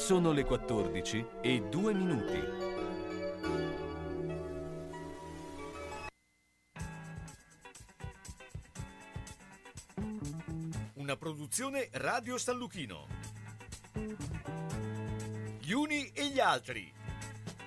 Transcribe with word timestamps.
Sono 0.00 0.32
le 0.32 0.44
14 0.44 1.26
e 1.42 1.60
2 1.68 1.92
minuti. 1.92 2.40
Una 10.94 11.16
produzione 11.16 11.90
Radio 11.92 12.38
San 12.38 12.56
Lucchino. 12.56 13.06
Gli 15.60 15.70
uni 15.70 16.10
e 16.12 16.28
gli 16.28 16.40
altri. 16.40 16.90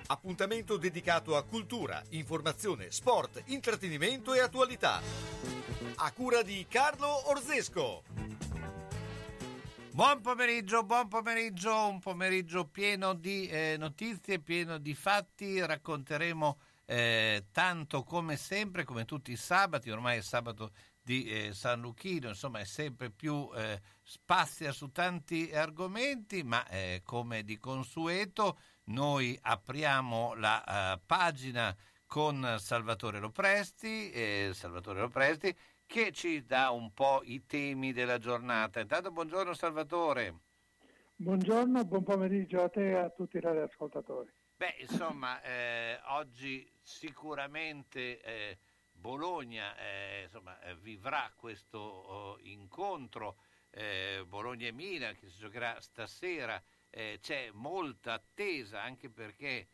Appuntamento 0.08 0.76
dedicato 0.76 1.36
a 1.36 1.44
cultura, 1.44 2.02
informazione, 2.10 2.90
sport, 2.90 3.42
intrattenimento 3.46 4.34
e 4.34 4.40
attualità. 4.40 5.00
A 5.94 6.12
cura 6.12 6.42
di 6.42 6.66
Carlo 6.68 7.30
Orzesco. 7.30 8.13
Buon 9.94 10.22
pomeriggio, 10.22 10.82
buon 10.82 11.06
pomeriggio, 11.06 11.86
un 11.86 12.00
pomeriggio 12.00 12.66
pieno 12.66 13.14
di 13.14 13.46
eh, 13.46 13.76
notizie, 13.78 14.40
pieno 14.40 14.78
di 14.78 14.92
fatti, 14.92 15.64
racconteremo 15.64 16.58
eh, 16.84 17.46
tanto 17.52 18.02
come 18.02 18.34
sempre, 18.34 18.82
come 18.82 19.04
tutti 19.04 19.30
i 19.30 19.36
sabati, 19.36 19.90
ormai 19.90 20.18
è 20.18 20.20
sabato 20.20 20.72
di 21.00 21.26
eh, 21.26 21.54
San 21.54 21.80
Lucchino, 21.80 22.26
insomma 22.26 22.58
è 22.58 22.64
sempre 22.64 23.12
più 23.12 23.48
eh, 23.54 23.80
spazia 24.02 24.72
su 24.72 24.90
tanti 24.90 25.52
argomenti, 25.54 26.42
ma 26.42 26.66
eh, 26.66 27.02
come 27.04 27.44
di 27.44 27.56
consueto 27.60 28.58
noi 28.86 29.38
apriamo 29.40 30.34
la 30.34 30.96
uh, 30.96 31.00
pagina 31.06 31.72
con 32.04 32.56
Salvatore 32.58 33.20
Lopresti, 33.20 34.52
Salvatore 34.52 35.00
Lopresti 35.00 35.56
che 35.94 36.10
ci 36.10 36.44
dà 36.44 36.70
un 36.70 36.92
po' 36.92 37.20
i 37.22 37.46
temi 37.46 37.92
della 37.92 38.18
giornata. 38.18 38.80
Intanto 38.80 39.12
buongiorno 39.12 39.54
Salvatore. 39.54 40.40
Buongiorno, 41.14 41.84
buon 41.84 42.02
pomeriggio 42.02 42.64
a 42.64 42.68
te 42.68 42.88
e 42.90 42.94
a 42.94 43.10
tutti 43.10 43.36
i 43.36 43.40
radioascoltatori. 43.40 44.28
Beh, 44.56 44.74
insomma, 44.80 45.40
eh, 45.42 46.00
oggi 46.06 46.68
sicuramente 46.82 48.20
eh, 48.22 48.58
Bologna 48.90 49.76
eh, 49.76 50.22
insomma, 50.24 50.60
eh, 50.62 50.74
vivrà 50.74 51.32
questo 51.36 51.78
oh, 51.78 52.38
incontro 52.40 53.36
eh, 53.70 54.24
Bologna 54.26 54.66
e 54.66 54.72
Milan 54.72 55.14
che 55.14 55.28
si 55.28 55.38
giocherà 55.38 55.80
stasera. 55.80 56.60
Eh, 56.90 57.20
c'è 57.22 57.50
molta 57.52 58.14
attesa 58.14 58.82
anche 58.82 59.10
perché 59.10 59.68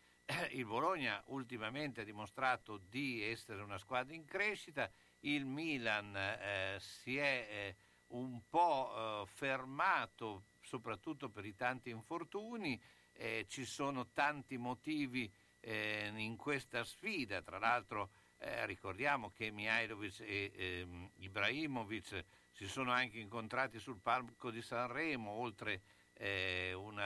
il 0.53 0.66
Bologna 0.66 1.22
ultimamente 1.28 2.03
ha 2.03 2.05
dimostrato 2.05 2.78
di 2.91 3.22
essere 3.22 3.62
una 3.62 3.78
squadra 3.78 4.14
in 4.14 4.27
crescita 4.27 4.91
il 5.20 5.44
Milan 5.44 6.16
eh, 6.16 6.76
si 6.78 7.16
è 7.16 7.46
eh, 7.50 7.76
un 8.08 8.40
po' 8.48 9.22
eh, 9.24 9.26
fermato 9.26 10.44
soprattutto 10.60 11.28
per 11.30 11.44
i 11.44 11.54
tanti 11.54 11.90
infortuni, 11.90 12.80
eh, 13.12 13.46
ci 13.48 13.64
sono 13.64 14.10
tanti 14.12 14.56
motivi 14.56 15.30
eh, 15.60 16.12
in 16.14 16.36
questa 16.36 16.84
sfida, 16.84 17.42
tra 17.42 17.58
l'altro 17.58 18.10
eh, 18.38 18.64
ricordiamo 18.66 19.30
che 19.30 19.50
Mihailovic 19.50 20.20
e 20.20 20.52
ehm, 20.54 21.10
Ibrahimovic 21.16 22.24
si 22.52 22.66
sono 22.68 22.92
anche 22.92 23.18
incontrati 23.18 23.78
sul 23.78 24.00
palco 24.00 24.50
di 24.50 24.62
Sanremo, 24.62 25.30
oltre 25.30 25.82
un 26.20 27.02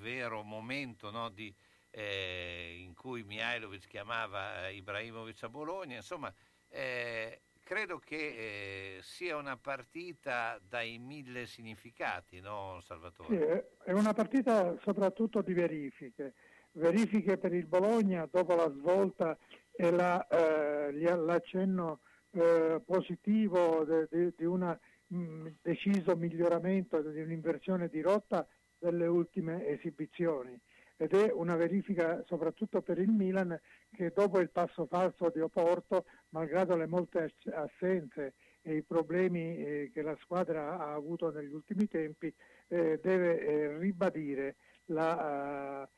vero 0.00 0.42
momento 0.42 1.12
no, 1.12 1.28
di, 1.28 1.54
in 1.92 2.92
cui 2.96 3.22
Mihailovic 3.22 3.86
chiamava 3.86 4.68
Ibrahimovic 4.70 5.44
a 5.44 5.48
Bologna, 5.48 5.94
insomma 5.94 6.34
eh, 6.70 7.40
credo 7.62 7.98
che 7.98 8.16
eh, 8.16 8.98
sia 9.02 9.36
una 9.36 9.56
partita 9.56 10.58
dai 10.68 10.98
mille 10.98 11.46
significati, 11.46 12.40
no 12.40 12.80
Salvatore? 12.82 13.68
Sì, 13.84 13.90
è 13.90 13.92
una 13.92 14.12
partita 14.12 14.76
soprattutto 14.80 15.42
di 15.42 15.52
verifiche, 15.52 16.34
verifiche 16.72 17.38
per 17.38 17.52
il 17.52 17.66
Bologna 17.66 18.28
dopo 18.30 18.54
la 18.54 18.70
svolta 18.70 19.36
e 19.70 19.90
la, 19.90 20.26
eh, 20.26 20.92
l'accenno 21.16 22.00
eh, 22.32 22.80
positivo 22.84 23.84
di 24.10 24.44
un 24.44 24.78
mm, 25.14 25.46
deciso 25.62 26.16
miglioramento, 26.16 27.00
di 27.00 27.20
un'inversione 27.20 27.88
di 27.88 28.00
rotta 28.00 28.46
delle 28.78 29.06
ultime 29.06 29.66
esibizioni 29.66 30.58
ed 31.00 31.14
è 31.14 31.32
una 31.32 31.56
verifica 31.56 32.22
soprattutto 32.26 32.82
per 32.82 32.98
il 32.98 33.08
Milan 33.08 33.58
che 33.90 34.12
dopo 34.14 34.38
il 34.38 34.50
passo 34.50 34.84
falso 34.84 35.30
di 35.30 35.40
Oporto, 35.40 36.04
malgrado 36.28 36.76
le 36.76 36.86
molte 36.86 37.32
assenze 37.54 38.34
e 38.60 38.76
i 38.76 38.82
problemi 38.82 39.56
eh, 39.56 39.90
che 39.94 40.02
la 40.02 40.14
squadra 40.20 40.78
ha 40.78 40.92
avuto 40.92 41.30
negli 41.30 41.54
ultimi 41.54 41.88
tempi, 41.88 42.30
eh, 42.68 43.00
deve 43.02 43.40
eh, 43.40 43.78
ribadire 43.78 44.56
la, 44.86 45.88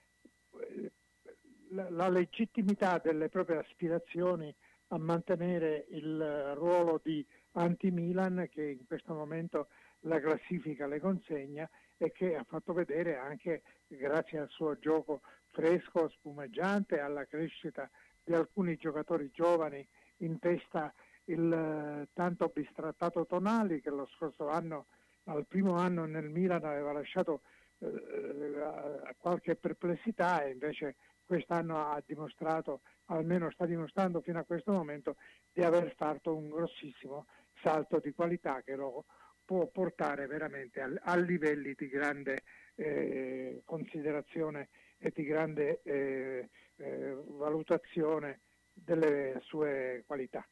la, 1.70 2.08
legittimità 2.08 3.00
delle 3.02 3.28
proprie 3.28 3.58
aspirazioni 3.58 4.54
a 4.88 4.98
mantenere 4.98 5.86
il 5.88 6.52
ruolo 6.54 7.00
di 7.02 7.26
anti-Milan 7.54 8.46
che 8.52 8.62
in 8.62 8.86
questo 8.86 9.14
momento 9.14 9.66
la 10.02 10.20
classifica 10.20 10.86
le 10.86 11.00
consegna 11.00 11.68
e 12.02 12.10
che 12.10 12.34
ha 12.34 12.42
fatto 12.42 12.72
vedere 12.72 13.16
anche 13.16 13.62
grazie 13.86 14.40
al 14.40 14.48
suo 14.48 14.76
gioco 14.76 15.20
fresco, 15.50 16.08
spumeggiante, 16.08 16.98
alla 16.98 17.24
crescita 17.26 17.88
di 18.24 18.34
alcuni 18.34 18.76
giocatori 18.76 19.30
giovani 19.32 19.86
in 20.18 20.38
testa 20.40 20.92
il 21.26 21.52
eh, 21.52 22.08
tanto 22.12 22.50
bistrattato 22.52 23.24
Tonali 23.26 23.80
che 23.80 23.90
lo 23.90 24.08
scorso 24.16 24.48
anno, 24.48 24.86
al 25.24 25.46
primo 25.46 25.74
anno 25.76 26.04
nel 26.04 26.28
Milan 26.28 26.64
aveva 26.64 26.92
lasciato 26.92 27.42
eh, 27.78 27.86
eh 27.86 29.14
qualche 29.18 29.54
perplessità 29.54 30.42
e 30.42 30.50
invece 30.50 30.96
quest'anno 31.24 31.78
ha 31.78 32.02
dimostrato, 32.04 32.80
almeno 33.06 33.48
sta 33.52 33.64
dimostrando 33.64 34.20
fino 34.20 34.40
a 34.40 34.44
questo 34.44 34.72
momento, 34.72 35.16
di 35.52 35.62
aver 35.62 35.94
fatto 35.94 36.34
un 36.34 36.50
grossissimo 36.50 37.26
salto 37.62 38.00
di 38.00 38.12
qualità 38.12 38.60
che 38.62 38.74
lo 38.74 39.04
può 39.44 39.66
portare 39.66 40.26
veramente 40.26 40.80
a, 40.80 40.90
a 41.02 41.16
livelli 41.16 41.74
di 41.76 41.88
grande 41.88 42.42
eh, 42.74 43.62
considerazione 43.64 44.68
e 44.98 45.10
di 45.14 45.24
grande 45.24 45.80
eh, 45.82 46.48
eh, 46.76 47.16
valutazione 47.26 48.40
delle 48.72 49.40
sue 49.44 50.04
qualità. 50.06 50.46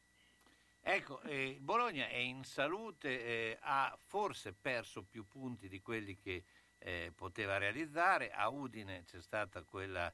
Ecco, 0.83 1.21
eh, 1.21 1.57
Bologna 1.59 2.07
è 2.07 2.17
in 2.17 2.43
salute, 2.43 3.23
eh, 3.23 3.57
ha 3.61 3.95
forse 3.99 4.53
perso 4.53 5.03
più 5.03 5.27
punti 5.27 5.69
di 5.69 5.79
quelli 5.79 6.17
che 6.17 6.43
eh, 6.79 7.11
poteva 7.15 7.57
realizzare, 7.57 8.31
a 8.31 8.49
Udine 8.49 9.03
c'è 9.05 9.21
stata 9.21 9.61
quella 9.61 10.11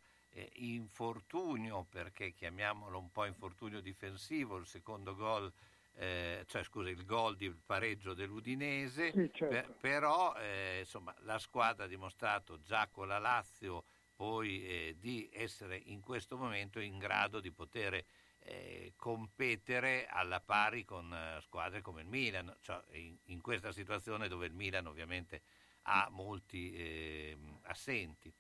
infortunio, 0.57 1.87
perché 1.89 2.31
chiamiamolo 2.31 2.99
un 2.99 3.11
po' 3.11 3.25
infortunio 3.25 3.81
difensivo, 3.81 4.57
il 4.57 4.67
secondo 4.67 5.15
gol 5.15 5.51
eh, 5.99 6.43
cioè 6.45 6.63
scusa, 6.63 6.89
il 6.89 7.05
gol 7.05 7.35
di 7.35 7.49
pareggio 7.49 8.13
dell'Udinese, 8.13 9.11
sì, 9.11 9.29
certo. 9.33 9.47
per, 9.47 9.75
però 9.79 10.35
eh, 10.35 10.79
insomma, 10.79 11.13
la 11.21 11.39
squadra 11.39 11.85
ha 11.85 11.87
dimostrato 11.87 12.59
già 12.61 12.87
con 12.91 13.07
la 13.07 13.17
Lazio 13.17 13.83
poi 14.15 14.65
eh, 14.65 14.95
di 14.99 15.29
essere 15.33 15.81
in 15.85 16.01
questo 16.01 16.37
momento 16.37 16.79
in 16.79 16.97
grado 16.97 17.39
di 17.39 17.51
poter 17.51 18.03
eh, 18.39 18.93
competere 18.95 20.05
alla 20.07 20.39
pari 20.39 20.85
con 20.85 21.11
eh, 21.11 21.41
squadre 21.41 21.81
come 21.81 22.01
il 22.01 22.07
Milan, 22.07 22.55
cioè 22.61 22.79
in, 22.91 23.15
in, 23.25 23.41
questa 23.41 23.71
situazione 23.71 24.27
dove 24.27 24.45
il 24.45 24.53
Milan 24.53 24.85
ovviamente 24.85 25.41
ha 25.83 26.07
molti 26.11 26.73
ehm, 26.75 27.59
assenti. 27.63 28.31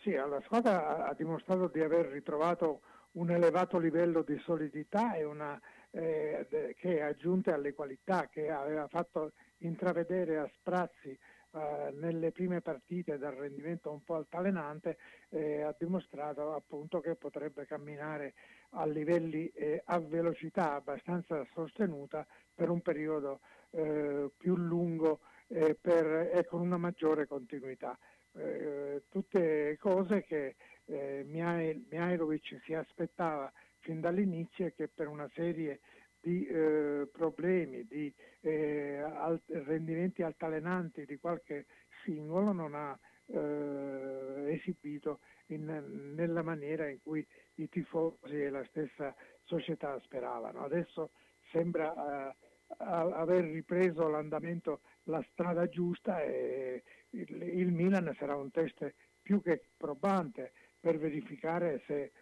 Sì, 0.00 0.12
la 0.12 0.40
squadra 0.44 1.06
ha 1.06 1.14
dimostrato 1.14 1.68
di 1.68 1.80
aver 1.80 2.06
ritrovato 2.06 2.82
un 3.12 3.30
elevato 3.30 3.78
livello 3.78 4.22
di 4.22 4.38
solidità 4.38 5.14
e 5.14 5.24
una 5.24 5.60
eh, 5.90 6.74
che 6.76 7.02
aggiunte 7.02 7.52
alle 7.52 7.72
qualità 7.72 8.28
che 8.28 8.50
aveva 8.50 8.86
fatto 8.88 9.32
intravedere 9.58 10.38
a 10.38 10.50
sprazzi 10.54 11.10
eh, 11.10 11.90
nelle 11.94 12.30
prime 12.30 12.60
partite 12.60 13.16
dal 13.16 13.34
rendimento 13.34 13.90
un 13.90 14.02
po' 14.04 14.16
altalenante, 14.16 14.98
eh, 15.30 15.62
ha 15.62 15.74
dimostrato 15.78 16.54
appunto 16.54 17.00
che 17.00 17.14
potrebbe 17.14 17.66
camminare 17.66 18.34
a 18.70 18.84
livelli 18.84 19.48
eh, 19.48 19.80
a 19.86 19.98
velocità 19.98 20.74
abbastanza 20.74 21.42
sostenuta 21.54 22.26
per 22.54 22.68
un 22.68 22.82
periodo 22.82 23.40
eh, 23.70 24.30
più 24.36 24.56
lungo 24.56 25.20
per, 25.48 26.30
e 26.34 26.44
con 26.44 26.60
una 26.60 26.76
maggiore 26.76 27.26
continuità. 27.26 27.98
Eh, 28.34 29.04
tutte 29.08 29.78
cose 29.80 30.22
che 30.24 30.56
eh, 30.84 31.24
Mihailovic 31.26 32.60
si 32.64 32.74
aspettava 32.74 33.50
fin 33.80 34.00
dall'inizio 34.00 34.66
e 34.66 34.74
che 34.74 34.88
per 34.88 35.08
una 35.08 35.28
serie 35.34 35.80
di 36.20 36.46
eh, 36.46 37.08
problemi, 37.12 37.84
di 37.86 38.12
eh, 38.40 38.96
alt- 38.96 39.48
rendimenti 39.48 40.22
altalenanti 40.22 41.04
di 41.04 41.16
qualche 41.18 41.66
singolo 42.04 42.52
non 42.52 42.74
ha 42.74 42.98
eh, 43.26 44.52
esibito 44.54 45.20
in, 45.46 46.14
nella 46.14 46.42
maniera 46.42 46.88
in 46.88 46.98
cui 47.02 47.26
i 47.54 47.68
tifosi 47.68 48.42
e 48.42 48.50
la 48.50 48.64
stessa 48.64 49.14
società 49.44 49.98
speravano. 50.00 50.64
Adesso 50.64 51.10
sembra 51.50 52.30
eh, 52.30 52.34
aver 52.76 53.44
ripreso 53.44 54.08
l'andamento, 54.08 54.80
la 55.04 55.24
strada 55.32 55.68
giusta 55.68 56.22
e 56.22 56.82
il, 57.10 57.42
il 57.42 57.72
Milan 57.72 58.14
sarà 58.18 58.36
un 58.36 58.50
test 58.50 58.94
più 59.22 59.40
che 59.42 59.62
probante 59.76 60.52
per 60.80 60.98
verificare 60.98 61.82
se 61.86 62.12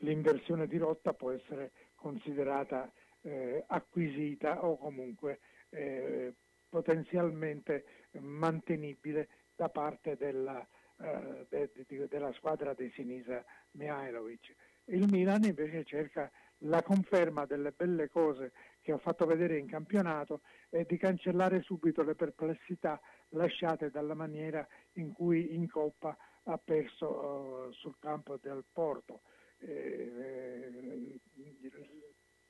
l'inversione 0.00 0.66
di 0.66 0.78
rotta 0.78 1.12
può 1.12 1.30
essere 1.30 1.72
considerata 1.94 2.90
eh, 3.22 3.64
acquisita 3.66 4.64
o 4.64 4.76
comunque 4.76 5.40
eh, 5.70 6.34
potenzialmente 6.68 7.84
mantenibile 8.20 9.28
da 9.54 9.68
parte 9.68 10.16
della, 10.16 10.66
eh, 10.98 11.46
de, 11.48 11.70
de, 11.86 12.08
della 12.08 12.32
squadra 12.32 12.72
di 12.74 12.90
Sinisa 12.94 13.44
Mihailovic. 13.72 14.54
Il 14.84 15.06
Milan 15.10 15.44
invece 15.44 15.84
cerca 15.84 16.30
la 16.64 16.82
conferma 16.82 17.46
delle 17.46 17.72
belle 17.72 18.08
cose 18.08 18.52
che 18.82 18.92
ha 18.92 18.98
fatto 18.98 19.26
vedere 19.26 19.58
in 19.58 19.66
campionato 19.66 20.40
e 20.68 20.84
di 20.88 20.96
cancellare 20.96 21.62
subito 21.62 22.02
le 22.02 22.14
perplessità 22.14 23.00
lasciate 23.30 23.90
dalla 23.90 24.14
maniera 24.14 24.66
in 24.94 25.12
cui 25.12 25.54
in 25.54 25.68
Coppa 25.68 26.16
ha 26.44 26.58
perso 26.58 27.08
uh, 27.08 27.72
sul 27.72 27.96
campo 27.98 28.38
del 28.40 28.64
Porto. 28.72 29.20
Eh, 29.60 30.12
eh, 30.16 31.20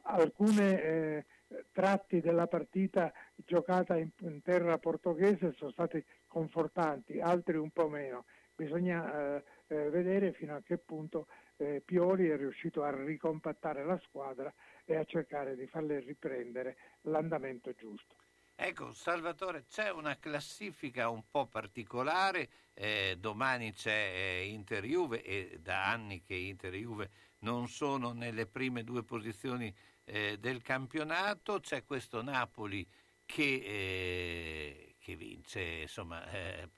alcune 0.03 0.83
eh, 0.83 1.27
tratti 1.73 2.21
della 2.21 2.47
partita 2.47 3.13
giocata 3.35 3.97
in, 3.97 4.11
in, 4.21 4.43
terra 4.43 4.79
portoghese 4.79 5.53
sono 5.53 5.71
stati 5.71 6.05
confortanti, 6.27 7.21
altri 7.21 7.57
un 7.57 7.71
po' 7.71 7.89
meno. 7.89 8.25
Bisogna 8.55 9.37
eh, 9.37 9.45
eh, 9.69 9.91
vedere 9.91 10.33
fino 10.33 10.55
a 10.55 10.63
che 10.63 10.79
punto 10.79 11.27
eh, 11.57 11.83
Pioli 11.85 12.29
è 12.29 12.37
riuscito 12.37 12.83
a 12.83 12.91
ricompattare 12.91 13.85
la 13.85 13.99
squadra 14.05 14.53
e 14.85 14.97
a 14.97 15.05
cercare 15.05 15.57
di 15.57 15.67
farle 15.67 16.01
riprendere 16.01 16.77
l'andamento 17.03 17.73
giusto. 17.73 18.17
Ecco, 18.63 18.93
Salvatore, 18.93 19.65
c'è 19.71 19.91
una 19.91 20.19
classifica 20.19 21.09
un 21.09 21.23
po' 21.31 21.47
particolare, 21.47 22.51
eh, 22.75 23.17
domani 23.19 23.73
c'è 23.73 24.13
eh, 24.15 24.49
Inter 24.49 24.85
Juve 24.85 25.23
e 25.23 25.59
da 25.63 25.87
anni 25.91 26.21
che 26.21 26.35
Inter 26.35 26.75
Juve 26.75 27.11
non 27.39 27.69
sono 27.69 28.13
nelle 28.13 28.45
prime 28.45 28.85
due 28.85 29.03
posizioni 29.03 29.75
eh, 30.05 30.37
del 30.39 30.61
campionato, 30.61 31.61
c'è 31.61 31.87
questo 31.87 32.21
Napoli 32.23 32.87
che, 33.25 33.63
eh, 33.65 34.95
che 34.99 35.17
vince 35.17 35.63
insomma, 35.63 36.31
eh, 36.31 36.69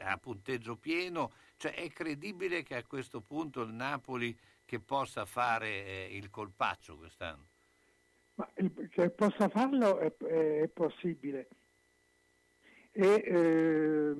a 0.00 0.18
punteggio 0.18 0.76
pieno, 0.76 1.32
cioè 1.56 1.72
è 1.72 1.90
credibile 1.90 2.62
che 2.62 2.76
a 2.76 2.84
questo 2.84 3.22
punto 3.22 3.62
il 3.62 3.72
Napoli 3.72 4.38
che 4.66 4.80
possa 4.80 5.24
fare 5.24 5.68
eh, 5.68 6.08
il 6.12 6.28
colpaccio 6.28 6.98
quest'anno? 6.98 7.48
Ma 8.40 8.48
che 8.88 9.10
possa 9.10 9.50
farlo 9.50 9.98
è, 9.98 10.16
è, 10.16 10.60
è 10.62 10.68
possibile 10.68 11.48
e 12.92 13.22
eh, 13.24 14.14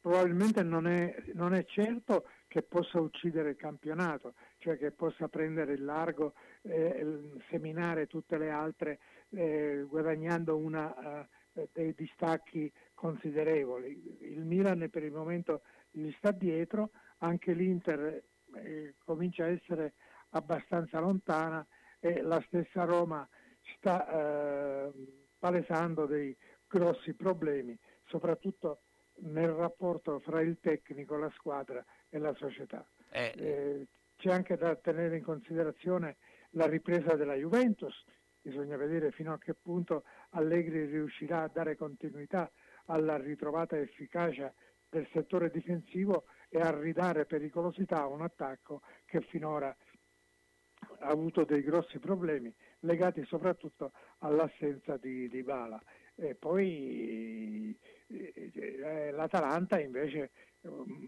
probabilmente 0.00 0.62
non 0.62 0.86
è, 0.86 1.14
non 1.34 1.52
è, 1.52 1.64
certo 1.64 2.28
che 2.46 2.62
possa 2.62 3.00
uccidere 3.00 3.50
il 3.50 3.56
campionato, 3.56 4.34
cioè 4.58 4.78
che 4.78 4.92
possa 4.92 5.28
prendere 5.28 5.74
il 5.74 5.84
largo, 5.84 6.34
eh, 6.62 7.20
seminare 7.50 8.06
tutte 8.06 8.38
le 8.38 8.50
altre 8.50 8.98
eh, 9.30 9.84
guadagnando 9.88 10.56
una, 10.56 11.26
uh, 11.52 11.68
dei 11.72 11.92
distacchi 11.94 12.72
considerevoli. 12.94 14.16
Il 14.20 14.44
Milan 14.44 14.88
per 14.90 15.02
il 15.02 15.12
momento 15.12 15.62
gli 15.90 16.10
sta 16.18 16.30
dietro, 16.30 16.90
anche 17.18 17.52
l'Inter 17.52 18.22
eh, 18.54 18.94
comincia 19.04 19.44
a 19.44 19.48
essere 19.48 19.94
abbastanza 20.30 21.00
lontana 21.00 21.66
e 21.98 22.22
la 22.22 22.42
stessa 22.46 22.84
Roma 22.84 23.28
sta 23.86 24.08
eh, 24.08 24.92
palesando 25.38 26.06
dei 26.06 26.36
grossi 26.66 27.14
problemi, 27.14 27.78
soprattutto 28.06 28.80
nel 29.18 29.50
rapporto 29.50 30.18
fra 30.18 30.40
il 30.40 30.58
tecnico, 30.60 31.16
la 31.16 31.30
squadra 31.36 31.84
e 32.08 32.18
la 32.18 32.34
società. 32.34 32.84
Eh. 33.10 33.32
Eh, 33.36 33.86
c'è 34.16 34.32
anche 34.32 34.56
da 34.56 34.74
tenere 34.74 35.18
in 35.18 35.22
considerazione 35.22 36.16
la 36.50 36.66
ripresa 36.66 37.14
della 37.14 37.34
Juventus, 37.34 38.04
bisogna 38.40 38.76
vedere 38.76 39.12
fino 39.12 39.32
a 39.32 39.38
che 39.38 39.54
punto 39.54 40.02
Allegri 40.30 40.86
riuscirà 40.86 41.42
a 41.42 41.50
dare 41.52 41.76
continuità 41.76 42.50
alla 42.86 43.16
ritrovata 43.16 43.78
efficacia 43.78 44.52
del 44.88 45.06
settore 45.12 45.50
difensivo 45.50 46.24
e 46.48 46.58
a 46.58 46.76
ridare 46.76 47.24
pericolosità 47.26 48.00
a 48.00 48.06
un 48.06 48.22
attacco 48.22 48.82
che 49.04 49.20
finora 49.20 49.74
ha 51.00 51.08
avuto 51.08 51.44
dei 51.44 51.62
grossi 51.62 51.98
problemi 51.98 52.52
legati 52.86 53.24
soprattutto 53.24 53.92
all'assenza 54.18 54.96
di, 54.96 55.28
di 55.28 55.42
Bala. 55.42 55.80
E 56.14 56.34
poi 56.34 57.76
eh, 58.06 58.50
eh 58.54 59.10
l'Atalanta 59.10 59.78
invece, 59.78 60.30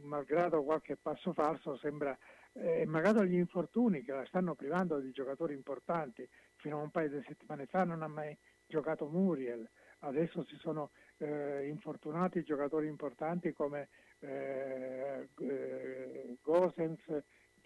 malgrado 0.03 0.63
qualche 0.63 0.97
passo 0.97 1.33
falso, 1.33 1.79
sembra, 1.79 2.17
eh, 2.53 2.85
malgrado 2.85 3.25
gli 3.25 3.37
infortuni 3.37 4.03
che 4.03 4.13
la 4.13 4.27
stanno 4.27 4.55
privando 4.55 4.99
di 5.01 5.11
giocatori 5.13 5.55
importanti, 5.55 6.29
fino 6.57 6.79
a 6.79 6.83
un 6.83 6.91
paio 6.91 7.09
di 7.09 7.25
settimane 7.27 7.67
fa 7.67 7.85
non 7.85 8.03
ha 8.03 8.09
mai 8.09 8.37
giocato 8.67 9.09
Muriel, 9.09 9.67
adesso 10.01 10.45
si 10.45 10.57
sono 10.57 10.91
eh, 11.19 11.67
infortunati 11.67 12.43
giocatori 12.43 12.87
importanti 12.87 13.53
come 13.53 13.89
eh, 14.21 15.29
eh 15.41 16.37
Gosens, 16.43 17.01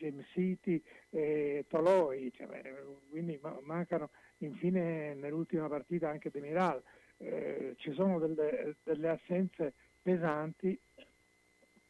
James 0.02 0.26
City 0.32 0.82
e 1.10 1.64
Toloi, 1.68 2.32
cioè, 2.34 2.48
quindi 3.08 3.38
mancano 3.62 4.10
infine 4.38 5.14
nell'ultima 5.14 5.68
partita 5.68 6.08
anche 6.08 6.30
Demiral. 6.30 6.82
Eh, 7.18 7.74
ci 7.78 7.92
sono 7.92 8.18
delle, 8.18 8.74
delle, 8.82 9.08
assenze 9.10 9.74
pesanti 10.02 10.76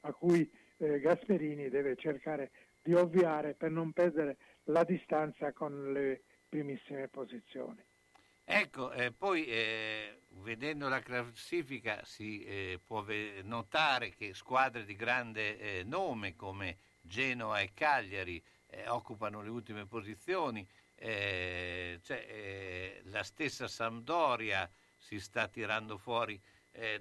a 0.01 0.13
cui 0.13 0.51
eh, 0.77 1.01
Gasperini 1.01 1.71
deve 1.71 1.97
cercare 1.97 2.51
di 2.83 2.93
ovviare 2.93 3.55
per 3.55 3.71
non 3.71 3.93
perdere 3.93 4.37
la 4.65 4.85
distanza 4.85 5.53
con 5.53 5.93
le 5.93 6.23
primissime 6.49 7.09
posizioni. 7.09 7.83
Ecco, 8.45 8.93
eh, 8.93 9.13
poi 9.13 9.47
eh, 9.47 10.19
vedendo 10.43 10.89
la 10.89 11.01
classifica 11.01 12.05
si 12.05 12.45
eh, 12.45 12.81
può 12.85 13.03
ve- 13.03 13.41
notare 13.43 14.11
che 14.11 14.35
squadre 14.35 14.85
di 14.85 14.97
grande 14.97 15.59
eh, 15.59 15.83
nome 15.85 16.35
come 16.37 16.77
Genoa 17.03 17.61
e 17.61 17.73
Cagliari 17.75 18.43
eh, 18.69 18.89
occupano 18.89 19.43
le 19.43 19.51
ultime 19.51 19.87
posizioni, 19.87 20.67
eh, 20.95 21.99
cioè, 22.03 23.01
la 23.05 23.23
stessa 23.23 23.69
Sampdoria 23.69 24.71
si 24.97 25.19
sta 25.19 25.49
tirando 25.49 25.99
fuori 25.99 26.41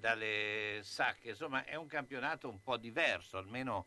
dalle 0.01 0.79
sacche, 0.81 1.29
insomma 1.29 1.63
è 1.63 1.75
un 1.75 1.87
campionato 1.87 2.49
un 2.49 2.61
po' 2.61 2.75
diverso, 2.75 3.37
almeno... 3.37 3.85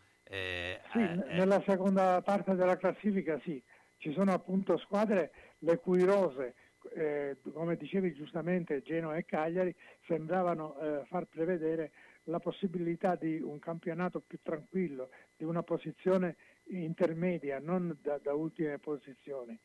sì, 0.92 0.98
nella 1.34 1.62
seconda 1.66 2.22
parte 2.22 2.54
della 2.54 2.78
classifica 2.78 3.38
sì, 3.44 3.62
ci 3.98 4.10
sono 4.14 4.32
appunto 4.32 4.78
squadre 4.78 5.32
le 5.58 5.78
cui 5.80 6.02
rose 6.02 6.54
eh, 6.92 7.36
come 7.52 7.76
dicevi 7.76 8.12
giustamente 8.14 8.82
Genoa 8.82 9.16
e 9.16 9.24
Cagliari, 9.24 9.74
sembravano 10.06 10.78
eh, 10.78 11.04
far 11.06 11.24
prevedere 11.24 11.92
la 12.24 12.38
possibilità 12.38 13.16
di 13.16 13.40
un 13.40 13.58
campionato 13.58 14.20
più 14.20 14.38
tranquillo, 14.42 15.10
di 15.36 15.44
una 15.44 15.62
posizione 15.62 16.36
intermedia, 16.68 17.58
non 17.60 17.96
da, 18.00 18.18
da 18.18 18.32
ultime 18.34 18.78
posizioni. 18.78 19.58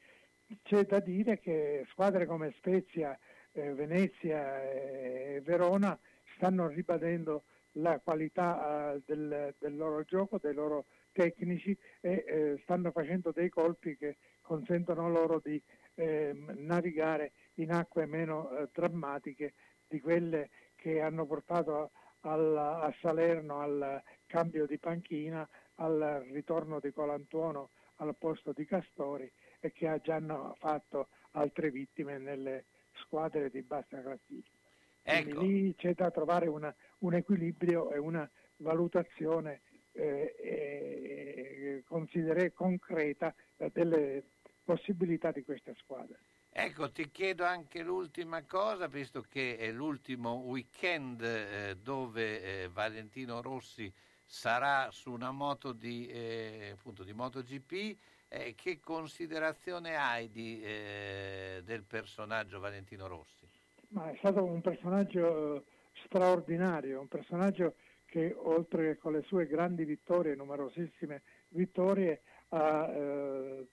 C'è 0.64 0.86
da 0.86 1.00
dire 1.00 1.40
che 1.40 1.86
squadre 1.92 2.26
come 2.26 2.54
Spezia, 2.58 3.18
eh, 3.54 3.74
Venezia 3.74 4.64
e 4.64 5.42
Verona 5.44 5.98
stanno 6.36 6.68
ribadendo 6.68 7.44
la 7.74 8.00
qualità 8.00 8.94
uh, 8.96 9.02
del, 9.06 9.54
del, 9.58 9.76
loro 9.76 10.04
gioco, 10.04 10.40
dei 10.42 10.54
loro 10.54 10.86
tecnici 11.12 11.78
e 12.02 12.24
eh, 12.28 12.60
stanno 12.64 12.92
facendo 12.92 13.32
dei 13.32 13.50
colpi 13.50 13.96
che 13.96 14.18
consentono 14.42 15.10
loro 15.10 15.40
di 15.44 15.62
eh, 15.96 16.36
navigare 16.56 17.32
in 17.56 17.72
acque 17.72 18.06
meno 18.06 18.50
eh, 18.52 18.70
drammatiche 18.74 19.54
di 19.88 20.00
quelle 20.00 20.50
che 20.76 21.02
hanno 21.02 21.26
portato 21.26 21.92
al, 22.22 22.58
a 22.58 22.94
Salerno 23.00 23.60
al 23.60 24.02
cambio 24.26 24.66
di 24.66 24.78
panchina, 24.78 25.48
al 25.76 26.26
ritorno 26.32 26.80
di 26.80 26.92
Colantuono 26.92 27.70
al 28.00 28.16
posto 28.18 28.54
di 28.54 28.66
Castori 28.66 29.32
e 29.60 29.72
che 29.72 29.88
ha 29.88 29.98
già 30.00 30.22
fatto 30.58 31.10
altre 31.32 31.70
vittime 31.70 32.18
nelle 32.18 32.66
squadre 32.94 33.50
di 33.50 33.62
bassa 33.62 34.02
classifica. 34.02 34.58
Ecco. 35.02 35.42
lì 35.42 35.74
c'è 35.76 35.94
da 35.94 36.12
trovare 36.12 36.48
una, 36.48 36.74
un 37.00 37.14
equilibrio 37.14 37.92
e 37.92 37.98
una 37.98 38.30
valutazione 38.58 39.62
eh, 39.94 40.36
eh, 40.38 41.84
considere 41.88 42.54
concreta 42.54 43.34
delle 43.72 44.24
possibilità 44.64 45.32
di 45.32 45.44
queste 45.44 45.74
squadre. 45.78 46.20
Ecco, 46.52 46.92
ti 46.92 47.10
chiedo 47.12 47.46
anche 47.46 47.84
l'ultima 47.84 48.44
cosa, 48.44 48.88
visto 48.88 49.22
che 49.22 49.58
è 49.58 49.72
l'ultimo 49.72 50.34
weekend 50.34 51.22
eh, 51.22 51.78
dove 51.82 52.64
eh, 52.64 52.70
Valentino 52.70 53.42
Rossi 53.42 53.92
sarà 54.26 54.90
su 54.92 55.12
una 55.12 55.32
moto 55.32 55.72
di, 55.72 56.08
eh, 56.08 56.72
appunto, 56.74 57.04
di 57.04 57.14
MotoGP, 57.14 57.98
eh, 58.28 58.56
che 58.56 58.80
considerazione 58.80 59.96
hai 59.96 60.30
di, 60.30 60.62
eh, 60.62 61.62
del 61.64 61.84
personaggio 61.84 62.60
Valentino 62.60 63.08
Rossi? 63.08 63.48
Ma 63.90 64.12
è 64.12 64.16
stato 64.18 64.44
un 64.44 64.62
personaggio 64.62 65.66
straordinario, 66.06 67.00
un 67.00 67.08
personaggio 67.08 67.76
che 68.06 68.36
oltre 68.38 68.94
che 68.94 68.98
con 68.98 69.14
le 69.14 69.24
sue 69.24 69.48
grandi 69.48 69.86
vittorie, 69.86 70.36
numerosissime 70.36 71.22
vittorie, 71.50 72.22
ha 72.50 72.88
eh, 72.88 73.68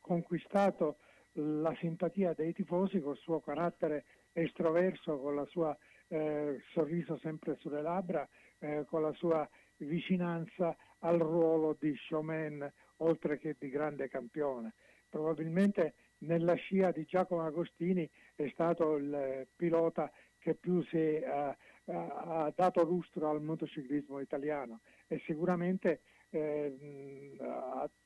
conquistato 0.00 0.96
la 1.34 1.74
simpatia 1.78 2.32
dei 2.34 2.52
tifosi 2.52 3.00
col 3.00 3.16
suo 3.16 3.40
carattere 3.40 4.04
estroverso, 4.32 5.18
con 5.18 5.38
il 5.38 5.46
suo 5.48 5.76
eh, 6.08 6.60
sorriso 6.72 7.16
sempre 7.18 7.56
sulle 7.56 7.82
labbra, 7.82 8.26
eh, 8.58 8.84
con 8.86 9.02
la 9.02 9.12
sua 9.12 9.48
vicinanza 9.78 10.76
al 11.00 11.18
ruolo 11.18 11.76
di 11.78 11.94
showman 11.96 12.70
oltre 12.98 13.38
che 13.38 13.56
di 13.58 13.68
grande 13.68 14.08
campione. 14.08 14.74
Probabilmente 15.08 15.94
nella 16.18 16.54
scia 16.54 16.90
di 16.90 17.04
Giacomo 17.04 17.44
Agostini 17.44 18.08
è 18.34 18.48
stato 18.52 18.96
il 18.96 19.46
pilota 19.54 20.10
che 20.38 20.54
più 20.54 20.82
si 20.84 21.22
ha, 21.24 21.56
ha 21.86 22.52
dato 22.54 22.84
lustro 22.84 23.30
al 23.30 23.42
motociclismo 23.42 24.20
italiano 24.20 24.80
e 25.06 25.20
sicuramente 25.24 26.00
eh, 26.30 27.36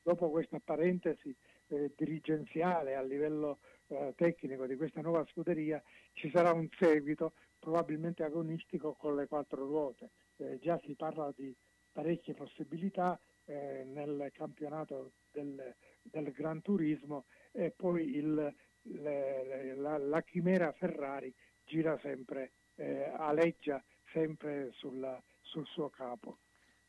dopo 0.02 0.30
questa 0.30 0.61
parentesi 0.62 1.35
eh, 1.68 1.92
dirigenziale 1.96 2.94
a 2.94 3.02
livello 3.02 3.58
eh, 3.88 4.12
tecnico 4.16 4.66
di 4.66 4.76
questa 4.76 5.00
nuova 5.00 5.25
scuderia 5.30 5.82
ci 6.12 6.30
sarà 6.30 6.52
un 6.52 6.68
seguito 6.78 7.32
probabilmente 7.58 8.22
agonistico 8.22 8.94
con 8.94 9.16
le 9.16 9.26
quattro 9.26 9.64
ruote. 9.64 10.10
Eh, 10.37 10.58
già 10.60 10.78
si 10.84 10.94
parla 10.94 11.32
di 11.34 11.54
parecchie 11.92 12.34
possibilità 12.34 13.18
eh, 13.46 13.84
nel 13.84 14.30
campionato 14.32 15.12
del, 15.32 15.75
del, 16.02 16.32
Gran 16.32 16.62
Turismo 16.62 17.25
e 17.50 17.70
poi 17.70 18.16
il, 18.16 18.54
le, 18.82 19.75
la, 19.75 19.98
la, 19.98 20.22
chimera 20.22 20.70
Ferrari 20.72 21.34
gira 21.64 21.98
sempre, 21.98 22.52
eh, 22.76 23.10
aleggia 23.16 23.82
sempre 24.12 24.70
sulla, 24.72 25.20
sul 25.40 25.66
suo 25.66 25.88
capo. 25.88 26.38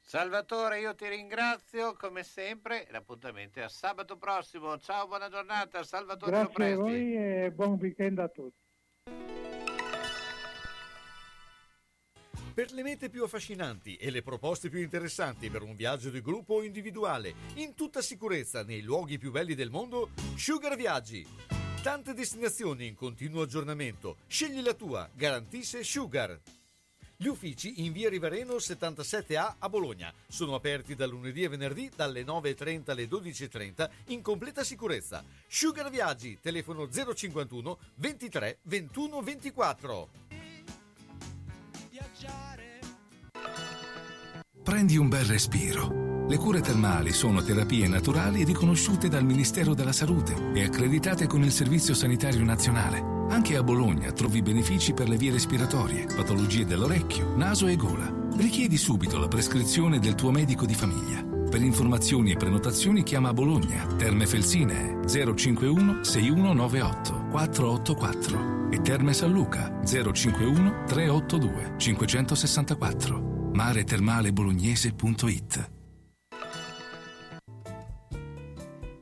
Salvatore, 0.10 0.80
io 0.80 0.96
ti 0.96 1.08
ringrazio 1.08 1.94
come 1.94 2.24
sempre. 2.24 2.88
L'appuntamento 2.90 3.60
è 3.60 3.62
a 3.62 3.70
sabato 3.70 4.18
prossimo. 4.18 4.80
Ciao, 4.80 5.06
buona 5.06 5.30
giornata. 5.30 5.84
Salvatore 5.84 6.32
Grazie 6.32 6.72
a 6.72 6.76
voi 6.76 7.16
e 7.16 7.52
buon 7.54 7.78
weekend 7.80 8.18
a 8.18 8.28
tutti. 8.28 8.58
Per 12.56 12.72
le 12.72 12.82
mete 12.82 13.10
più 13.12 13.24
affascinanti 13.24 13.98
e 13.98 14.10
le 14.10 14.24
proposte 14.24 14.70
più 14.70 14.80
interessanti 14.80 15.52
per 15.52 15.62
un 15.62 15.76
viaggio 15.76 16.10
di 16.10 16.22
gruppo 16.22 16.56
o 16.56 16.64
individuale, 16.64 17.36
in 17.58 17.76
tutta 17.76 18.02
sicurezza 18.02 18.64
nei 18.64 18.82
luoghi 18.82 19.20
più 19.20 19.30
belli 19.30 19.54
del 19.54 19.70
mondo, 19.70 20.10
Sugar 20.36 20.76
Viaggi. 20.76 21.24
Tante 21.84 22.16
destinazioni 22.16 22.88
in 22.88 22.96
continuo 22.96 23.44
aggiornamento. 23.44 24.18
Scegli 24.26 24.64
la 24.64 24.74
tua, 24.74 25.08
garantisce 25.14 25.84
Sugar. 25.84 26.36
Gli 27.22 27.28
uffici 27.28 27.84
in 27.84 27.92
via 27.92 28.08
Rivareno 28.08 28.54
77A 28.54 29.56
a 29.60 29.68
Bologna 29.68 30.10
sono 30.30 30.56
aperti 30.56 30.96
da 30.96 31.06
lunedì 31.06 31.44
e 31.44 31.50
venerdì 31.50 31.92
dalle 31.94 32.24
9.30 32.24 32.92
alle 32.92 33.10
12.30 33.10 33.90
in 34.06 34.22
completa 34.22 34.64
sicurezza. 34.64 35.22
Sugar 35.46 35.90
Viaggi, 35.90 36.40
telefono 36.40 36.88
051 36.88 37.78
23 37.96 38.60
21 38.62 39.22
24. 39.22 40.10
Prendi 44.64 44.96
un 44.96 45.10
bel 45.10 45.26
respiro. 45.26 46.09
Le 46.30 46.38
cure 46.38 46.62
termali 46.62 47.12
sono 47.12 47.42
terapie 47.42 47.88
naturali 47.88 48.44
riconosciute 48.44 49.10
dal 49.10 49.26
Ministero 49.26 49.74
della 49.74 49.92
Salute 49.92 50.52
e 50.54 50.64
accreditate 50.64 51.26
con 51.26 51.44
il 51.44 51.52
Servizio 51.52 51.96
Sanitario 51.96 52.44
Nazionale. 52.44 53.04
Anche 53.30 53.56
a 53.56 53.64
Bologna 53.64 54.12
trovi 54.12 54.44
benefici 54.44 54.94
per 54.94 55.10
le 55.10 55.18
vie 55.18 55.32
respiratorie, 55.32 56.06
patologie 56.06 56.68
dell'orecchio, 56.68 57.36
naso 57.36 57.66
e 57.66 57.76
gola. 57.76 58.14
Richiedi 58.38 58.78
subito 58.78 59.18
la 59.18 59.28
prescrizione 59.28 59.98
del 59.98 60.14
tuo 60.14 60.30
medico 60.30 60.68
di 60.68 60.76
famiglia. 60.76 61.24
Per 61.24 61.64
informazioni 61.64 62.30
e 62.30 62.38
prenotazioni 62.38 63.02
chiama 63.02 63.30
a 63.30 63.34
Bologna, 63.34 63.88
Terme 63.98 64.28
Felsine 64.28 65.00
051 65.08 66.04
6198 66.04 67.26
484 67.32 68.70
e 68.70 68.80
Terme 68.82 69.14
San 69.14 69.32
Luca 69.32 69.80
051 69.84 70.84
382 70.86 71.74
564 71.78 73.50
maretermalebolognese.it 73.52 75.78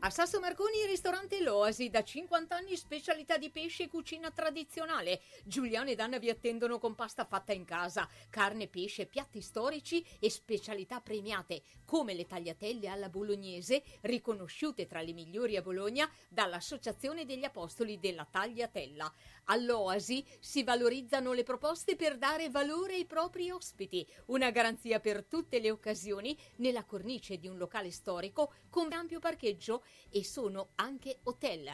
A 0.07 0.09
Sasso 0.09 0.39
Marconi 0.39 0.85
ristorante 0.85 1.41
L'Oasi, 1.41 1.89
da 1.89 2.01
50 2.01 2.55
anni 2.55 2.77
specialità 2.77 3.35
di 3.37 3.49
pesce 3.49 3.83
e 3.83 3.87
cucina 3.89 4.31
tradizionale. 4.31 5.19
Giuliano 5.43 5.89
ed 5.89 5.99
Anna 5.99 6.17
vi 6.17 6.29
attendono 6.29 6.79
con 6.79 6.95
pasta 6.95 7.25
fatta 7.25 7.51
in 7.51 7.65
casa, 7.65 8.07
carne, 8.29 8.69
pesce, 8.69 9.05
piatti 9.05 9.41
storici 9.41 10.01
e 10.21 10.29
specialità 10.29 11.01
premiate, 11.01 11.61
come 11.87 12.13
le 12.13 12.27
tagliatelle 12.27 12.89
alla 12.89 13.07
bolognese, 13.07 13.81
riconosciute 14.01 14.87
tra 14.87 15.01
le 15.01 15.13
migliori 15.13 15.55
a 15.55 15.61
Bologna 15.61 16.11
dall'Associazione 16.27 17.23
degli 17.23 17.45
Apostoli 17.45 17.97
della 17.97 18.27
Tagliatella. 18.29 19.09
All'Oasi 19.45 20.23
si 20.41 20.63
valorizzano 20.63 21.31
le 21.31 21.43
proposte 21.43 21.95
per 21.95 22.17
dare 22.17 22.49
valore 22.49 22.95
ai 22.95 23.05
propri 23.05 23.49
ospiti, 23.49 24.05
una 24.25 24.51
garanzia 24.51 24.99
per 24.99 25.23
tutte 25.23 25.59
le 25.59 25.71
occasioni 25.71 26.37
nella 26.57 26.83
cornice 26.83 27.37
di 27.37 27.47
un 27.47 27.57
locale 27.57 27.89
storico 27.89 28.51
con 28.69 28.91
ampio 28.91 29.19
parcheggio 29.19 29.85
e 30.09 30.25
sono 30.25 30.71
anche 30.75 31.19
hotel. 31.23 31.73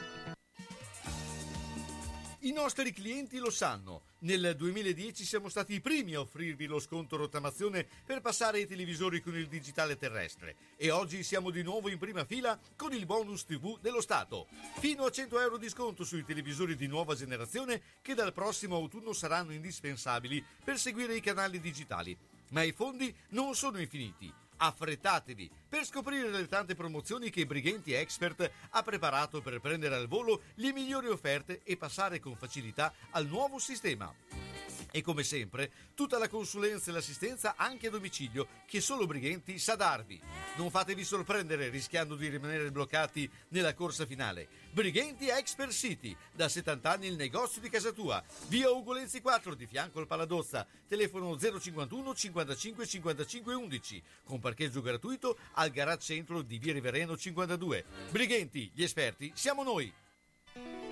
I 2.43 2.53
nostri 2.53 2.91
clienti 2.91 3.37
lo 3.37 3.51
sanno. 3.51 4.01
Nel 4.21 4.55
2010 4.57 5.25
siamo 5.25 5.47
stati 5.47 5.75
i 5.75 5.79
primi 5.79 6.15
a 6.15 6.21
offrirvi 6.21 6.65
lo 6.65 6.79
sconto 6.79 7.15
rottamazione 7.15 7.87
per 8.03 8.21
passare 8.21 8.57
ai 8.57 8.65
televisori 8.65 9.21
con 9.21 9.35
il 9.35 9.47
digitale 9.47 9.95
terrestre 9.95 10.55
e 10.75 10.89
oggi 10.89 11.21
siamo 11.21 11.51
di 11.51 11.61
nuovo 11.61 11.87
in 11.87 11.99
prima 11.99 12.25
fila 12.25 12.59
con 12.75 12.93
il 12.93 13.05
bonus 13.05 13.45
TV 13.45 13.79
dello 13.79 14.01
Stato. 14.01 14.47
Fino 14.79 15.05
a 15.05 15.11
100 15.11 15.39
euro 15.39 15.57
di 15.57 15.69
sconto 15.69 16.03
sui 16.03 16.25
televisori 16.25 16.75
di 16.75 16.87
nuova 16.87 17.13
generazione 17.13 17.79
che 18.01 18.15
dal 18.15 18.33
prossimo 18.33 18.75
autunno 18.75 19.13
saranno 19.13 19.53
indispensabili 19.53 20.43
per 20.63 20.79
seguire 20.79 21.15
i 21.15 21.21
canali 21.21 21.59
digitali. 21.59 22.17
Ma 22.49 22.63
i 22.63 22.71
fondi 22.71 23.15
non 23.29 23.53
sono 23.53 23.79
infiniti 23.79 24.33
affrettatevi 24.63 25.49
per 25.67 25.85
scoprire 25.85 26.29
le 26.29 26.47
tante 26.47 26.75
promozioni 26.75 27.29
che 27.29 27.45
Brighenti 27.45 27.93
Expert 27.93 28.49
ha 28.69 28.83
preparato 28.83 29.41
per 29.41 29.59
prendere 29.59 29.95
al 29.95 30.07
volo 30.07 30.41
le 30.55 30.71
migliori 30.71 31.07
offerte 31.07 31.61
e 31.63 31.77
passare 31.77 32.19
con 32.19 32.35
facilità 32.35 32.93
al 33.11 33.25
nuovo 33.25 33.57
sistema. 33.57 34.13
E 34.93 35.01
come 35.01 35.23
sempre, 35.23 35.71
tutta 35.95 36.17
la 36.17 36.27
consulenza 36.27 36.91
e 36.91 36.93
l'assistenza 36.93 37.55
anche 37.55 37.87
a 37.87 37.89
domicilio 37.89 38.47
che 38.65 38.81
solo 38.81 39.05
Brighenti 39.05 39.57
sa 39.57 39.75
darvi. 39.75 40.19
Non 40.57 40.69
fatevi 40.69 41.05
sorprendere 41.05 41.69
rischiando 41.69 42.15
di 42.15 42.27
rimanere 42.27 42.71
bloccati 42.71 43.29
nella 43.49 43.73
corsa 43.73 44.05
finale. 44.05 44.47
Brighenti 44.71 45.29
Expert 45.29 45.71
City, 45.71 46.15
da 46.33 46.49
70 46.49 46.91
anni 46.91 47.07
il 47.07 47.15
negozio 47.15 47.61
di 47.61 47.69
casa 47.69 47.91
tua. 47.93 48.21
Via 48.47 48.69
Ugolenzi 48.69 49.21
4 49.21 49.55
di 49.55 49.65
fianco 49.65 49.99
al 49.99 50.07
Paladozza. 50.07 50.67
Telefono 50.89 51.37
051 51.37 52.13
55 52.13 52.85
55 52.85 53.53
11 53.53 54.03
con 54.25 54.39
parcheggio 54.39 54.81
gratuito 54.81 55.37
al 55.53 55.69
garage 55.69 56.01
centro 56.01 56.41
di 56.41 56.57
Via 56.57 56.73
Rivereno 56.73 57.15
52. 57.15 57.85
Brighenti, 58.09 58.69
gli 58.73 58.83
esperti, 58.83 59.31
siamo 59.35 59.63
noi. 59.63 60.90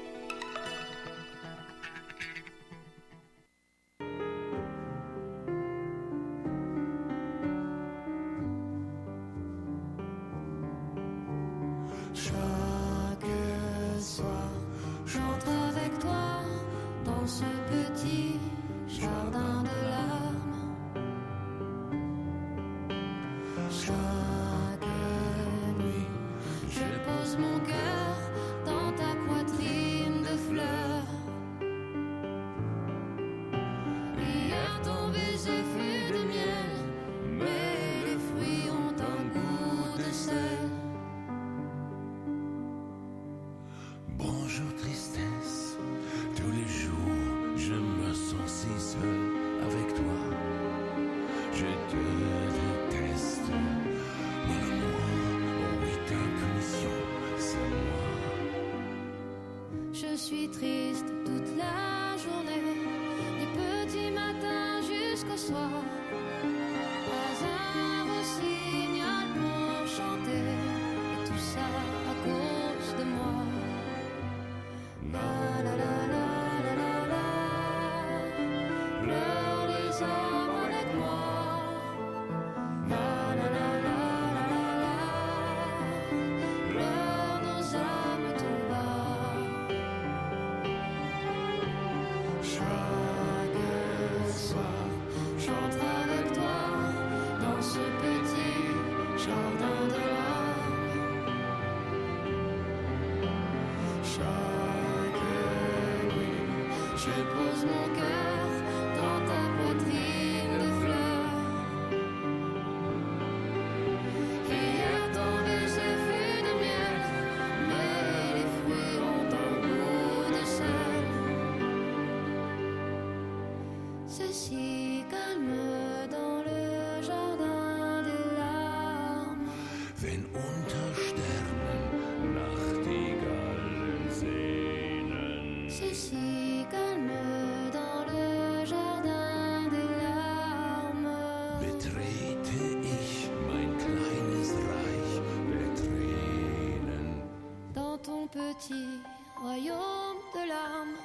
Petit 148.60 149.00
royaume 149.42 150.20
de 150.34 150.50
larmes, 150.50 150.98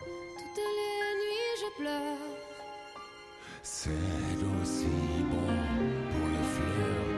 toutes 0.00 0.56
les 0.56 1.14
nuits 1.20 1.56
je 1.60 1.82
pleure. 1.82 2.18
C'est 3.62 3.90
aussi 4.60 4.86
bon 5.30 5.54
pour 6.10 6.28
les 6.28 6.46
fleurs 6.54 7.09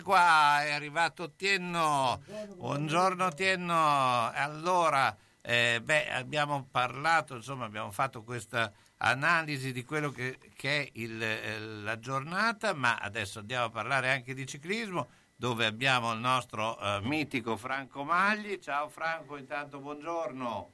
Eccoci 0.00 0.02
qua, 0.02 0.62
è 0.64 0.72
arrivato 0.72 1.32
Tienno. 1.32 2.22
Buongiorno 2.56 3.28
Tienno. 3.32 4.30
Allora, 4.32 5.14
eh, 5.42 5.80
beh, 5.84 6.10
abbiamo 6.10 6.66
parlato, 6.70 7.34
insomma, 7.34 7.66
abbiamo 7.66 7.90
fatto 7.90 8.22
questa 8.22 8.72
analisi 8.98 9.72
di 9.72 9.84
quello 9.84 10.10
che, 10.10 10.38
che 10.56 10.82
è 10.84 10.88
il, 10.94 11.22
eh, 11.22 11.58
la 11.58 11.98
giornata, 11.98 12.72
ma 12.72 12.96
adesso 12.96 13.40
andiamo 13.40 13.66
a 13.66 13.70
parlare 13.70 14.10
anche 14.10 14.32
di 14.32 14.46
ciclismo, 14.46 15.08
dove 15.36 15.66
abbiamo 15.66 16.12
il 16.14 16.20
nostro 16.20 16.78
eh, 16.80 17.00
mitico 17.02 17.58
Franco 17.58 18.02
Magli. 18.02 18.58
Ciao 18.58 18.88
Franco, 18.88 19.36
intanto 19.36 19.80
buongiorno. 19.80 20.70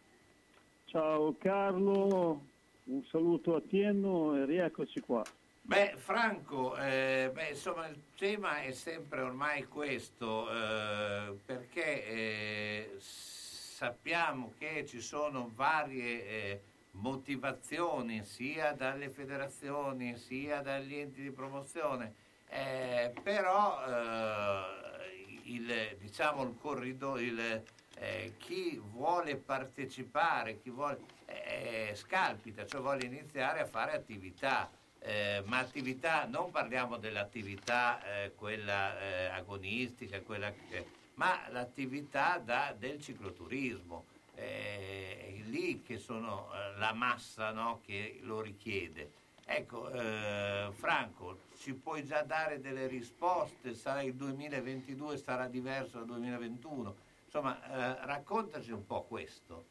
Ciao 0.85 1.37
Carlo, 1.37 2.47
un 2.85 3.05
saluto 3.11 3.57
a 3.57 3.61
Tienno 3.61 4.37
e 4.37 4.45
rieccoci 4.45 5.01
qua. 5.01 5.25
Beh, 5.67 5.95
Franco, 5.97 6.77
eh, 6.77 7.29
beh, 7.35 7.49
insomma, 7.49 7.89
il 7.89 8.01
tema 8.17 8.63
è 8.63 8.71
sempre 8.71 9.21
ormai 9.23 9.65
questo, 9.65 10.49
eh, 10.49 11.35
perché 11.45 12.07
eh, 12.07 12.95
sappiamo 13.01 14.53
che 14.57 14.87
ci 14.87 15.01
sono 15.01 15.51
varie 15.53 16.25
eh, 16.29 16.63
motivazioni 16.93 18.23
sia 18.25 18.75
dalle 18.75 19.11
federazioni 19.11 20.17
sia 20.17 20.61
dagli 20.61 20.95
enti 20.95 21.21
di 21.21 21.33
promozione, 21.33 22.15
eh, 22.49 23.13
però 23.21 23.85
eh, 23.89 25.41
il, 25.47 25.97
diciamo, 25.99 26.45
il 26.45 26.55
corridoio, 26.61 27.75
chi 28.39 28.81
vuole 28.81 29.35
partecipare, 29.35 30.61
chi 30.61 30.71
vuole, 30.71 31.01
scalpita, 31.95 32.65
cioè 32.67 32.81
vuole 32.81 33.05
iniziare 33.05 33.59
a 33.59 33.67
fare 33.67 33.95
attività. 33.95 34.71
Eh, 35.01 35.43
ma 35.47 35.59
attività, 35.59 36.27
non 36.27 36.51
parliamo 36.51 36.97
dell'attività 36.97 38.01
eh, 38.03 38.33
quella 38.35 38.99
eh, 38.99 39.27
agonistica, 39.27 40.21
quella 40.21 40.53
ma 41.15 41.49
l'attività 41.51 42.39
da- 42.39 42.75
del 42.77 43.01
cicloturismo. 43.01 44.05
Eh, 44.35 45.39
è 45.39 45.43
lì 45.45 45.83
che 45.83 45.99
sono 45.99 46.49
eh, 46.53 46.79
la 46.79 46.93
massa 46.93 47.53
no, 47.53 47.81
che 47.85 48.19
lo 48.23 48.41
richiede. 48.41 49.11
Ecco, 49.45 49.91
eh, 49.91 50.69
Franco, 50.73 51.39
ci 51.59 51.73
puoi 51.75 52.05
già 52.05 52.23
dare 52.23 52.61
delle 52.61 52.87
risposte? 52.89 53.75
Sarà 53.75 54.03
il 54.03 54.15
2022, 54.15 55.17
sarà 55.19 55.47
diverso 55.47 55.99
dal 55.99 56.07
2021? 56.07 56.95
Insomma, 57.25 57.59
raccontaci 58.05 58.73
un 58.73 58.85
po' 58.87 59.05
questo. 59.05 59.67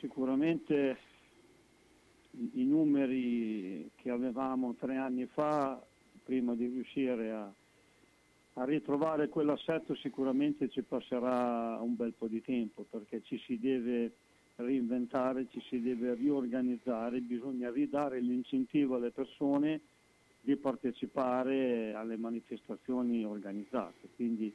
Sicuramente 0.00 0.98
i 2.54 2.64
numeri 2.64 3.90
che 3.96 4.10
avevamo 4.10 4.74
tre 4.74 4.96
anni 4.96 5.26
fa, 5.26 5.82
prima 6.24 6.54
di 6.54 6.66
riuscire 6.66 7.30
a, 7.32 7.52
a 8.54 8.64
ritrovare 8.64 9.28
quell'assetto, 9.28 9.94
sicuramente 9.96 10.68
ci 10.68 10.82
passerà 10.82 11.78
un 11.80 11.96
bel 11.96 12.12
po' 12.16 12.28
di 12.28 12.42
tempo 12.42 12.84
perché 12.88 13.22
ci 13.24 13.38
si 13.38 13.58
deve 13.58 14.12
reinventare, 14.56 15.46
ci 15.50 15.60
si 15.68 15.80
deve 15.80 16.14
riorganizzare, 16.14 17.20
bisogna 17.20 17.70
ridare 17.70 18.20
l'incentivo 18.20 18.96
alle 18.96 19.10
persone 19.10 19.80
di 20.40 20.56
partecipare 20.56 21.92
alle 21.94 22.16
manifestazioni 22.16 23.24
organizzate. 23.24 24.08
Quindi 24.14 24.52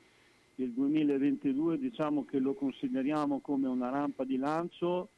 il 0.56 0.72
2022 0.72 1.78
diciamo 1.80 2.26
che 2.26 2.40
lo 2.40 2.54
consideriamo 2.54 3.40
come 3.40 3.68
una 3.68 3.90
rampa 3.90 4.24
di 4.24 4.38
lancio 4.38 5.10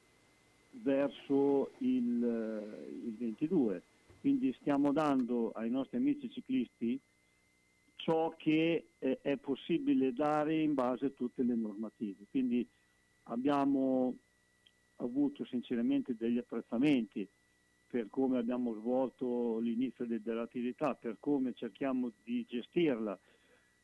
verso 0.82 1.72
il, 1.80 2.24
eh, 2.24 3.08
il 3.08 3.16
22. 3.18 3.82
Quindi 4.20 4.56
stiamo 4.60 4.92
dando 4.92 5.52
ai 5.52 5.70
nostri 5.70 5.98
amici 5.98 6.30
ciclisti 6.32 7.00
ciò 7.96 8.34
che 8.38 8.88
eh, 9.00 9.20
è 9.22 9.38
possibile 9.38 10.14
dare 10.14 10.62
in 10.62 10.74
base 10.74 11.06
a 11.08 11.10
tutte 11.10 11.44
le 11.44 11.56
normative. 11.56 12.26
Quindi 12.30 12.68
abbiamo 13.24 14.16
avuto 14.98 15.46
sinceramente 15.46 16.16
degli 16.16 16.38
apprezzamenti 16.38 17.28
per 17.88 18.08
come 18.10 18.38
abbiamo 18.38 18.74
svolto 18.74 19.60
l'inizio 19.60 20.06
de- 20.06 20.22
dell'attività, 20.22 20.96
per 20.96 21.18
come 21.20 21.54
cerchiamo 21.54 22.12
di 22.24 22.46
gestirla. 22.48 23.18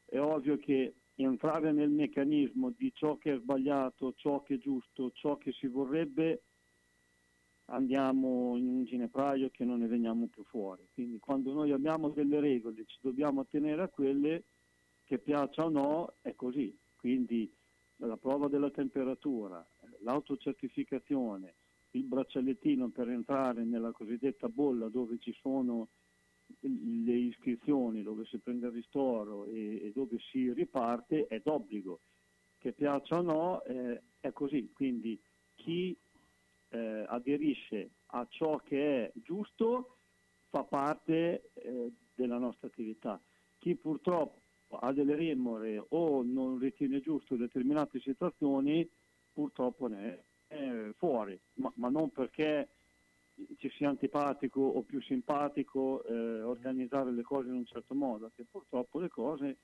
È 0.06 0.20
ovvio 0.20 0.58
che 0.58 0.94
entrare 1.16 1.72
nel 1.72 1.90
meccanismo 1.90 2.74
di 2.76 2.92
ciò 2.94 3.18
che 3.18 3.34
è 3.34 3.38
sbagliato, 3.40 4.14
ciò 4.18 4.42
che 4.42 4.56
è 4.56 4.58
giusto, 4.58 5.12
ciò 5.14 5.38
che 5.38 5.52
si 5.54 5.68
vorrebbe, 5.68 6.42
andiamo 7.66 8.58
in 8.58 8.68
un 8.68 8.84
ginepraio 8.86 9.50
che 9.50 9.64
non 9.64 9.80
ne 9.80 9.88
veniamo 9.88 10.28
più 10.28 10.44
fuori. 10.44 10.88
Quindi 10.94 11.20
quando 11.20 11.54
noi 11.54 11.72
abbiamo 11.72 12.10
delle 12.10 12.40
regole 12.40 12.86
ci 12.86 12.98
dobbiamo 13.02 13.42
attenere 13.42 13.82
a 13.84 13.88
quelle 13.88 14.44
che 15.06 15.18
piaccia 15.18 15.66
o 15.66 15.70
no, 15.70 16.14
è 16.22 16.36
così. 16.36 16.76
Quindi 16.98 17.52
la 17.98 18.18
prova 18.18 18.48
della 18.48 18.70
temperatura, 18.72 19.66
l'autocertificazione, 20.00 21.54
il 21.92 22.04
braccialettino 22.04 22.90
per 22.90 23.10
entrare 23.10 23.64
nella 23.64 23.92
cosiddetta 23.92 24.48
bolla 24.48 24.88
dove 24.88 25.18
ci 25.20 25.36
sono 25.42 25.90
le 26.60 27.14
iscrizioni, 27.14 28.04
dove 28.04 28.26
si 28.26 28.38
prende 28.38 28.68
il 28.68 28.74
ristoro 28.74 29.46
e, 29.46 29.86
e 29.86 29.92
dove 29.94 30.18
si 30.20 30.52
riparte 30.52 31.28
è 31.28 31.40
d'obbligo. 31.44 32.00
che 32.58 32.74
piaccia 32.74 33.18
o 33.18 33.22
no, 33.22 33.64
eh, 33.64 34.02
è 34.20 34.32
così. 34.32 34.70
Quindi 34.74 35.20
chi 35.56 35.98
eh, 36.72 37.06
aderisce 37.08 37.90
a 38.08 38.26
ciò 38.30 38.58
che 38.58 39.06
è 39.06 39.12
giusto 39.24 39.96
fa 40.50 40.64
parte 40.64 41.52
eh, 41.54 41.92
della 42.14 42.38
nostra 42.38 42.68
attività. 42.68 43.20
Chi 43.60 43.76
purtroppo 43.76 44.40
ha 44.80 44.92
delle 44.92 45.16
remore 45.16 45.84
o 45.90 46.24
non 46.24 46.58
ritiene 46.58 47.02
giusto 47.02 47.36
determinate 47.36 48.00
situazioni, 48.00 48.90
purtroppo 49.34 49.88
ne 49.88 50.24
è 50.48 50.90
fuori, 50.98 51.40
ma, 51.56 51.72
ma 51.76 51.90
non 51.90 52.10
perché 52.10 52.68
ci 53.58 53.70
sia 53.70 53.90
antipatico 53.90 54.60
o 54.60 54.82
più 54.82 55.02
simpatico 55.02 56.04
eh, 56.04 56.42
organizzare 56.42 57.12
le 57.12 57.22
cose 57.22 57.48
in 57.48 57.56
un 57.56 57.66
certo 57.66 57.96
modo, 57.96 58.32
che 58.36 58.46
purtroppo 58.50 59.00
le 59.00 59.10
cose 59.10 59.58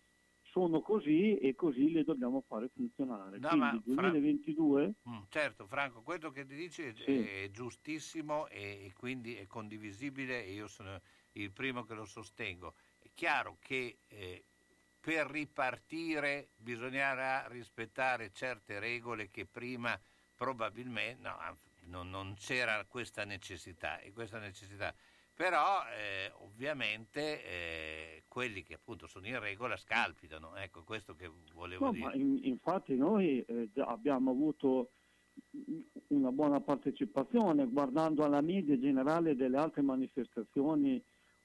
sono 0.58 0.82
così 0.82 1.38
e 1.38 1.54
così 1.54 1.92
le 1.92 2.04
dobbiamo 2.04 2.42
fare 2.48 2.70
funzionare. 2.74 3.38
No, 3.40 3.50
Quindi 3.50 3.56
ma 3.56 3.82
Fra- 3.94 4.10
2022 4.10 4.94
Mm, 5.08 5.22
certo, 5.30 5.68
Franco, 5.68 6.02
quello 6.02 6.32
che 6.32 6.46
ti 6.46 6.56
dici 6.56 6.82
è, 6.84 6.94
Sì. 6.94 7.12
è 7.44 7.50
giustissimo 7.52 8.48
e, 8.48 8.86
e 8.88 8.94
quindi 8.94 9.36
è 9.36 9.46
condivisibile 9.48 10.44
e 10.44 10.52
io 10.52 10.68
sono 10.68 11.00
il 11.34 11.52
primo 11.52 11.84
che 11.86 11.94
lo 11.94 12.04
sostengo. 12.06 12.74
È 13.00 13.10
chiaro 13.14 13.58
che 13.62 14.00
eh, 14.08 14.44
per 15.00 15.28
ripartire 15.30 16.50
bisognerà 16.58 17.48
rispettare 17.48 18.32
certe 18.34 18.80
regole 18.80 19.30
che 19.30 19.46
prima 19.46 19.98
probabilmente 20.36 21.22
no, 21.22 21.38
non, 21.86 22.10
non 22.10 22.34
c'era 22.36 22.84
questa 22.86 23.24
necessità 23.24 24.00
e 24.00 24.12
questa 24.12 24.40
necessità. 24.40 24.94
Però 25.38 25.84
eh, 25.96 26.32
ovviamente 26.40 27.44
eh, 27.46 28.24
quelli 28.28 28.64
che 28.64 28.74
appunto 28.74 29.06
sono 29.06 29.28
in 29.28 29.40
regola 29.40 29.78
scalpitano, 29.78 30.56
ecco 30.56 30.82
questo 30.84 31.14
che 31.16 31.30
volevo 31.54 31.86
No, 31.86 31.92
dire. 31.92 32.06
ma 32.06 32.14
in- 32.16 32.40
infatti 32.42 32.96
noi 32.96 33.46
eh, 33.48 33.70
abbiamo 33.76 34.32
avuto 34.32 34.90
una 36.08 36.32
buona 36.32 36.60
partecipazione 36.60 37.68
guardando 37.68 38.24
alla 38.24 38.42
media 38.42 38.80
generale 38.80 39.36
delle 39.36 39.58
altre 39.58 39.84
manifestazioni 39.84 41.00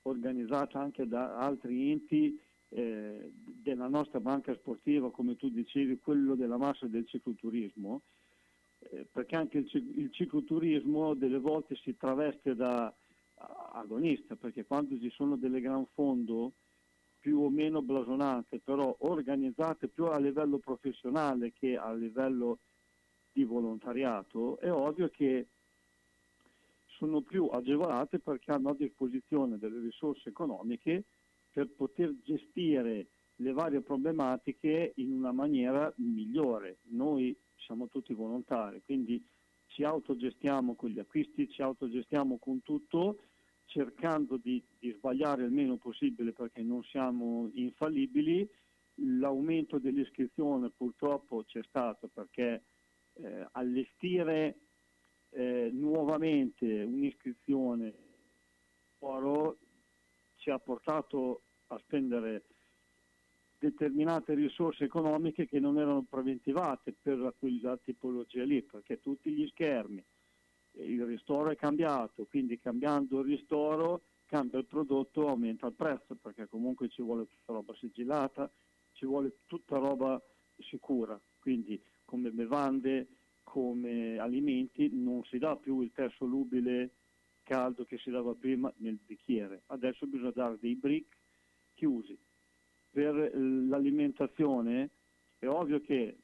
organizzate 0.04 0.78
anche 0.78 1.06
da 1.06 1.36
altri 1.36 1.90
enti 1.90 2.40
eh, 2.70 3.30
della 3.34 3.88
nostra 3.88 4.20
banca 4.20 4.54
sportiva, 4.54 5.10
come 5.10 5.36
tu 5.36 5.50
dicevi, 5.50 5.98
quello 5.98 6.34
della 6.34 6.56
massa 6.56 6.86
del 6.86 7.06
cicloturismo, 7.06 8.00
eh, 8.78 9.06
perché 9.12 9.36
anche 9.36 9.58
il, 9.58 9.70
il 9.98 10.10
cicloturismo 10.10 11.12
delle 11.12 11.38
volte 11.38 11.76
si 11.76 11.94
traveste 11.94 12.54
da 12.54 12.90
agonista, 13.72 14.36
perché 14.36 14.64
quando 14.64 14.98
ci 14.98 15.10
sono 15.10 15.36
delle 15.36 15.60
gran 15.60 15.86
fondo 15.94 16.52
più 17.20 17.40
o 17.40 17.48
meno 17.50 17.82
blasonate, 17.82 18.58
però 18.58 18.94
organizzate 19.00 19.88
più 19.88 20.06
a 20.06 20.18
livello 20.18 20.58
professionale 20.58 21.52
che 21.52 21.76
a 21.76 21.92
livello 21.92 22.58
di 23.32 23.44
volontariato, 23.44 24.58
è 24.58 24.70
ovvio 24.70 25.08
che 25.08 25.46
sono 26.96 27.20
più 27.20 27.46
agevolate 27.46 28.18
perché 28.18 28.50
hanno 28.52 28.70
a 28.70 28.74
disposizione 28.74 29.58
delle 29.58 29.80
risorse 29.80 30.28
economiche 30.28 31.04
per 31.52 31.68
poter 31.68 32.14
gestire 32.24 33.06
le 33.36 33.52
varie 33.52 33.80
problematiche 33.80 34.92
in 34.96 35.12
una 35.12 35.32
maniera 35.32 35.92
migliore. 35.96 36.78
Noi 36.90 37.34
siamo 37.56 37.88
tutti 37.88 38.14
volontari, 38.14 38.82
quindi 38.84 39.24
ci 39.68 39.84
autogestiamo 39.84 40.74
con 40.74 40.90
gli 40.90 40.98
acquisti, 40.98 41.48
ci 41.48 41.62
autogestiamo 41.62 42.38
con 42.38 42.62
tutto, 42.62 43.18
cercando 43.72 44.36
di, 44.36 44.62
di 44.78 44.92
sbagliare 44.92 45.44
il 45.44 45.50
meno 45.50 45.76
possibile 45.76 46.32
perché 46.32 46.60
non 46.60 46.82
siamo 46.84 47.50
infallibili. 47.54 48.46
L'aumento 48.96 49.78
dell'iscrizione 49.78 50.70
purtroppo 50.76 51.44
c'è 51.44 51.62
stato 51.66 52.08
perché 52.12 52.62
eh, 53.14 53.46
allestire 53.52 54.56
eh, 55.30 55.70
nuovamente 55.72 56.82
un'iscrizione 56.82 57.94
oro 58.98 59.56
ci 60.36 60.50
ha 60.50 60.58
portato 60.58 61.40
a 61.68 61.78
spendere 61.78 62.42
determinate 63.58 64.34
risorse 64.34 64.84
economiche 64.84 65.46
che 65.46 65.60
non 65.60 65.78
erano 65.78 66.04
preventivate 66.08 66.94
per 67.00 67.34
quella 67.38 67.78
tipologia 67.78 68.44
lì, 68.44 68.60
perché 68.60 69.00
tutti 69.00 69.30
gli 69.30 69.46
schermi, 69.48 70.04
il 70.74 71.04
ristoro 71.04 71.50
è 71.50 71.56
cambiato, 71.56 72.24
quindi 72.24 72.58
cambiando 72.58 73.20
il 73.20 73.26
ristoro 73.26 74.02
cambia 74.26 74.58
il 74.58 74.64
prodotto, 74.64 75.28
aumenta 75.28 75.66
il 75.66 75.74
prezzo, 75.74 76.14
perché 76.14 76.48
comunque 76.48 76.88
ci 76.88 77.02
vuole 77.02 77.26
tutta 77.26 77.52
roba 77.52 77.74
sigillata, 77.74 78.50
ci 78.92 79.04
vuole 79.04 79.40
tutta 79.46 79.76
roba 79.76 80.20
sicura, 80.56 81.20
quindi 81.38 81.80
come 82.06 82.30
bevande, 82.30 83.08
come 83.42 84.18
alimenti 84.18 84.88
non 84.90 85.22
si 85.24 85.36
dà 85.36 85.56
più 85.56 85.82
il 85.82 85.92
tè 85.92 86.08
solubile 86.16 86.92
caldo 87.42 87.84
che 87.84 87.98
si 87.98 88.10
dava 88.10 88.34
prima 88.34 88.72
nel 88.78 88.98
bicchiere, 89.04 89.64
adesso 89.66 90.06
bisogna 90.06 90.30
dare 90.30 90.56
dei 90.58 90.76
brick 90.76 91.14
chiusi. 91.74 92.18
Per 92.90 93.14
l'alimentazione 93.36 94.90
è 95.38 95.46
ovvio 95.46 95.80
che 95.80 96.16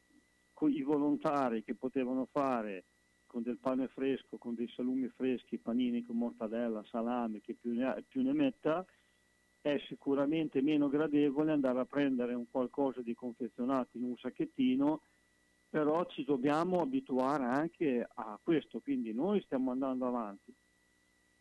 i 0.61 0.82
volontari 0.82 1.62
che 1.62 1.74
potevano 1.74 2.26
fare 2.26 2.84
con 3.29 3.43
del 3.43 3.59
pane 3.59 3.87
fresco, 3.88 4.38
con 4.38 4.55
dei 4.55 4.69
salumi 4.75 5.07
freschi, 5.09 5.59
panini 5.59 6.03
con 6.03 6.17
mortadella, 6.17 6.83
salame, 6.91 7.41
che 7.41 7.55
più 7.55 7.75
ne, 7.75 7.85
ha- 7.85 8.03
più 8.07 8.23
ne 8.23 8.33
metta, 8.33 8.85
è 9.61 9.79
sicuramente 9.87 10.62
meno 10.62 10.88
gradevole 10.88 11.53
andare 11.53 11.79
a 11.79 11.85
prendere 11.85 12.35
un 12.35 12.51
qualcosa 12.51 13.03
di 13.03 13.14
confezionato 13.14 13.97
in 13.99 14.05
un 14.05 14.17
sacchettino, 14.17 15.03
però 15.69 16.07
ci 16.07 16.25
dobbiamo 16.25 16.81
abituare 16.81 17.45
anche 17.45 18.09
a 18.14 18.41
questo, 18.43 18.81
quindi 18.81 19.12
noi 19.12 19.43
stiamo 19.43 19.71
andando 19.71 20.07
avanti. 20.07 20.55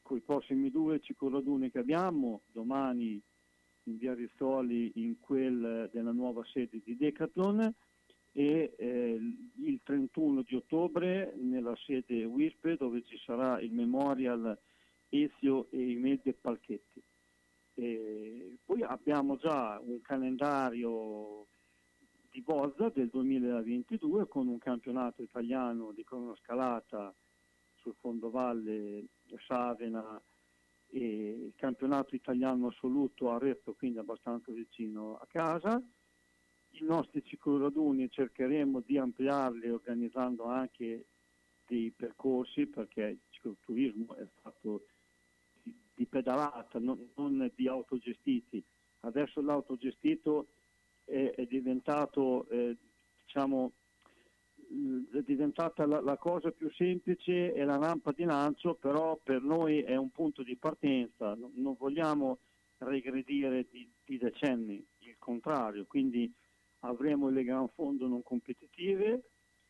Con 0.02 0.18
i 0.18 0.22
prossimi 0.22 0.70
due 0.70 1.00
cicloraduni 1.00 1.72
che 1.72 1.80
abbiamo, 1.80 2.42
domani 2.52 3.22
in 3.84 3.98
via 3.98 4.14
Rizzoli 4.14 4.92
in 4.96 5.20
quel 5.20 5.90
della 5.92 6.12
nuova 6.12 6.44
sede 6.52 6.82
di 6.84 6.98
Decathlon 6.98 7.74
e 8.38 8.76
eh, 8.78 9.20
il 9.56 9.80
31 9.82 10.44
di 10.44 10.54
ottobre 10.54 11.34
nella 11.38 11.76
sede 11.76 12.24
WISP 12.24 12.78
dove 12.78 13.02
ci 13.04 13.18
sarà 13.26 13.60
il 13.60 13.74
Memorial 13.74 14.56
Ezio 15.10 15.66
e 15.72 15.90
i 15.90 15.96
Mede 15.96 16.34
Palchetti. 16.34 17.02
E 17.74 18.60
poi 18.64 18.84
abbiamo 18.84 19.38
già 19.38 19.82
un 19.84 20.02
calendario 20.02 21.48
di 22.30 22.42
Bozza 22.42 22.90
del 22.90 23.08
2022 23.08 24.28
con 24.28 24.48
un 24.48 24.60
campionato 24.60 25.24
italiano 25.24 25.92
di 25.92 26.04
cronoscalata 26.04 27.12
sul 27.78 27.96
fondovalle 28.00 29.06
Savena 29.48 30.22
e 30.90 31.00
il 31.00 31.54
campionato 31.56 32.14
italiano 32.14 32.68
assoluto 32.68 33.32
a 33.32 33.36
Arezzo, 33.38 33.74
quindi 33.74 33.98
abbastanza 33.98 34.52
vicino 34.52 35.18
a 35.18 35.26
casa. 35.26 35.82
I 36.80 36.84
nostri 36.84 37.24
cicloraduni 37.26 38.10
cercheremo 38.10 38.84
di 38.86 39.00
ampliarli 39.00 39.68
organizzando 39.70 40.46
anche 40.46 41.06
dei 41.66 41.92
percorsi 41.96 42.68
perché 42.68 43.02
il 43.02 43.20
cicloturismo 43.32 44.16
è 44.16 44.26
fatto 44.42 44.86
di, 45.64 45.76
di 45.96 46.06
pedalata, 46.06 46.78
non, 46.78 47.10
non 47.16 47.52
di 47.56 47.68
autogestiti. 47.68 48.64
Adesso 49.02 49.42
l'autogestito 49.42 50.50
è, 51.04 51.34
è 51.36 51.46
diventato, 51.48 52.48
eh, 52.50 52.78
diciamo, 53.24 53.72
è 55.14 55.22
diventata 55.22 55.88
la, 55.88 56.00
la 56.00 56.18
cosa 56.18 56.52
più 56.52 56.70
semplice 56.74 57.54
e 57.54 57.64
la 57.64 57.78
rampa 57.78 58.12
di 58.12 58.24
lancio, 58.24 58.76
però 58.76 59.20
per 59.22 59.42
noi 59.42 59.82
è 59.82 59.96
un 59.96 60.12
punto 60.12 60.44
di 60.44 60.56
partenza, 60.56 61.34
non, 61.34 61.54
non 61.56 61.76
vogliamo 61.76 62.38
regredire 62.80 63.66
di, 63.72 63.90
di 64.06 64.18
decenni, 64.20 64.86
il 65.00 65.16
contrario, 65.18 65.86
quindi 65.88 66.32
avremo 66.82 67.30
le 67.30 67.44
gran 67.44 67.68
fondo 67.70 68.08
non 68.08 68.24
competitive, 68.24 69.24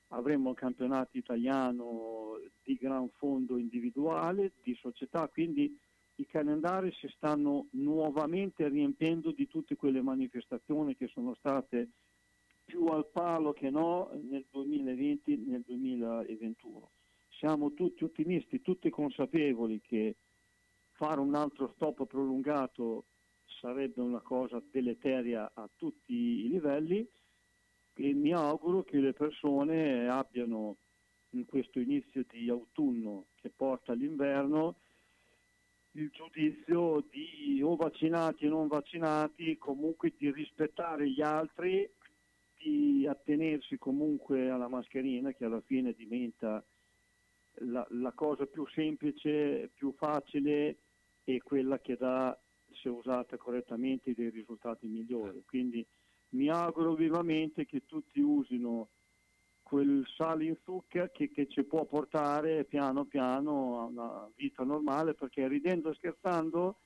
avremo 0.09 0.51
il 0.51 0.55
campionato 0.55 1.17
italiano 1.17 2.39
di 2.63 2.75
gran 2.75 3.09
fondo 3.09 3.57
individuale, 3.57 4.53
di 4.61 4.75
società, 4.75 5.27
quindi 5.27 5.75
i 6.15 6.25
calendari 6.25 6.91
si 6.93 7.07
stanno 7.15 7.67
nuovamente 7.71 8.67
riempiendo 8.67 9.31
di 9.31 9.47
tutte 9.47 9.75
quelle 9.75 10.01
manifestazioni 10.01 10.95
che 10.95 11.07
sono 11.07 11.35
state 11.35 11.89
più 12.65 12.87
al 12.87 13.07
palo 13.07 13.53
che 13.53 13.69
no 13.69 14.09
nel 14.23 14.45
2020 14.49 15.33
e 15.33 15.37
nel 15.45 15.61
2021. 15.61 16.89
Siamo 17.29 17.73
tutti 17.73 18.03
ottimisti, 18.03 18.61
tutti 18.61 18.89
consapevoli 18.89 19.79
che 19.79 20.15
fare 20.91 21.19
un 21.19 21.35
altro 21.35 21.71
stop 21.75 22.05
prolungato 22.05 23.05
sarebbe 23.59 24.01
una 24.01 24.19
cosa 24.19 24.61
deleteria 24.71 25.51
a 25.53 25.69
tutti 25.75 26.13
i 26.13 26.49
livelli 26.49 27.07
e 27.93 28.13
mi 28.13 28.33
auguro 28.33 28.83
che 28.83 28.99
le 28.99 29.13
persone 29.13 30.07
abbiano 30.07 30.77
in 31.31 31.45
questo 31.45 31.79
inizio 31.79 32.23
di 32.29 32.49
autunno 32.49 33.25
che 33.41 33.49
porta 33.49 33.91
all'inverno 33.91 34.75
il 35.97 36.09
giudizio 36.11 37.03
di 37.09 37.61
o 37.63 37.75
vaccinati 37.75 38.45
o 38.45 38.49
non 38.49 38.67
vaccinati, 38.67 39.57
comunque 39.57 40.13
di 40.15 40.31
rispettare 40.31 41.09
gli 41.09 41.21
altri, 41.21 41.89
di 42.59 43.07
attenersi 43.07 43.77
comunque 43.77 44.49
alla 44.49 44.67
mascherina 44.67 45.31
che 45.31 45.45
alla 45.45 45.61
fine 45.61 45.93
diventa 45.93 46.63
la, 47.61 47.85
la 47.89 48.11
cosa 48.11 48.45
più 48.45 48.65
semplice, 48.67 49.71
più 49.73 49.91
facile 49.97 50.77
e 51.23 51.41
quella 51.41 51.79
che 51.79 51.97
dà, 51.97 52.37
se 52.81 52.89
usata 52.89 53.37
correttamente, 53.37 54.13
dei 54.13 54.29
risultati 54.29 54.87
migliori. 54.87 55.43
Quindi 55.45 55.85
mi 56.29 56.49
auguro 56.49 56.93
vivamente 56.93 57.65
che 57.65 57.85
tutti 57.85 58.19
usino 58.19 58.89
quel 59.67 60.05
sale 60.15 60.45
in 60.45 60.57
zucca 60.63 61.09
che, 61.09 61.29
che, 61.29 61.47
ci 61.49 61.63
può 61.63 61.83
portare 61.85 62.63
piano 62.63 63.03
piano 63.03 63.81
a 63.81 63.83
una 63.83 64.29
vita 64.35 64.63
normale 64.63 65.13
perché 65.13 65.45
ridendo 65.47 65.89
e 65.91 65.95
scherzando 65.95 66.79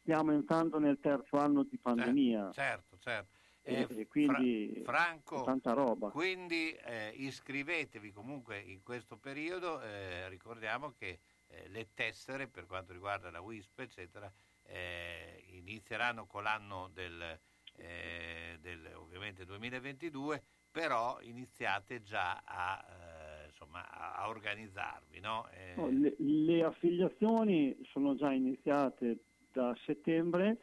stiamo 0.00 0.32
entrando 0.32 0.78
nel 0.78 0.98
terzo 1.00 1.38
anno 1.38 1.64
di 1.64 1.76
pandemia. 1.76 2.52
Certo, 2.52 2.96
certo. 2.98 3.36
E, 3.62 3.86
Eh, 3.88 4.00
e 4.00 4.06
quindi 4.06 4.80
Fra- 4.84 4.92
Franco, 4.92 5.42
tanta 5.42 5.72
roba. 5.72 6.10
Quindi 6.10 6.72
eh, 6.72 7.12
iscrivetevi 7.16 8.12
comunque 8.12 8.60
in 8.60 8.82
questo 8.82 9.16
periodo, 9.18 9.80
eh, 9.82 10.28
ricordiamo 10.28 10.92
che 10.92 11.18
eh, 11.48 11.68
le 11.68 11.88
tessere 11.94 12.46
per 12.46 12.66
quanto 12.66 12.92
riguarda 12.92 13.30
la 13.30 13.40
WISP 13.40 13.80
eccetera 13.80 14.32
eh, 14.68 15.44
inizieranno 15.50 16.26
con 16.26 16.42
l'anno 16.42 16.90
del, 16.92 17.38
eh, 17.76 18.58
del, 18.60 18.92
ovviamente 18.94 19.44
2022, 19.44 20.42
però 20.70 21.18
iniziate 21.22 22.02
già 22.02 22.42
a, 22.44 22.84
eh, 22.84 23.46
insomma, 23.48 23.88
a- 23.88 24.28
organizzarvi. 24.28 25.20
No? 25.20 25.48
Eh, 25.50 25.74
No, 25.76 25.88
le, 25.88 26.14
le 26.18 26.62
affiliazioni 26.62 27.76
sono 27.90 28.14
già 28.14 28.32
iniziate 28.32 29.24
da 29.52 29.76
settembre. 29.84 30.58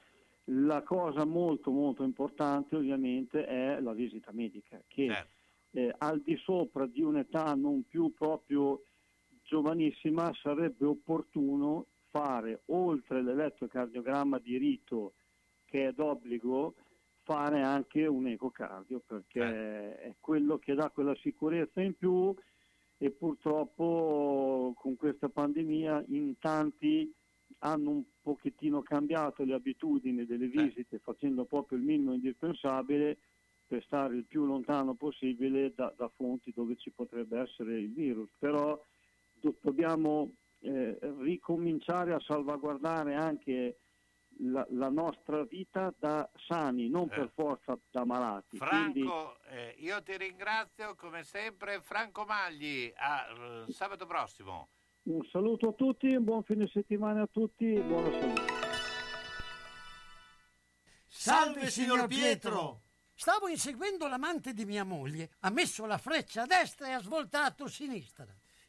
La 0.50 0.84
cosa 0.84 1.26
molto 1.26 1.72
molto 1.72 2.04
importante 2.04 2.76
ovviamente 2.76 3.46
è 3.46 3.80
la 3.80 3.94
visita 3.94 4.32
medica, 4.32 4.80
che 4.88 5.08
certo. 5.08 5.32
eh, 5.72 5.96
al 5.98 6.22
di 6.22 6.38
sopra 6.38 6.86
di 6.86 7.02
un'età 7.02 7.56
non 7.56 7.84
più 7.88 8.14
proprio 8.14 8.84
giovanissima 9.42 10.32
sarebbe 10.42 10.86
opportuno 10.86 11.88
fare 12.16 12.62
oltre 12.68 13.22
l'elettrocardiogramma 13.22 14.40
di 14.40 14.58
rito 14.58 15.16
che 15.66 15.90
è 15.90 15.92
d'obbligo 15.92 16.76
fare 17.24 17.62
anche 17.62 18.06
un 18.06 18.28
ecocardio 18.28 19.02
perché 19.06 19.98
è 19.98 20.16
quello 20.22 20.58
che 20.58 20.76
dà 20.76 20.90
quella 20.92 21.14
sicurezza 21.16 21.82
in 21.82 21.94
più. 21.98 22.34
E 22.98 23.12
purtroppo 23.12 24.74
con 24.78 24.96
questa 24.96 25.28
pandemia 25.28 26.06
in 26.08 26.40
tanti 26.40 27.14
hanno 27.60 27.90
un 27.90 28.04
pochettino 28.22 28.82
cambiato 28.82 29.44
le 29.44 29.54
abitudini 29.54 30.26
delle 30.26 30.48
visite 30.48 31.00
facendo 31.00 31.44
proprio 31.44 31.78
il 31.78 31.84
minimo 31.84 32.14
indispensabile 32.14 33.18
per 33.68 33.84
stare 33.84 34.16
il 34.16 34.24
più 34.24 34.46
lontano 34.46 34.94
possibile 34.94 35.74
da, 35.76 35.94
da 35.98 36.10
fonti 36.16 36.54
dove 36.56 36.78
ci 36.78 36.92
potrebbe 36.92 37.40
essere 37.40 37.78
il 37.78 37.92
virus. 37.92 38.30
Però 38.40 38.82
do- 39.34 39.56
dobbiamo 39.60 40.32
eh, 40.66 40.98
ricominciare 41.20 42.14
a 42.14 42.20
salvaguardare 42.20 43.16
anche 43.16 43.78
la, 44.40 44.66
la 44.72 44.90
nostra 44.90 45.44
vita 45.44 45.94
da 45.98 46.30
sani, 46.48 46.90
non 46.90 47.08
per 47.08 47.32
forza 47.34 47.78
da 47.92 48.04
malati. 48.04 48.58
Quindi- 48.58 49.02
Franco, 49.02 49.38
eh, 49.50 49.76
io 49.78 50.02
ti 50.02 50.18
ringrazio 50.18 50.96
come 50.96 51.24
sempre. 51.24 51.82
Franco 51.82 52.26
Magli, 52.26 52.92
a 52.96 53.64
eh, 53.68 53.72
sabato 53.72 54.06
prossimo. 54.06 54.70
Un 55.04 55.24
saluto 55.32 55.70
a 55.70 55.74
tutti, 55.74 56.08
un 56.08 56.24
buon 56.24 56.44
fine 56.44 56.68
settimana 56.68 57.22
a 57.22 57.30
tutti 57.32 57.74
e 57.74 57.82
buona 57.82 58.10
salute. 58.10 58.54
Salve 61.06 61.70
signor 61.70 62.08
Pietro! 62.08 62.82
Stavo 63.14 63.48
inseguendo 63.48 64.08
l'amante 64.08 64.54
di 64.54 64.66
mia 64.66 64.84
moglie, 64.84 65.32
ha 65.42 65.50
messo 65.50 65.86
la 65.86 65.98
freccia 65.98 66.42
a 66.42 66.46
destra 66.46 66.88
e 66.88 66.92
ha 66.92 67.00
svoltato 67.00 67.64
a 67.64 67.70
sinistra. 67.70 68.26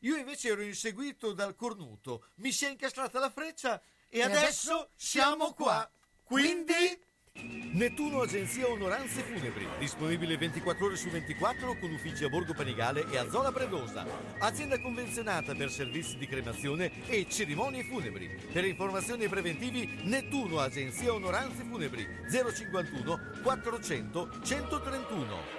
Io 0.07 0.17
invece 0.17 0.51
ero 0.51 0.63
inseguito 0.63 1.33
dal 1.33 1.57
cornuto, 1.57 2.27
mi 2.37 2.53
si 2.53 2.65
è 2.65 2.71
incastrata 2.71 3.19
la 3.19 3.29
freccia 3.29 3.83
e, 4.09 4.19
E 4.19 4.23
adesso, 4.23 4.73
adesso 4.73 4.91
siamo 4.95 5.53
qua. 5.53 5.91
Quindi... 6.23 7.05
Nettuno 7.39 8.23
Agenzia 8.23 8.67
Onoranze 8.67 9.21
Funebri, 9.23 9.69
disponibile 9.79 10.39
24 10.39 10.87
ore 10.87 10.97
su 10.97 11.11
24 11.11 11.77
con 11.79 11.93
uffici 11.93 12.25
a 12.25 12.31
Borgo 12.31 12.55
Panigale 12.55 13.05
e 13.11 13.19
a 13.19 13.29
Zola 13.29 13.53
Predosa. 13.53 14.07
Azienda 14.39 14.81
convenzionata 14.81 15.55
per 15.55 15.71
servizi 15.71 16.17
di 16.17 16.27
cremazione 16.27 17.07
e 17.09 17.29
cerimonie 17.29 17.85
funebri. 17.85 18.49
Per 18.51 18.65
informazioni 18.65 19.25
e 19.25 19.29
preventivi 19.29 20.01
Nettuno 20.05 20.61
Agenzia 20.61 21.13
Onoranze 21.13 21.65
Funebri 21.65 22.07
051 22.31 23.41
400 23.43 24.41
131. 24.43 25.56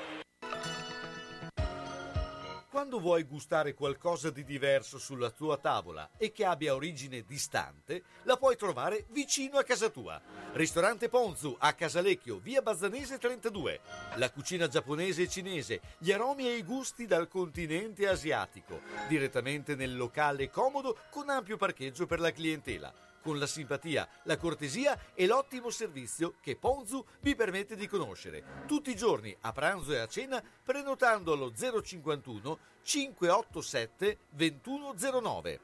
Quando 2.87 3.05
vuoi 3.05 3.23
gustare 3.23 3.73
qualcosa 3.73 4.29
di 4.29 4.45
diverso 4.45 4.97
sulla 4.97 5.29
tua 5.29 5.57
tavola 5.57 6.11
e 6.15 6.31
che 6.31 6.45
abbia 6.45 6.73
origine 6.73 7.25
distante, 7.27 8.03
la 8.23 8.37
puoi 8.37 8.55
trovare 8.55 9.07
vicino 9.09 9.57
a 9.57 9.63
casa 9.63 9.89
tua. 9.89 10.21
Ristorante 10.53 11.09
Ponzu 11.09 11.53
a 11.59 11.73
Casalecchio, 11.73 12.39
via 12.39 12.61
Bazzanese 12.61 13.17
32. 13.17 13.81
La 14.15 14.31
cucina 14.31 14.69
giapponese 14.69 15.23
e 15.23 15.27
cinese, 15.27 15.81
gli 15.97 16.13
aromi 16.13 16.47
e 16.47 16.55
i 16.55 16.63
gusti 16.63 17.05
dal 17.05 17.27
continente 17.27 18.07
asiatico. 18.07 18.79
Direttamente 19.09 19.75
nel 19.75 19.97
locale 19.97 20.49
comodo 20.49 20.97
con 21.09 21.29
ampio 21.29 21.57
parcheggio 21.57 22.05
per 22.05 22.21
la 22.21 22.31
clientela. 22.31 23.06
Con 23.27 23.39
la 23.39 23.45
simpatia, 23.45 24.07
la 24.23 24.37
cortesia 24.37 24.97
e 25.13 25.27
l'ottimo 25.27 25.69
servizio 25.69 26.35
che 26.39 26.55
Ponzu 26.55 27.03
vi 27.19 27.35
permette 27.35 27.75
di 27.75 27.85
conoscere. 27.85 28.63
Tutti 28.65 28.89
i 28.89 28.95
giorni, 28.95 29.35
a 29.41 29.51
pranzo 29.51 29.91
e 29.91 29.97
a 29.97 30.07
cena, 30.07 30.41
prenotando 30.63 31.33
allo 31.33 31.51
051 31.51 32.57
587 32.81 34.17
2109. 34.29 35.59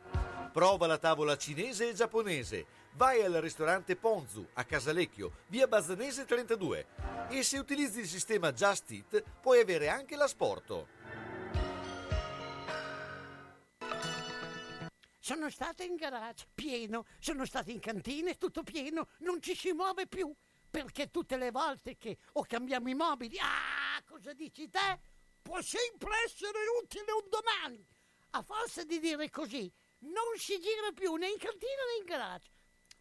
Prova 0.52 0.88
la 0.88 0.98
tavola 0.98 1.38
cinese 1.38 1.88
e 1.88 1.94
giapponese. 1.94 2.66
Vai 2.96 3.24
al 3.24 3.36
ristorante 3.36 3.96
Ponzu 3.96 4.46
a 4.56 4.66
Casalecchio, 4.66 5.32
via 5.48 5.66
Bazzanese 5.66 6.26
32. 6.26 6.86
E 7.30 7.44
se 7.44 7.60
utilizzi 7.60 8.02
il 8.02 8.08
sistema 8.10 8.52
Just 8.52 8.92
Eat, 8.92 9.24
puoi 9.40 9.62
avere 9.62 9.88
anche 9.88 10.18
l'asporto. 10.18 10.88
Sono 15.26 15.50
stato 15.50 15.84
in 15.84 15.96
garage, 15.96 16.48
pieno, 16.54 17.06
sono 17.18 17.46
stato 17.46 17.72
in 17.72 17.80
cantina, 17.80 18.34
tutto 18.34 18.62
pieno, 18.62 19.08
non 19.20 19.42
ci 19.42 19.56
si 19.56 19.72
muove 19.72 20.06
più. 20.06 20.30
Perché 20.70 21.12
tutte 21.12 21.38
le 21.38 21.50
volte 21.50 21.96
che 21.96 22.18
o 22.34 22.44
cambiamo 22.44 22.90
i 22.90 22.94
mobili, 22.94 23.40
ah, 23.40 24.04
cosa 24.04 24.34
dici 24.34 24.68
te? 24.68 25.00
Può 25.42 25.62
sempre 25.62 26.12
essere 26.26 26.60
utile 26.78 27.14
un 27.14 27.30
domani. 27.30 27.88
A 28.32 28.42
forza 28.42 28.84
di 28.84 29.00
dire 29.00 29.30
così, 29.30 29.72
non 30.00 30.36
si 30.36 30.60
gira 30.60 30.92
più 30.94 31.16
né 31.16 31.30
in 31.30 31.38
cantina 31.38 31.72
né 31.72 32.00
in 32.00 32.04
garage. 32.04 32.50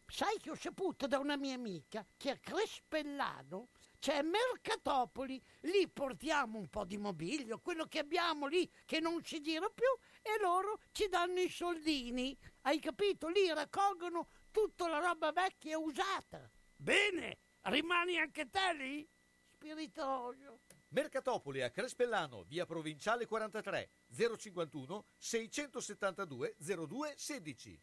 Sai 0.07 0.39
che 0.39 0.51
ho 0.51 0.55
saputo 0.55 1.09
da 1.09 1.19
una 1.19 1.37
mia 1.37 1.55
amica 1.55 2.07
che 2.17 2.31
a 2.31 2.37
Crespellano 2.37 3.71
c'è 3.99 4.23
Mercatopoli, 4.23 5.43
lì 5.63 5.89
portiamo 5.89 6.59
un 6.59 6.69
po' 6.69 6.85
di 6.85 6.99
mobilio, 6.99 7.59
quello 7.59 7.87
che 7.87 7.99
abbiamo 7.99 8.47
lì 8.47 8.71
che 8.85 9.01
non 9.01 9.25
si 9.25 9.41
gira 9.41 9.69
più 9.71 9.87
e 10.23 10.41
loro 10.41 10.81
ci 10.93 11.09
danno 11.09 11.41
i 11.41 11.51
soldini. 11.51 12.37
Hai 12.63 12.79
capito? 12.79 13.29
Lì 13.29 13.53
raccolgono 13.53 14.29
tutta 14.51 14.89
la 14.89 14.99
roba 14.99 15.33
vecchia 15.33 15.73
e 15.73 15.77
usata. 15.77 16.51
Bene, 16.77 17.39
rimani 17.63 18.19
anche 18.19 18.49
te 18.49 18.73
lì? 18.75 19.09
Spiritoso. 19.51 20.61
Mercatopoli 20.89 21.63
a 21.63 21.71
Crespellano, 21.71 22.43
via 22.43 22.67
Provinciale 22.67 23.27
43, 23.27 23.91
051 24.37 25.05
672 25.17 26.57
02 26.59 27.15
16. 27.17 27.83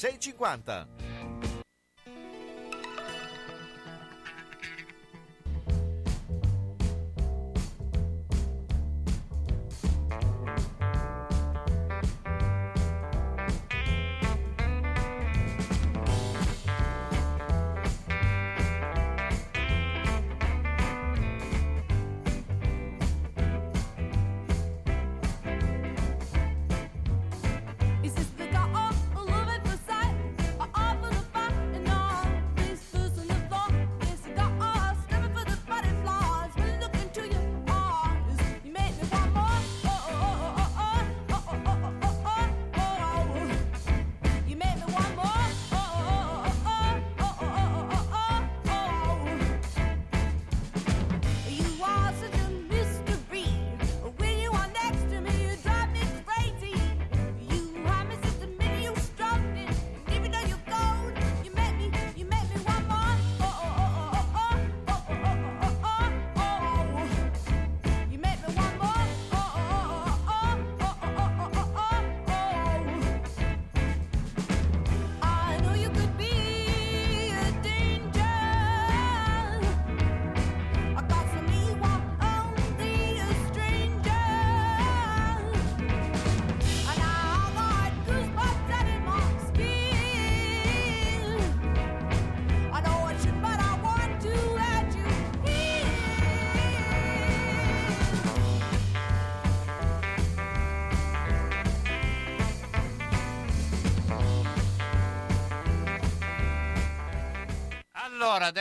50. 0.01 0.87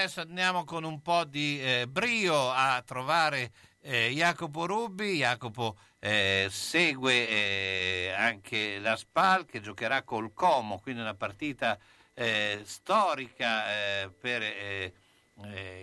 Adesso 0.01 0.23
andiamo 0.23 0.65
con 0.65 0.83
un 0.83 1.03
po' 1.03 1.25
di 1.25 1.61
eh, 1.61 1.87
brio 1.87 2.51
a 2.51 2.83
trovare 2.87 3.53
eh, 3.83 4.11
Jacopo 4.15 4.65
Rubbi. 4.65 5.17
Jacopo 5.17 5.77
eh, 5.99 6.47
segue 6.51 7.29
eh, 7.29 8.15
anche 8.17 8.79
la 8.79 8.97
SPAL 8.97 9.45
che 9.45 9.61
giocherà 9.61 10.03
col 10.03 10.33
Como, 10.33 10.81
quindi 10.81 11.03
una 11.03 11.13
partita 11.13 11.79
eh, 12.15 12.63
storica 12.65 13.71
eh, 13.75 14.11
per 14.11 14.43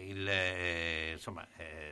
il, 0.04 0.32
insomma, 1.14 1.48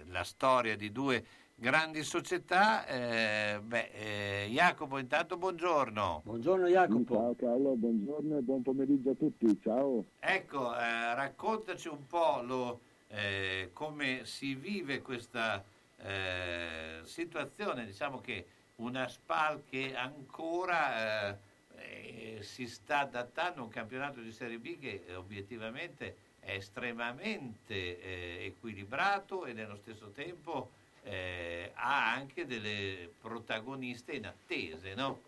la 0.08 0.24
storia 0.24 0.76
di 0.76 0.92
due 0.92 1.24
grandi 1.56 2.04
società. 2.04 2.86
Eh, 2.86 3.60
beh, 3.60 3.92
eh, 3.94 4.48
Jacopo, 4.50 4.98
intanto 4.98 5.38
buongiorno. 5.38 6.22
Buongiorno 6.24 6.68
Jacopo. 6.68 7.16
Ciao 7.16 7.36
Carlo, 7.36 7.76
buongiorno 7.76 8.38
e 8.38 8.42
buon 8.42 8.62
pomeriggio 8.62 9.12
a 9.12 9.16
tutti, 9.16 9.60
ciao. 9.62 10.04
Ecco, 10.20 10.76
eh, 10.78 11.16
raccontaci 11.16 11.88
un 11.88 12.06
po' 12.06 12.42
lo, 12.44 12.80
eh, 13.08 13.70
come 13.74 14.26
si 14.26 14.54
vive 14.56 15.02
questa 15.02 15.64
eh, 15.98 17.00
situazione, 17.04 17.86
diciamo 17.86 18.20
che 18.20 18.46
una 18.78 19.08
SPAL 19.08 19.64
che 19.70 19.96
ancora 19.96 21.32
eh, 21.32 21.38
eh, 21.78 22.44
si 22.44 22.68
sta 22.68 23.00
adattando 23.00 23.62
a 23.62 23.64
un 23.64 23.70
campionato 23.70 24.20
di 24.20 24.32
Serie 24.32 24.60
B 24.60 24.78
che 24.78 25.06
eh, 25.08 25.16
obiettivamente 25.16 26.18
è 26.40 26.52
estremamente 26.52 27.74
eh, 27.74 28.46
equilibrato 28.46 29.46
e 29.46 29.54
nello 29.54 29.78
stesso 29.78 30.12
tempo 30.12 30.70
eh, 31.06 31.72
ha 31.74 32.14
anche 32.14 32.46
delle 32.46 33.10
protagoniste 33.22 34.14
in 34.14 34.26
attese, 34.26 34.96
no? 34.96 35.22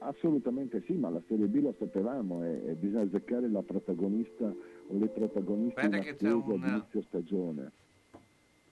Assolutamente 0.00 0.82
sì, 0.86 0.94
ma 0.94 1.10
la 1.10 1.22
Serie 1.28 1.46
B 1.46 1.60
lo 1.60 1.74
sapevamo 1.78 2.44
e, 2.44 2.62
e 2.68 2.74
bisogna 2.74 3.02
azzeccare 3.02 3.48
la 3.50 3.62
protagonista 3.62 4.44
o 4.44 4.98
le 4.98 5.08
protagoniste 5.08 5.80
Aspetta 5.80 5.98
che 6.02 6.16
c'è 6.16 6.32
un- 6.32 6.62
inizio 6.64 7.02
stagione. 7.02 7.72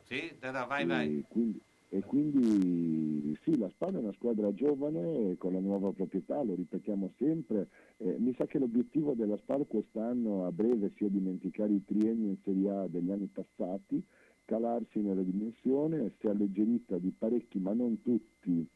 Sì, 0.05 0.33
dai, 0.41 0.67
vai, 0.67 0.83
e 0.83 0.87
vai. 0.87 1.25
Quindi, 1.29 1.61
e 1.91 2.01
quindi 2.03 3.39
sì, 3.45 3.59
la 3.59 3.69
Spagna 3.71 3.99
è 3.99 4.03
una 4.03 4.13
squadra 4.13 4.53
giovane 4.55 5.37
con 5.37 5.53
la 5.53 5.59
nuova 5.59 5.91
proprietà, 5.93 6.43
lo 6.43 6.55
ripetiamo 6.55 7.13
sempre. 7.19 7.69
Eh, 7.99 8.17
mi 8.19 8.35
sa 8.35 8.47
che 8.47 8.59
l'obiettivo 8.59 9.13
della 9.15 9.37
Spal 9.39 9.67
quest'anno 9.67 10.47
a 10.47 10.53
breve 10.53 10.93
sia 10.97 11.09
dimenticare 11.09 11.73
i 11.73 11.85
trienni 11.85 12.29
in 12.29 12.37
Serie 12.43 12.71
A 12.71 12.87
degli 12.89 13.11
anni 13.11 13.27
passati, 13.27 14.03
calarsi 14.49 15.01
nella 15.01 15.23
dimensione, 15.23 16.15
si 16.19 16.27
è 16.27 16.31
alleggerita 16.31 16.97
di 16.97 17.11
parecchi, 17.11 17.59
ma 17.59 17.75
non 17.75 18.01
tutti, 18.01 18.67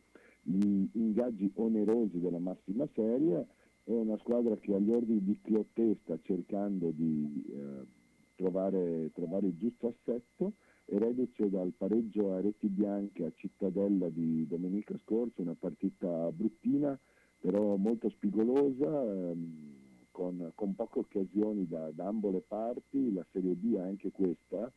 gli 0.42 0.87
ingaggi 0.92 1.50
onerosi 1.54 2.20
della 2.20 2.38
massima 2.38 2.87
serie. 2.94 3.46
È 3.82 3.90
una 3.90 4.18
squadra 4.18 4.54
che 4.58 4.74
agli 4.74 4.90
ordini 4.90 5.24
di 5.24 5.38
Cloté 5.40 5.96
sta 6.02 6.18
cercando 6.22 6.90
di 6.90 7.42
eh, 7.48 7.87
trovare, 8.37 9.11
trovare 9.14 9.46
il 9.46 9.56
giusto 9.56 9.88
assetto 9.88 10.52
e 10.85 10.98
reduce 10.98 11.48
dal 11.48 11.72
pareggio 11.74 12.35
a 12.35 12.40
reti 12.40 12.68
bianche 12.68 13.24
a 13.24 13.32
Cittadella 13.35 14.11
di 14.11 14.46
domenica 14.46 14.94
scorsa, 14.98 15.40
una 15.40 15.56
partita 15.58 16.30
bruttina, 16.32 16.98
però 17.40 17.76
molto 17.76 18.11
spigolosa, 18.11 19.02
ehm, 19.02 19.80
con, 20.11 20.52
con 20.54 20.74
poche 20.74 20.98
occasioni 20.98 21.66
da, 21.66 21.90
da 21.92 22.08
ambo 22.08 22.30
le 22.30 22.42
parti, 22.46 23.11
la 23.14 23.24
Serie 23.32 23.54
B 23.54 23.76
anche 23.76 24.11
questa, 24.11 24.70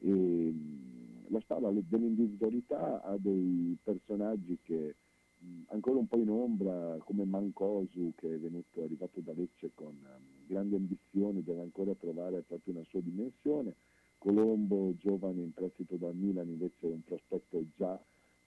e 0.00 0.10
mh, 0.10 1.26
la 1.30 1.40
Spalla 1.40 1.70
le- 1.70 1.84
dell'individualità 1.88 3.02
ha 3.02 3.16
dei 3.18 3.76
personaggi 3.82 4.58
che 4.62 4.94
mh, 5.38 5.62
ancora 5.68 5.98
un 5.98 6.06
po' 6.08 6.18
in 6.18 6.30
ombra, 6.30 6.96
come 7.04 7.24
Mancosu 7.24 8.12
che 8.16 8.34
è 8.34 8.38
venuto, 8.38 8.82
arrivato 8.82 9.20
da 9.20 9.32
Lecce 9.34 9.70
con 9.74 9.94
ehm, 9.94 10.46
grandi 10.46 10.76
ambizioni, 10.76 11.42
deve 11.42 11.62
ancora 11.62 11.94
trovare 11.94 12.42
proprio 12.42 12.74
una 12.74 12.84
sua 12.88 13.00
dimensione. 13.00 13.74
Colombo, 14.18 14.94
giovane 14.98 15.42
in 15.42 15.52
prestito 15.52 15.96
da 15.96 16.10
Milan, 16.12 16.48
invece 16.48 16.88
è 16.88 16.92
un 16.92 17.04
prospetto 17.04 17.64
già 17.76 18.00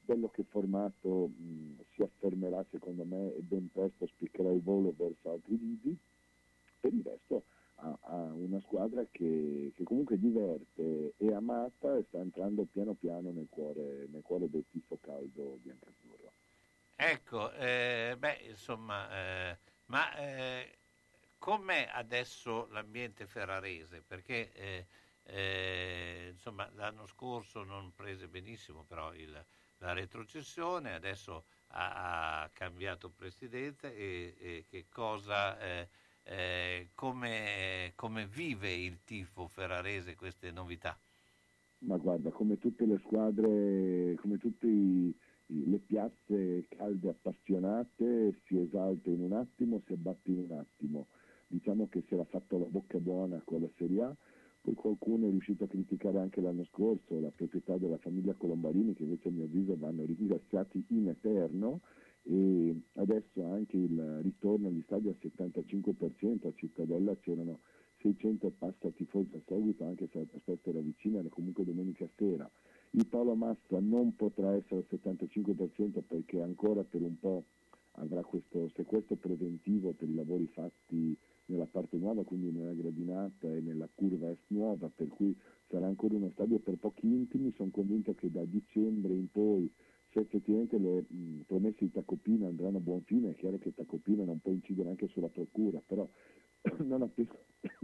bello 0.03 0.29
che 0.29 0.43
formato 0.49 1.27
mh, 1.27 1.83
si 1.93 2.01
affermerà 2.01 2.65
secondo 2.71 3.05
me 3.05 3.33
e 3.35 3.41
ben 3.41 3.69
presto 3.71 4.07
spiccherà 4.07 4.51
il 4.51 4.61
volo 4.61 4.93
verso 4.97 5.31
altri 5.31 5.57
lidi. 5.57 5.97
Per 6.79 6.93
il 6.93 7.03
resto 7.03 7.43
ha, 7.81 7.97
ha 8.01 8.15
una 8.33 8.59
squadra 8.61 9.05
che, 9.11 9.71
che 9.75 9.83
comunque 9.83 10.17
diverte, 10.19 11.13
è 11.17 11.31
amata 11.33 11.95
e 11.97 12.03
sta 12.07 12.19
entrando 12.19 12.65
piano 12.65 12.93
piano 12.93 13.31
nel 13.31 13.47
cuore, 13.49 14.07
nel 14.11 14.21
cuore 14.23 14.49
del 14.49 14.65
tifo 14.69 14.97
caldo 15.01 15.57
biancazzurro. 15.61 16.33
Ecco, 16.95 17.51
eh, 17.53 18.15
beh, 18.17 18.41
insomma, 18.49 19.09
eh, 19.11 19.59
ma 19.85 20.15
eh, 20.17 20.77
com'è 21.39 21.89
adesso 21.91 22.67
l'ambiente 22.69 23.25
ferrarese? 23.25 24.03
Perché 24.03 24.53
eh, 24.53 24.88
eh, 25.23 26.29
insomma, 26.32 26.69
l'anno 26.75 27.07
scorso 27.07 27.63
non 27.63 27.93
prese 27.93 28.27
benissimo 28.27 28.84
però 28.84 29.13
il- 29.13 29.43
la 29.77 29.93
retrocessione, 29.93 30.93
adesso 30.93 31.45
ha, 31.69 32.43
ha 32.43 32.49
cambiato 32.53 33.09
presidente 33.09 33.95
e, 33.95 34.36
e 34.39 34.65
che 34.69 34.88
cosa, 34.88 35.57
eh, 36.32 36.88
come, 36.95 37.91
come 37.95 38.25
vive 38.25 38.71
il 38.71 38.99
tifo 39.03 39.47
ferrarese 39.47 40.15
queste 40.15 40.51
novità? 40.51 40.97
Ma 41.79 41.97
guarda, 41.97 42.29
come 42.29 42.57
tutte 42.57 42.86
le 42.86 42.99
squadre, 42.99 44.15
come 44.21 44.38
tutte 44.38 44.67
le 44.67 45.77
piazze 45.86 46.65
calde 46.69 47.09
appassionate, 47.09 48.39
si 48.45 48.57
esalta 48.57 49.09
in 49.09 49.21
un 49.21 49.34
attimo, 49.34 49.82
si 49.86 49.93
abbatte 49.93 50.32
in 50.32 50.45
un 50.49 50.57
attimo. 50.57 51.07
Diciamo 51.47 51.89
che 51.89 52.03
si 52.07 52.13
era 52.13 52.23
fatto 52.23 52.57
la 52.57 52.65
bocca 52.65 52.97
buona 52.99 53.41
con 53.43 53.61
la 53.61 53.69
Serie 53.77 54.03
A, 54.03 54.15
poi 54.61 54.73
qualcuno 54.73 55.27
è 55.27 55.29
riuscito 55.32 55.65
a 55.65 55.67
criticare 55.67 56.19
anche 56.19 56.39
l'anno 56.39 56.63
scorso 56.65 57.19
la 57.19 57.32
proprietà 57.36 57.77
della 57.77 57.97
famiglia 57.97 58.34
Colombarini, 58.34 58.93
che 58.93 59.03
invece 59.03 59.27
a 59.27 59.32
mio 59.32 59.45
avviso 59.45 59.75
vanno 59.75 60.05
ringraziati 60.05 60.86
in 60.89 61.09
eterno, 61.09 61.82
e 62.24 62.82
adesso 62.93 63.43
anche 63.45 63.78
il 63.78 64.19
ritorno 64.22 64.67
agli 64.67 64.82
stadi 64.86 65.07
al 65.07 65.17
75%, 65.19 66.47
a 66.47 66.53
Cittadella 66.55 67.15
c'erano 67.17 67.59
600 68.01 68.47
e 68.47 68.51
passa 68.51 68.89
tifosi 68.89 69.36
a 69.36 69.41
seguito, 69.45 69.86
anche 69.86 70.07
se 70.11 70.19
la 70.19 70.26
trasferta 70.26 70.69
era 70.69 70.80
vicina, 70.80 71.19
era 71.19 71.30
comunque 71.30 71.65
domenica 71.65 72.07
sera. 72.15 72.49
Il 72.91 73.07
Paolo 73.07 73.36
Massa 73.36 73.80
non 73.80 74.15
potrà 74.15 74.53
essere 74.53 74.86
al 74.89 74.99
75% 74.99 76.01
perché 76.07 76.41
ancora 76.41 76.84
per 76.84 77.01
un 77.01 77.17
po' 77.19 77.45
avrà 77.95 78.22
questo 78.24 78.69
sequestro 78.76 79.15
preventivo 79.15 79.91
per 79.91 80.09
i 80.09 80.13
lavori 80.13 80.47
fatti 80.47 81.17
nella 81.45 81.65
parte 81.65 81.97
nuova, 81.97 82.24
quindi 82.24 82.51
nella 82.51 82.74
gradinata 82.74 83.53
e 83.53 83.59
nella 83.61 83.89
curva 83.93 84.30
est 84.30 84.43
nuova, 84.47 84.89
per 84.93 85.07
cui 85.09 85.36
sarà 85.67 85.88
ancora 85.88 86.15
uno 86.15 86.32
stadio 86.34 86.59
per 86.59 86.78
pochi 86.78 87.05
intimi. 87.05 87.53
Sono 87.55 87.69
convinto 87.72 88.13
che 88.13 88.32
da 88.32 88.43
dicembre 88.45 89.13
in 89.13 89.30
poi, 89.30 89.69
se 90.12 90.20
effettivamente 90.20 90.78
le 90.78 91.05
mh, 91.07 91.41
promesse 91.47 91.86
di 91.86 91.91
Tacopina 91.91 92.47
andranno 92.47 92.78
a 92.78 92.82
buon 92.82 93.01
fine, 93.03 93.32
è 93.32 93.36
chiaro 93.36 93.57
che 93.57 93.74
Tacopina 93.74 94.24
non 94.24 94.39
può 94.39 94.51
incidere 94.51 94.89
anche 94.89 95.07
sulla 95.07 95.30
procura, 95.30 95.82
però 95.86 96.07
non 96.84 97.01
appena 97.01 97.36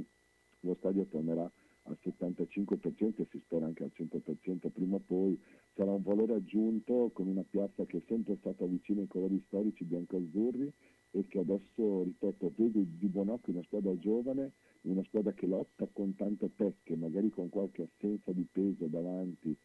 lo 0.62 0.76
stadio 0.76 1.06
tornerà 1.06 1.50
al 1.84 1.98
75% 2.04 3.22
e 3.22 3.28
si 3.32 3.40
spera 3.40 3.66
anche 3.66 3.84
al 3.84 3.92
100% 3.96 4.70
prima 4.72 4.98
o 4.98 5.02
poi, 5.06 5.40
sarà 5.74 5.92
un 5.92 6.04
valore 6.04 6.36
aggiunto 6.36 7.12
con 7.14 7.28
una 7.28 7.46
piazza 7.50 7.86
che 7.86 7.98
è 7.98 8.02
sempre 8.08 8.36
stata 8.40 8.66
vicina 8.66 9.02
ai 9.02 9.08
colori 9.08 9.42
storici 9.48 9.86
bianco-azzurri 9.86 10.72
e 11.12 11.26
che 11.28 11.40
adesso, 11.40 12.04
ripeto, 12.04 12.52
vede 12.58 12.86
di 12.98 13.08
buon 13.08 13.30
occhio 13.30 13.54
una 13.54 13.64
squadra 13.64 13.98
giovane, 13.98 14.52
una 14.82 15.04
squadra 15.06 15.32
che 15.32 15.48
lotta 15.48 15.88
con 15.94 16.14
tante 16.16 16.50
pecche, 16.50 16.98
magari 16.98 17.30
con 17.30 17.48
qualche 17.48 17.84
assenza 17.84 18.34
di 18.34 18.46
peso 18.52 18.86
davanti, 18.88 19.56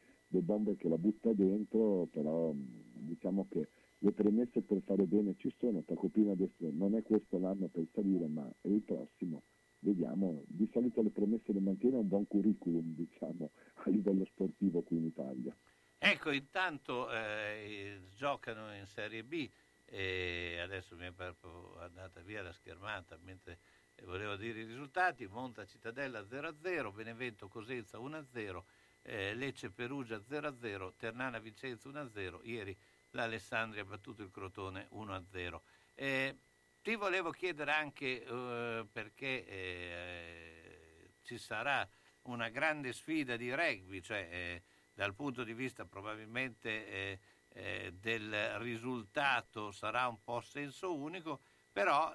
Bomber 0.40 0.76
che 0.76 0.88
la 0.88 0.98
butta 0.98 1.32
dentro, 1.32 2.08
però 2.10 2.52
mh, 2.52 3.06
diciamo 3.06 3.46
che 3.50 3.68
le 3.98 4.12
premesse 4.12 4.62
per 4.62 4.80
fare 4.84 5.04
bene 5.04 5.34
ci 5.38 5.52
sono, 5.58 5.82
Tacopina 5.82 6.32
adesso 6.32 6.68
non 6.72 6.96
è 6.96 7.02
questo 7.02 7.38
l'anno 7.38 7.68
per 7.68 7.86
salire, 7.92 8.26
ma 8.26 8.50
è 8.60 8.68
il 8.68 8.82
prossimo. 8.82 9.42
Vediamo, 9.80 10.42
di 10.46 10.68
solito 10.72 11.02
le 11.02 11.10
premesse 11.10 11.52
le 11.52 11.60
mantiene 11.60 11.96
un 11.96 12.08
buon 12.08 12.26
curriculum, 12.26 12.94
diciamo, 12.94 13.50
a 13.74 13.90
livello 13.90 14.24
sportivo 14.26 14.82
qui 14.82 14.96
in 14.96 15.06
Italia. 15.06 15.56
Ecco, 15.98 16.32
intanto 16.32 17.12
eh, 17.12 18.00
giocano 18.16 18.74
in 18.74 18.86
Serie 18.86 19.22
B 19.22 19.48
e 19.84 20.58
adesso 20.60 20.96
mi 20.96 21.06
è 21.06 21.12
proprio 21.12 21.78
andata 21.78 22.20
via 22.22 22.42
la 22.42 22.52
schermata 22.52 23.18
mentre 23.22 23.58
volevo 24.04 24.36
dire 24.36 24.60
i 24.60 24.64
risultati. 24.64 25.26
Monza 25.26 25.64
Cittadella 25.64 26.22
0-0, 26.22 26.92
Benevento 26.92 27.46
Cosenza 27.48 27.98
1-0, 27.98 28.62
eh, 29.02 29.34
Lecce 29.34 29.70
Perugia 29.70 30.16
0-0, 30.16 30.92
Ternana 30.96 31.38
Vicenza 31.38 31.88
1-0. 31.88 32.40
Ieri 32.44 32.76
l'Alessandria 33.10 33.82
ha 33.82 33.86
battuto 33.86 34.22
il 34.22 34.30
Crotone 34.30 34.88
1-0. 34.92 35.60
Eh, 35.94 36.36
ti 36.82 36.96
volevo 36.96 37.30
chiedere 37.30 37.72
anche 37.72 38.24
eh, 38.24 38.86
perché 38.90 39.46
eh, 39.46 41.10
ci 41.22 41.38
sarà 41.38 41.88
una 42.22 42.48
grande 42.48 42.92
sfida 42.92 43.36
di 43.36 43.54
rugby, 43.54 44.00
cioè 44.00 44.28
eh, 44.30 44.62
dal 44.94 45.14
punto 45.14 45.44
di 45.44 45.54
vista 45.54 45.84
probabilmente 45.84 47.20
eh, 47.54 47.92
del 47.92 48.58
risultato 48.60 49.70
sarà 49.72 50.06
un 50.06 50.22
po' 50.22 50.40
senso 50.40 50.94
unico, 50.94 51.40
però 51.70 52.14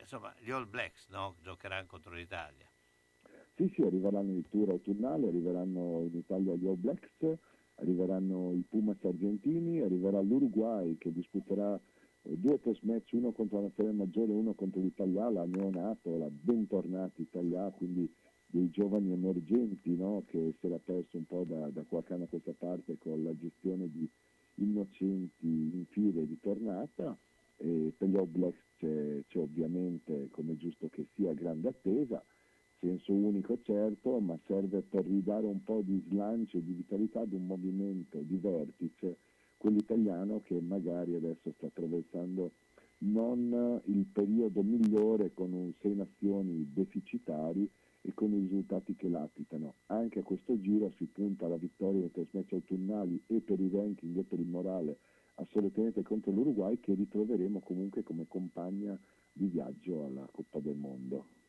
insomma 0.00 0.34
gli 0.38 0.50
All 0.50 0.68
Blacks 0.68 1.08
no, 1.08 1.36
giocheranno 1.40 1.86
contro 1.86 2.12
l'Italia. 2.12 2.71
Sì, 3.62 3.70
Sì, 3.74 3.82
arriveranno 3.82 4.32
i 4.32 4.44
tour 4.50 4.70
autunnali, 4.70 5.28
arriveranno 5.28 6.00
in 6.10 6.16
Italia 6.16 6.56
gli 6.56 6.66
All 6.66 6.80
Blacks, 6.80 7.38
arriveranno 7.76 8.52
i 8.54 8.64
Pumas 8.68 8.96
argentini, 9.04 9.80
arriverà 9.80 10.20
l'Uruguay 10.20 10.98
che 10.98 11.12
disputerà 11.12 11.78
eh, 12.22 12.36
due 12.38 12.60
test 12.60 12.82
match, 12.82 13.12
uno 13.12 13.30
contro 13.30 13.58
la 13.58 13.66
Nazionale 13.66 13.98
Maggiore 13.98 14.32
e 14.32 14.34
uno 14.34 14.54
contro 14.54 14.80
l'Italia, 14.80 15.30
la 15.30 15.44
neonato, 15.44 16.18
la 16.18 16.28
bentornata 16.28 17.22
Italia, 17.22 17.70
quindi 17.70 18.12
dei 18.46 18.68
giovani 18.70 19.12
emergenti 19.12 19.94
no? 19.94 20.24
che 20.26 20.54
si 20.58 20.66
era 20.66 20.80
perso 20.82 21.16
un 21.16 21.26
po' 21.26 21.44
da, 21.46 21.68
da 21.68 21.84
qualche 21.84 22.14
anno 22.14 22.24
a 22.24 22.28
questa 22.28 22.54
parte 22.58 22.98
con 22.98 23.22
la 23.22 23.32
gestione 23.38 23.88
di 23.88 24.10
innocenti 24.56 25.46
in 25.46 25.84
fila 25.88 26.20
e 26.20 26.26
di 26.26 26.38
tornata. 26.40 27.16
E 27.58 27.92
per 27.96 28.08
gli 28.08 28.16
All 28.16 28.28
Blacks 28.28 28.58
c'è, 28.78 29.22
c'è 29.28 29.38
ovviamente, 29.38 30.30
come 30.32 30.56
giusto 30.56 30.88
che 30.88 31.06
sia, 31.14 31.32
grande 31.32 31.68
attesa, 31.68 32.20
senso 32.82 33.12
unico 33.12 33.58
certo, 33.62 34.18
ma 34.18 34.36
serve 34.46 34.82
per 34.82 35.06
ridare 35.06 35.46
un 35.46 35.62
po' 35.62 35.82
di 35.84 36.02
slancio 36.08 36.58
e 36.58 36.64
di 36.64 36.72
vitalità 36.72 37.20
ad 37.20 37.32
un 37.32 37.46
movimento 37.46 38.18
di 38.18 38.36
vertice, 38.36 39.18
quello 39.56 39.78
italiano 39.78 40.40
che 40.42 40.60
magari 40.60 41.14
adesso 41.14 41.52
sta 41.56 41.66
attraversando 41.66 42.50
non 43.04 43.80
il 43.84 44.04
periodo 44.12 44.62
migliore 44.62 45.32
con 45.32 45.52
un 45.52 45.72
sei 45.80 45.94
nazioni 45.94 46.68
deficitari 46.72 47.68
e 48.02 48.12
con 48.14 48.32
i 48.32 48.40
risultati 48.40 48.96
che 48.96 49.08
latitano. 49.08 49.74
Anche 49.86 50.20
a 50.20 50.22
questo 50.24 50.60
giro 50.60 50.90
si 50.96 51.04
punta 51.04 51.46
alla 51.46 51.56
vittoria 51.56 52.00
nei 52.00 52.10
test 52.10 52.30
match 52.32 52.52
autunnali 52.52 53.20
e 53.28 53.40
per 53.40 53.60
i 53.60 53.70
ranking 53.72 54.16
e 54.16 54.22
per 54.24 54.40
il 54.40 54.48
morale 54.48 54.98
assolutamente 55.36 56.02
contro 56.02 56.32
l'Uruguay 56.32 56.78
che 56.80 56.94
ritroveremo 56.94 57.60
comunque 57.60 58.02
come 58.02 58.26
compagna 58.28 58.98
di 59.32 59.46
viaggio 59.46 60.04
alla 60.04 60.28
Coppa 60.30 60.58
del 60.58 60.76
Mondo. 60.76 61.41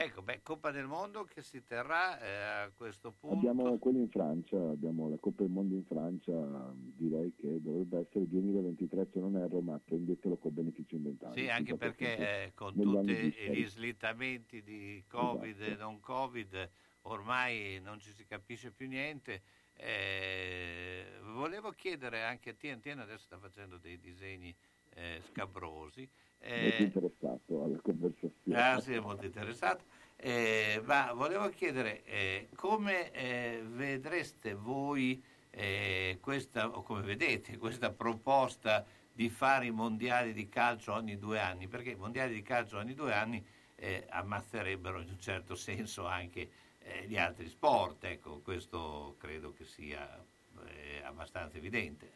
Ecco, 0.00 0.22
beh, 0.22 0.42
Coppa 0.42 0.70
del 0.70 0.86
Mondo 0.86 1.24
che 1.24 1.42
si 1.42 1.64
terrà 1.64 2.20
eh, 2.20 2.66
a 2.66 2.70
questo 2.70 3.10
punto. 3.10 3.36
Abbiamo 3.36 3.76
quello 3.78 3.98
in 3.98 4.08
Francia, 4.08 4.56
abbiamo 4.56 5.08
la 5.08 5.16
Coppa 5.18 5.42
del 5.42 5.50
Mondo 5.50 5.74
in 5.74 5.84
Francia, 5.84 6.72
direi 6.74 7.34
che 7.34 7.60
dovrebbe 7.60 8.06
essere 8.06 8.28
2023 8.28 9.08
se 9.12 9.18
non 9.18 9.36
erro, 9.36 9.60
ma 9.60 9.80
prendetelo 9.84 10.36
con 10.36 10.54
beneficio 10.54 10.94
inventario. 10.94 11.34
Sì, 11.34 11.50
anche 11.50 11.76
perché 11.76 12.44
eh, 12.44 12.52
con 12.54 12.74
tutti 12.74 13.12
gli 13.12 13.66
slittamenti 13.66 14.62
di 14.62 15.02
Covid 15.08 15.60
e 15.60 15.66
Esatto. 15.66 15.82
non 15.82 15.98
Covid, 15.98 16.70
ormai 17.02 17.80
non 17.82 17.98
ci 17.98 18.12
si 18.12 18.24
capisce 18.24 18.70
più 18.70 18.86
niente. 18.86 19.42
Eh, 19.74 21.06
volevo 21.32 21.70
chiedere 21.72 22.22
anche 22.22 22.50
a 22.50 22.54
TNT, 22.54 22.86
adesso 22.98 23.24
sta 23.24 23.38
facendo 23.38 23.78
dei 23.78 23.98
disegni 23.98 24.54
eh, 24.94 25.20
scabrosi. 25.22 26.08
Molto 26.40 26.76
eh, 26.76 26.82
interessato 26.82 27.64
alla 27.64 27.78
conversazione. 27.82 28.60
Ah, 28.60 28.80
sì, 28.80 28.92
è 28.94 29.00
molto 29.00 29.24
interessato. 29.24 29.84
Eh, 30.16 30.80
ma 30.84 31.12
volevo 31.12 31.48
chiedere 31.50 32.02
eh, 32.04 32.48
come 32.54 33.12
eh, 33.12 33.62
vedreste 33.64 34.54
voi 34.54 35.22
eh, 35.50 36.18
questa, 36.20 36.68
o 36.68 36.82
come 36.82 37.02
vedete 37.02 37.56
questa 37.56 37.90
proposta 37.90 38.84
di 39.12 39.28
fare 39.28 39.66
i 39.66 39.70
mondiali 39.70 40.32
di 40.32 40.48
calcio 40.48 40.92
ogni 40.92 41.18
due 41.18 41.40
anni? 41.40 41.68
Perché 41.68 41.90
i 41.90 41.96
mondiali 41.96 42.34
di 42.34 42.42
calcio 42.42 42.78
ogni 42.78 42.94
due 42.94 43.12
anni 43.12 43.44
eh, 43.76 44.06
ammazzerebbero 44.08 45.00
in 45.00 45.08
un 45.08 45.20
certo 45.20 45.54
senso 45.54 46.06
anche 46.06 46.50
eh, 46.80 47.06
gli 47.06 47.16
altri 47.16 47.48
sport. 47.48 48.04
Ecco, 48.04 48.40
questo 48.40 49.16
credo 49.18 49.52
che 49.52 49.64
sia 49.64 50.24
eh, 50.66 51.02
abbastanza 51.04 51.56
evidente. 51.56 52.10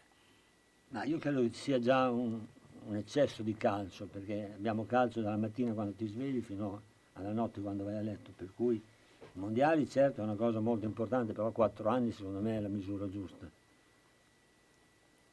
Ma 0.88 1.04
io 1.04 1.18
credo 1.18 1.40
che 1.40 1.52
sia 1.52 1.78
già 1.78 2.10
un, 2.10 2.44
un 2.86 2.96
eccesso 2.96 3.42
di 3.42 3.54
calcio, 3.54 4.06
perché 4.06 4.52
abbiamo 4.54 4.84
calcio 4.84 5.20
dalla 5.20 5.36
mattina 5.36 5.72
quando 5.72 5.92
ti 5.92 6.06
svegli 6.06 6.40
fino 6.40 6.80
alla 7.14 7.32
notte 7.32 7.60
quando 7.60 7.84
vai 7.84 7.96
a 7.96 8.00
letto, 8.00 8.32
per 8.34 8.50
cui 8.54 8.76
i 8.76 9.38
mondiali 9.38 9.88
certo 9.88 10.20
è 10.20 10.24
una 10.24 10.34
cosa 10.34 10.60
molto 10.60 10.84
importante, 10.84 11.32
però 11.32 11.50
quattro 11.50 11.88
anni 11.88 12.12
secondo 12.12 12.40
me 12.40 12.56
è 12.56 12.60
la 12.60 12.68
misura 12.68 13.08
giusta. 13.08 13.48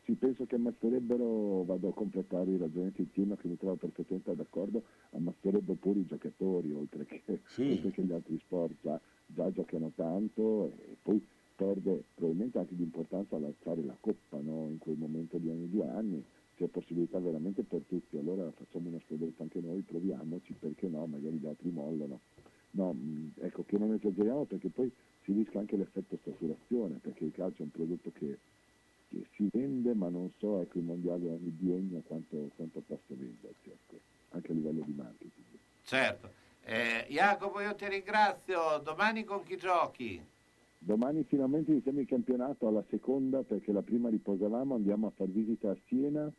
Sì, 0.04 0.14
penso 0.14 0.46
che 0.46 0.56
ammazzerebbero, 0.56 1.64
vado 1.66 1.90
a 1.90 1.94
completare 1.94 2.50
i 2.50 2.58
ragionamenti 2.58 3.04
di 3.04 3.12
Tino 3.12 3.36
che 3.36 3.48
mi 3.48 3.58
trovo 3.58 3.76
perfettamente 3.76 4.36
d'accordo, 4.36 4.84
ammazzerebbero 5.12 5.78
pure 5.80 6.00
i 6.00 6.06
giocatori 6.08 6.74
oltre 6.74 7.06
che, 7.06 7.22
oltre 7.58 7.92
che 7.92 8.02
gli 8.04 8.12
altri 8.12 8.40
sport, 8.40 8.74
già, 8.82 9.00
già 9.28 9.52
giocano 9.52 9.92
tanto 9.96 10.74
e 10.88 10.98
poi 11.02 11.24
perde 11.56 12.06
probabilmente 12.16 12.58
anche 12.58 12.76
di 12.76 12.84
importanza 12.84 13.38
l'alzare 13.38 13.84
la 13.84 13.96
coppa 14.00 14.40
no? 14.42 14.68
in 14.70 14.78
quel 14.78 14.96
momento 14.96 15.38
di 15.38 15.50
ogni 15.50 15.70
due 15.70 15.88
anni, 15.90 16.24
c'è 16.60 16.68
possibilità 16.68 17.20
veramente 17.20 17.64
per 17.64 17.82
tutti, 17.88 18.18
allora 18.18 18.52
facciamo 18.52 18.90
una 18.90 19.00
scoperta 19.06 19.44
anche 19.44 19.62
noi, 19.62 19.80
proviamoci, 19.80 20.54
perché 20.60 20.90
no, 20.90 21.06
magari 21.06 21.38
gli 21.38 21.48
altri 21.48 21.70
mollano. 21.70 22.20
No, 22.72 22.92
mh, 22.92 23.32
ecco 23.40 23.64
che 23.64 23.78
non 23.78 23.94
esageriamo 23.94 24.44
perché 24.44 24.68
poi 24.68 24.92
si 25.24 25.32
rischia 25.32 25.62
anche 25.62 25.78
l'effetto 25.78 26.20
saturazione, 26.22 27.00
perché 27.02 27.24
il 27.24 27.32
calcio 27.32 27.62
è 27.62 27.64
un 27.64 27.72
prodotto 27.72 28.12
che 28.12 28.38
che 29.10 29.26
si 29.34 29.50
vende, 29.52 29.96
ma 29.96 30.08
non 30.08 30.30
so 30.38 30.62
ecco, 30.62 30.78
i 30.78 30.84
mondiali 30.84 31.26
ogni 31.26 31.50
biennio 31.50 32.04
quanto, 32.06 32.52
quanto 32.56 32.80
possa 32.86 33.02
vendersi, 33.08 33.70
ecco, 33.70 34.00
anche 34.30 34.52
a 34.52 34.54
livello 34.54 34.84
di 34.86 34.94
marketing. 34.94 35.46
Certo. 35.84 36.30
Eh, 36.64 37.08
Jacopo, 37.10 37.60
io 37.60 37.74
ti 37.74 37.88
ringrazio. 37.88 38.80
Domani 38.84 39.24
con 39.24 39.42
chi 39.42 39.58
giochi? 39.58 40.22
Domani 40.78 41.24
finalmente 41.24 41.72
iniziamo 41.72 42.02
il 42.02 42.08
campionato 42.08 42.68
alla 42.68 42.84
seconda 42.90 43.42
perché 43.42 43.72
la 43.72 43.82
prima 43.82 44.10
riposavamo, 44.10 44.76
andiamo 44.76 45.08
a 45.08 45.12
far 45.16 45.28
visita 45.28 45.72
a 45.72 45.78
Siena 45.88 46.32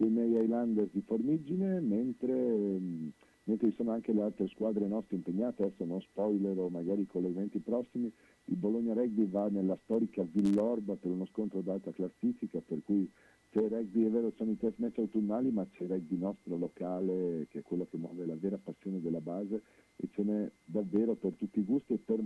con 0.00 0.16
i 0.16 0.32
Highlanders 0.34 0.90
di 0.92 1.02
Formigine, 1.02 1.78
mentre, 1.80 2.32
mh, 2.32 3.12
mentre 3.44 3.68
ci 3.68 3.76
sono 3.76 3.90
anche 3.92 4.14
le 4.14 4.22
altre 4.22 4.48
squadre 4.48 4.86
nostre 4.86 5.16
impegnate, 5.16 5.62
adesso 5.62 5.84
non 5.84 6.00
spoilerò 6.00 6.68
magari 6.68 7.02
i 7.02 7.06
collegamenti 7.06 7.58
prossimi, 7.58 8.10
il 8.46 8.56
Bologna 8.56 8.94
Rugby 8.94 9.28
va 9.28 9.48
nella 9.48 9.78
storica 9.84 10.22
Villorba 10.22 10.96
per 10.96 11.10
uno 11.10 11.26
scontro 11.26 11.60
d'alta 11.60 11.92
classifica, 11.92 12.62
per 12.66 12.80
cui 12.82 13.10
c'è 13.50 13.60
il 13.62 13.68
rugby, 13.68 14.06
è 14.06 14.08
vero, 14.10 14.32
sono 14.36 14.52
i 14.52 14.56
test 14.56 14.78
match 14.78 14.98
autunnali, 14.98 15.50
ma 15.50 15.66
c'è 15.68 15.82
il 15.84 15.90
rugby 15.90 16.16
nostro 16.16 16.56
locale 16.56 17.46
che 17.50 17.58
è 17.58 17.62
quello 17.62 17.86
che 17.90 17.98
muove 17.98 18.24
la 18.24 18.36
vera 18.36 18.58
passione 18.62 19.02
della 19.02 19.20
base 19.20 19.60
e 19.96 20.08
ce 20.12 20.22
n'è 20.22 20.50
davvero 20.64 21.14
per 21.14 21.34
tutti 21.34 21.58
i 21.60 21.64
gusti 21.64 21.92
e 21.92 21.98
per, 21.98 22.20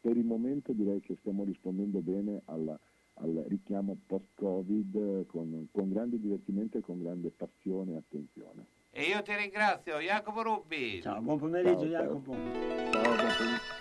per 0.00 0.16
il 0.16 0.24
momento 0.24 0.72
direi 0.72 1.00
che 1.00 1.16
stiamo 1.20 1.44
rispondendo 1.44 2.00
bene 2.00 2.42
alla- 2.46 2.78
al 3.22 3.44
richiamo 3.48 3.96
post-Covid 4.06 4.94
eh, 4.94 5.26
con, 5.26 5.68
con 5.70 5.90
grande 5.90 6.18
divertimento 6.18 6.78
e 6.78 6.80
con 6.80 7.02
grande 7.02 7.30
passione 7.30 7.92
e 7.92 7.96
attenzione. 7.96 8.66
E 8.90 9.04
io 9.04 9.22
ti 9.22 9.34
ringrazio, 9.34 9.98
Jacopo 9.98 10.42
Rubbi. 10.42 11.00
Ciao, 11.02 11.20
buon 11.20 11.38
pomeriggio 11.38 11.88
Ciao, 11.88 11.90
ciao. 11.90 12.02
Jacopo. 12.02 12.32
Ciao, 12.32 13.02
buon 13.02 13.16
pomeriggio. 13.16 13.78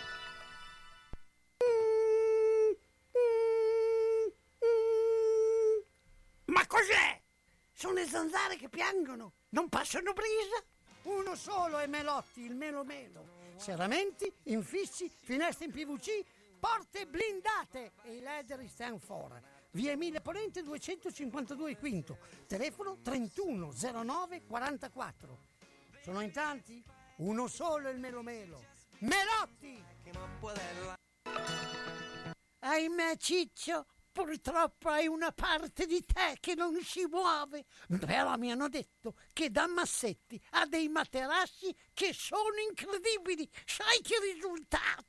Ma 6.46 6.68
cos'è? 6.68 7.22
Sono 7.72 7.94
le 7.94 8.06
zanzare 8.06 8.56
che 8.58 8.70
piangono, 8.70 9.34
non 9.50 9.70
passano 9.70 10.14
brisa. 10.14 10.64
Uno 11.04 11.34
solo 11.36 11.80
è 11.80 11.88
Melotti, 11.88 12.42
il 12.42 12.56
Melo 12.56 12.84
Melo. 12.84 13.38
Serramenti, 13.56 14.32
infissi, 14.44 15.10
finestre 15.10 15.66
in 15.66 15.72
PVC, 15.72 16.24
porte 16.60 17.08
blindate 17.08 17.94
e 18.04 18.16
i 18.16 18.20
leder 18.20 18.68
stand 18.68 19.00
for. 19.00 19.42
Via 19.72 19.92
Emile 19.92 20.22
Ponente 20.22 20.62
252 20.62 21.78
Quinto, 21.78 22.18
telefono 22.48 23.00
3109 23.02 24.46
44. 24.46 25.40
Sono 26.02 26.22
in 26.22 26.32
tanti? 26.32 26.84
Uno 27.18 27.48
solo 27.48 27.90
il 27.90 28.00
Melo 28.00 28.22
Melo. 28.22 28.64
Melotti! 29.00 29.84
Ahimè 32.60 33.16
Ciccio, 33.18 33.86
purtroppo 34.12 34.90
hai 34.90 35.08
una 35.08 35.32
parte 35.32 35.86
di 35.86 36.04
te 36.04 36.38
che 36.40 36.56
non 36.56 36.78
si 36.84 37.06
muove. 37.06 37.66
Però 38.00 38.36
mi 38.38 38.52
hanno 38.52 38.68
detto 38.68 39.16
che 39.32 39.50
da 39.50 39.68
Massetti 39.68 40.42
ha 40.52 40.66
dei 40.66 40.90
materassi 40.90 41.74
che 41.94 42.14
sono 42.14 42.58
incredibili. 42.68 43.50
Sai 43.66 44.02
che 44.02 44.20
risultati? 44.34 45.09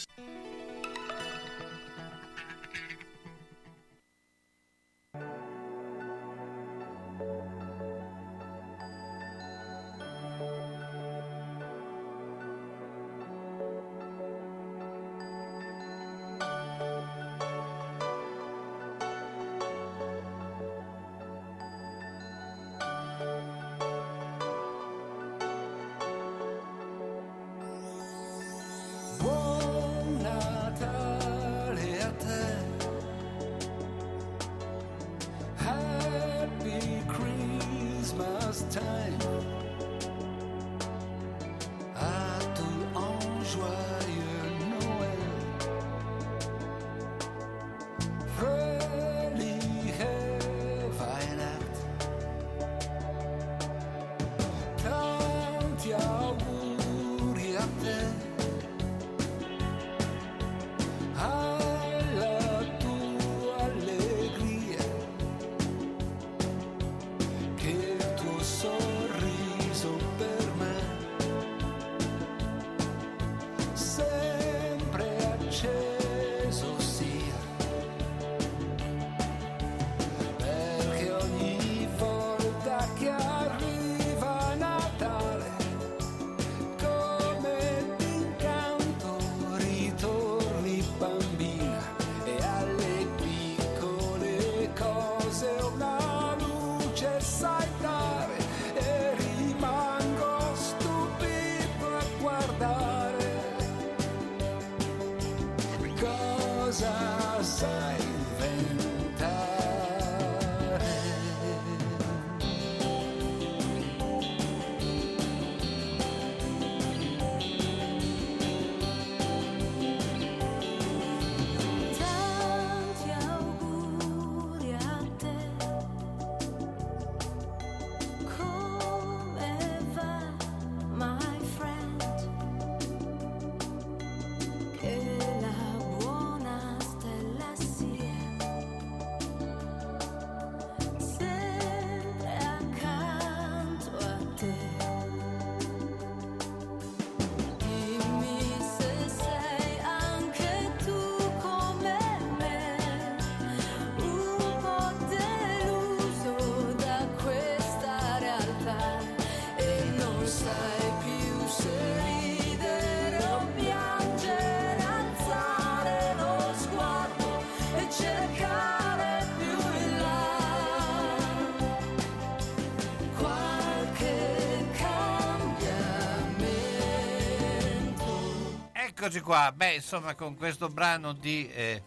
Eccoci 179.03 179.21
qua, 179.21 179.51
beh 179.51 179.73
insomma 179.73 180.13
con 180.13 180.37
questo 180.37 180.69
brano 180.69 181.13
di, 181.13 181.49
eh, 181.51 181.81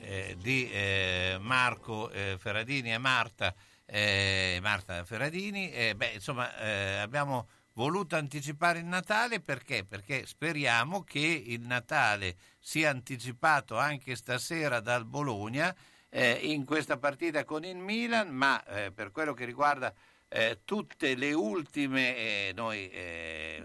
eh, 0.00 0.34
di 0.40 0.70
eh, 0.72 1.36
Marco 1.38 2.08
eh, 2.08 2.38
Ferradini 2.38 2.90
e 2.90 2.96
Marta, 2.96 3.54
eh, 3.84 4.58
Marta 4.62 5.04
Ferradini, 5.04 5.70
eh, 5.70 5.94
beh 5.94 6.12
insomma 6.12 6.50
abbiamo 7.02 7.48
voluto 7.74 8.16
anticipare 8.16 8.78
il 8.78 8.86
Natale 8.86 9.40
perché? 9.40 9.84
Perché 9.84 10.24
speriamo 10.24 11.02
che 11.02 11.18
il 11.18 11.60
Natale 11.66 12.36
sia 12.58 12.88
anticipato 12.88 13.76
anche 13.76 14.16
stasera 14.16 14.80
dal 14.80 15.04
Bologna 15.04 15.76
in 16.12 16.64
questa 16.64 16.96
partita 16.96 17.44
con 17.44 17.62
il 17.64 17.76
Milan, 17.76 18.30
ma 18.30 18.58
per 18.94 19.10
quello 19.10 19.34
che 19.34 19.44
riguarda 19.44 19.92
tutte 20.64 21.14
le 21.14 21.34
ultime, 21.34 22.52
noi 22.52 22.90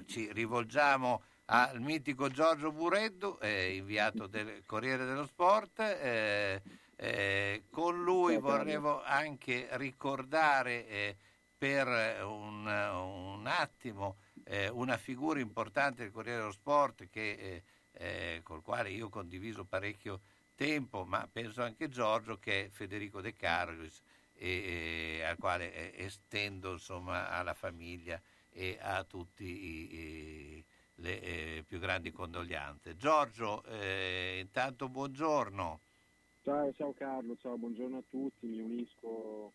ci 0.06 0.30
rivolgiamo 0.34 1.24
al 1.56 1.80
mitico 1.82 2.30
Giorgio 2.30 2.72
Bureddu, 2.72 3.38
eh, 3.40 3.76
inviato 3.76 4.26
del 4.26 4.64
Corriere 4.66 5.06
dello 5.06 5.26
Sport. 5.28 5.80
eh, 5.82 6.62
eh, 6.96 7.64
con 7.70 8.02
lui 8.04 8.36
vorrevo 8.40 9.04
anche 9.04 9.68
ricordare 9.72 10.88
eh, 10.88 11.16
per 11.58 12.24
un, 12.24 12.66
un 12.66 13.46
attimo 13.46 14.18
eh, 14.46 14.68
una 14.70 14.98
figura 14.98 15.40
importante 15.40 16.02
del 16.04 16.12
Corriere 16.12 16.40
dello 16.40 16.52
Sport 16.52 17.08
che, 17.10 17.64
eh, 17.92 18.40
col 18.44 18.64
quale 18.64 18.90
io 18.90 19.06
ho 19.08 19.10
condiviso 19.10 19.64
parecchio 19.64 20.22
tempo, 20.56 21.06
ma 21.06 21.28
penso 21.32 21.62
anche 21.62 21.88
Giorgio, 21.88 22.38
che 22.40 22.66
è 22.66 22.70
Federico 22.70 23.22
De 23.22 23.34
Carolis, 23.34 24.02
e, 24.36 25.20
e 25.20 25.24
al 25.24 25.38
quale 25.38 25.96
estendo 25.96 26.72
insomma, 26.74 27.30
alla 27.30 27.54
famiglia 27.54 28.20
e 28.50 28.78
a 28.82 29.04
tutti 29.04 29.44
i- 29.46 29.94
i- 29.94 30.66
le 31.04 31.22
eh, 31.22 31.64
più 31.68 31.80
grandi 31.80 32.12
condoglianze. 32.12 32.96
Giorgio, 32.96 33.64
eh, 33.66 34.40
intanto 34.40 34.88
buongiorno. 34.88 35.80
Ciao, 36.44 36.74
ciao 36.74 36.94
Carlo, 36.94 37.36
ciao, 37.42 37.58
buongiorno 37.58 37.98
a 37.98 38.04
tutti, 38.10 38.48
mi 38.48 38.62
unisco, 38.62 39.52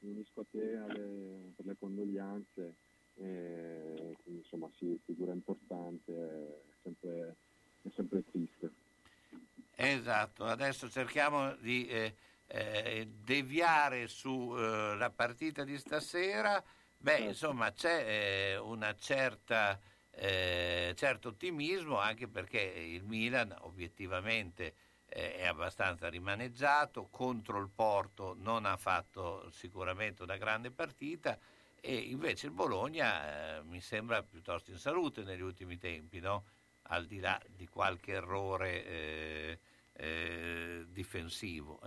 mi 0.00 0.12
unisco 0.12 0.40
a 0.40 0.44
te 0.50 0.76
alle- 0.76 1.52
per 1.56 1.66
le 1.66 1.76
condoglianze, 1.78 2.74
eh, 3.16 4.16
insomma 4.26 4.68
sì, 4.76 4.98
figura 5.04 5.32
importante, 5.32 6.12
è 6.12 6.72
sempre, 6.82 7.36
è 7.82 7.88
sempre 7.94 8.24
triste. 8.30 8.70
Esatto, 9.74 10.44
adesso 10.44 10.88
cerchiamo 10.88 11.54
di 11.56 11.86
eh, 11.86 12.14
eh, 12.46 13.08
deviare 13.24 14.06
sulla 14.06 15.10
partita 15.10 15.64
di 15.64 15.78
stasera. 15.78 16.62
Beh, 16.98 17.18
insomma, 17.18 17.72
c'è 17.72 18.04
eh, 18.06 18.56
una 18.58 18.94
certa 18.94 19.80
Eh, 20.14 20.92
certo 20.94 21.28
ottimismo 21.28 21.98
anche 21.98 22.28
perché 22.28 22.60
il 22.60 23.02
Milan 23.04 23.54
obiettivamente 23.60 24.74
eh, 25.06 25.36
è 25.36 25.46
abbastanza 25.46 26.08
rimaneggiato, 26.08 27.08
contro 27.10 27.58
il 27.60 27.70
Porto 27.74 28.34
non 28.38 28.66
ha 28.66 28.76
fatto 28.76 29.50
sicuramente 29.50 30.22
una 30.22 30.36
grande 30.36 30.70
partita 30.70 31.38
e 31.80 31.96
invece 31.96 32.46
il 32.46 32.52
Bologna 32.52 33.58
eh, 33.58 33.62
mi 33.64 33.80
sembra 33.80 34.22
piuttosto 34.22 34.70
in 34.70 34.78
salute 34.78 35.22
negli 35.22 35.40
ultimi 35.40 35.78
tempi, 35.78 36.20
no? 36.20 36.44
al 36.86 37.06
di 37.06 37.20
là 37.20 37.40
di 37.46 37.66
qualche 37.66 38.12
errore 38.12 38.86
eh, 38.86 39.58
eh, 39.94 40.84
difensivo. 40.88 41.80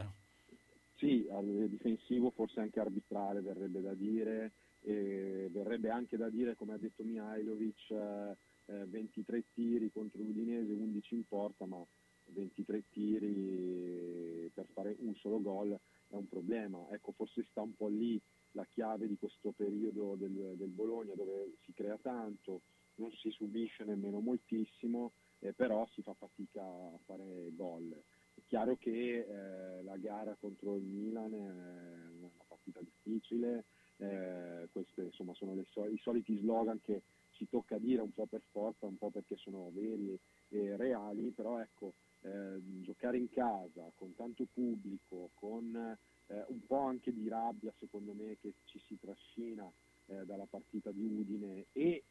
Sì, 0.98 1.28
difensivo 1.68 2.32
forse 2.32 2.62
anche 2.62 2.80
arbitrale 2.80 3.42
verrebbe 3.42 3.82
da 3.82 3.94
dire, 3.94 4.52
e 4.86 5.50
verrebbe 5.52 5.90
anche 5.90 6.16
da 6.16 6.30
dire, 6.30 6.56
come 6.56 6.74
ha 6.74 6.78
detto 6.78 7.04
Mihailovic, 7.04 7.90
eh, 7.90 8.36
eh, 8.68 8.86
23 8.86 9.44
tiri 9.54 9.92
contro 9.92 10.22
l'Udinese, 10.22 10.72
11 10.72 11.16
in 11.16 11.28
porta, 11.28 11.66
ma 11.66 11.84
23 12.28 12.84
tiri 12.92 14.52
per 14.54 14.68
fare 14.74 14.96
un 15.00 15.16
solo 15.16 15.42
gol 15.42 15.72
è 15.72 16.16
un 16.16 16.28
problema. 16.30 16.88
Ecco, 16.90 17.12
forse 17.12 17.46
sta 17.50 17.62
un 17.62 17.76
po' 17.76 17.88
lì 17.88 18.20
la 18.52 18.66
chiave 18.66 19.08
di 19.08 19.18
questo 19.18 19.52
periodo 19.52 20.16
del, 20.16 20.54
del 20.56 20.70
Bologna 20.70 21.14
dove 21.16 21.56
si 21.66 21.74
crea 21.74 21.98
tanto, 22.02 22.62
non 22.96 23.12
si 23.12 23.30
subisce 23.32 23.84
nemmeno 23.84 24.20
moltissimo, 24.20 25.12
eh, 25.40 25.54
però 25.54 25.88
si 25.94 26.02
fa 26.02 26.14
fatica 26.14 26.62
a 26.62 26.98
fare 27.06 27.52
gol. 27.56 27.92
È 28.34 28.42
chiaro 28.48 28.78
che 28.78 29.26
eh, 29.28 29.84
la 29.84 29.98
gara 29.98 30.36
contro 30.40 30.76
il 30.76 30.84
Milan 30.84 31.34
è 31.34 32.18
una 32.20 32.30
partita 32.48 32.80
difficile, 32.82 33.66
eh, 33.98 34.68
questi 34.72 35.02
insomma, 35.02 35.34
sono 35.34 35.56
so- 35.70 35.88
i 35.88 35.98
soliti 36.02 36.38
slogan 36.38 36.80
che 36.82 37.02
si 37.32 37.48
tocca 37.50 37.78
dire 37.78 38.02
un 38.02 38.14
po' 38.14 38.26
per 38.26 38.42
forza, 38.52 38.86
un 38.86 38.98
po' 38.98 39.10
perché 39.10 39.36
sono 39.38 39.70
veri 39.74 40.18
e 40.50 40.76
reali, 40.78 41.32
però 41.32 41.60
ecco, 41.60 41.94
eh, 42.22 42.60
giocare 42.82 43.18
in 43.18 43.30
casa 43.30 43.92
con 43.96 44.16
tanto 44.16 44.46
pubblico, 44.54 45.32
con 45.34 45.98
eh, 46.28 46.46
un 46.48 46.66
po' 46.66 46.80
anche 46.80 47.14
di 47.14 47.28
rabbia 47.28 47.74
secondo 47.78 48.14
me 48.14 48.38
che 48.40 48.54
ci 48.66 48.80
si 48.88 48.98
trascina 49.00 49.70
eh, 50.08 50.26
dalla 50.26 50.48
partita 50.50 50.92
di 50.92 51.04
Udine 51.04 51.66
e 51.74 52.04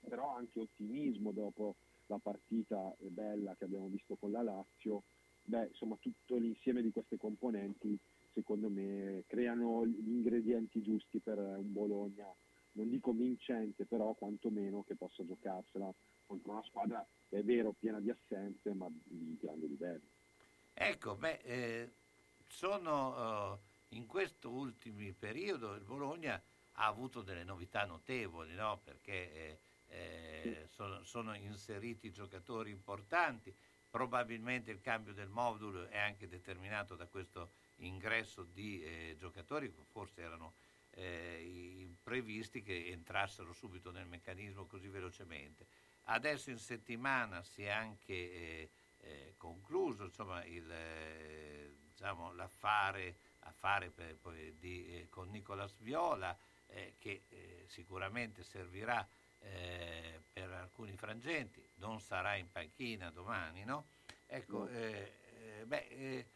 però 0.00 0.34
anche 0.34 0.60
ottimismo 0.60 1.30
dopo 1.30 1.76
la 2.06 2.18
partita 2.18 2.94
bella 2.98 3.54
che 3.54 3.64
abbiamo 3.64 3.86
visto 3.86 4.16
con 4.16 4.32
la 4.32 4.42
Lazio, 4.42 5.04
beh, 5.44 5.68
insomma 5.68 5.96
tutto 6.00 6.36
l'insieme 6.36 6.82
di 6.82 6.90
queste 6.90 7.16
componenti 7.16 7.96
secondo 8.32 8.68
me 8.68 9.24
creano 9.26 9.86
gli 9.86 10.08
ingredienti 10.08 10.82
giusti 10.82 11.18
per 11.18 11.38
un 11.38 11.72
Bologna, 11.72 12.26
non 12.72 12.88
dico 12.88 13.12
vincente, 13.12 13.84
però 13.84 14.12
quantomeno 14.12 14.84
che 14.86 14.94
possa 14.94 15.24
giocarsela 15.26 15.92
contro 16.26 16.52
una 16.52 16.62
squadra, 16.64 17.04
è 17.28 17.42
vero, 17.42 17.74
piena 17.78 17.98
di 17.98 18.10
assenze, 18.10 18.72
ma 18.72 18.86
di 18.88 19.36
grande 19.40 19.66
livello. 19.66 20.06
Ecco, 20.74 21.14
beh, 21.16 21.40
eh, 21.42 21.90
sono 22.46 23.58
eh, 23.90 23.96
in 23.96 24.06
questo 24.06 24.50
ultimo 24.50 25.12
periodo 25.18 25.74
il 25.74 25.82
Bologna 25.82 26.40
ha 26.74 26.86
avuto 26.86 27.22
delle 27.22 27.44
novità 27.44 27.84
notevoli, 27.84 28.54
no? 28.54 28.80
perché 28.84 29.32
eh, 29.34 29.58
eh, 29.88 30.68
sono, 30.70 31.04
sono 31.04 31.34
inseriti 31.34 32.12
giocatori 32.12 32.70
importanti, 32.70 33.52
probabilmente 33.90 34.70
il 34.70 34.80
cambio 34.80 35.12
del 35.12 35.28
modulo 35.28 35.88
è 35.88 35.98
anche 35.98 36.28
determinato 36.28 36.94
da 36.94 37.06
questo 37.06 37.50
ingresso 37.80 38.42
di 38.44 38.82
eh, 38.82 39.16
giocatori 39.18 39.72
forse 39.90 40.22
erano 40.22 40.54
eh, 40.92 41.88
previsti 42.02 42.62
che 42.62 42.86
entrassero 42.88 43.52
subito 43.52 43.90
nel 43.90 44.06
meccanismo 44.06 44.66
così 44.66 44.88
velocemente. 44.88 45.66
Adesso 46.04 46.50
in 46.50 46.58
settimana 46.58 47.42
si 47.42 47.62
è 47.62 47.68
anche 47.68 48.12
eh, 48.12 48.70
eh, 49.02 49.34
concluso 49.36 50.04
insomma, 50.04 50.44
il, 50.44 50.70
eh, 50.70 51.76
diciamo, 51.88 52.32
l'affare 52.32 53.16
affare 53.44 53.90
per- 53.90 54.16
poi 54.16 54.54
di- 54.58 55.00
eh, 55.00 55.08
con 55.08 55.30
Nicolas 55.30 55.74
Viola 55.78 56.36
eh, 56.66 56.94
che 56.98 57.22
sicuramente 57.66 58.42
servirà 58.44 59.06
per 59.40 60.50
alcuni 60.50 60.94
frangenti, 60.96 61.66
non 61.76 61.98
sarà 62.00 62.36
in 62.36 62.50
panchina 62.50 63.10
domani, 63.10 63.64
no? 63.64 63.86
Ecco, 64.26 64.68
eh, 64.68 65.12
eh, 65.40 65.64
beh, 65.66 65.86
eh, 65.88 66.26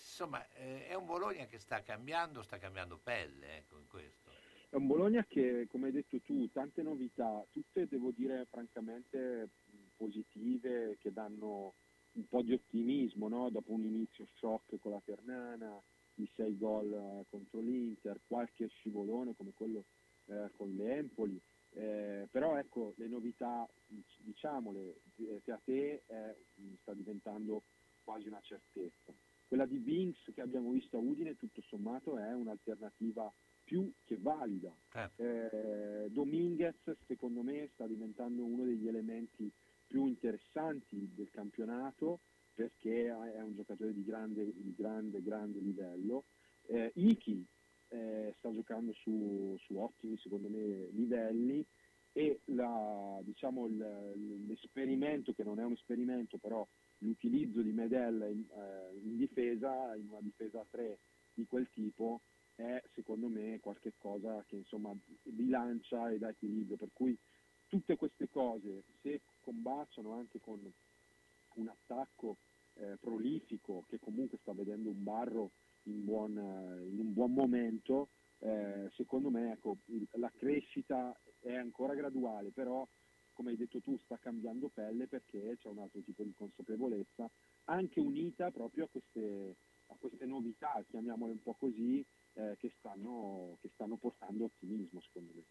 insomma, 0.00 0.46
eh, 0.54 0.86
è 0.86 0.94
un 0.94 1.06
Bologna 1.06 1.46
che 1.46 1.58
sta 1.58 1.82
cambiando, 1.82 2.42
sta 2.42 2.58
cambiando 2.58 2.98
pelle, 2.98 3.58
ecco, 3.58 3.78
in 3.78 3.86
questo. 3.86 4.30
È 4.70 4.76
un 4.76 4.86
Bologna 4.86 5.24
che, 5.24 5.66
come 5.68 5.86
hai 5.86 5.92
detto 5.92 6.20
tu, 6.20 6.50
tante 6.50 6.82
novità, 6.82 7.44
tutte 7.50 7.86
devo 7.88 8.10
dire 8.10 8.46
francamente 8.50 9.48
positive, 9.96 10.96
che 11.00 11.12
danno 11.12 11.74
un 12.12 12.26
po' 12.28 12.42
di 12.42 12.52
ottimismo, 12.52 13.28
no? 13.28 13.50
dopo 13.50 13.72
un 13.72 13.84
inizio 13.84 14.26
shock 14.36 14.78
con 14.78 14.92
la 14.92 15.02
Ternana, 15.04 15.80
i 16.14 16.28
sei 16.34 16.56
gol 16.56 16.92
eh, 16.92 17.24
contro 17.28 17.60
l'Inter, 17.60 18.20
qualche 18.26 18.68
scivolone 18.68 19.34
come 19.36 19.52
quello 19.54 19.84
eh, 20.26 20.50
con 20.56 20.74
l'Empoli, 20.76 21.40
Eh, 21.72 22.26
però 22.32 22.56
ecco, 22.58 22.94
le 22.96 23.06
novità, 23.06 23.68
dic- 23.86 24.18
diciamole, 24.18 25.02
eh, 25.18 25.40
che 25.44 25.52
a 25.52 25.60
te 25.64 26.02
eh, 26.04 26.36
sta 26.82 26.92
diventando 26.94 27.62
quasi 28.02 28.26
una 28.26 28.40
certezza. 28.42 29.12
Quella 29.50 29.66
di 29.66 29.78
Binks 29.78 30.30
che 30.32 30.42
abbiamo 30.42 30.70
visto 30.70 30.96
a 30.96 31.00
Udine, 31.00 31.34
tutto 31.34 31.60
sommato, 31.62 32.16
è 32.16 32.32
un'alternativa 32.32 33.32
più 33.64 33.90
che 34.04 34.16
valida. 34.16 34.72
Eh, 35.16 36.06
Dominguez, 36.10 36.76
secondo 37.08 37.42
me, 37.42 37.68
sta 37.74 37.84
diventando 37.88 38.44
uno 38.44 38.62
degli 38.62 38.86
elementi 38.86 39.50
più 39.88 40.06
interessanti 40.06 41.10
del 41.16 41.30
campionato 41.30 42.20
perché 42.54 43.06
è 43.08 43.42
un 43.42 43.56
giocatore 43.56 43.92
di 43.92 44.04
grande, 44.04 44.52
di 44.54 44.72
grande, 44.76 45.20
grande 45.20 45.58
livello. 45.58 46.26
Eh, 46.68 46.92
Iki 46.94 47.44
eh, 47.88 48.32
sta 48.38 48.54
giocando 48.54 48.92
su, 48.92 49.56
su 49.64 49.76
ottimi, 49.78 50.16
secondo 50.18 50.48
me, 50.48 50.86
livelli 50.92 51.66
e 52.12 52.38
la- 52.44 53.20
diciamo, 53.24 53.66
l'esperimento, 54.46 55.32
che 55.32 55.42
non 55.42 55.58
è 55.58 55.64
un 55.64 55.72
esperimento, 55.72 56.38
però 56.38 56.64
l'utilizzo 57.00 57.60
di 57.60 57.72
Medella 57.72 58.26
in, 58.26 58.44
eh, 58.50 58.98
in 59.02 59.16
difesa, 59.16 59.94
in 59.96 60.08
una 60.08 60.20
difesa 60.20 60.60
a 60.60 60.66
3 60.70 60.98
di 61.34 61.46
quel 61.46 61.68
tipo, 61.72 62.20
è 62.54 62.82
secondo 62.94 63.28
me 63.28 63.58
qualche 63.60 63.94
cosa 63.98 64.44
che 64.46 64.56
insomma 64.56 64.94
bilancia 65.22 66.10
e 66.10 66.18
dà 66.18 66.28
equilibrio. 66.28 66.76
Per 66.76 66.90
cui 66.92 67.16
tutte 67.68 67.96
queste 67.96 68.28
cose, 68.28 68.82
se 69.00 69.20
combaciano 69.40 70.12
anche 70.12 70.40
con 70.40 70.60
un 71.54 71.68
attacco 71.68 72.36
eh, 72.74 72.96
prolifico 73.00 73.84
che 73.88 73.98
comunque 73.98 74.38
sta 74.42 74.52
vedendo 74.52 74.90
un 74.90 75.02
barro 75.02 75.50
in, 75.84 76.04
buon, 76.04 76.36
eh, 76.36 76.86
in 76.88 76.98
un 76.98 77.12
buon 77.12 77.32
momento, 77.32 78.08
eh, 78.40 78.90
secondo 78.94 79.30
me 79.30 79.52
ecco, 79.52 79.78
la 80.12 80.30
crescita 80.36 81.18
è 81.40 81.54
ancora 81.54 81.94
graduale, 81.94 82.50
però 82.50 82.86
come 83.40 83.52
hai 83.52 83.56
detto 83.56 83.80
tu 83.80 83.96
sta 84.04 84.18
cambiando 84.18 84.68
pelle 84.68 85.06
perché 85.06 85.56
c'è 85.58 85.68
un 85.68 85.78
altro 85.78 86.02
tipo 86.02 86.22
di 86.22 86.34
consapevolezza, 86.36 87.26
anche 87.64 87.98
unita 87.98 88.50
proprio 88.50 88.84
a 88.84 88.88
queste, 88.88 89.56
a 89.86 89.94
queste 89.98 90.26
novità, 90.26 90.84
chiamiamole 90.90 91.32
un 91.32 91.42
po' 91.42 91.54
così, 91.54 92.04
eh, 92.34 92.56
che, 92.58 92.70
stanno, 92.76 93.56
che 93.62 93.70
stanno 93.72 93.96
portando 93.96 94.44
ottimismo 94.44 95.00
secondo 95.00 95.32
me. 95.34 95.42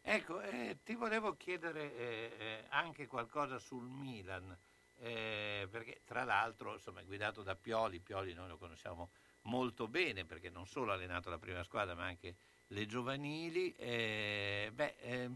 Ecco, 0.00 0.40
eh, 0.40 0.78
ti 0.82 0.94
volevo 0.94 1.36
chiedere 1.36 1.94
eh, 1.94 2.32
eh, 2.38 2.64
anche 2.70 3.06
qualcosa 3.06 3.58
sul 3.58 3.86
Milan, 3.86 4.56
eh, 5.00 5.68
perché 5.70 6.00
tra 6.06 6.24
l'altro 6.24 6.72
insomma, 6.72 7.00
è 7.02 7.04
guidato 7.04 7.42
da 7.42 7.54
Pioli, 7.54 8.00
Pioli 8.00 8.32
noi 8.32 8.48
lo 8.48 8.56
conosciamo 8.56 9.10
molto 9.42 9.88
bene 9.88 10.24
perché 10.24 10.48
non 10.48 10.66
solo 10.66 10.92
ha 10.92 10.94
allenato 10.94 11.28
la 11.28 11.38
prima 11.38 11.62
squadra 11.64 11.94
ma 11.94 12.04
anche 12.04 12.34
le 12.68 12.86
giovanili. 12.86 13.74
eh, 13.76 14.70
beh, 14.72 14.94
eh, 15.00 15.30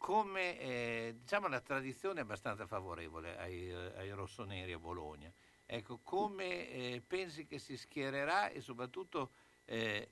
come 0.00 0.58
eh, 0.58 1.14
diciamo 1.20 1.46
la 1.46 1.60
tradizione 1.60 2.20
è 2.20 2.22
abbastanza 2.22 2.66
favorevole 2.66 3.36
ai, 3.36 3.70
ai 3.70 4.10
rossoneri 4.12 4.72
a 4.72 4.78
Bologna. 4.78 5.30
Ecco, 5.66 5.98
come 6.02 6.70
eh, 6.70 7.02
pensi 7.06 7.44
che 7.44 7.58
si 7.58 7.76
schiererà 7.76 8.48
e 8.48 8.62
soprattutto 8.62 9.30
eh, 9.66 10.08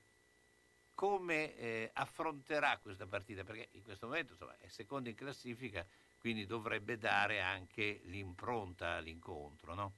come 0.93 1.55
eh, 1.57 1.89
affronterà 1.91 2.77
questa 2.77 3.07
partita? 3.07 3.43
Perché 3.43 3.69
in 3.71 3.81
questo 3.81 4.05
momento 4.05 4.33
insomma, 4.33 4.55
è 4.59 4.67
secondo 4.67 5.09
in 5.09 5.15
classifica, 5.15 5.83
quindi 6.19 6.45
dovrebbe 6.45 6.99
dare 6.99 7.41
anche 7.41 8.01
l'impronta 8.03 8.91
all'incontro, 8.97 9.73
no? 9.73 9.93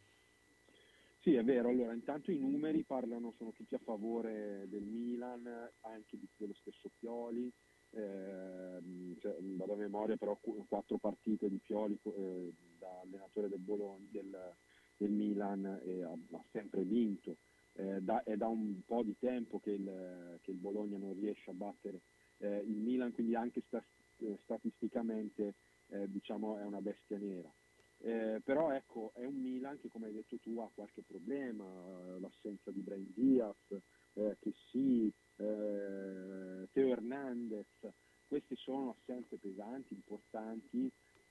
Sì, 1.19 1.33
è 1.35 1.43
vero. 1.43 1.67
Allora, 1.67 1.93
intanto 1.93 2.31
i 2.31 2.37
numeri 2.39 2.85
parlano, 2.85 3.33
sono 3.37 3.51
tutti 3.51 3.75
a 3.75 3.79
favore 3.83 4.67
del 4.69 4.83
Milan, 4.83 5.45
anche 5.81 6.17
di- 6.17 6.29
dello 6.37 6.55
stesso 6.55 6.89
Pioli. 6.97 7.51
Ehm, 7.93 9.17
cioè, 9.19 9.35
vado 9.39 9.73
a 9.73 9.77
memoria, 9.77 10.15
però 10.17 10.37
qu- 10.41 10.65
quattro 10.67 10.97
partite 10.97 11.49
di 11.49 11.57
Pioli 11.57 11.99
eh, 12.03 12.53
da 12.79 13.01
allenatore 13.01 13.49
del, 13.49 13.59
Bologna, 13.59 14.05
del, 14.11 14.55
del 14.97 15.11
Milan 15.11 15.81
e 15.83 16.03
ha, 16.03 16.11
ha 16.11 16.43
sempre 16.51 16.83
vinto. 16.83 17.35
Eh, 17.73 18.01
da- 18.01 18.23
è 18.23 18.35
da 18.35 18.47
un 18.47 18.81
po' 18.85 19.03
di 19.03 19.15
tempo 19.19 19.59
che 19.59 19.71
il, 19.71 20.39
che 20.41 20.51
il 20.51 20.57
Bologna 20.57 20.97
non 20.97 21.13
riesce 21.19 21.49
a 21.49 21.53
battere 21.53 22.01
eh, 22.39 22.57
il 22.59 22.75
Milan, 22.77 23.13
quindi 23.13 23.35
anche 23.35 23.61
sta, 23.67 23.83
eh, 24.19 24.37
statisticamente 24.43 25.53
eh, 25.89 26.09
diciamo 26.09 26.57
è 26.57 26.63
una 26.63 26.81
bestia 26.81 27.17
nera. 27.17 27.51
Eh, 28.03 28.41
però 28.43 28.71
ecco, 28.71 29.11
è 29.13 29.25
un 29.25 29.35
Milan 29.35 29.79
che 29.79 29.87
come 29.87 30.07
hai 30.07 30.13
detto 30.13 30.37
tu 30.39 30.57
ha 30.59 30.69
qualche 30.73 31.03
problema, 31.03 31.63
eh, 31.65 32.19
l'assenza 32.19 32.71
di 32.71 32.79
Brian 32.81 33.11
Diaz, 33.13 33.55
eh, 34.13 34.37
che 34.39 34.51
sì, 34.71 35.11
eh, 35.41 36.67
Teo 36.71 36.89
Hernandez, 36.89 37.67
queste 38.27 38.55
sono 38.55 38.95
assenze 38.97 39.37
pesanti, 39.37 39.93
importanti. 39.93 40.89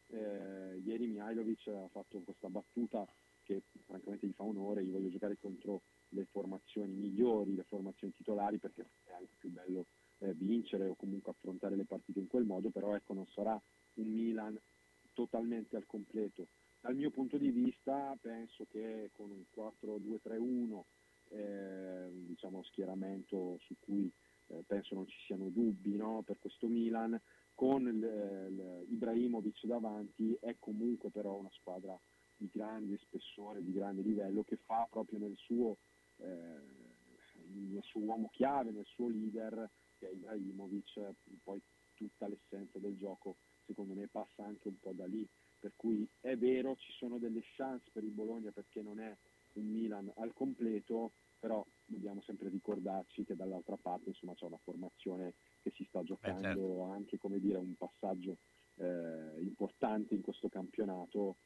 Eh, 0.08 0.80
ieri 0.84 1.06
Mihailovic 1.06 1.68
ha 1.68 1.88
fatto 1.88 2.20
questa 2.20 2.48
battuta 2.48 3.06
che 3.42 3.62
francamente 3.86 4.26
gli 4.26 4.32
fa 4.32 4.42
onore, 4.42 4.82
io 4.82 4.92
voglio 4.92 5.08
giocare 5.08 5.36
contro 5.40 5.82
le 6.10 6.26
formazioni 6.30 6.92
migliori, 6.94 7.54
le 7.54 7.64
formazioni 7.64 8.12
titolari 8.14 8.58
perché 8.58 8.86
è 9.04 9.12
anche 9.12 9.34
più 9.38 9.50
bello 9.50 9.86
eh, 10.18 10.34
vincere 10.34 10.88
o 10.88 10.94
comunque 10.94 11.32
affrontare 11.32 11.76
le 11.76 11.84
partite 11.84 12.18
in 12.18 12.26
quel 12.26 12.44
modo, 12.44 12.70
però 12.70 12.94
ecco 12.94 13.14
non 13.14 13.26
sarà 13.28 13.60
un 13.94 14.06
Milan 14.06 14.58
totalmente 15.14 15.76
al 15.76 15.86
completo. 15.86 16.48
Dal 16.80 16.96
mio 16.96 17.10
punto 17.10 17.36
di 17.36 17.50
vista 17.50 18.16
penso 18.20 18.66
che 18.70 19.10
con 19.12 19.30
un 19.30 19.44
4-2-3-1, 19.54 20.82
eh, 21.30 22.10
diciamo 22.12 22.62
schieramento 22.64 23.58
su 23.60 23.74
cui 23.80 24.10
eh, 24.48 24.62
penso 24.66 24.94
non 24.94 25.06
ci 25.06 25.18
siano 25.26 25.48
dubbi 25.48 25.96
no, 25.96 26.22
per 26.24 26.38
questo 26.38 26.66
Milan, 26.66 27.20
con 27.54 27.86
il, 27.86 28.02
il 28.02 28.92
Ibrahimovic 28.92 29.66
davanti 29.66 30.36
è 30.40 30.56
comunque 30.58 31.10
però 31.10 31.36
una 31.36 31.50
squadra 31.52 31.98
di 32.36 32.48
grande 32.50 32.98
spessore, 32.98 33.62
di 33.62 33.72
grande 33.72 34.02
livello 34.02 34.42
che 34.42 34.56
fa 34.56 34.86
proprio 34.90 35.18
nel 35.18 35.36
suo, 35.36 35.76
eh, 36.16 36.58
nel 37.52 37.82
suo 37.82 38.00
uomo 38.00 38.30
chiave, 38.32 38.70
nel 38.70 38.86
suo 38.86 39.08
leader 39.08 39.68
che 39.98 40.08
è 40.08 40.12
Ibrahimovic, 40.12 41.12
poi 41.42 41.60
tutta 41.94 42.26
l'essenza 42.26 42.78
del 42.78 42.96
gioco 42.96 43.36
secondo 43.66 43.92
me 43.92 44.08
passa 44.08 44.44
anche 44.44 44.68
un 44.68 44.78
po' 44.80 44.92
da 44.92 45.06
lì, 45.06 45.26
per 45.60 45.72
cui 45.76 46.08
è 46.20 46.36
vero 46.36 46.76
ci 46.76 46.92
sono 46.92 47.18
delle 47.18 47.42
chance 47.56 47.88
per 47.92 48.02
il 48.02 48.10
Bologna 48.10 48.50
perché 48.50 48.80
non 48.80 48.98
è 48.98 49.14
un 49.60 49.70
Milan 49.70 50.12
al 50.16 50.32
completo, 50.34 51.12
però 51.38 51.64
dobbiamo 51.84 52.20
sempre 52.22 52.48
ricordarci 52.48 53.24
che 53.24 53.36
dall'altra 53.36 53.76
parte 53.76 54.10
insomma 54.10 54.34
c'è 54.34 54.46
una 54.46 54.58
formazione 54.62 55.34
che 55.62 55.70
si 55.74 55.84
sta 55.88 56.02
giocando 56.02 56.40
certo. 56.40 56.82
anche 56.84 57.18
come 57.18 57.38
dire 57.38 57.58
un 57.58 57.74
passaggio 57.76 58.36
eh, 58.76 59.40
importante 59.40 60.14
in 60.14 60.22
questo 60.22 60.48
campionato, 60.48 61.36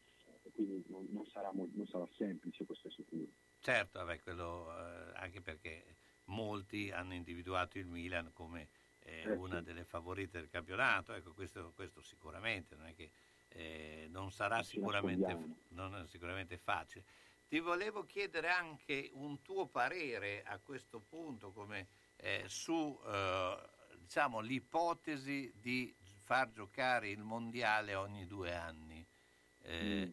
quindi 0.53 0.85
non, 0.89 1.07
non 1.11 1.27
sarà, 1.27 1.51
non 1.53 1.87
sarà 1.87 2.07
semplice, 2.17 2.65
questo 2.65 2.89
è 2.89 2.91
sicuro. 2.91 3.27
Certo, 3.61 3.99
vabbè, 3.99 4.21
quello, 4.21 4.71
eh, 4.71 5.13
anche 5.15 5.41
perché 5.41 5.97
molti 6.25 6.91
hanno 6.91 7.15
individuato 7.15 7.79
il 7.79 7.87
Milan 7.87 8.31
come 8.33 8.69
eh, 9.07 9.23
Eh, 9.23 9.31
una 9.33 9.61
delle 9.61 9.85
favorite 9.85 10.39
del 10.39 10.49
campionato, 10.49 11.13
ecco, 11.13 11.33
questo, 11.33 11.73
questo 11.75 12.01
sicuramente, 12.03 12.75
non 12.75 12.87
è 12.87 12.95
che 12.95 13.11
eh, 13.49 14.07
non 14.11 14.31
sarà 14.31 14.63
sicuramente, 14.63 15.39
non 15.69 16.07
sicuramente 16.09 16.57
facile. 16.57 17.05
Ti 17.55 17.61
volevo 17.61 18.05
chiedere 18.05 18.49
anche 18.49 19.11
un 19.13 19.41
tuo 19.41 19.69
parere 19.69 20.43
a 20.43 20.59
questo 20.59 20.99
punto 20.99 21.53
come, 21.53 21.87
eh, 22.17 22.43
su 22.49 22.99
eh, 23.07 23.57
diciamo, 23.97 24.41
l'ipotesi 24.41 25.53
di 25.61 25.95
far 26.25 26.51
giocare 26.51 27.11
il 27.11 27.23
mondiale 27.23 27.95
ogni 27.95 28.27
due 28.27 28.53
anni. 28.53 29.07
Eh, 29.61 30.13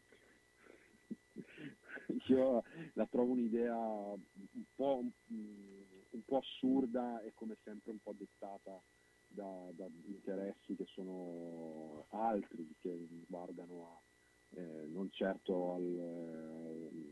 Io 2.28 2.64
la 2.94 3.08
trovo 3.08 3.32
un'idea 3.32 3.76
un 3.76 4.64
po', 4.76 5.04
un 5.30 6.24
po' 6.24 6.38
assurda 6.38 7.24
e 7.24 7.34
come 7.34 7.58
sempre 7.64 7.90
un 7.90 8.00
po' 8.04 8.14
dettata 8.16 8.80
da, 9.28 9.68
da 9.72 9.88
interessi 10.06 10.76
che 10.76 10.86
sono 10.86 12.06
altri, 12.10 12.72
che 12.80 13.08
guardano 13.26 13.88
a, 13.88 14.60
eh, 14.60 14.86
non 14.90 15.10
certo 15.12 15.74
al, 15.74 15.82
eh, 15.82 17.11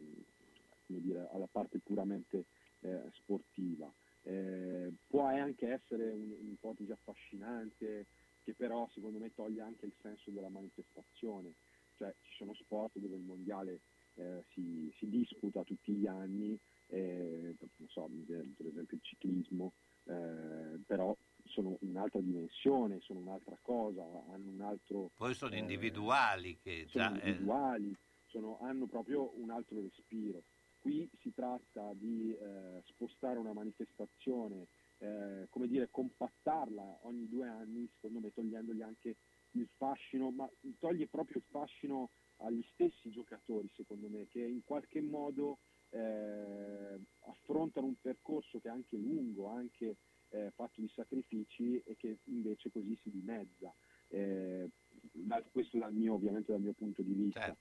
dire, 0.98 1.28
alla 1.32 1.48
parte 1.52 1.80
puramente 1.80 2.46
eh, 2.82 3.02
sportiva. 3.14 3.92
Eh, 4.24 4.92
può 5.08 5.24
anche 5.26 5.70
essere 5.70 6.12
un- 6.12 6.36
un'ipotesi 6.42 6.92
affascinante 6.92 8.06
che 8.44 8.54
però 8.54 8.88
secondo 8.94 9.20
me 9.20 9.32
toglie 9.34 9.62
anche 9.62 9.86
il 9.86 9.94
senso 10.02 10.32
della 10.32 10.50
manifestazione, 10.50 11.54
cioè 11.98 12.14
ci 12.22 12.32
sono 12.36 12.54
sport 12.56 12.98
dove 12.98 13.16
il 13.16 13.22
mondiale 13.24 13.80
eh, 14.16 14.44
si, 14.54 14.92
si 14.98 15.08
disputa 15.10 15.64
tutti 15.64 15.94
gli 15.94 16.08
anni, 16.08 16.58
eh, 16.88 17.56
non 17.78 17.88
so, 17.90 18.10
per 18.26 18.66
esempio 18.66 18.98
il 18.98 19.04
ciclismo, 19.04 19.74
eh, 20.06 20.80
però 20.86 21.16
sono 21.46 21.78
un'altra 21.82 22.20
dimensione, 22.20 23.00
sono 23.02 23.20
un'altra 23.20 23.58
cosa, 23.62 24.04
hanno 24.30 24.50
un 24.50 24.62
altro... 24.62 25.12
poi 25.16 25.34
sono 25.34 25.54
eh, 25.56 25.60
individuali 25.60 26.58
che 26.62 26.86
sono 26.88 27.04
già... 27.04 27.14
eh, 27.22 27.28
individuali, 27.30 27.96
sono- 28.28 28.60
hanno 28.62 28.86
proprio 28.88 29.32
un 29.36 29.50
altro 29.50 29.82
respiro. 29.82 30.42
Qui 30.80 31.10
si 31.20 31.34
tratta 31.34 31.92
di 31.94 32.34
eh, 32.34 32.82
spostare 32.86 33.38
una 33.38 33.54
manifestazione, 33.54 34.68
eh, 35.00 35.48
come 35.50 35.68
dire, 35.68 35.90
compattarla 35.90 37.00
ogni 37.02 37.28
due 37.28 37.48
anni, 37.48 37.90
secondo 37.96 38.20
me 38.20 38.32
togliendogli 38.34 38.82
anche 38.82 39.18
il 39.52 39.68
fascino, 39.76 40.32
ma 40.32 40.50
toglie 40.78 41.08
proprio 41.08 41.38
il 41.38 41.46
fascino 41.50 42.10
agli 42.38 42.64
stessi 42.74 43.10
giocatori, 43.10 43.70
secondo 43.76 44.08
me, 44.08 44.28
che 44.28 44.42
in 44.42 44.64
qualche 44.64 45.02
modo 45.02 45.60
eh, 45.90 47.00
affrontano 47.22 47.88
un 47.88 48.00
percorso 48.00 48.60
che 48.60 48.68
è 48.68 48.72
anche 48.72 48.96
lungo, 48.96 49.48
anche 49.48 49.98
eh, 50.30 50.52
fatto 50.56 50.82
di 50.82 50.90
sacrifici 50.94 51.82
e 51.86 51.96
che 51.98 52.20
invece 52.26 52.72
così 52.72 52.98
si 53.02 53.10
dimezza. 53.10 53.74
Eh, 54.10 54.70
da- 55.12 55.44
questo 55.52 55.78
dal 55.78 55.94
mio, 55.94 56.14
ovviamente 56.14 56.52
dal 56.52 56.62
mio 56.62 56.74
punto 56.74 57.02
di 57.02 57.14
vista, 57.14 57.56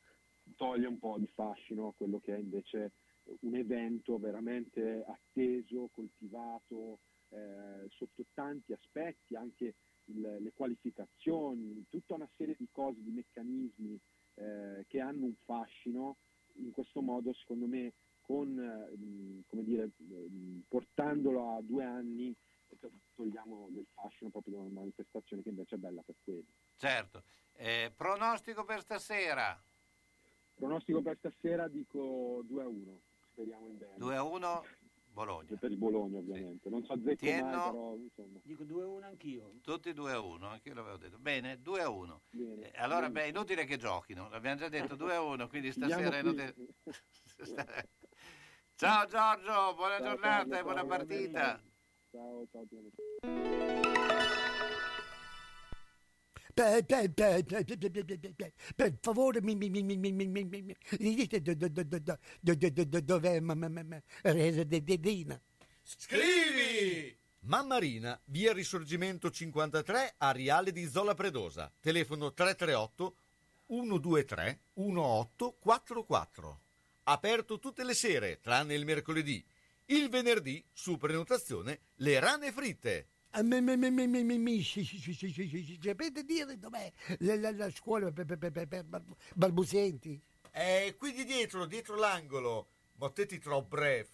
toglie 0.56 0.86
un 0.86 0.98
po' 0.98 1.18
di 1.18 1.26
fascino 1.26 1.88
a 1.88 1.94
quello 1.94 2.20
che 2.20 2.34
è 2.34 2.38
invece 2.38 2.92
un 3.40 3.54
evento 3.54 4.18
veramente 4.18 5.04
atteso, 5.06 5.88
coltivato, 5.92 6.98
eh, 7.30 7.88
sotto 7.90 8.24
tanti 8.34 8.72
aspetti, 8.72 9.34
anche 9.36 9.74
il- 10.06 10.38
le 10.40 10.52
qualificazioni, 10.54 11.84
tutta 11.88 12.14
una 12.14 12.28
serie 12.36 12.54
di 12.58 12.68
cose, 12.70 13.02
di 13.02 13.10
meccanismi 13.10 13.98
eh, 14.40 14.84
che 14.86 15.00
hanno 15.00 15.24
un 15.24 15.34
fascino, 15.44 16.16
in 16.54 16.70
questo 16.70 17.00
modo 17.02 17.32
secondo 17.34 17.66
me 17.66 17.92
con, 18.20 18.56
eh, 18.56 19.42
come 19.48 19.64
dire, 19.64 19.90
mh, 19.96 20.60
portandolo 20.68 21.56
a 21.56 21.60
due 21.60 21.82
anni 21.84 22.32
to- 22.78 22.90
togliamo 23.16 23.66
del 23.70 23.86
fascino 23.94 24.30
proprio 24.30 24.54
da 24.54 24.60
una 24.60 24.80
manifestazione 24.80 25.42
che 25.42 25.48
invece 25.48 25.74
è 25.74 25.78
bella 25.78 26.02
per 26.02 26.14
quelli. 26.22 26.46
Certo. 26.76 27.22
Eh, 27.54 27.90
pronostico 27.96 28.64
per 28.64 28.80
stasera? 28.82 29.60
Pronostico 30.54 31.02
per 31.02 31.16
stasera 31.18 31.66
dico 31.68 32.42
2 32.46 32.62
a 32.62 32.68
1, 32.68 33.00
speriamo 33.38 33.66
in 33.66 33.78
bene. 33.78 33.94
2 33.96 34.16
a 34.16 34.22
1 34.22 34.64
Bologna. 35.12 35.56
Per 35.56 35.70
il 35.70 35.76
Bologna 35.76 36.18
ovviamente, 36.18 36.68
non 36.68 36.84
so 36.84 36.92
azzecco 36.92 37.16
Tienno? 37.16 37.56
mai 37.56 37.70
però 37.70 37.96
insomma. 37.96 38.40
Dico 38.42 38.64
2-1 38.64 39.02
anch'io. 39.02 39.52
Tutti 39.62 39.92
2 39.92 40.12
a 40.12 40.20
1, 40.20 40.46
anche 40.48 40.68
io 40.68 40.74
l'avevo 40.74 40.96
detto. 40.96 41.18
Bene, 41.18 41.60
2 41.60 41.82
a 41.82 41.88
1. 41.88 42.20
Bene. 42.30 42.70
Eh, 42.70 42.78
allora, 42.78 43.08
Bene. 43.08 43.12
beh, 43.12 43.22
è 43.22 43.28
inutile 43.28 43.64
che 43.64 43.76
giochino, 43.76 44.28
l'abbiamo 44.28 44.56
già 44.56 44.68
detto 44.68 44.94
2 44.94 45.14
a 45.14 45.20
1, 45.20 45.48
quindi 45.48 45.72
stasera 45.72 46.16
è 46.16 46.20
inutile. 46.20 46.54
Ciao 48.74 49.06
Giorgio, 49.06 49.74
buona 49.74 49.96
Ciao, 49.98 50.06
giornata 50.06 50.20
Carlo, 50.20 50.56
e 50.56 50.62
buona 50.62 50.80
ciao, 50.80 50.86
partita. 50.86 51.60
Ciao, 52.10 52.46
ciao 52.52 52.64
Tienno. 52.68 53.87
Per 58.74 58.98
favore 59.00 59.40
mi, 59.42 59.54
mi, 59.54 59.70
mi, 59.70 59.82
mi, 59.82 59.96
mi, 59.96 60.12
mi, 60.12 60.26
mi, 60.26 60.44
mi, 60.44 60.62
mi, 60.62 60.76
mi 60.98 61.14
dite 61.14 61.40
do- 61.40 61.54
do- 61.54 61.68
do- 61.68 61.84
do- 61.84 61.98
do- 61.98 62.18
do- 62.40 62.54
do- 62.54 62.70
do- 62.70 62.84
do- 62.84 63.00
dov'è? 63.00 63.40
Scrivi! 65.82 67.16
Mammarina, 67.40 68.20
via 68.26 68.52
Risorgimento 68.52 69.30
53, 69.30 70.14
Ariale 70.18 70.72
di 70.72 70.86
Zola 70.86 71.14
Predosa. 71.14 71.72
Telefono 71.80 72.32
338 72.34 73.16
123 73.68 74.60
1844. 74.74 76.60
Aperto 77.04 77.58
tutte 77.58 77.84
le 77.84 77.94
sere, 77.94 78.40
tranne 78.40 78.74
il 78.74 78.84
mercoledì. 78.84 79.42
Il 79.86 80.10
venerdì, 80.10 80.62
su 80.72 80.98
prenotazione, 80.98 81.80
le 81.96 82.18
rane 82.20 82.52
fritte. 82.52 83.08
Ah, 83.30 83.42
Sapete 85.82 86.24
dire 86.24 86.58
dov'è 86.58 86.90
la, 87.18 87.70
scuola 87.70 88.10
per, 88.10 89.04
balbuzienti? 89.34 90.20
È 90.50 90.94
qui 90.98 91.12
di 91.12 91.24
dietro, 91.24 91.66
dietro 91.66 91.96
l'angolo. 91.96 92.68
Mottetti 92.94 93.38
trop 93.38 93.68
bref. 93.68 94.08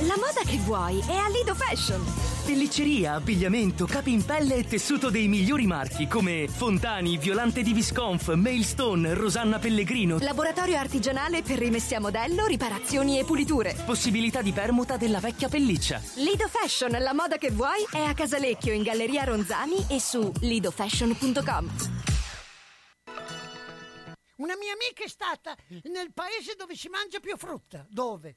La 0.00 0.16
moda 0.16 0.42
che 0.46 0.58
vuoi 0.58 1.00
è 1.00 1.16
a 1.16 1.28
Lido 1.28 1.54
Fashion. 1.54 2.37
Pellicceria, 2.48 3.12
abbigliamento, 3.12 3.84
capi 3.84 4.10
in 4.10 4.24
pelle 4.24 4.54
e 4.54 4.64
tessuto 4.64 5.10
dei 5.10 5.28
migliori 5.28 5.66
marchi 5.66 6.08
come 6.08 6.48
Fontani, 6.48 7.18
Violante 7.18 7.60
di 7.60 7.74
Visconf, 7.74 8.32
Mailstone, 8.32 9.12
Rosanna 9.12 9.58
Pellegrino. 9.58 10.16
Laboratorio 10.20 10.78
artigianale 10.78 11.42
per 11.42 11.58
rimessi 11.58 11.94
a 11.94 12.00
modello, 12.00 12.46
riparazioni 12.46 13.18
e 13.18 13.24
puliture. 13.24 13.76
Possibilità 13.84 14.40
di 14.40 14.52
permuta 14.52 14.96
della 14.96 15.20
vecchia 15.20 15.50
pelliccia. 15.50 16.00
Lido 16.14 16.48
Fashion, 16.48 16.92
la 16.92 17.12
moda 17.12 17.36
che 17.36 17.50
vuoi 17.50 17.84
è 17.92 18.00
a 18.00 18.14
Casalecchio 18.14 18.72
in 18.72 18.82
Galleria 18.82 19.24
Ronzani 19.24 19.84
e 19.90 20.00
su 20.00 20.32
lidofashion.com. 20.40 21.70
Una 24.36 24.56
mia 24.56 24.72
amica 24.72 25.04
è 25.04 25.08
stata 25.08 25.54
nel 25.82 26.12
paese 26.14 26.54
dove 26.56 26.74
si 26.76 26.88
mangia 26.88 27.20
più 27.20 27.36
frutta. 27.36 27.84
Dove? 27.90 28.36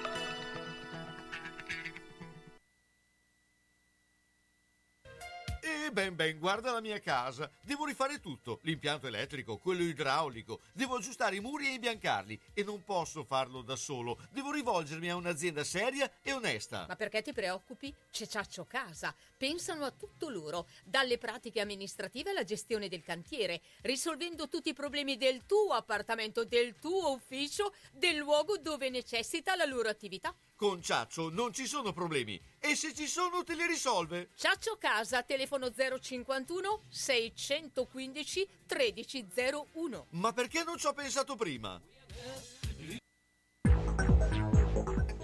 E 5.71 5.89
ben 5.89 6.15
ben, 6.15 6.37
guarda 6.37 6.71
la 6.71 6.81
mia 6.81 6.99
casa. 6.99 7.49
Devo 7.61 7.85
rifare 7.85 8.19
tutto, 8.19 8.59
l'impianto 8.63 9.07
elettrico, 9.07 9.57
quello 9.57 9.83
idraulico, 9.83 10.59
devo 10.73 10.95
aggiustare 10.95 11.37
i 11.37 11.39
muri 11.39 11.67
e 11.67 11.73
imbiancarli 11.73 12.39
e 12.53 12.63
non 12.63 12.83
posso 12.83 13.23
farlo 13.23 13.61
da 13.61 13.77
solo. 13.77 14.17
Devo 14.31 14.51
rivolgermi 14.51 15.09
a 15.09 15.15
un'azienda 15.15 15.63
seria 15.63 16.11
e 16.21 16.33
onesta. 16.33 16.85
Ma 16.87 16.97
perché 16.97 17.21
ti 17.21 17.31
preoccupi? 17.31 17.93
C'è 18.11 18.27
Ciaccio 18.27 18.65
Casa. 18.65 19.15
Pensano 19.41 19.85
a 19.85 19.89
tutto 19.89 20.29
loro, 20.29 20.67
dalle 20.85 21.17
pratiche 21.17 21.61
amministrative 21.61 22.29
alla 22.29 22.43
gestione 22.43 22.87
del 22.87 23.01
cantiere, 23.01 23.61
risolvendo 23.81 24.47
tutti 24.47 24.69
i 24.69 24.75
problemi 24.75 25.17
del 25.17 25.47
tuo 25.47 25.73
appartamento, 25.73 26.45
del 26.45 26.75
tuo 26.79 27.13
ufficio, 27.13 27.73
del 27.91 28.17
luogo 28.17 28.59
dove 28.59 28.91
necessita 28.91 29.55
la 29.55 29.65
loro 29.65 29.89
attività. 29.89 30.35
Con 30.55 30.79
Ciaccio 30.79 31.31
non 31.31 31.53
ci 31.53 31.65
sono 31.65 31.91
problemi 31.91 32.39
e 32.59 32.75
se 32.75 32.93
ci 32.93 33.07
sono 33.07 33.43
te 33.43 33.55
li 33.55 33.65
risolve. 33.65 34.29
Ciaccio 34.35 34.77
Casa, 34.77 35.23
telefono 35.23 35.71
051 35.71 36.81
615 36.87 38.47
1301. 38.69 40.05
Ma 40.09 40.33
perché 40.33 40.63
non 40.63 40.77
ci 40.77 40.85
ho 40.85 40.93
pensato 40.93 41.35
prima? 41.35 41.81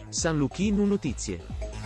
San 0.09 0.37
Luchino 0.37 0.85
Notizie. 0.85 1.76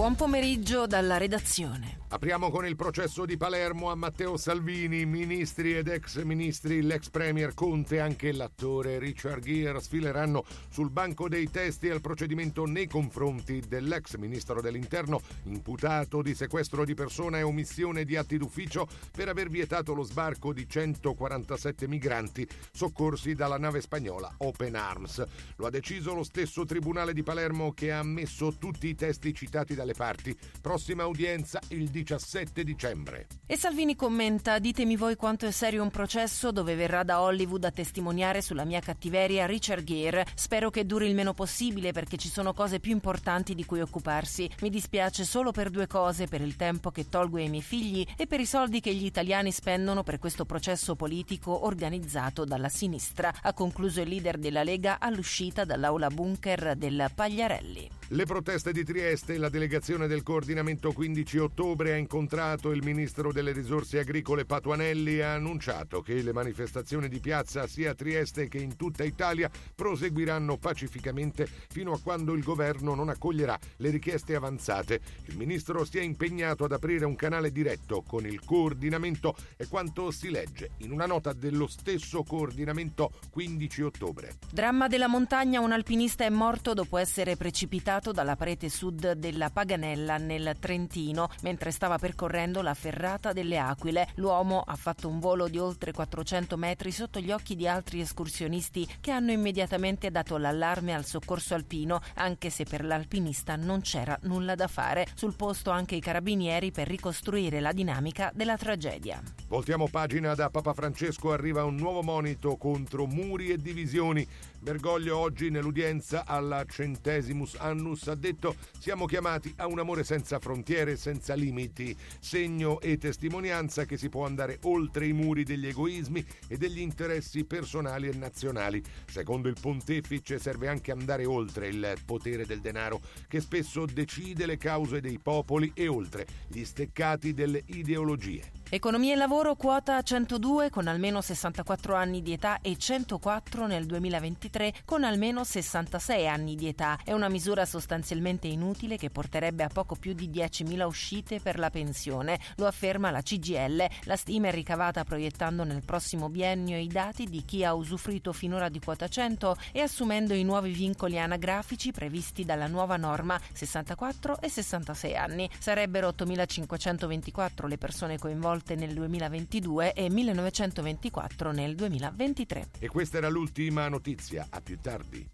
Buon 0.00 0.14
pomeriggio 0.14 0.86
dalla 0.86 1.18
redazione. 1.18 1.99
Apriamo 2.12 2.50
con 2.50 2.66
il 2.66 2.74
processo 2.74 3.24
di 3.24 3.36
Palermo 3.36 3.88
a 3.88 3.94
Matteo 3.94 4.36
Salvini, 4.36 5.06
ministri 5.06 5.76
ed 5.76 5.86
ex 5.86 6.20
ministri, 6.24 6.82
l'ex 6.82 7.08
premier 7.08 7.54
Conte 7.54 7.94
e 7.94 7.98
anche 8.00 8.32
l'attore 8.32 8.98
Richard 8.98 9.44
Gere 9.44 9.80
sfileranno 9.80 10.44
sul 10.70 10.90
banco 10.90 11.28
dei 11.28 11.48
testi 11.52 11.88
al 11.88 12.00
procedimento 12.00 12.64
nei 12.64 12.88
confronti 12.88 13.62
dell'ex 13.64 14.16
ministro 14.16 14.60
dell'interno 14.60 15.20
imputato 15.44 16.20
di 16.20 16.34
sequestro 16.34 16.84
di 16.84 16.94
persona 16.94 17.38
e 17.38 17.42
omissione 17.42 18.04
di 18.04 18.16
atti 18.16 18.38
d'ufficio 18.38 18.88
per 19.12 19.28
aver 19.28 19.48
vietato 19.48 19.94
lo 19.94 20.02
sbarco 20.02 20.52
di 20.52 20.68
147 20.68 21.86
migranti 21.86 22.44
soccorsi 22.72 23.36
dalla 23.36 23.56
nave 23.56 23.80
spagnola 23.80 24.34
Open 24.38 24.74
Arms. 24.74 25.24
Lo 25.54 25.66
ha 25.66 25.70
deciso 25.70 26.12
lo 26.12 26.24
stesso 26.24 26.64
Tribunale 26.64 27.12
di 27.12 27.22
Palermo 27.22 27.70
che 27.70 27.92
ha 27.92 28.00
ammesso 28.00 28.56
tutti 28.58 28.88
i 28.88 28.96
testi 28.96 29.32
citati 29.32 29.76
dalle 29.76 29.94
parti. 29.94 30.36
Prossima 30.60 31.06
udienza 31.06 31.60
il 31.68 31.88
17 32.02 32.64
dicembre. 32.64 33.26
E 33.46 33.56
Salvini 33.56 33.96
commenta: 33.96 34.58
Ditemi 34.58 34.96
voi 34.96 35.16
quanto 35.16 35.46
è 35.46 35.50
serio 35.50 35.82
un 35.82 35.90
processo 35.90 36.50
dove 36.52 36.74
verrà 36.74 37.02
da 37.02 37.20
Hollywood 37.20 37.64
a 37.64 37.70
testimoniare 37.70 38.42
sulla 38.42 38.64
mia 38.64 38.80
cattiveria 38.80 39.46
Richard 39.46 39.84
Gere. 39.84 40.26
Spero 40.34 40.70
che 40.70 40.86
duri 40.86 41.08
il 41.08 41.14
meno 41.14 41.34
possibile 41.34 41.92
perché 41.92 42.16
ci 42.16 42.28
sono 42.28 42.54
cose 42.54 42.80
più 42.80 42.92
importanti 42.92 43.54
di 43.54 43.64
cui 43.64 43.80
occuparsi. 43.80 44.50
Mi 44.60 44.70
dispiace 44.70 45.24
solo 45.24 45.50
per 45.52 45.70
due 45.70 45.86
cose: 45.86 46.26
per 46.26 46.40
il 46.40 46.56
tempo 46.56 46.90
che 46.90 47.08
tolgo 47.08 47.36
ai 47.36 47.48
miei 47.48 47.62
figli 47.62 48.06
e 48.16 48.26
per 48.26 48.40
i 48.40 48.46
soldi 48.46 48.80
che 48.80 48.94
gli 48.94 49.04
italiani 49.04 49.52
spendono 49.52 50.02
per 50.02 50.18
questo 50.18 50.44
processo 50.44 50.96
politico 50.96 51.66
organizzato 51.66 52.44
dalla 52.44 52.68
sinistra. 52.68 53.32
Ha 53.42 53.52
concluso 53.52 54.00
il 54.00 54.08
leader 54.08 54.38
della 54.38 54.62
Lega 54.62 54.98
all'uscita 54.98 55.64
dall'aula 55.64 56.08
bunker 56.08 56.76
del 56.76 57.10
Pagliarelli. 57.14 57.90
Le 58.12 58.24
proteste 58.24 58.72
di 58.72 58.82
Trieste, 58.82 59.38
la 59.38 59.48
delegazione 59.48 60.08
del 60.08 60.24
coordinamento 60.24 60.92
15 60.92 61.38
ottobre 61.38 61.89
ha 61.92 61.96
incontrato 61.96 62.70
il 62.70 62.82
ministro 62.82 63.32
delle 63.32 63.52
risorse 63.52 63.98
agricole 63.98 64.44
Patuanelli 64.44 65.16
e 65.16 65.22
ha 65.22 65.34
annunciato 65.34 66.00
che 66.00 66.22
le 66.22 66.32
manifestazioni 66.32 67.08
di 67.08 67.20
piazza 67.20 67.66
sia 67.66 67.90
a 67.90 67.94
Trieste 67.94 68.48
che 68.48 68.58
in 68.58 68.76
tutta 68.76 69.04
Italia 69.04 69.50
proseguiranno 69.74 70.56
pacificamente 70.56 71.46
fino 71.68 71.92
a 71.92 72.00
quando 72.00 72.34
il 72.34 72.42
governo 72.42 72.94
non 72.94 73.08
accoglierà 73.08 73.58
le 73.76 73.90
richieste 73.90 74.34
avanzate. 74.34 75.00
Il 75.26 75.36
ministro 75.36 75.84
si 75.84 75.98
è 75.98 76.02
impegnato 76.02 76.64
ad 76.64 76.72
aprire 76.72 77.04
un 77.04 77.16
canale 77.16 77.50
diretto 77.50 78.02
con 78.02 78.26
il 78.26 78.40
coordinamento 78.44 79.36
e 79.56 79.66
quanto 79.66 80.10
si 80.10 80.30
legge 80.30 80.70
in 80.78 80.92
una 80.92 81.06
nota 81.06 81.32
dello 81.32 81.66
stesso 81.66 82.22
coordinamento 82.22 83.12
15 83.30 83.82
ottobre. 83.82 84.34
Dramma 84.50 84.88
della 84.88 85.08
montagna, 85.08 85.60
un 85.60 85.72
alpinista 85.72 86.24
è 86.24 86.30
morto 86.30 86.74
dopo 86.74 86.96
essere 86.96 87.36
precipitato 87.36 88.12
dalla 88.12 88.36
parete 88.36 88.68
sud 88.68 89.12
della 89.12 89.50
Paganella 89.50 90.16
nel 90.16 90.56
Trentino 90.58 91.28
mentre 91.42 91.70
stava 91.80 91.96
percorrendo 91.96 92.60
la 92.60 92.74
ferrata 92.74 93.32
delle 93.32 93.56
Aquile. 93.56 94.08
L'uomo 94.16 94.60
ha 94.60 94.76
fatto 94.76 95.08
un 95.08 95.18
volo 95.18 95.48
di 95.48 95.56
oltre 95.56 95.92
400 95.92 96.58
metri 96.58 96.92
sotto 96.92 97.20
gli 97.20 97.32
occhi 97.32 97.56
di 97.56 97.66
altri 97.66 98.00
escursionisti 98.00 98.86
che 99.00 99.10
hanno 99.10 99.30
immediatamente 99.30 100.10
dato 100.10 100.36
l'allarme 100.36 100.92
al 100.92 101.06
soccorso 101.06 101.54
alpino, 101.54 102.02
anche 102.16 102.50
se 102.50 102.64
per 102.64 102.84
l'alpinista 102.84 103.56
non 103.56 103.80
c'era 103.80 104.18
nulla 104.24 104.54
da 104.54 104.68
fare. 104.68 105.06
Sul 105.14 105.34
posto 105.34 105.70
anche 105.70 105.94
i 105.94 106.00
carabinieri 106.00 106.70
per 106.70 106.86
ricostruire 106.86 107.60
la 107.60 107.72
dinamica 107.72 108.30
della 108.34 108.58
tragedia. 108.58 109.22
Voltiamo 109.48 109.88
pagina 109.88 110.34
da 110.34 110.50
Papa 110.50 110.74
Francesco 110.74 111.32
arriva 111.32 111.64
un 111.64 111.76
nuovo 111.76 112.02
monito 112.02 112.58
contro 112.58 113.06
muri 113.06 113.48
e 113.48 113.56
divisioni. 113.56 114.28
Bergoglio 114.58 115.16
oggi 115.16 115.48
nell'udienza 115.48 116.26
alla 116.26 116.62
Centesimus 116.66 117.54
Annus 117.58 118.08
ha 118.08 118.14
detto 118.14 118.56
siamo 118.78 119.06
chiamati 119.06 119.54
a 119.56 119.66
un 119.66 119.78
amore 119.78 120.04
senza 120.04 120.38
frontiere 120.38 120.96
senza 120.96 121.32
limiti 121.32 121.68
uniti, 121.70 121.96
segno 122.18 122.80
e 122.80 122.98
testimonianza 122.98 123.84
che 123.84 123.96
si 123.96 124.08
può 124.08 124.26
andare 124.26 124.58
oltre 124.62 125.06
i 125.06 125.12
muri 125.12 125.44
degli 125.44 125.66
egoismi 125.66 126.24
e 126.48 126.56
degli 126.56 126.80
interessi 126.80 127.44
personali 127.44 128.08
e 128.08 128.14
nazionali. 128.14 128.82
Secondo 129.06 129.48
il 129.48 129.56
pontefice 129.60 130.38
serve 130.38 130.68
anche 130.68 130.90
andare 130.90 131.24
oltre 131.24 131.68
il 131.68 131.96
potere 132.04 132.44
del 132.44 132.60
denaro 132.60 133.00
che 133.28 133.40
spesso 133.40 133.86
decide 133.86 134.46
le 134.46 134.56
cause 134.56 135.00
dei 135.00 135.18
popoli 135.18 135.70
e 135.74 135.86
oltre 135.88 136.26
gli 136.48 136.64
steccati 136.64 137.32
delle 137.32 137.62
ideologie. 137.66 138.59
Economia 138.72 139.14
e 139.14 139.16
lavoro 139.16 139.56
quota 139.56 140.00
102 140.00 140.70
con 140.70 140.86
almeno 140.86 141.20
64 141.20 141.96
anni 141.96 142.22
di 142.22 142.34
età 142.34 142.60
e 142.60 142.76
104 142.76 143.66
nel 143.66 143.84
2023 143.84 144.72
con 144.84 145.02
almeno 145.02 145.42
66 145.42 146.28
anni 146.28 146.54
di 146.54 146.68
età. 146.68 146.96
È 147.02 147.12
una 147.12 147.28
misura 147.28 147.64
sostanzialmente 147.64 148.46
inutile 148.46 148.96
che 148.96 149.10
porterebbe 149.10 149.64
a 149.64 149.68
poco 149.68 149.96
più 149.96 150.12
di 150.12 150.28
10.000 150.28 150.84
uscite 150.84 151.40
per 151.40 151.58
la 151.58 151.68
pensione, 151.68 152.38
lo 152.58 152.68
afferma 152.68 153.10
la 153.10 153.22
CGL. 153.22 153.88
La 154.04 154.14
stima 154.14 154.46
è 154.46 154.52
ricavata 154.52 155.02
proiettando 155.02 155.64
nel 155.64 155.82
prossimo 155.84 156.28
biennio 156.28 156.78
i 156.78 156.86
dati 156.86 157.24
di 157.24 157.44
chi 157.44 157.64
ha 157.64 157.74
usufruito 157.74 158.32
finora 158.32 158.68
di 158.68 158.78
quota 158.78 159.08
100 159.08 159.56
e 159.72 159.80
assumendo 159.80 160.32
i 160.32 160.44
nuovi 160.44 160.70
vincoli 160.70 161.18
anagrafici 161.18 161.90
previsti 161.90 162.44
dalla 162.44 162.68
nuova 162.68 162.96
norma 162.96 163.36
64 163.52 164.40
e 164.40 164.48
66 164.48 165.16
anni. 165.16 165.50
Sarebbero 165.58 166.10
8.524 166.10 167.66
le 167.66 167.76
persone 167.76 168.16
coinvolte 168.16 168.58
nel 168.74 168.94
2022 168.94 169.92
e 169.92 170.08
1924 170.10 171.52
nel 171.52 171.74
2023. 171.74 172.68
E 172.78 172.88
questa 172.88 173.18
era 173.18 173.28
l'ultima 173.28 173.88
notizia. 173.88 174.46
A 174.50 174.60
più 174.60 174.78
tardi. 174.80 175.28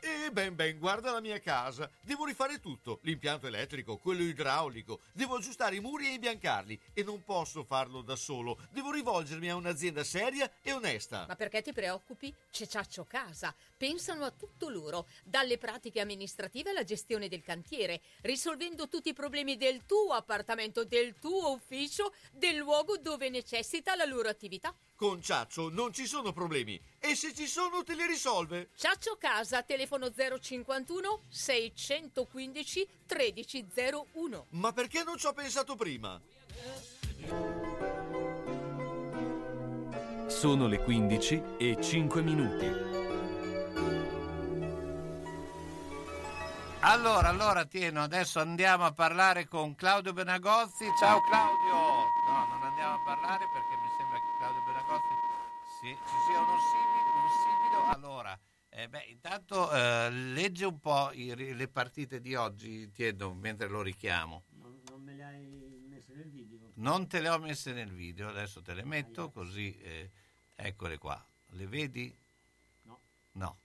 E 0.00 0.30
ben 0.32 0.54
ben, 0.54 0.78
guarda 0.78 1.12
la 1.12 1.20
mia 1.20 1.38
casa. 1.40 1.90
Devo 2.00 2.24
rifare 2.24 2.60
tutto, 2.60 3.00
l'impianto 3.02 3.46
elettrico, 3.46 3.98
quello 3.98 4.22
idraulico. 4.22 5.00
Devo 5.12 5.36
aggiustare 5.36 5.76
i 5.76 5.80
muri 5.80 6.06
e 6.06 6.12
imbiancarli. 6.14 6.80
E 6.92 7.02
non 7.02 7.22
posso 7.24 7.64
farlo 7.64 8.02
da 8.02 8.16
solo. 8.16 8.58
Devo 8.70 8.92
rivolgermi 8.92 9.50
a 9.50 9.56
un'azienda 9.56 10.04
seria 10.04 10.50
e 10.62 10.72
onesta. 10.72 11.26
Ma 11.26 11.36
perché 11.36 11.60
ti 11.62 11.72
preoccupi? 11.72 12.34
C'è 12.50 12.66
Ciaccio 12.66 13.04
Casa. 13.04 13.54
Pensano 13.82 14.24
a 14.24 14.30
tutto 14.30 14.68
loro, 14.68 15.08
dalle 15.24 15.58
pratiche 15.58 15.98
amministrative 15.98 16.70
alla 16.70 16.84
gestione 16.84 17.26
del 17.26 17.42
cantiere, 17.42 18.00
risolvendo 18.20 18.86
tutti 18.86 19.08
i 19.08 19.12
problemi 19.12 19.56
del 19.56 19.86
tuo 19.86 20.12
appartamento, 20.12 20.84
del 20.84 21.18
tuo 21.18 21.50
ufficio, 21.50 22.12
del 22.30 22.58
luogo 22.58 22.96
dove 22.98 23.28
necessita 23.28 23.96
la 23.96 24.04
loro 24.04 24.28
attività. 24.28 24.72
Con 24.94 25.20
Ciaccio 25.20 25.68
non 25.68 25.92
ci 25.92 26.06
sono 26.06 26.32
problemi. 26.32 26.80
E 27.00 27.16
se 27.16 27.34
ci 27.34 27.48
sono 27.48 27.82
te 27.82 27.96
li 27.96 28.06
risolve. 28.06 28.68
Ciaccio 28.76 29.16
Casa, 29.18 29.64
telefono 29.64 30.12
051 30.12 31.22
615 31.28 32.88
1301. 33.08 34.46
Ma 34.50 34.72
perché 34.72 35.02
non 35.02 35.18
ci 35.18 35.26
ho 35.26 35.32
pensato 35.32 35.74
prima? 35.74 36.22
Sono 40.28 40.68
le 40.68 40.78
15 40.78 41.42
e 41.58 41.78
5 41.82 42.22
minuti. 42.22 42.91
Allora, 46.84 47.28
allora, 47.28 47.64
Tieno, 47.64 48.02
adesso 48.02 48.40
andiamo 48.40 48.84
a 48.84 48.92
parlare 48.92 49.46
con 49.46 49.74
Claudio 49.76 50.12
Benagozzi. 50.12 50.84
Ciao 50.98 51.20
Claudio! 51.20 51.74
No, 52.26 52.46
non 52.48 52.62
andiamo 52.62 52.94
a 52.94 53.02
parlare 53.04 53.44
perché 53.52 53.76
mi 53.80 53.88
sembra 53.96 54.18
che 54.18 54.36
Claudio 54.38 54.62
Benagozzi 54.66 55.14
sì, 55.80 55.88
ci 55.88 56.14
sia 56.26 56.40
uno 56.40 56.58
simile. 56.58 57.10
Un 57.14 57.28
simile. 57.30 57.94
Allora, 57.94 58.38
eh, 58.68 58.88
beh, 58.88 59.04
intanto 59.04 59.70
eh, 59.72 60.10
legge 60.10 60.64
un 60.64 60.80
po' 60.80 61.10
i- 61.12 61.54
le 61.54 61.68
partite 61.68 62.20
di 62.20 62.34
oggi, 62.34 62.90
Tieno, 62.90 63.32
mentre 63.32 63.68
lo 63.68 63.80
richiamo. 63.80 64.42
Non, 64.60 64.80
non 64.88 65.02
me 65.02 65.14
le 65.14 65.24
hai 65.24 65.84
messe 65.88 66.14
nel 66.14 66.30
video? 66.30 66.58
Non 66.74 67.06
te 67.06 67.20
le 67.20 67.28
ho 67.28 67.38
messe 67.38 67.72
nel 67.72 67.92
video, 67.92 68.28
adesso 68.28 68.60
te 68.60 68.74
le 68.74 68.84
metto 68.84 69.30
così, 69.30 69.76
eh, 69.78 70.10
eccole 70.56 70.98
qua. 70.98 71.24
Le 71.50 71.66
vedi? 71.68 72.12
No. 72.82 72.98
No. 73.32 73.58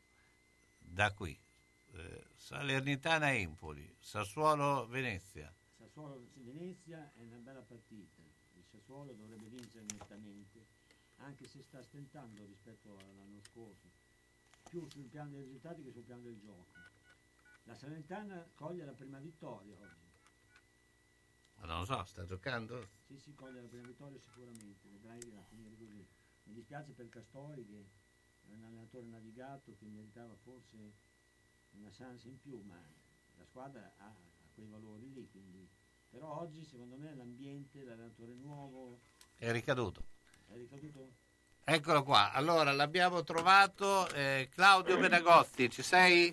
Da 0.78 1.12
qui. 1.14 1.36
Eh, 1.94 2.26
Salernitana 2.36 3.34
Empoli, 3.34 3.96
Sassuolo 4.00 4.88
Venezia. 4.88 5.54
Sassuolo 5.78 6.30
Venezia 6.36 7.12
è 7.14 7.24
una 7.24 7.38
bella 7.38 7.62
partita. 7.62 8.22
Il 8.56 8.64
Sassuolo 8.66 9.14
dovrebbe 9.14 9.48
vincere 9.48 9.86
nettamente, 9.92 10.66
anche 11.18 11.48
se 11.48 11.62
sta 11.62 11.82
stentando 11.82 12.46
rispetto 12.46 12.98
all'anno 12.98 13.42
scorso, 13.42 13.90
più 14.70 14.88
sul 14.90 15.08
piano 15.08 15.32
dei 15.32 15.42
risultati 15.42 15.84
che 15.84 15.92
sul 15.92 16.04
piano 16.04 16.22
del 16.22 16.40
gioco. 16.40 16.72
La 17.64 17.76
Salernitana 17.76 18.48
coglie 18.54 18.86
la 18.86 18.94
prima 18.94 19.20
vittoria 19.20 19.76
oggi. 19.78 20.06
Ma 21.56 21.66
non 21.66 21.80
lo 21.80 21.86
so, 21.86 22.04
sta 22.06 22.26
giocando? 22.26 22.88
Sì, 23.08 23.18
si 23.18 23.34
coglie 23.34 23.62
la 23.62 23.68
prima 23.68 23.88
vittoria 23.88 24.20
sicuramente, 24.20 24.88
vedrai 24.90 25.20
che 25.20 25.32
va 25.32 25.40
a 25.40 25.44
finire 25.44 25.76
così. 25.76 26.08
Mi 26.44 26.54
dispiace 26.54 26.92
per 26.94 27.10
Castori 27.10 27.66
che 27.66 27.90
è 28.48 28.54
un 28.54 28.64
allenatore 28.64 29.06
navigato 29.08 29.76
che 29.76 29.86
meritava 29.86 30.36
forse 30.36 30.94
una 31.80 31.90
chance 31.92 32.28
in 32.28 32.40
più, 32.40 32.62
ma 32.66 32.76
la 33.38 33.44
squadra 33.46 33.92
ha, 33.98 34.06
ha 34.06 34.16
quei 34.54 34.68
valori 34.68 35.12
lì, 35.14 35.28
quindi... 35.32 35.68
Però 36.10 36.40
oggi 36.40 36.64
secondo 36.64 36.96
me 36.96 37.14
l'ambiente, 37.16 37.84
l'allenatore 37.84 38.34
nuovo 38.36 39.00
È 39.36 39.52
ricaduto. 39.52 40.04
è 40.48 40.56
ricaduto 40.56 41.12
Eccolo 41.64 42.02
qua, 42.04 42.32
allora 42.32 42.72
l'abbiamo 42.72 43.24
trovato. 43.24 44.10
eh, 44.14 44.48
Claudio 44.50 44.98
Benagozzi, 44.98 45.70
ci 45.70 45.82
sei? 45.82 46.32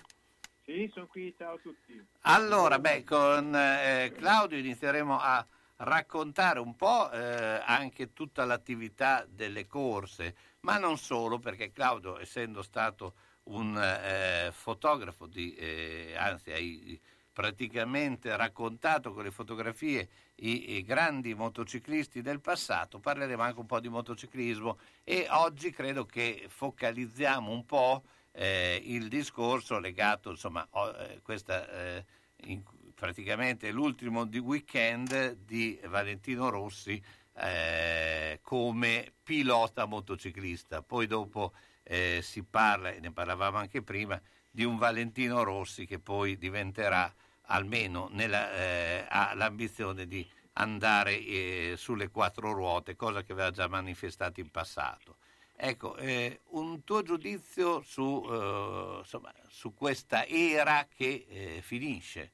Sì, 0.64 0.88
sono 0.94 1.08
qui, 1.08 1.34
ciao 1.36 1.54
a 1.56 1.58
tutti. 1.58 2.06
Allora, 2.20 2.78
beh, 2.78 3.02
con 3.02 3.52
eh, 3.54 4.12
Claudio 4.16 4.56
inizieremo 4.58 5.18
a 5.18 5.44
raccontare 5.78 6.60
un 6.60 6.76
po' 6.76 7.10
eh, 7.10 7.60
anche 7.66 8.12
tutta 8.12 8.44
l'attività 8.44 9.26
delle 9.28 9.66
corse, 9.66 10.36
ma 10.60 10.78
non 10.78 10.96
solo, 10.98 11.40
perché 11.40 11.72
Claudio, 11.72 12.18
essendo 12.20 12.62
stato 12.62 13.14
un 13.44 13.76
eh, 13.76 14.50
fotografo, 14.52 15.26
di, 15.26 15.54
eh, 15.54 16.14
anzi 16.16 16.50
hai 16.52 17.00
praticamente 17.32 18.36
raccontato 18.36 19.12
con 19.12 19.24
le 19.24 19.32
fotografie 19.32 20.08
i, 20.36 20.76
i 20.76 20.84
grandi 20.84 21.34
motociclisti 21.34 22.22
del 22.22 22.40
passato, 22.40 23.00
parleremo 23.00 23.42
anche 23.42 23.58
un 23.58 23.66
po' 23.66 23.80
di 23.80 23.88
motociclismo 23.88 24.78
e 25.02 25.26
oggi 25.30 25.70
credo 25.70 26.06
che 26.06 26.46
focalizziamo 26.48 27.50
un 27.50 27.66
po' 27.66 28.04
eh, 28.32 28.80
il 28.84 29.08
discorso 29.08 29.78
legato, 29.78 30.30
insomma, 30.30 30.66
a 30.70 30.94
questa 31.22 31.68
eh, 31.68 32.04
in- 32.46 32.62
praticamente 32.94 33.72
l'ultimo 33.72 34.24
di 34.24 34.38
weekend 34.38 35.32
di 35.44 35.78
Valentino 35.86 36.48
Rossi 36.48 37.02
eh, 37.36 38.38
come 38.42 39.12
pilota 39.22 39.86
motociclista. 39.86 40.82
Poi 40.82 41.06
dopo 41.06 41.52
eh, 41.84 42.20
si 42.22 42.42
parla, 42.42 42.90
e 42.90 43.00
ne 43.00 43.12
parlavamo 43.12 43.58
anche 43.58 43.82
prima, 43.82 44.20
di 44.50 44.64
un 44.64 44.76
Valentino 44.76 45.42
Rossi 45.42 45.86
che 45.86 45.98
poi 45.98 46.36
diventerà, 46.36 47.12
almeno 47.46 48.08
nella, 48.10 48.52
eh, 48.54 49.06
ha 49.08 49.34
l'ambizione 49.34 50.06
di 50.06 50.26
andare 50.54 51.18
eh, 51.18 51.74
sulle 51.76 52.08
quattro 52.08 52.52
ruote, 52.52 52.96
cosa 52.96 53.22
che 53.22 53.32
aveva 53.32 53.50
già 53.50 53.68
manifestato 53.68 54.40
in 54.40 54.50
passato. 54.50 55.16
Ecco, 55.56 55.96
eh, 55.96 56.40
un 56.50 56.82
tuo 56.84 57.02
giudizio 57.02 57.82
su, 57.82 58.26
eh, 58.28 58.98
insomma, 58.98 59.32
su 59.48 59.74
questa 59.74 60.26
era 60.26 60.86
che 60.92 61.26
eh, 61.28 61.60
finisce. 61.62 62.32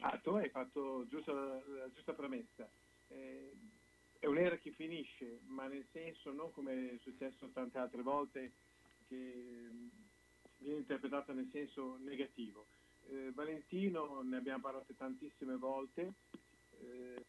Ah, 0.00 0.18
tu 0.22 0.30
hai 0.30 0.48
fatto 0.48 1.06
giusta, 1.08 1.32
la 1.32 1.90
giusta 1.92 2.12
premessa. 2.12 2.68
È 4.24 4.26
un'era 4.26 4.56
che 4.56 4.70
finisce, 4.70 5.40
ma 5.48 5.66
nel 5.66 5.84
senso 5.92 6.32
non 6.32 6.50
come 6.52 6.92
è 6.92 6.98
successo 7.02 7.46
tante 7.52 7.76
altre 7.76 8.00
volte 8.00 8.52
che 9.06 9.68
mh, 9.70 9.90
viene 10.60 10.78
interpretata 10.78 11.34
nel 11.34 11.50
senso 11.52 11.98
negativo. 12.02 12.64
Eh, 13.10 13.32
Valentino, 13.34 14.22
ne 14.22 14.38
abbiamo 14.38 14.62
parlato 14.62 14.94
tantissime 14.94 15.56
volte, 15.56 16.14
eh, 16.80 17.22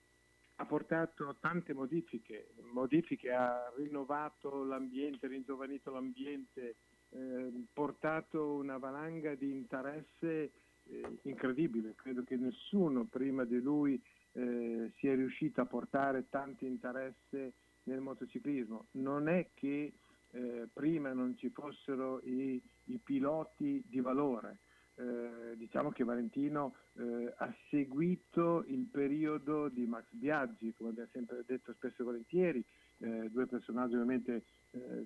ha 0.56 0.66
portato 0.66 1.36
tante 1.42 1.74
modifiche, 1.74 2.52
modifiche, 2.72 3.30
ha 3.30 3.70
rinnovato 3.76 4.64
l'ambiente, 4.64 5.28
ringiovanito 5.28 5.92
l'ambiente, 5.92 6.78
eh, 7.10 7.52
portato 7.74 8.54
una 8.54 8.78
valanga 8.78 9.36
di 9.36 9.52
interesse 9.52 10.52
eh, 10.86 11.18
incredibile. 11.24 11.94
Credo 11.96 12.24
che 12.24 12.38
nessuno 12.38 13.04
prima 13.04 13.44
di 13.44 13.60
lui 13.60 14.02
eh, 14.36 14.92
sia 14.98 15.16
riuscito 15.16 15.62
a 15.62 15.66
portare 15.66 16.28
tanto 16.30 16.66
interesse 16.66 17.54
nel 17.84 18.02
motociclismo. 18.02 18.88
Non 18.92 19.28
è 19.28 19.50
che 19.54 19.94
eh, 20.32 20.68
prima 20.72 21.14
non 21.14 21.38
ci 21.38 21.50
fossero 21.50 22.22
i, 22.24 22.62
i 22.86 23.00
piloti 23.04 23.82
di 23.88 24.00
valore. 24.02 24.60
Eh, 24.98 25.58
diciamo 25.58 25.92
che 25.92 26.06
Valentino 26.06 26.76
eh, 26.94 27.34
ha 27.38 27.54
seguito 27.70 28.64
il 28.68 28.86
periodo 28.86 29.68
di 29.68 29.86
Max 29.86 30.06
Biaggi, 30.12 30.74
come 30.74 30.92
abbiamo 30.92 31.10
sempre 31.12 31.44
detto 31.46 31.74
spesso 31.74 32.02
e 32.02 32.06
volentieri, 32.06 32.66
eh, 33.00 33.30
due 33.30 33.46
personaggi 33.46 33.94
ovviamente 33.94 34.44
eh, 34.72 35.06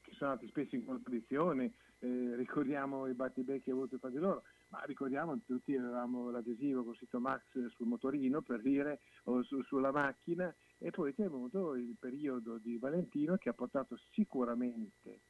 che 0.00 0.12
sono 0.12 0.30
andati 0.30 0.48
spesso 0.48 0.76
in 0.76 0.84
contraddizione, 0.84 1.72
eh, 1.98 2.36
ricordiamo 2.36 3.06
i 3.06 3.14
battibecchi 3.14 3.70
avuti 3.70 3.98
fra 3.98 4.10
di 4.10 4.18
loro, 4.18 4.44
ma 4.74 4.82
ricordiamo 4.86 5.34
che 5.34 5.44
tutti 5.46 5.76
avevamo 5.76 6.30
l'adesivo 6.30 6.82
con 6.82 6.94
scritto 6.96 7.20
Max 7.20 7.42
sul 7.68 7.86
motorino 7.86 8.42
per 8.42 8.60
dire 8.60 9.00
o 9.24 9.42
su- 9.44 9.62
sulla 9.62 9.92
macchina 9.92 10.52
e 10.78 10.90
poi 10.90 11.14
c'è 11.14 11.22
venuto 11.22 11.76
il 11.76 11.94
periodo 11.98 12.58
di 12.58 12.76
Valentino 12.78 13.36
che 13.36 13.50
ha 13.50 13.52
portato 13.52 13.96
sicuramente 14.10 15.20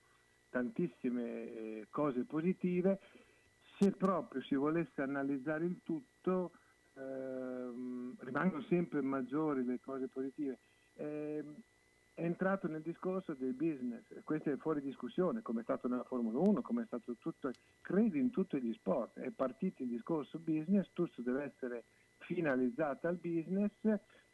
tantissime 0.48 1.22
eh, 1.22 1.86
cose 1.90 2.24
positive, 2.24 3.00
se 3.78 3.90
proprio 3.90 4.40
si 4.42 4.54
volesse 4.54 5.02
analizzare 5.02 5.66
il 5.66 5.80
tutto 5.82 6.52
ehm, 6.94 8.14
rimangono 8.20 8.62
sempre 8.62 9.02
maggiori 9.02 9.64
le 9.64 9.78
cose 9.80 10.08
positive. 10.08 10.60
Ehm, 10.94 11.54
è 12.14 12.22
entrato 12.22 12.68
nel 12.68 12.82
discorso 12.82 13.34
del 13.34 13.54
business, 13.54 14.04
questo 14.22 14.50
è 14.50 14.56
fuori 14.56 14.80
discussione, 14.80 15.42
come 15.42 15.60
è 15.60 15.62
stato 15.64 15.88
nella 15.88 16.04
Formula 16.04 16.38
1, 16.38 16.62
come 16.62 16.82
è 16.82 16.86
stato 16.86 17.16
tutto, 17.18 17.50
credo 17.80 18.16
in 18.16 18.30
tutti 18.30 18.60
gli 18.62 18.72
sport, 18.72 19.18
è 19.18 19.30
partito 19.30 19.82
il 19.82 19.88
discorso 19.88 20.38
business, 20.38 20.88
tutto 20.92 21.22
deve 21.22 21.42
essere 21.42 21.84
finalizzato 22.18 23.08
al 23.08 23.16
business 23.16 23.72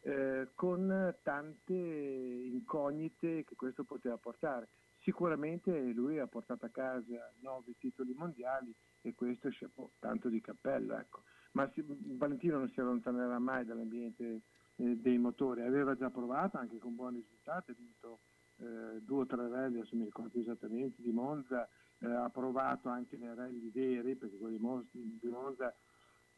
eh, 0.02 0.48
con 0.54 1.14
tante 1.22 1.72
incognite 1.72 3.44
che 3.44 3.56
questo 3.56 3.84
poteva 3.84 4.18
portare. 4.18 4.68
Sicuramente 4.98 5.72
lui 5.92 6.18
ha 6.18 6.26
portato 6.26 6.66
a 6.66 6.70
casa 6.70 7.32
nove 7.40 7.74
titoli 7.78 8.12
mondiali 8.12 8.74
e 9.00 9.14
questo 9.14 9.48
è 9.48 9.50
chapeau, 9.50 9.90
tanto 9.98 10.28
di 10.28 10.42
cappello, 10.42 10.98
ecco. 10.98 11.22
ma 11.52 11.68
si- 11.72 11.82
Valentino 11.86 12.58
non 12.58 12.68
si 12.68 12.80
allontanerà 12.80 13.38
mai 13.38 13.64
dall'ambiente 13.64 14.42
eh, 14.80 14.96
dei 14.96 15.18
motori, 15.18 15.62
aveva 15.62 15.94
già 15.94 16.08
provato 16.08 16.56
anche 16.56 16.78
con 16.78 16.94
buoni 16.94 17.18
risultati, 17.18 17.72
ha 17.72 17.74
vinto 17.76 18.20
eh, 18.56 19.00
due 19.02 19.22
o 19.22 19.26
tre 19.26 19.48
rally, 19.48 19.78
adesso 19.78 19.94
mi 19.94 20.04
ricordo 20.04 20.30
più 20.30 20.40
esattamente, 20.40 21.02
di 21.02 21.10
Monza, 21.10 21.68
eh, 21.98 22.06
ha 22.06 22.30
provato 22.30 22.88
anche 22.88 23.16
nei 23.18 23.34
rally 23.34 23.70
veri, 23.70 24.14
perché 24.14 24.38
quelli 24.38 24.56
di 24.56 24.62
Monza, 24.62 24.88
di 24.92 25.28
Monza 25.28 25.74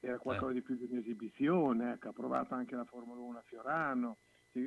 era 0.01 0.18
qualcosa 0.18 0.53
di 0.53 0.62
più 0.62 0.76
di 0.76 0.88
un'esibizione, 0.90 1.93
ecco, 1.93 2.09
ha 2.09 2.12
provato 2.12 2.55
anche 2.55 2.74
la 2.74 2.84
Formula 2.84 3.20
1 3.20 3.38
a 3.38 3.43
Fiorano, 3.43 4.16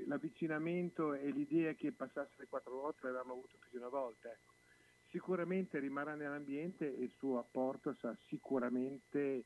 l'avvicinamento 0.06 1.14
e 1.14 1.30
l'idea 1.32 1.74
che 1.74 1.92
passasse 1.92 2.34
le 2.38 2.48
quattro 2.48 2.74
volte 2.74 3.02
l'avevamo 3.04 3.34
avuto 3.34 3.58
più 3.60 3.70
di 3.72 3.78
una 3.78 3.90
volta. 3.90 4.30
ecco. 4.30 4.54
Sicuramente 5.10 5.80
rimarrà 5.80 6.16
nell'ambiente 6.16 6.98
e 6.98 7.04
il 7.04 7.12
suo 7.18 7.40
apporto 7.40 7.94
sarà 8.00 8.18
sicuramente 8.28 9.44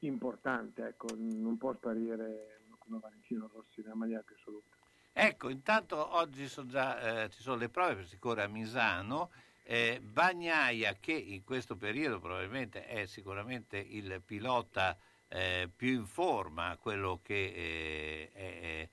importante, 0.00 0.86
ecco, 0.86 1.08
non 1.16 1.58
può 1.58 1.74
sparire 1.74 2.61
come 2.92 3.00
Valentino 3.00 3.48
Rossi 3.52 3.80
nella 3.80 3.94
maniera 3.94 4.22
più 4.22 4.34
assoluta. 4.36 4.76
Ecco, 5.14 5.48
intanto 5.48 6.14
oggi 6.16 6.48
sono 6.48 6.68
già, 6.68 7.24
eh, 7.24 7.30
ci 7.30 7.42
sono 7.42 7.56
le 7.56 7.68
prove 7.68 7.94
per 7.96 8.06
si 8.06 8.18
corre 8.18 8.42
a 8.42 8.48
Misano. 8.48 9.30
Eh, 9.64 10.00
Bagnaia, 10.02 10.94
che 10.94 11.12
in 11.12 11.44
questo 11.44 11.76
periodo 11.76 12.18
probabilmente 12.18 12.86
è 12.86 13.06
sicuramente 13.06 13.78
il 13.78 14.20
pilota 14.24 14.96
eh, 15.28 15.70
più 15.74 15.90
in 15.90 16.06
forma, 16.06 16.76
quello 16.78 17.20
che 17.22 18.30
eh, 18.34 18.90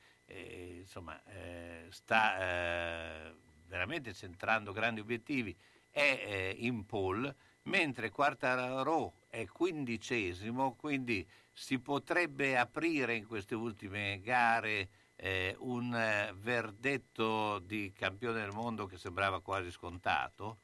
insomma, 0.80 1.22
eh, 1.26 1.88
sta 1.89 2.39
eh, 2.39 3.36
veramente 3.68 4.14
centrando 4.14 4.72
grandi 4.72 5.00
obiettivi, 5.00 5.56
è 5.89 6.24
eh, 6.26 6.56
in 6.60 6.86
pole, 6.86 7.36
mentre 7.64 8.12
Quartararo 8.12 9.14
è 9.28 9.45
quindicesimo, 9.47 10.76
quindi 10.76 11.28
si 11.60 11.78
potrebbe 11.78 12.57
aprire 12.57 13.16
in 13.16 13.28
queste 13.28 13.53
ultime 13.53 14.22
gare 14.24 14.88
eh, 15.18 15.53
un 15.60 15.93
eh, 15.93 16.34
verdetto 16.34 17.60
di 17.60 17.91
campione 17.91 18.39
del 18.39 18.53
mondo 18.53 18.86
che 18.86 18.97
sembrava 18.97 19.41
quasi 19.41 19.70
scontato? 19.70 20.60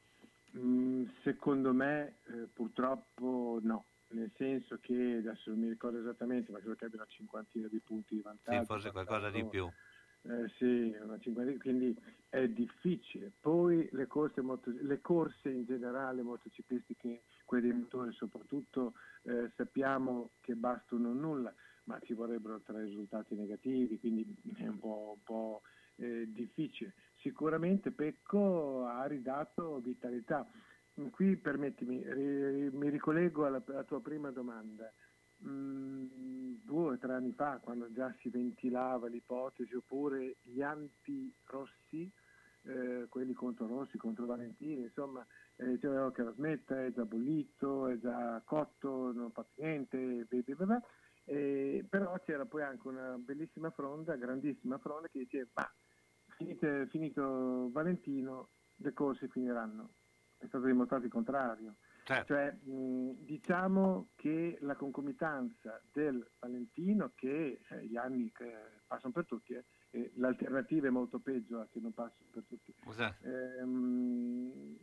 Mm, 0.56 1.04
secondo 1.22 1.74
me 1.74 2.14
eh, 2.28 2.48
purtroppo 2.50 3.58
no, 3.62 3.84
nel 4.12 4.32
senso 4.38 4.78
che 4.80 5.18
adesso 5.18 5.50
non 5.50 5.58
mi 5.58 5.68
ricordo 5.68 6.00
esattamente, 6.00 6.50
ma 6.50 6.60
credo 6.60 6.76
che 6.76 6.86
abbia 6.86 6.96
una 6.96 7.08
cinquantina 7.10 7.68
di 7.68 7.78
punti 7.84 8.14
di 8.14 8.22
vantaggio. 8.22 8.60
Sì, 8.60 8.64
forse 8.64 8.90
qualcosa 8.90 9.28
di 9.28 9.44
più. 9.44 9.70
Eh, 10.28 10.48
sì, 10.58 10.92
cinquantina, 11.20 11.60
quindi 11.60 11.96
è 12.28 12.48
difficile. 12.48 13.30
Poi 13.40 13.88
le 13.92 14.06
corse, 14.08 14.40
moto- 14.40 14.74
le 14.80 15.00
corse 15.00 15.50
in 15.50 15.64
generale 15.64 16.22
motociclistiche, 16.22 17.22
quelle 17.44 17.68
dei 17.68 17.78
motori 17.78 18.12
soprattutto, 18.12 18.94
eh, 19.22 19.50
sappiamo 19.54 20.30
che 20.40 20.54
bastano 20.56 21.12
nulla, 21.12 21.54
ma 21.84 22.00
ci 22.00 22.12
vorrebbero 22.14 22.60
tre 22.60 22.82
risultati 22.82 23.36
negativi, 23.36 24.00
quindi 24.00 24.26
è 24.56 24.66
un 24.66 24.78
po', 24.80 25.12
un 25.16 25.22
po', 25.22 25.62
eh, 25.96 26.24
difficile. 26.28 26.94
Sicuramente 27.18 27.92
Pecco 27.92 28.84
ha 28.84 29.06
ridato 29.06 29.78
vitalità. 29.78 30.44
Qui 31.10 31.36
permettimi, 31.36 32.02
ri- 32.02 32.70
mi 32.72 32.88
ricollego 32.88 33.44
alla, 33.44 33.62
alla 33.64 33.84
tua 33.84 34.00
prima 34.00 34.30
domanda. 34.30 34.90
Mm, 35.48 36.56
due 36.64 36.94
o 36.94 36.98
tre 36.98 37.12
anni 37.12 37.32
fa, 37.32 37.58
quando 37.58 37.92
già 37.92 38.12
si 38.18 38.28
ventilava 38.30 39.06
l'ipotesi, 39.06 39.74
oppure 39.74 40.36
gli 40.42 40.60
anti-rossi, 40.60 42.10
eh, 42.62 43.06
quelli 43.08 43.32
contro 43.32 43.66
Rossi, 43.66 43.96
contro 43.96 44.26
Valentini, 44.26 44.82
insomma, 44.82 45.24
eh, 45.56 45.70
dicevano 45.70 46.10
che 46.10 46.22
la 46.22 46.32
smetta, 46.32 46.84
è 46.84 46.92
già 46.92 47.04
bollito, 47.04 47.86
è 47.86 47.98
già 47.98 48.42
cotto, 48.44 49.12
non 49.12 49.30
fa 49.30 49.46
niente, 49.54 50.26
beh, 50.28 50.42
beh, 50.42 50.54
beh. 50.54 50.80
Eh, 51.28 51.86
però 51.88 52.18
c'era 52.24 52.44
poi 52.44 52.62
anche 52.62 52.86
una 52.88 53.16
bellissima 53.18 53.70
fronda, 53.70 54.16
grandissima 54.16 54.78
fronda, 54.78 55.08
che 55.08 55.20
diceva, 55.20 55.48
ma 55.54 55.72
finite- 56.36 56.86
finito 56.88 57.70
Valentino, 57.70 58.48
le 58.76 58.92
corse 58.92 59.28
finiranno. 59.28 59.90
È 60.38 60.46
stato 60.46 60.66
dimostrato 60.66 61.04
il 61.04 61.10
contrario. 61.10 61.76
Cioè, 62.24 62.52
mh, 62.52 63.24
diciamo 63.24 64.10
che 64.14 64.58
la 64.60 64.76
concomitanza 64.76 65.82
del 65.92 66.24
Valentino, 66.38 67.12
che 67.14 67.60
eh, 67.68 67.84
gli 67.86 67.96
anni 67.96 68.30
che 68.32 68.52
passano 68.86 69.12
per 69.12 69.26
tutti, 69.26 69.54
eh, 69.54 69.64
e 69.90 70.12
l'alternativa 70.16 70.86
è 70.86 70.90
molto 70.90 71.18
peggio 71.18 71.60
a 71.60 71.68
che 71.70 71.80
non 71.80 71.92
passano 71.92 72.28
per 72.30 72.44
tutti. 72.46 72.72
Ehm, 73.22 74.76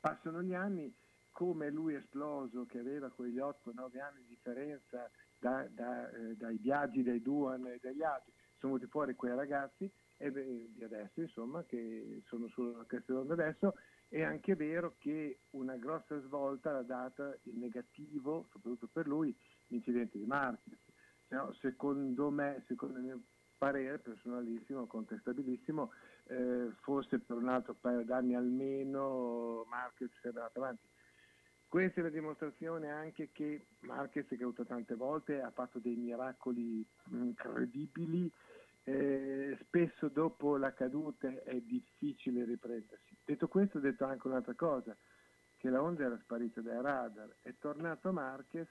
passano 0.00 0.42
gli 0.42 0.54
anni, 0.54 0.94
come 1.32 1.70
lui 1.70 1.94
è 1.94 1.98
esploso, 1.98 2.64
che 2.66 2.78
aveva 2.78 3.10
quegli 3.10 3.38
8-9 3.38 4.00
anni 4.00 4.20
di 4.22 4.28
differenza 4.28 5.10
da- 5.40 5.66
da, 5.70 6.08
eh, 6.10 6.36
dai 6.36 6.56
viaggi 6.58 7.02
dei 7.02 7.20
Duan 7.20 7.66
e 7.66 7.78
dagli 7.82 8.02
altri, 8.02 8.32
sono 8.56 8.74
venuti 8.74 8.90
fuori 8.90 9.14
quei 9.14 9.34
ragazzi 9.34 9.90
e 10.16 10.30
beh, 10.30 10.70
di 10.72 10.84
adesso, 10.84 11.20
insomma, 11.20 11.64
che 11.64 12.22
sono 12.26 12.48
sulla 12.48 12.84
cresta 12.86 13.12
d'onda 13.12 13.32
adesso, 13.34 13.74
è 14.14 14.22
anche 14.22 14.54
vero 14.54 14.94
che 14.98 15.40
una 15.50 15.74
grossa 15.74 16.20
svolta 16.20 16.70
l'ha 16.70 16.82
data 16.82 17.36
il 17.42 17.56
negativo, 17.56 18.46
soprattutto 18.52 18.86
per 18.86 19.08
lui, 19.08 19.34
l'incidente 19.66 20.18
di 20.18 20.24
Marquez. 20.24 20.78
No, 21.30 21.52
secondo 21.54 22.30
me, 22.30 22.62
secondo 22.68 22.98
il 22.98 23.04
mio 23.04 23.20
parere 23.58 23.98
personalissimo, 23.98 24.86
contestabilissimo, 24.86 25.90
eh, 26.26 26.70
forse 26.82 27.18
per 27.18 27.38
un 27.38 27.48
altro 27.48 27.74
paio 27.74 28.04
d'anni 28.04 28.36
almeno 28.36 29.64
Marquez 29.68 30.12
sarebbe 30.20 30.38
andato 30.38 30.60
avanti. 30.60 30.86
Questa 31.66 31.98
è 31.98 32.04
la 32.04 32.10
dimostrazione 32.10 32.90
anche 32.90 33.30
che 33.32 33.66
Marquez, 33.80 34.28
che 34.28 34.36
ha 34.36 34.42
avuto 34.42 34.64
tante 34.64 34.94
volte, 34.94 35.40
ha 35.40 35.50
fatto 35.50 35.80
dei 35.80 35.96
miracoli 35.96 36.86
incredibili. 37.10 38.30
eh, 38.84 39.58
spesso 39.62 40.06
dopo 40.06 40.56
la 40.56 40.72
caduta 40.72 41.26
è 41.42 41.58
difficile 41.60 42.44
riprendersi. 42.44 43.13
Detto 43.24 43.48
questo, 43.48 43.78
ho 43.78 43.80
detto 43.80 44.04
anche 44.04 44.26
un'altra 44.26 44.54
cosa, 44.54 44.96
che 45.56 45.70
la 45.70 45.82
Honda 45.82 46.04
era 46.04 46.18
sparita 46.18 46.60
dai 46.60 46.80
radar. 46.82 47.36
È 47.40 47.54
tornato 47.58 48.12
Marquez, 48.12 48.68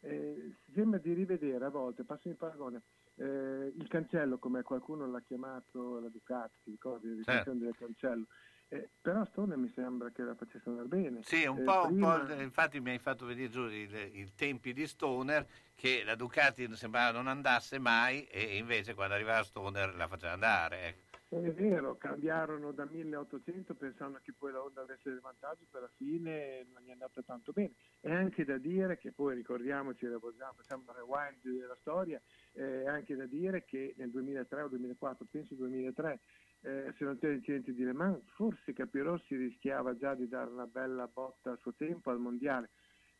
eh, 0.00 0.56
sembra 0.74 0.98
di 0.98 1.12
rivedere 1.14 1.64
a 1.64 1.70
volte, 1.70 2.04
passo 2.04 2.28
in 2.28 2.36
paragone, 2.36 2.82
eh, 3.16 3.72
il 3.74 3.88
cancello, 3.88 4.38
come 4.38 4.62
qualcuno 4.62 5.06
l'ha 5.06 5.22
chiamato 5.22 6.00
la 6.00 6.08
Ducati, 6.08 6.58
ti 6.64 6.70
ricordi, 6.72 7.08
la 7.08 7.14
ricensione 7.16 7.60
del 7.60 7.74
cancello. 7.78 8.26
Eh, 8.68 8.88
però 9.00 9.24
Stone 9.26 9.56
mi 9.56 9.70
sembra 9.74 10.10
che 10.10 10.22
la 10.22 10.34
facesse 10.34 10.68
andare 10.68 10.88
bene. 10.88 11.22
Sì, 11.22 11.44
un 11.44 11.58
Eh, 11.58 11.62
po', 11.62 11.72
un 11.86 11.96
po', 11.98 12.24
prima- 12.24 12.42
infatti 12.42 12.80
mi 12.80 12.90
hai 12.90 12.98
fatto 12.98 13.26
vedere 13.26 13.48
giù 13.50 13.66
i 13.68 14.32
tempi 14.34 14.72
di 14.72 14.86
Stoner 14.86 15.46
che 15.74 16.02
la 16.04 16.14
Ducati 16.14 16.74
sembrava 16.74 17.10
non 17.12 17.26
andasse 17.26 17.78
mai 17.78 18.24
e 18.24 18.56
invece 18.56 18.94
quando 18.94 19.14
arrivava 19.14 19.42
Stoner 19.42 19.94
la 19.94 20.08
faceva 20.08 20.32
andare. 20.32 20.88
ecco. 20.88 21.11
È 21.32 21.50
vero, 21.50 21.96
cambiarono 21.96 22.72
da 22.72 22.84
1800 22.84 23.74
pensando 23.74 24.20
che 24.22 24.34
poi 24.36 24.52
la 24.52 24.62
Honda 24.62 24.82
avesse 24.82 25.08
il 25.08 25.18
vantaggio, 25.18 25.64
per 25.70 25.80
la 25.80 25.90
fine 25.96 26.66
non 26.70 26.82
gli 26.82 26.88
è 26.88 26.92
andata 26.92 27.22
tanto 27.22 27.52
bene. 27.52 27.72
È 28.00 28.12
anche 28.12 28.44
da 28.44 28.58
dire 28.58 28.98
che 28.98 29.12
poi 29.12 29.34
ricordiamoci, 29.34 30.06
facciamo 30.06 30.84
un 30.86 30.94
rewind 30.94 31.58
della 31.58 31.76
storia, 31.80 32.20
eh, 32.52 32.82
è 32.82 32.86
anche 32.86 33.16
da 33.16 33.24
dire 33.24 33.64
che 33.64 33.94
nel 33.96 34.10
2003 34.10 34.60
o 34.60 34.68
2004, 34.68 35.26
penso 35.30 35.54
2003, 35.54 36.20
eh, 36.60 36.92
se 36.98 37.04
non 37.04 37.16
c'era 37.16 37.32
l'incidente 37.32 37.72
di 37.72 37.82
Le 37.82 37.94
Mans, 37.94 38.28
forse 38.34 38.74
Capirossi 38.74 39.34
rischiava 39.34 39.96
già 39.96 40.14
di 40.14 40.28
dare 40.28 40.50
una 40.50 40.66
bella 40.66 41.06
botta 41.06 41.52
a 41.52 41.56
suo 41.56 41.72
tempo 41.72 42.10
al 42.10 42.18
mondiale. 42.18 42.68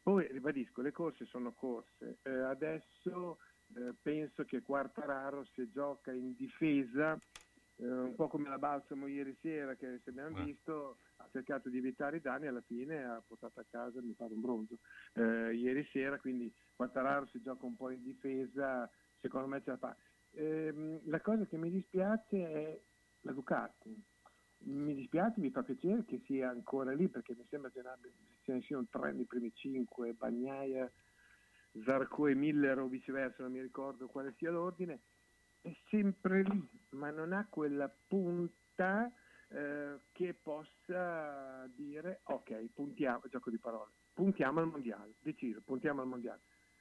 Poi 0.02 0.28
ribadisco, 0.30 0.82
le 0.82 0.92
corse 0.92 1.24
sono 1.24 1.54
corse. 1.54 2.18
Eh, 2.24 2.30
adesso 2.30 3.38
eh, 3.74 3.94
penso 4.02 4.44
che 4.44 4.60
Quartararo 4.60 5.46
se 5.54 5.70
gioca 5.70 6.12
in 6.12 6.34
difesa 6.34 7.18
eh, 7.82 7.88
un 7.88 8.14
po' 8.14 8.28
come 8.28 8.48
la 8.48 8.58
Balsamo 8.58 9.06
ieri 9.06 9.36
sera 9.40 9.74
che 9.74 10.00
se 10.04 10.10
abbiamo 10.10 10.38
Eh. 10.38 10.44
visto 10.44 10.98
ha 11.16 11.28
cercato 11.30 11.68
di 11.68 11.78
evitare 11.78 12.18
i 12.18 12.20
danni 12.20 12.46
alla 12.46 12.60
fine 12.62 13.04
ha 13.04 13.22
portato 13.26 13.60
a 13.60 13.64
casa 13.68 14.00
mi 14.00 14.12
pare 14.12 14.32
un 14.34 14.40
bronzo. 14.40 14.78
Eh, 15.14 15.54
ieri 15.54 15.84
sera 15.92 16.18
quindi 16.18 16.52
Quattararo 16.74 17.26
si 17.26 17.40
gioca 17.42 17.66
un 17.66 17.76
po' 17.76 17.90
in 17.90 18.02
difesa 18.02 18.88
secondo 19.20 19.48
me 19.48 19.62
ce 19.62 19.70
la 19.70 19.76
fa. 19.78 19.96
Ehm, 20.34 21.00
la 21.06 21.20
cosa 21.20 21.44
che 21.46 21.56
mi 21.56 21.70
dispiace 21.70 22.52
è 22.52 22.80
la 23.22 23.32
Ducati. 23.32 24.04
Mi 24.64 24.94
dispiace, 24.94 25.40
mi 25.40 25.50
fa 25.50 25.64
piacere 25.64 26.04
che 26.04 26.22
sia 26.24 26.48
ancora 26.50 26.92
lì 26.92 27.08
perché 27.08 27.34
mi 27.34 27.44
sembra 27.48 27.70
che 27.70 27.82
ce 28.42 28.52
ne 28.52 28.60
siano 28.62 28.86
tre 28.88 29.12
nei 29.12 29.24
primi 29.26 29.52
cinque, 29.54 30.14
Bagnaia, 30.14 30.90
Zarco 31.84 32.28
e 32.28 32.34
Miller 32.34 32.78
o 32.78 32.86
viceversa, 32.86 33.42
non 33.42 33.52
mi 33.52 33.60
ricordo 33.60 34.06
quale 34.06 34.34
sia 34.36 34.50
l'ordine, 34.50 35.00
è 35.62 35.74
sempre 35.88 36.42
lì, 36.42 36.68
ma 36.90 37.10
non 37.10 37.32
ha 37.32 37.46
quella 37.48 37.88
punta 37.88 39.10
eh, 39.48 40.00
che 40.12 40.34
possa 40.34 41.66
dire 41.74 42.20
ok, 42.24 42.68
puntiamo, 42.74 43.22
gioco 43.30 43.50
di 43.50 43.58
parole, 43.58 43.92
puntiamo 44.12 44.60
al 44.60 44.66
mondiale, 44.66 45.14
deciso, 45.20 45.60
puntiamo 45.64 46.02
al 46.02 46.08
mondiale. 46.08 46.40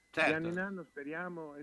Certo. 0.10 0.30
Di 0.30 0.36
anno 0.36 0.48
in 0.50 0.60
anno 0.60 0.84
speriamo, 0.84 1.56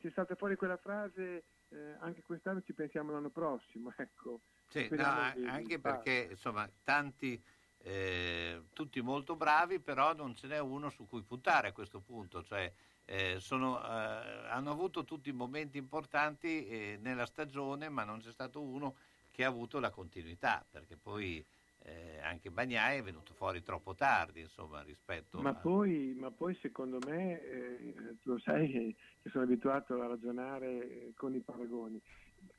c'è 0.00 0.10
stata 0.10 0.36
fuori 0.36 0.54
quella 0.54 0.76
frase, 0.76 1.44
eh, 1.70 1.96
anche 1.98 2.22
quest'anno 2.22 2.62
ci 2.62 2.72
pensiamo 2.72 3.12
l'anno 3.12 3.30
prossimo, 3.30 3.92
ecco. 3.96 4.40
Sì, 4.68 4.88
no, 4.90 5.04
anche 5.46 5.80
perché 5.80 6.28
insomma 6.30 6.70
tanti, 6.84 7.42
eh, 7.78 8.64
tutti 8.74 9.00
molto 9.00 9.34
bravi, 9.34 9.80
però 9.80 10.14
non 10.14 10.34
ce 10.34 10.46
n'è 10.46 10.58
uno 10.58 10.90
su 10.90 11.06
cui 11.06 11.22
puntare 11.22 11.68
a 11.68 11.72
questo 11.72 12.00
punto. 12.00 12.44
Cioè, 12.44 12.72
eh, 13.08 13.40
sono, 13.40 13.82
eh, 13.82 14.48
hanno 14.50 14.70
avuto 14.70 15.04
tutti 15.04 15.32
momenti 15.32 15.78
importanti 15.78 16.66
eh, 16.66 16.98
nella 17.00 17.24
stagione, 17.24 17.88
ma 17.88 18.04
non 18.04 18.18
c'è 18.18 18.30
stato 18.30 18.60
uno 18.60 18.96
che 19.30 19.44
ha 19.44 19.48
avuto 19.48 19.80
la 19.80 19.90
continuità, 19.90 20.64
perché 20.68 20.96
poi 20.96 21.42
eh, 21.84 22.20
anche 22.20 22.50
Bagnai 22.50 22.98
è 22.98 23.02
venuto 23.02 23.32
fuori 23.32 23.62
troppo 23.62 23.94
tardi, 23.94 24.40
insomma, 24.40 24.82
rispetto 24.82 25.40
Ma 25.40 25.50
a... 25.50 25.54
poi, 25.54 26.14
ma 26.18 26.30
poi 26.30 26.54
secondo 26.56 26.98
me, 27.06 27.40
eh, 27.40 27.94
tu 28.20 28.32
lo 28.32 28.38
sai 28.40 28.70
che, 28.70 28.94
che 29.22 29.30
sono 29.30 29.44
abituato 29.44 30.02
a 30.02 30.06
ragionare 30.06 30.90
eh, 30.90 31.12
con 31.16 31.34
i 31.34 31.40
paragoni, 31.40 31.98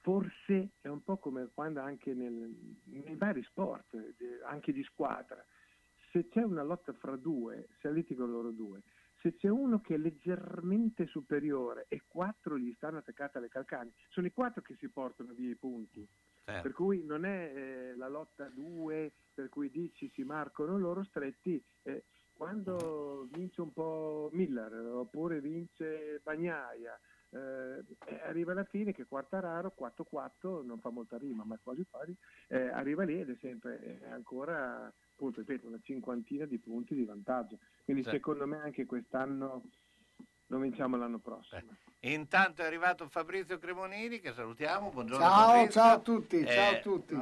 forse 0.02 0.70
è 0.82 0.88
un 0.88 1.04
po' 1.04 1.18
come 1.18 1.50
quando 1.54 1.80
anche 1.80 2.14
nel- 2.16 2.76
nei 2.86 3.16
vari 3.16 3.44
sport, 3.44 3.94
eh, 3.94 4.16
anche 4.46 4.74
di 4.74 4.82
squadra, 4.84 5.46
se 6.12 6.28
c'è 6.28 6.42
una 6.42 6.64
lotta 6.64 6.92
fra 6.94 7.16
due, 7.16 7.68
se 7.82 7.92
litigano 7.92 8.32
loro 8.32 8.50
due, 8.50 8.82
se 9.22 9.36
c'è 9.36 9.50
uno 9.50 9.82
che 9.82 9.96
è 9.96 9.98
leggermente 9.98 11.06
superiore 11.08 11.86
e 11.90 12.04
quattro 12.08 12.58
gli 12.58 12.74
stanno 12.76 13.00
attaccati 13.00 13.38
alle 13.38 13.50
calcani, 13.50 13.92
sono 14.10 14.28
i 14.28 14.32
quattro 14.32 14.62
che 14.62 14.76
si 14.80 14.88
portano 14.90 15.34
via 15.34 15.50
i 15.50 15.56
punti. 15.56 16.08
Certo. 16.46 16.62
Per 16.62 16.72
cui 16.72 17.04
non 17.04 17.26
è 17.26 17.52
eh, 17.54 17.96
la 17.96 18.08
lotta 18.08 18.46
a 18.46 18.50
due, 18.50 19.12
per 19.34 19.50
cui 19.50 19.70
dici 19.70 20.10
si 20.14 20.24
marcano 20.24 20.78
loro 20.78 21.04
stretti. 21.04 21.64
eh, 21.84 22.04
quando 22.34 23.28
vince 23.34 23.60
un 23.60 23.74
po' 23.74 24.30
Miller 24.32 24.74
oppure 24.74 25.42
vince 25.42 26.22
Bagnaia, 26.24 26.98
eh, 27.32 27.84
eh, 28.06 28.22
arriva 28.24 28.54
alla 28.54 28.64
fine 28.64 28.94
che 28.94 29.06
Quartararo 29.06 29.74
4-4 29.78 30.66
non 30.66 30.80
fa 30.80 30.90
molta 30.90 31.18
rima 31.18 31.44
ma 31.44 31.60
quasi 31.62 31.86
pari 31.88 32.16
eh, 32.48 32.70
arriva 32.70 33.04
lì 33.04 33.20
ed 33.20 33.30
è 33.30 33.38
sempre 33.40 33.80
eh, 33.84 34.10
ancora 34.10 34.92
appunto 35.20 35.42
ripeto 35.42 35.68
una 35.68 35.80
cinquantina 35.84 36.46
di 36.46 36.58
punti 36.60 36.96
di 36.96 37.04
vantaggio 37.04 37.58
quindi 37.84 38.04
Certo. 38.04 38.18
secondo 38.18 38.48
me 38.48 38.62
anche 38.62 38.86
quest'anno 38.86 39.64
lo 40.48 40.58
vinciamo 40.58 40.96
l'anno 40.96 41.20
prossimo 41.20 41.76
Intanto 42.04 42.62
è 42.62 42.66
arrivato 42.66 43.10
Fabrizio 43.10 43.58
Cremonini, 43.58 44.22
che 44.22 44.32
salutiamo. 44.32 44.90
Buongiorno 44.90 45.22
Ciao, 45.26 45.48
Fabrizio. 45.48 45.72
ciao 45.82 45.92
a 45.96 46.00
tutti, 46.00 46.46
ciao 46.46 46.70
a 46.72 46.76
Eh, 46.78 46.80
tutti. 46.80 47.16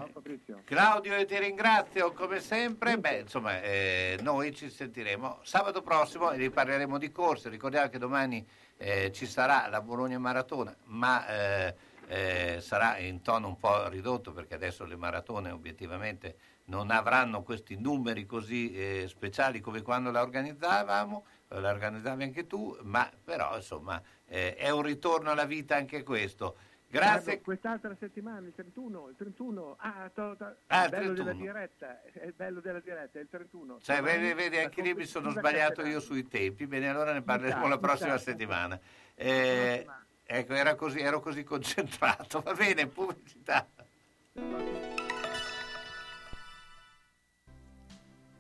Claudio, 0.66 1.16
io 1.16 1.26
ti 1.26 1.40
ringrazio 1.40 2.12
come 2.14 2.40
sempre. 2.40 3.00
Beh, 3.00 3.22
insomma, 3.22 3.60
eh, 3.64 4.20
noi 4.22 4.54
ci 4.54 4.70
sentiremo 4.70 5.40
sabato 5.42 5.82
prossimo 5.82 6.30
e 6.30 6.38
riparleremo 6.38 7.00
di 7.00 7.12
corse. 7.12 7.50
Ricordiamo 7.50 7.90
che 7.90 7.98
domani 7.98 8.48
eh, 8.78 9.12
ci 9.12 9.26
sarà 9.26 9.68
la 9.68 9.82
Bologna 9.82 10.20
Maratona, 10.20 10.78
ma 10.84 11.26
eh, 11.28 11.76
eh, 12.10 12.62
sarà 12.62 13.00
in 13.00 13.24
tono 13.24 13.48
un 13.48 13.58
po' 13.58 13.88
ridotto 13.90 14.32
perché 14.32 14.54
adesso 14.54 14.86
le 14.86 14.96
maratone 14.96 15.50
obiettivamente 15.50 16.38
non 16.68 16.92
avranno 16.92 17.44
questi 17.44 17.76
numeri 17.80 18.26
così 18.26 18.74
eh, 18.74 19.06
speciali 19.08 19.60
come 19.60 19.82
quando 19.82 20.12
la 20.12 20.22
organizzavamo, 20.22 21.26
eh, 21.50 21.60
la 21.60 21.70
organizzavi 21.70 22.24
anche 22.24 22.48
tu, 22.48 22.78
ma 22.84 23.10
però 23.24 23.56
insomma 23.56 24.02
eh, 24.26 24.56
è 24.56 24.70
un 24.70 24.82
ritorno 24.82 25.32
alla 25.32 25.46
vita 25.46 25.76
anche 25.76 26.04
questo. 26.04 26.58
Grazie. 26.90 27.24
Guarda, 27.24 27.42
quest'altra 27.44 27.96
settimana, 28.00 28.48
il 28.48 28.54
31, 28.54 29.10
il 29.10 29.16
31, 29.18 29.76
ah, 29.78 30.10
to- 30.14 30.36
to- 30.38 30.56
Ah, 30.68 30.86
il 30.86 30.90
bello 30.90 31.14
della 31.14 31.32
31. 31.32 31.34
diretta, 31.34 32.02
è 32.02 32.26
il 32.26 32.34
bello 32.34 32.60
della 32.62 32.80
diretta, 32.80 33.20
è 33.20 33.22
il 33.22 33.28
31. 33.30 33.80
Cioè, 33.82 34.02
vedi, 34.02 34.34
vedi, 34.34 34.58
anche 34.58 34.82
lì 34.82 34.94
mi 34.94 35.06
sono 35.06 35.32
sbagliato 35.32 35.86
io 35.86 36.00
sui 36.00 36.28
tempi. 36.28 36.66
Bene, 36.66 36.88
allora 36.88 37.12
ne 37.12 37.22
parleremo 37.22 37.68
la 37.68 37.76
si 37.76 37.82
prossima 37.82 38.18
settimana. 38.18 38.80
Eh, 39.16 39.86
ecco, 40.24 40.54
era 40.54 40.76
così, 40.76 41.00
ero 41.00 41.20
così 41.20 41.44
concentrato. 41.44 42.40
Va 42.46 42.54
bene, 42.54 42.88
pubblicità. 42.88 43.68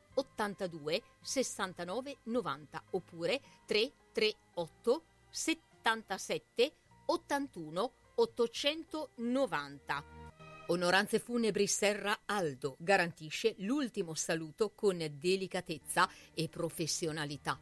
82 0.13 1.01
69 1.21 2.17
90 2.23 2.83
oppure 2.91 3.41
338 3.65 5.03
77 5.29 6.73
81 7.05 7.91
890. 8.15 10.03
Onoranze 10.67 11.19
Funebri 11.19 11.67
Serra 11.67 12.21
Aldo 12.25 12.75
garantisce 12.79 13.55
l'ultimo 13.59 14.13
saluto 14.13 14.71
con 14.73 14.97
delicatezza 15.17 16.09
e 16.33 16.47
professionalità. 16.47 17.59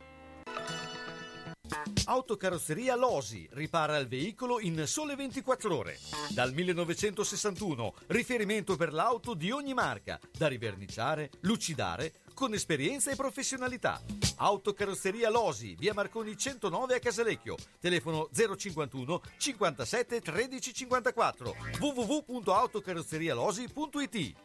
Autocarrozzeria 2.06 2.96
Losi 2.96 3.48
ripara 3.52 3.98
il 3.98 4.08
veicolo 4.08 4.60
in 4.60 4.86
sole 4.88 5.16
24 5.16 5.76
ore. 5.76 6.00
Dal 6.30 6.54
1961, 6.54 7.94
riferimento 8.08 8.76
per 8.76 8.94
l'auto 8.94 9.36
di 9.36 9.52
ogni 9.52 9.74
marca, 9.74 10.20
da 10.36 10.48
riverniciare, 10.48 11.30
lucidare, 11.42 12.14
con 12.40 12.54
esperienza 12.54 13.12
e 13.12 13.18
professionalità. 13.18 14.02
Autocarrozzeria 14.38 15.30
Losi, 15.30 15.76
via 15.76 15.94
Marconi 15.94 16.38
109 16.38 16.96
a 16.96 17.00
Casalecchio, 17.00 17.58
telefono 17.82 18.30
051 18.32 19.22
57 19.36 20.22
13 20.22 20.74
54 20.74 21.56
www.autocarrozzerialosi.it 21.82 24.36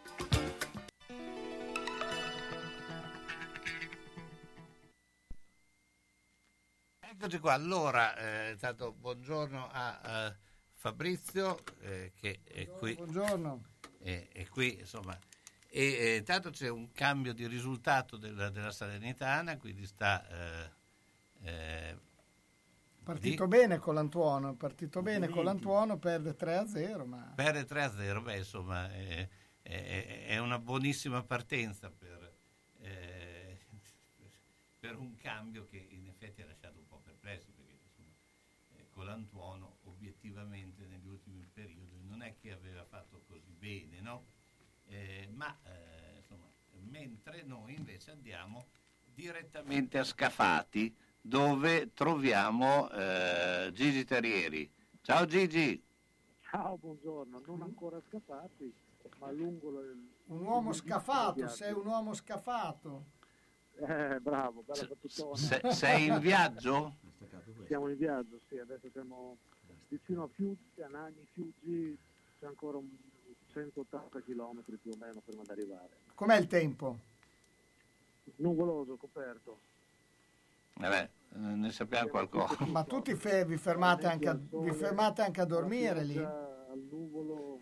Eccoci 6.98 7.38
qua, 7.38 7.52
allora, 7.52 8.16
eh, 8.16 8.50
intanto 8.50 8.90
buongiorno 8.90 9.68
a 9.70 10.00
eh, 10.04 10.36
Fabrizio 10.72 11.62
eh, 11.82 12.10
che 12.16 12.40
è 12.42 12.66
qui. 12.66 12.96
Buongiorno. 12.96 13.62
Eh, 14.00 14.30
e 14.32 14.48
qui, 14.48 14.80
insomma, 14.80 15.16
e, 15.76 15.82
e 15.98 16.16
intanto 16.18 16.50
c'è 16.50 16.68
un 16.68 16.92
cambio 16.92 17.32
di 17.34 17.48
risultato 17.48 18.16
della, 18.16 18.48
della 18.50 18.70
Salernitana, 18.70 19.56
quindi 19.56 19.84
sta... 19.86 20.24
eh, 20.28 20.70
eh, 21.42 21.98
Partito 23.02 23.42
di- 23.44 23.50
bene 23.56 23.78
con 23.78 23.94
l'Antuono, 23.94 24.54
partito 24.54 25.02
bene 25.02 25.28
con 25.28 25.44
l'Antuono, 25.44 25.98
perde 25.98 26.34
3-0, 26.36 27.04
ma 27.04 27.32
perde 27.34 27.64
3-0, 27.66 28.22
beh 28.22 28.36
insomma 28.38 28.90
è, 28.90 29.28
è- 29.62 30.24
è 30.28 30.38
una 30.38 30.58
buonissima 30.58 31.22
partenza 31.24 31.90
per, 31.90 32.32
eh, 32.80 33.58
per 34.78 34.96
un 34.96 35.16
cambio 35.16 35.66
che 35.66 35.76
in 35.90 36.06
effetti 36.06 36.40
ha 36.40 36.46
lasciato 36.46 36.78
un 36.78 36.86
po' 36.86 37.00
perplessi 37.04 37.50
perché 37.50 37.72
insomma, 37.82 38.14
eh, 38.76 38.88
con 38.90 39.04
l'Antuono 39.06 39.78
obiettivamente 39.82 40.86
negli 40.86 41.08
ultimi 41.08 41.44
periodi 41.52 42.00
non 42.04 42.22
è 42.22 42.36
che 42.40 42.52
aveva 42.52 42.84
fatto 42.84 43.22
così 43.26 43.50
bene, 43.52 44.00
no? 44.00 44.24
Eh, 44.86 45.28
ma 45.32 45.56
eh, 45.64 46.18
insomma, 46.18 46.46
mentre 46.90 47.42
noi 47.42 47.74
invece 47.74 48.10
andiamo 48.10 48.66
direttamente 49.04 49.98
a 49.98 50.04
Scafati 50.04 50.94
dove 51.20 51.92
troviamo 51.92 52.90
eh, 52.90 53.70
Gigi 53.72 54.04
Terrieri. 54.04 54.70
Ciao 55.00 55.24
Gigi! 55.26 55.82
Ciao, 56.40 56.76
buongiorno, 56.76 57.42
non 57.46 57.62
ancora 57.62 58.00
scappati, 58.08 58.72
ma 59.18 59.30
lungo 59.30 59.80
il... 59.80 60.08
un 60.26 60.44
uomo 60.44 60.72
scafato, 60.72 61.48
sei 61.48 61.72
un 61.72 61.86
uomo 61.86 62.12
scafato. 62.14 63.06
Eh, 63.76 64.20
bravo, 64.20 64.62
bella 64.62 64.86
battutona. 64.86 65.36
Se- 65.36 65.72
sei 65.72 66.06
in 66.06 66.20
viaggio? 66.20 66.98
Siamo 67.66 67.88
in 67.88 67.96
viaggio, 67.96 68.38
sì, 68.48 68.58
adesso 68.58 68.88
siamo 68.90 69.38
vicino 69.88 70.24
a 70.24 70.28
Fiuggi, 70.28 70.80
a 70.82 70.88
Nagni, 70.88 71.26
Fiuggi, 71.32 71.98
c'è 72.38 72.46
ancora 72.46 72.78
un 72.78 72.88
180 73.54 74.20
km 74.22 74.62
più 74.82 74.90
o 74.92 74.96
meno 74.98 75.22
prima 75.24 75.42
di 75.44 75.50
arrivare. 75.50 75.90
Com'è 76.14 76.36
il 76.36 76.46
tempo? 76.48 76.98
Nuvoloso, 78.36 78.96
coperto. 78.96 79.60
Vabbè, 80.74 81.08
eh, 81.34 81.38
ne 81.38 81.70
sappiamo 81.70 82.08
qualcosa. 82.08 82.56
Ma 82.66 82.82
tutti 82.82 83.14
fe- 83.14 83.44
vi, 83.44 83.56
fermate 83.56 84.06
anche 84.06 84.28
a, 84.28 84.36
vi 84.36 84.72
fermate 84.72 85.22
anche 85.22 85.40
a 85.40 85.44
dormire 85.44 86.02
lì? 86.02 86.18
Al 86.18 86.84
nuvolo, 86.90 87.60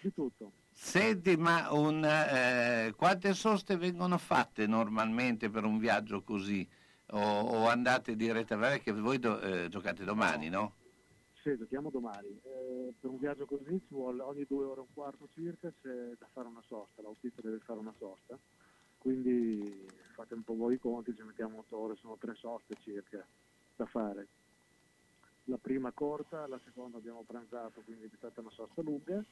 di 0.00 0.12
tutto. 0.12 0.52
Senti, 0.72 1.36
ma 1.36 1.72
un, 1.72 2.04
eh, 2.04 2.92
quante 2.96 3.32
soste 3.32 3.76
vengono 3.76 4.18
fatte 4.18 4.66
normalmente 4.66 5.48
per 5.48 5.64
un 5.64 5.78
viaggio 5.78 6.24
così? 6.24 6.68
O, 7.10 7.20
o 7.20 7.68
andate 7.68 8.16
direttamente? 8.16 8.82
Perché 8.82 9.00
voi 9.00 9.20
do- 9.20 9.40
eh, 9.40 9.68
giocate 9.68 10.02
domani, 10.02 10.48
no? 10.48 10.74
Sì, 11.44 11.58
giochiamo 11.58 11.90
domani. 11.90 12.40
Eh, 12.42 12.94
per 12.98 13.10
un 13.10 13.18
viaggio 13.18 13.44
così 13.44 13.78
ci 13.86 13.92
vuole 13.92 14.22
ogni 14.22 14.46
due 14.48 14.64
ore 14.64 14.80
e 14.80 14.84
un 14.84 14.94
quarto 14.94 15.28
circa 15.34 15.70
c'è 15.82 16.14
da 16.18 16.26
fare 16.32 16.48
una 16.48 16.62
sosta, 16.66 17.02
l'autista 17.02 17.42
deve 17.42 17.58
fare 17.58 17.80
una 17.80 17.92
sosta, 17.98 18.38
quindi 18.96 19.86
fate 20.14 20.32
un 20.32 20.42
po' 20.42 20.56
voi 20.56 20.76
i 20.76 20.78
conti, 20.78 21.14
ci 21.14 21.20
mettiamo 21.20 21.58
otto 21.58 21.76
ore, 21.76 21.96
sono 21.96 22.16
tre 22.16 22.34
soste 22.34 22.76
circa 22.80 23.22
da 23.76 23.84
fare. 23.84 24.26
La 25.44 25.58
prima 25.58 25.92
corta, 25.92 26.46
la 26.46 26.58
seconda 26.64 26.96
abbiamo 26.96 27.22
pranzato, 27.26 27.82
quindi 27.84 28.06
è 28.06 28.16
stata 28.16 28.40
una 28.40 28.50
sosta 28.50 28.80
lunga, 28.80 29.22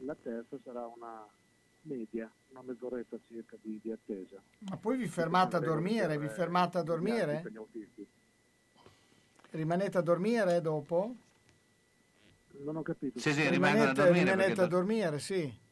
la 0.00 0.16
terza 0.16 0.58
sarà 0.62 0.86
una 0.86 1.26
media, 1.82 2.30
una 2.50 2.60
mezz'oretta 2.60 3.16
circa 3.26 3.56
di, 3.62 3.80
di 3.82 3.90
attesa. 3.90 4.36
Ma 4.68 4.76
poi 4.76 4.98
vi 4.98 5.06
fermate 5.06 5.56
a 5.56 5.60
dormire? 5.60 6.18
Vi 6.18 6.28
fermate 6.28 6.76
a 6.76 6.82
dormire? 6.82 7.42
Rimanete 9.52 9.96
a 9.96 10.02
dormire 10.02 10.60
dopo? 10.60 11.32
Non 12.58 12.76
ho 12.76 12.82
capito. 12.82 13.18
Sì, 13.18 13.32
sì, 13.32 13.48
rimangono 13.48 13.90
a 13.90 13.92
dormire 13.92 14.30
rimanete 14.30 14.60
a 14.60 14.66
do- 14.66 14.76
dormire, 14.76 15.18
sì. 15.18 15.62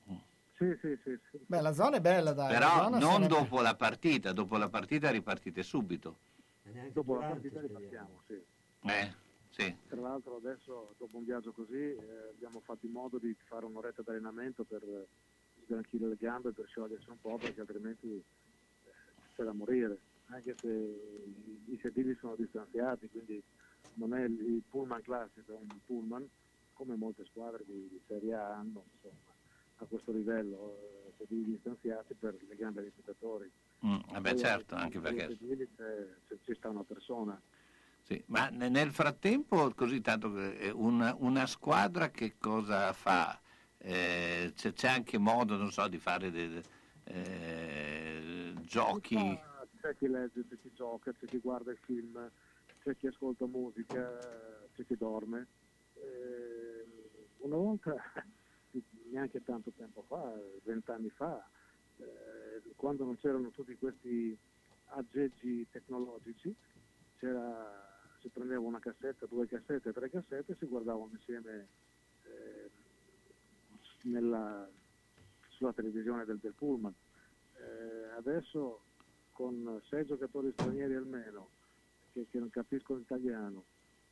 Sì, 0.56 0.76
sì, 0.80 0.96
sì. 1.02 1.18
sì. 1.30 1.38
Beh, 1.46 1.60
la 1.60 1.72
zona 1.72 1.96
è 1.96 2.00
bella, 2.00 2.32
dai. 2.32 2.52
Però 2.52 2.88
non 2.88 3.26
dopo 3.26 3.60
la 3.60 3.74
partita, 3.74 4.32
dopo 4.32 4.56
la 4.56 4.68
partita 4.68 5.10
ripartite 5.10 5.62
subito. 5.62 6.18
Dopo 6.92 7.14
la 7.14 7.26
partita 7.26 7.60
ripartiamo, 7.60 8.22
sì. 8.26 8.40
Eh, 8.84 9.12
sì. 9.50 9.76
Tra 9.88 10.00
l'altro 10.00 10.36
adesso, 10.36 10.94
dopo 10.98 11.16
un 11.16 11.24
viaggio 11.24 11.52
così, 11.52 11.74
eh, 11.74 12.28
abbiamo 12.30 12.60
fatto 12.60 12.86
in 12.86 12.92
modo 12.92 13.18
di 13.18 13.34
fare 13.46 13.64
un'oretta 13.64 14.02
di 14.02 14.10
allenamento 14.10 14.64
per 14.64 14.82
sgranchire 15.64 16.06
le 16.08 16.16
gambe, 16.18 16.52
per 16.52 16.66
sciogliersi 16.68 17.10
un 17.10 17.20
po', 17.20 17.36
perché 17.36 17.60
altrimenti 17.60 18.06
eh, 18.06 18.90
c'è 19.34 19.42
da 19.42 19.52
morire. 19.52 19.98
Anche 20.26 20.56
se 20.60 20.68
i, 20.68 21.78
sedili 21.82 22.16
sono 22.20 22.36
distanziati, 22.36 23.08
quindi 23.10 23.42
non 23.94 24.14
è 24.14 24.22
il, 24.22 24.32
il 24.32 24.62
pullman 24.68 25.02
classico, 25.02 25.52
è 25.52 25.56
un 25.56 25.78
pullman, 25.84 26.26
come 26.82 26.96
molte 26.96 27.24
squadre 27.26 27.62
di, 27.64 27.88
di 27.88 28.00
Serie 28.08 28.34
A 28.34 28.56
hanno, 28.56 28.84
insomma, 28.94 29.14
a 29.76 29.84
questo 29.84 30.10
livello, 30.10 30.78
eh, 31.06 31.12
sedili 31.16 31.52
distanziati 31.52 32.14
per 32.14 32.36
le 32.48 32.56
gambe 32.56 32.82
dei 32.82 32.92
giocatori. 32.96 33.50
Mm, 33.86 33.98
vabbè, 34.12 34.30
Poi, 34.30 34.38
certo, 34.38 34.74
anche 34.74 34.98
perché... 34.98 35.26
sedili 35.28 35.68
c'è- 35.76 36.08
c'è- 36.26 36.38
ci 36.44 36.54
sta 36.54 36.68
una 36.70 36.82
persona. 36.82 37.40
Sì, 38.02 38.20
ma 38.26 38.48
ne- 38.48 38.68
nel 38.68 38.90
frattempo, 38.90 39.72
così 39.74 40.00
tanto, 40.00 40.36
eh, 40.36 40.70
una, 40.70 41.14
una 41.20 41.46
squadra 41.46 42.10
che 42.10 42.34
cosa 42.38 42.92
fa? 42.92 43.40
Eh, 43.78 44.52
c'è, 44.54 44.72
c'è 44.72 44.88
anche 44.88 45.18
modo, 45.18 45.56
non 45.56 45.70
so, 45.70 45.86
di 45.86 45.98
fare 45.98 46.30
dei, 46.32 46.60
eh, 47.04 48.54
giochi. 48.62 49.38
C'è 49.80 49.96
chi 49.96 50.08
legge, 50.08 50.44
c'è 50.48 50.56
chi 50.60 50.72
gioca, 50.74 51.12
c'è 51.12 51.26
chi 51.26 51.38
guarda 51.38 51.70
il 51.72 51.78
film, 51.84 52.30
c'è 52.82 52.96
chi 52.96 53.06
ascolta 53.08 53.46
musica, 53.46 54.18
c'è 54.76 54.84
chi 54.84 54.96
dorme. 54.96 55.46
Eh, 55.94 56.61
una 57.42 57.56
volta, 57.56 57.94
neanche 59.10 59.42
tanto 59.42 59.70
tempo 59.76 60.02
fa, 60.08 60.32
vent'anni 60.64 61.10
fa, 61.10 61.46
eh, 61.98 62.62
quando 62.76 63.04
non 63.04 63.16
c'erano 63.18 63.50
tutti 63.50 63.76
questi 63.76 64.36
aggeggi 64.86 65.66
tecnologici, 65.70 66.54
si 67.18 68.28
prendeva 68.28 68.60
una 68.60 68.80
cassetta, 68.80 69.26
due 69.26 69.46
cassette, 69.46 69.92
tre 69.92 70.10
cassette 70.10 70.52
e 70.52 70.56
si 70.56 70.66
guardavano 70.66 71.10
insieme 71.12 71.68
eh, 72.24 72.70
nella- 74.02 74.68
sulla 75.48 75.72
televisione 75.72 76.24
del, 76.24 76.38
del 76.38 76.54
pullman. 76.54 76.94
Eh, 77.54 78.10
adesso 78.16 78.82
con 79.32 79.80
sei 79.88 80.04
giocatori 80.04 80.52
stranieri 80.52 80.94
almeno 80.94 81.50
che, 82.12 82.26
che 82.28 82.38
non 82.38 82.50
capiscono 82.50 82.98
l'italiano, 82.98 83.64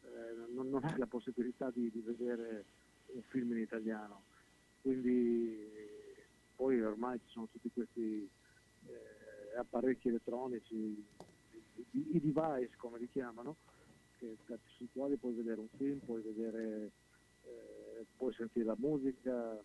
eh, 0.03 0.53
non, 0.53 0.69
non 0.71 0.85
hai 0.85 0.97
la 0.97 1.07
possibilità 1.07 1.71
di, 1.71 1.91
di 1.91 2.01
vedere 2.01 2.65
un 3.15 3.23
film 3.29 3.53
in 3.53 3.59
italiano. 3.59 4.25
Quindi 4.81 5.69
poi 6.55 6.81
ormai 6.83 7.19
ci 7.21 7.29
sono 7.29 7.49
tutti 7.51 7.71
questi 7.71 8.29
eh, 8.87 9.57
apparecchi 9.59 10.09
elettronici, 10.09 10.75
i, 10.75 11.87
i- 11.93 12.17
i 12.17 12.21
device 12.21 12.75
come 12.77 12.99
li 12.99 13.09
chiamano, 13.09 13.57
che, 14.17 14.37
sui 14.77 14.89
quali 14.93 15.17
puoi 15.17 15.35
vedere 15.35 15.61
un 15.61 15.69
film, 15.77 15.99
puoi 16.01 16.23
vedere, 16.23 16.93
eh, 17.43 18.07
puoi 18.17 18.33
sentire 18.35 18.65
la 18.67 18.77
musica, 18.79 19.63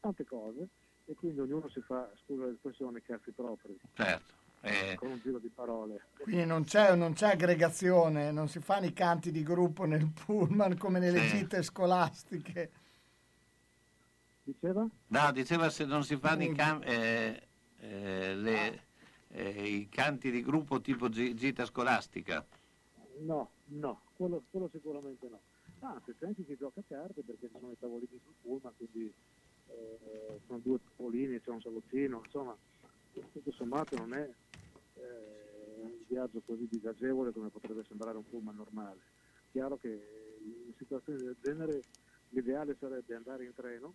tante 0.00 0.24
cose 0.24 0.68
e 1.06 1.14
quindi 1.14 1.40
ognuno 1.40 1.68
si 1.68 1.80
fa, 1.80 2.10
scusa 2.24 2.44
l'espressione, 2.46 3.00
cazzi 3.02 3.32
propri, 3.32 3.78
Certo. 3.94 4.34
Eh, 4.64 4.94
con 4.96 5.10
un 5.10 5.20
giro 5.22 5.38
di 5.38 5.48
parole. 5.48 6.00
Quindi 6.22 6.46
non 6.46 6.64
c'è, 6.64 6.94
non 6.94 7.12
c'è 7.12 7.32
aggregazione, 7.32 8.30
non 8.32 8.48
si 8.48 8.60
fanno 8.60 8.86
i 8.86 8.92
canti 8.92 9.30
di 9.30 9.42
gruppo 9.42 9.84
nel 9.84 10.06
pullman 10.24 10.76
come 10.78 10.98
nelle 10.98 11.26
Sì. 11.28 11.38
gite 11.38 11.62
scolastiche. 11.62 12.70
Diceva? 14.42 14.86
no, 15.06 15.32
diceva 15.32 15.70
se 15.70 15.84
non 15.86 16.04
si 16.04 16.16
fanno 16.16 16.42
i, 16.44 16.52
cam- 16.52 16.82
eh, 16.84 17.46
eh, 17.78 18.34
le- 18.34 18.82
eh, 19.28 19.66
i 19.68 19.88
canti 19.88 20.30
di 20.30 20.42
gruppo 20.42 20.80
tipo 20.80 21.08
gi- 21.08 21.34
gita 21.34 21.64
scolastica. 21.64 22.44
No, 23.20 23.50
no, 23.66 24.02
quello, 24.16 24.42
quello 24.50 24.68
sicuramente 24.70 25.28
no. 25.28 25.40
Anzi, 25.80 26.14
c'è 26.18 26.26
anche 26.26 26.44
chi 26.44 26.56
gioca 26.58 26.80
a 26.80 26.84
carte 26.86 27.22
perché 27.22 27.46
ci 27.48 27.52
sono 27.58 27.72
i 27.72 27.76
tavolini 27.78 28.20
sul 28.22 28.34
pullman, 28.42 28.72
quindi 28.76 29.12
eh, 29.68 30.40
sono 30.46 30.58
due 30.62 30.78
tavolini, 30.96 31.40
c'è 31.40 31.50
un 31.50 31.60
salottino, 31.60 32.20
insomma, 32.24 32.56
tutto 33.32 33.52
sommato 33.52 33.96
non 33.96 34.12
è 34.14 34.28
eh, 34.94 35.80
un 35.82 36.04
viaggio 36.06 36.40
così 36.44 36.66
disagevole 36.68 37.32
come 37.32 37.50
potrebbe 37.50 37.84
sembrare 37.86 38.16
un 38.16 38.28
pullman 38.28 38.56
normale. 38.56 39.00
Chiaro 39.50 39.76
che 39.76 39.88
in 40.40 40.72
situazioni 40.76 41.22
del 41.22 41.36
genere 41.40 41.82
l'ideale 42.30 42.76
sarebbe 42.78 43.14
andare 43.14 43.44
in 43.44 43.54
treno, 43.54 43.94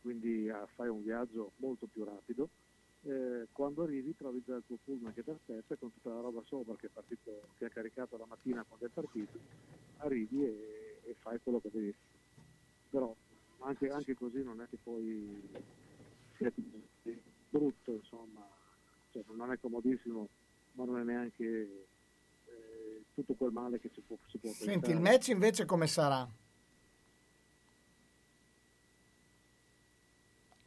quindi 0.00 0.48
a 0.48 0.66
fare 0.74 0.88
un 0.88 1.02
viaggio 1.02 1.52
molto 1.56 1.86
più 1.86 2.04
rapido. 2.04 2.48
Eh, 3.02 3.46
quando 3.52 3.84
arrivi 3.84 4.16
trovi 4.16 4.42
già 4.44 4.56
il 4.56 4.64
tuo 4.66 4.76
pullman 4.84 5.14
che 5.14 5.22
ti 5.22 5.30
aspetta 5.30 5.76
con 5.76 5.92
tutta 5.92 6.10
la 6.10 6.20
roba 6.20 6.42
sopra 6.44 6.74
che 6.74 6.86
è 6.86 6.90
partito, 6.90 7.50
che 7.56 7.66
è 7.66 7.70
caricato 7.70 8.16
la 8.16 8.26
mattina 8.26 8.64
quando 8.66 8.86
è 8.86 8.88
partito, 8.88 9.38
arrivi 9.98 10.44
e, 10.44 11.00
e 11.04 11.14
fai 11.20 11.38
quello 11.40 11.60
che 11.60 11.70
devi. 11.70 11.94
Però 12.90 13.14
anche, 13.60 13.88
anche 13.88 14.14
così 14.14 14.42
non 14.42 14.60
è 14.60 14.68
che 14.68 14.78
poi 14.82 15.40
sia 16.36 16.52
brutto, 17.50 17.92
insomma, 17.92 18.46
cioè, 19.12 19.22
non 19.34 19.52
è 19.52 19.58
comodissimo, 19.58 20.28
ma 20.72 20.84
non 20.84 20.98
è 21.00 21.02
neanche 21.04 21.86
tutto 23.18 23.34
quel 23.34 23.50
male 23.50 23.80
che 23.80 23.90
si 23.92 24.00
può, 24.00 24.16
si 24.26 24.38
può 24.38 24.50
Senti, 24.50 24.66
pensare. 24.66 24.92
il 24.92 25.00
match 25.00 25.28
invece 25.28 25.64
come 25.64 25.86
sarà? 25.88 26.28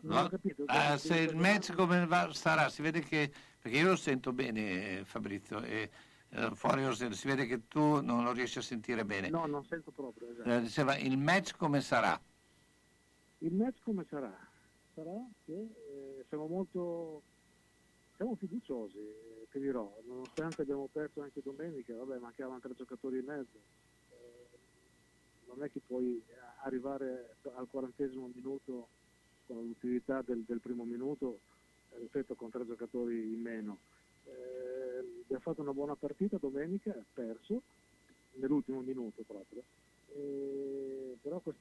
Non 0.02 0.26
ho 0.26 0.30
capito. 0.30 0.64
Ah, 0.66 0.98
se 0.98 1.18
il 1.20 1.36
match 1.36 1.74
come 1.74 2.06
va- 2.06 2.34
sarà, 2.34 2.70
si 2.70 2.82
vede 2.82 3.02
che, 3.02 3.32
perché 3.60 3.78
io 3.78 3.90
lo 3.90 3.96
sento 3.96 4.34
bene 4.34 5.00
eh, 5.00 5.06
Fabrizio, 5.06 5.62
e 5.62 5.90
eh, 6.30 6.52
fuori 6.56 6.84
lo 6.84 6.94
sento, 6.94 7.16
si 7.16 7.28
vede 7.28 7.46
che 7.46 7.68
tu 7.68 8.02
non 8.02 8.24
lo 8.24 8.32
riesci 8.34 8.58
a 8.58 8.62
sentire 8.62 9.06
bene. 9.06 9.30
No, 9.30 9.46
non 9.46 9.64
sento 9.64 9.92
proprio. 9.92 10.32
esatto. 10.32 10.50
Eh, 10.50 10.62
diceva, 10.62 10.98
il 10.98 11.18
match 11.18 11.56
come 11.56 11.82
sarà? 11.82 12.20
Il 13.40 13.54
match 13.54 13.82
come 13.84 14.06
sarà? 14.10 14.36
Sarà 14.94 15.26
che 15.46 15.54
eh, 15.54 16.26
siamo 16.28 16.48
molto 16.48 17.24
siamo 18.22 18.36
fiduciosi, 18.36 19.00
eh, 19.00 19.48
ti 19.50 19.60
dirò, 19.60 20.00
nonostante 20.06 20.62
abbiamo 20.62 20.88
perso 20.90 21.22
anche 21.22 21.42
domenica, 21.42 21.96
vabbè, 21.96 22.20
mancavano 22.20 22.60
tre 22.60 22.76
giocatori 22.76 23.18
e 23.18 23.24
mezzo. 23.24 23.58
eh, 24.10 24.60
non 25.48 25.64
è 25.64 25.72
che 25.72 25.82
puoi 25.82 26.24
arrivare 26.64 27.38
al 27.56 27.68
quarantesimo 27.68 28.30
minuto 28.32 28.90
con 29.48 29.66
l'utilità 29.66 30.22
del, 30.22 30.44
del 30.44 30.60
primo 30.62 30.84
minuto, 30.86 31.42
eh, 31.90 32.36
con 32.36 32.52
tre 32.52 32.64
giocatori 32.68 33.34
in 33.34 33.42
meno. 33.42 33.80
Eh, 34.24 35.00
abbiamo 35.24 35.42
fatto 35.42 35.62
una 35.62 35.74
buona 35.74 35.96
partita 35.96 36.38
domenica, 36.38 36.94
perso, 37.12 37.64
nell'ultimo 38.34 38.82
minuto 38.82 39.24
proprio. 39.24 39.64
Però 41.22 41.40
quest- 41.40 41.60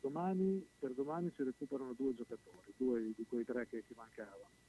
domani, 0.00 0.66
per 0.78 0.94
domani 0.94 1.30
si 1.36 1.42
recuperano 1.42 1.92
due 1.92 2.14
giocatori, 2.14 2.72
due 2.78 3.12
di 3.14 3.26
quei 3.26 3.44
tre 3.44 3.66
che, 3.66 3.84
che 3.84 3.94
mancavano. 3.94 4.61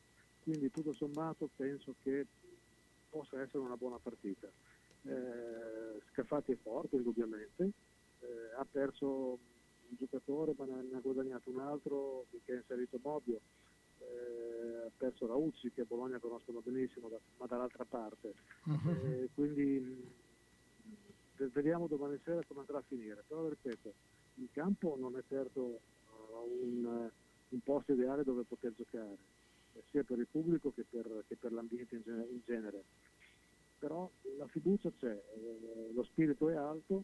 Quindi 0.44 0.70
tutto 0.70 0.94
sommato 0.94 1.50
penso 1.56 1.96
che 2.04 2.28
possa 3.10 3.42
essere 3.42 3.60
una 3.64 3.78
buona 3.78 3.98
partita. 3.98 4.52
Eh, 5.06 6.02
Scafati 6.12 6.52
è 6.54 6.58
forte 6.58 6.96
indubbiamente, 6.98 7.64
eh, 8.20 8.54
ha 8.58 8.66
perso 8.70 9.08
un 9.90 9.96
giocatore 9.98 10.54
ma 10.58 10.66
ne 10.66 10.96
ha 10.96 11.00
guadagnato 11.00 11.50
un 11.50 11.60
altro 11.60 12.26
che 12.46 12.54
ha 12.54 12.56
inserito 12.58 12.98
Bobbio, 13.00 13.42
eh, 14.00 14.86
ha 14.86 14.92
perso 14.98 15.28
Rauzzi 15.28 15.72
che 15.72 15.82
a 15.82 15.86
Bologna 15.86 16.20
conoscono 16.20 16.62
benissimo 16.62 17.10
da- 17.10 17.20
ma 17.38 17.46
dall'altra 17.48 17.86
parte. 17.86 18.34
Eh, 19.24 19.30
quindi 19.36 20.22
vediamo 21.52 21.88
domani 21.88 22.20
sera 22.24 22.42
come 22.48 22.62
andrà 22.62 22.78
a 22.80 22.84
finire, 22.88 23.24
però 23.28 23.48
ripeto, 23.48 23.94
il 24.36 24.50
campo 24.52 24.96
non 24.98 25.18
è 25.18 25.24
certo 25.28 25.82
eh, 26.08 26.64
un, 26.64 27.12
un 27.50 27.60
posto 27.62 27.92
ideale 27.94 28.24
dove 28.24 28.44
poter 28.44 28.74
giocare, 28.74 29.18
sia 29.90 30.04
per 30.04 30.20
il 30.20 30.28
pubblico 30.30 30.72
che 30.74 30.86
per, 30.90 31.24
che 31.28 31.36
per 31.36 31.52
l'ambiente 31.52 31.96
in, 31.96 32.02
gene- 32.04 32.28
in 32.30 32.42
genere. 32.46 32.84
Però 33.80 34.10
la 34.38 34.48
fiducia 34.48 34.92
c'è, 34.98 35.12
eh, 35.12 35.92
lo 35.94 36.04
spirito 36.04 36.50
è 36.50 36.56
alto, 36.56 37.04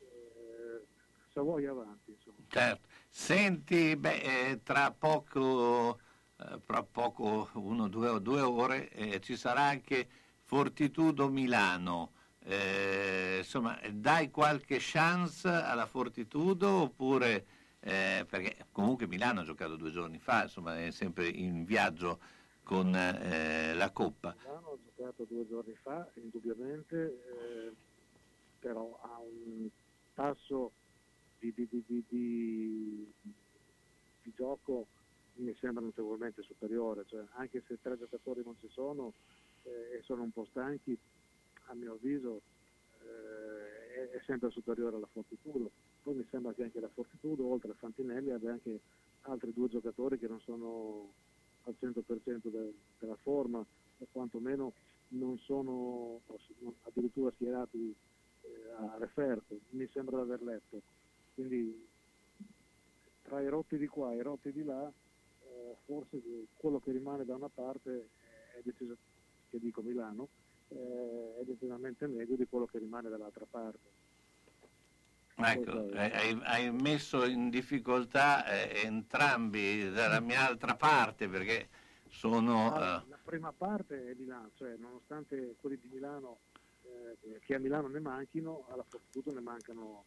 eh, 0.00 0.84
se 1.32 1.40
vuoi 1.40 1.66
avanti. 1.66 2.10
Insomma. 2.10 2.36
Certo. 2.48 2.88
Senti, 3.08 3.96
beh, 3.96 4.50
eh, 4.50 4.60
tra 4.62 4.90
poco, 4.90 6.00
eh, 6.38 6.60
tra 6.64 6.82
poco, 6.82 7.50
uno, 7.54 7.88
due, 7.88 8.20
due 8.20 8.40
ore, 8.40 8.90
eh, 8.90 9.20
ci 9.20 9.36
sarà 9.36 9.62
anche 9.62 10.08
Fortitudo 10.42 11.28
Milano. 11.28 12.12
Eh, 12.40 13.38
insomma, 13.38 13.78
dai 13.92 14.30
qualche 14.30 14.78
chance 14.80 15.48
alla 15.48 15.86
Fortitudo 15.86 16.82
oppure 16.82 17.46
eh, 17.86 18.26
perché 18.28 18.66
comunque 18.72 19.06
Milano 19.06 19.40
ha 19.40 19.44
giocato 19.44 19.76
due 19.76 19.92
giorni 19.92 20.18
fa, 20.18 20.42
insomma, 20.42 20.76
è 20.84 20.90
sempre 20.90 21.28
in 21.28 21.64
viaggio 21.64 22.18
con 22.64 22.92
eh, 22.96 23.74
la 23.74 23.92
Coppa. 23.92 24.34
Milano 24.36 24.72
ha 24.72 24.78
giocato 24.84 25.24
due 25.24 25.46
giorni 25.46 25.74
fa, 25.82 26.10
indubbiamente, 26.14 26.96
eh, 26.96 27.72
però 28.58 28.98
ha 29.00 29.18
un 29.20 29.68
tasso 30.14 30.72
di, 31.38 31.52
di- 31.54 31.68
di- 31.70 32.04
di- 32.08 33.12
gioco 34.34 34.86
mi 35.34 35.54
sembra 35.60 35.84
notevolmente 35.84 36.42
superiore, 36.42 37.04
cioè, 37.06 37.24
anche 37.36 37.62
se 37.68 37.78
tre 37.80 37.96
giocatori 37.96 38.42
non 38.44 38.56
ci 38.60 38.68
sono 38.70 39.12
eh, 39.62 39.98
e 39.98 40.02
sono 40.02 40.22
un 40.22 40.32
po' 40.32 40.44
stanchi, 40.50 40.98
a 41.68 41.74
mio 41.74 41.92
avviso 41.92 42.40
eh, 43.00 43.94
è, 43.94 44.16
è 44.16 44.22
sempre 44.26 44.50
superiore 44.50 44.96
alla 44.96 45.08
Fortitudo. 45.12 45.70
Poi 46.06 46.14
mi 46.14 46.26
sembra 46.30 46.52
che 46.52 46.62
anche 46.62 46.78
la 46.78 46.88
Fortitudo, 46.94 47.50
oltre 47.50 47.72
a 47.72 47.74
Fantinelli, 47.74 48.30
abbia 48.30 48.52
anche 48.52 48.78
altri 49.22 49.52
due 49.52 49.68
giocatori 49.68 50.20
che 50.20 50.28
non 50.28 50.38
sono 50.38 51.10
al 51.64 51.74
100% 51.80 52.48
de- 52.48 52.74
della 53.00 53.16
forma 53.22 53.58
o 53.58 54.06
quantomeno 54.12 54.72
non 55.08 55.36
sono 55.38 56.20
addirittura 56.82 57.32
schierati 57.34 57.92
eh, 58.42 58.70
a 58.78 58.98
referto, 58.98 59.58
mi 59.70 59.88
sembra 59.92 60.22
di 60.22 60.30
aver 60.30 60.42
letto. 60.42 60.80
Quindi 61.34 61.88
tra 63.22 63.40
i 63.40 63.48
rotti 63.48 63.76
di 63.76 63.88
qua 63.88 64.12
e 64.12 64.18
i 64.18 64.22
rotti 64.22 64.52
di 64.52 64.62
là, 64.62 64.86
eh, 64.86 65.76
forse 65.86 66.22
quello 66.54 66.78
che 66.78 66.92
rimane 66.92 67.24
da 67.24 67.34
una 67.34 67.50
parte 67.52 68.10
è 68.56 68.60
deciso, 68.62 68.96
che 69.50 69.58
dico 69.58 69.82
Milano, 69.82 70.28
eh, 70.68 71.38
è 71.40 71.44
decisamente 71.44 72.06
meglio 72.06 72.36
di 72.36 72.46
quello 72.48 72.66
che 72.66 72.78
rimane 72.78 73.08
dall'altra 73.08 73.44
parte. 73.50 74.05
Ecco, 75.38 75.90
hai, 75.92 76.40
hai 76.44 76.70
messo 76.72 77.24
in 77.26 77.50
difficoltà 77.50 78.46
eh, 78.46 78.86
entrambi 78.86 79.90
dalla 79.90 80.18
mia 80.20 80.46
altra 80.46 80.74
parte 80.76 81.28
perché 81.28 81.68
sono... 82.08 82.72
Ah, 82.74 83.02
eh, 83.02 83.08
La 83.10 83.18
prima 83.22 83.52
parte 83.52 84.10
è 84.10 84.14
Milano, 84.14 84.50
cioè 84.54 84.76
nonostante 84.76 85.56
quelli 85.60 85.78
di 85.78 85.88
Milano 85.92 86.38
eh, 86.84 87.38
che 87.40 87.54
a 87.54 87.58
Milano 87.58 87.88
ne 87.88 88.00
manchino, 88.00 88.64
alla 88.70 88.84
Fortitudo 88.88 89.32
ne 89.34 89.40
mancano 89.40 90.04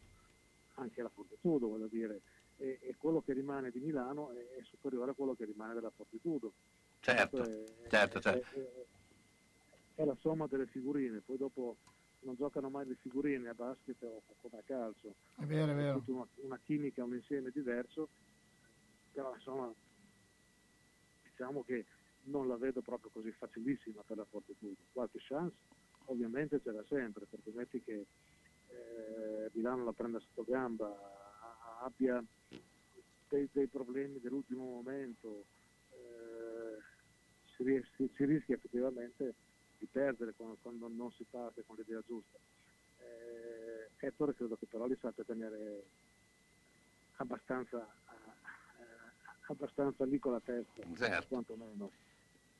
anche 0.74 1.00
alla 1.00 1.10
Fortitudo, 1.10 1.68
voglio 1.68 1.86
dire, 1.86 2.22
e, 2.56 2.78
e 2.82 2.94
quello 2.98 3.22
che 3.22 3.32
rimane 3.32 3.70
di 3.70 3.78
Milano 3.78 4.32
è, 4.32 4.58
è 4.58 4.62
superiore 4.64 5.12
a 5.12 5.14
quello 5.14 5.34
che 5.34 5.44
rimane 5.44 5.74
della 5.74 5.92
Fortitudo. 5.94 6.52
certo, 7.00 7.36
Questo 7.36 7.60
è- 7.84 7.88
certo, 7.88 8.18
è- 8.18 8.22
certo. 8.22 8.86
è 9.94 10.04
la 10.04 10.16
somma 10.20 10.46
delle 10.46 10.66
figurine, 10.66 11.20
poi 11.20 11.36
dopo 11.36 11.76
non 12.22 12.34
giocano 12.36 12.68
mai 12.70 12.86
le 12.86 12.96
figurine 12.96 13.48
a 13.48 13.54
basket 13.54 14.02
o 14.02 14.22
come 14.40 14.58
a 14.58 14.62
calcio. 14.62 15.14
È 15.36 15.44
vero, 15.44 15.72
è 15.72 15.74
vero. 15.74 15.98
tutta 15.98 16.12
una, 16.12 16.28
una 16.42 16.58
chimica, 16.58 17.04
un 17.04 17.14
insieme 17.14 17.50
diverso, 17.50 18.08
però 19.12 19.34
insomma 19.34 19.72
diciamo 21.22 21.62
che 21.64 21.86
non 22.24 22.48
la 22.48 22.56
vedo 22.56 22.82
proprio 22.82 23.10
così 23.10 23.32
facilissima 23.32 24.02
per 24.02 24.18
la 24.18 24.24
Fortitudo. 24.24 24.76
Qualche 24.92 25.18
chance 25.20 25.56
ovviamente 26.06 26.60
ce 26.60 26.70
l'ha 26.70 26.84
sempre, 26.84 27.26
perché 27.26 27.50
metti 27.52 27.82
che 27.82 28.06
eh, 28.68 29.50
Milano 29.54 29.84
la 29.84 29.92
prenda 29.92 30.18
sotto 30.20 30.44
gamba, 30.44 30.94
abbia 31.82 32.22
dei, 33.28 33.48
dei 33.52 33.68
problemi 33.68 34.20
dell'ultimo 34.20 34.64
momento, 34.64 35.46
eh, 35.90 36.78
si, 37.56 37.64
si- 37.96 38.12
si 38.14 38.24
rischia 38.24 38.56
effettivamente 38.56 39.34
di 39.80 39.86
perdere 39.90 40.34
quando, 40.36 40.58
quando 40.60 40.88
non 40.88 41.10
si 41.12 41.24
parte 41.28 41.64
con 41.66 41.74
l'idea 41.76 42.00
giusta. 42.06 42.36
Eh, 42.98 44.06
Ettore 44.06 44.34
credo 44.34 44.56
che 44.56 44.66
però 44.66 44.86
li 44.86 44.96
sappia 45.00 45.24
tenere 45.24 45.84
abbastanza, 47.16 47.78
eh, 47.78 48.84
abbastanza 49.48 50.04
lì 50.04 50.18
con 50.18 50.32
la 50.32 50.40
testa, 50.44 50.82
Certo. 50.96 51.26
quantomeno. 51.28 51.90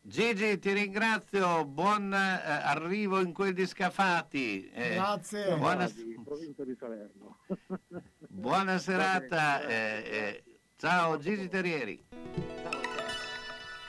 Gigi, 0.02 0.59
ti 0.59 0.72
ringrazio, 0.72 1.66
buon 1.66 2.10
eh, 2.14 2.16
arrivo 2.16 3.20
in 3.20 3.34
quel 3.34 3.52
di 3.52 3.66
Scafati. 3.66 4.70
Eh, 4.70 4.94
Grazie. 4.94 5.56
Buona, 5.56 5.86
Di 5.88 6.18
provincia 6.24 6.64
di 6.64 6.74
Salerno. 6.78 7.38
buona 8.28 8.78
serata. 8.78 9.60
eh, 9.66 10.02
eh, 10.06 10.59
ciao 10.76 11.18
Gigi 11.18 11.48
Terrieri. 11.48 12.02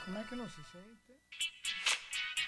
Com'è 0.04 0.24
che 0.28 0.34
non 0.34 0.48
si 0.48 0.60
sente? 0.70 1.01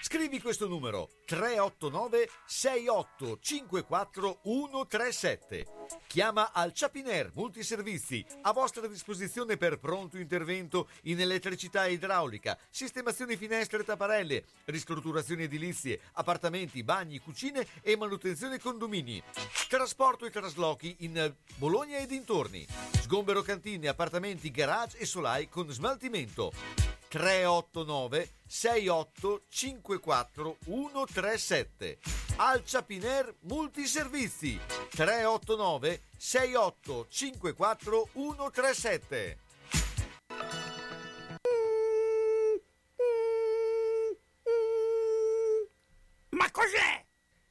Scrivi 0.07 0.39
questo 0.39 0.67
numero 0.67 1.09
389 1.25 2.29
6854 2.45 4.41
137. 4.43 5.65
Chiama 6.05 6.51
al 6.53 6.73
Chapiner 6.75 7.31
Multiservizi 7.33 8.23
a 8.43 8.53
vostra 8.53 8.85
disposizione 8.85 9.57
per 9.57 9.79
pronto 9.79 10.19
intervento 10.19 10.89
in 11.05 11.21
elettricità 11.21 11.85
e 11.85 11.93
idraulica, 11.93 12.55
sistemazioni 12.69 13.35
finestre 13.35 13.81
e 13.81 13.83
tapparelle, 13.83 14.43
ristrutturazioni 14.65 15.45
edilizie, 15.45 15.99
appartamenti, 16.13 16.83
bagni, 16.83 17.17
cucine 17.17 17.65
e 17.81 17.97
manutenzione 17.97 18.59
condomini. 18.59 19.19
Trasporto 19.67 20.27
e 20.27 20.29
traslochi 20.29 20.97
in 20.99 21.33
Bologna 21.55 21.97
e 21.97 22.05
dintorni. 22.05 22.63
Sgombero 23.01 23.41
cantine, 23.41 23.87
appartamenti, 23.87 24.51
garage 24.51 24.99
e 24.99 25.05
solai 25.07 25.49
con 25.49 25.67
smaltimento. 25.71 26.94
389 27.07 28.29
6854 28.47 30.57
137 30.63 31.99
Alcia 32.37 32.83
Piner 32.83 33.35
Multiservizi 33.41 34.59
389 34.89 36.01
6854 36.17 38.09
137 38.13 39.39
Ma 46.29 46.51
cos'è? 46.51 47.03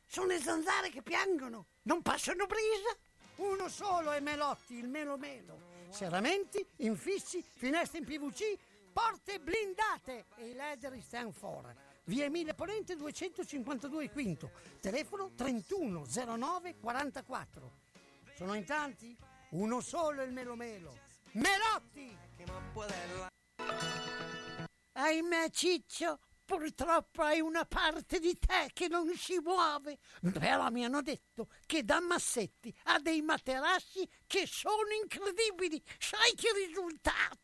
Sono 0.06 0.26
le 0.26 0.40
zanzare 0.40 0.90
che 0.90 1.02
piangono 1.02 1.66
non 1.84 2.02
passano 2.02 2.46
brisa. 2.46 2.96
Uno 3.36 3.68
solo 3.68 4.12
è 4.12 4.20
Melotti, 4.20 4.74
il 4.74 4.88
Melo 4.88 5.16
Melo. 5.16 5.72
Serramenti, 5.90 6.64
infissi, 6.78 7.42
finestre 7.42 7.98
in 7.98 8.04
PVC, 8.04 8.56
porte 8.94 9.40
blindate 9.40 10.26
e 10.36 10.50
i 10.50 10.54
leder 10.54 10.96
stand 11.02 11.32
for. 11.32 11.74
Via 12.04 12.26
Emile 12.26 12.54
Ponente 12.54 12.94
252 12.94 14.10
Quinto, 14.10 14.52
telefono 14.80 15.32
3109 15.34 16.76
44. 16.78 17.72
Sono 18.36 18.54
in 18.54 18.64
tanti? 18.64 19.16
Uno 19.50 19.80
solo 19.80 20.22
il 20.22 20.32
Melo 20.32 20.54
Melo. 20.54 20.96
Melotti! 21.32 22.16
Ahimè 24.92 25.50
Ciccio, 25.50 26.20
purtroppo 26.44 27.22
hai 27.22 27.40
una 27.40 27.64
parte 27.64 28.20
di 28.20 28.38
te 28.38 28.70
che 28.72 28.86
non 28.86 29.12
si 29.16 29.40
muove. 29.40 29.98
Però 30.20 30.70
mi 30.70 30.84
hanno 30.84 31.02
detto 31.02 31.48
che 31.66 31.82
da 31.84 32.00
Massetti 32.00 32.72
ha 32.84 33.00
dei 33.00 33.22
materassi 33.22 34.08
che 34.26 34.46
sono 34.46 34.92
incredibili. 35.02 35.82
Sai 35.98 36.34
che 36.34 36.52
risultati? 36.66 37.43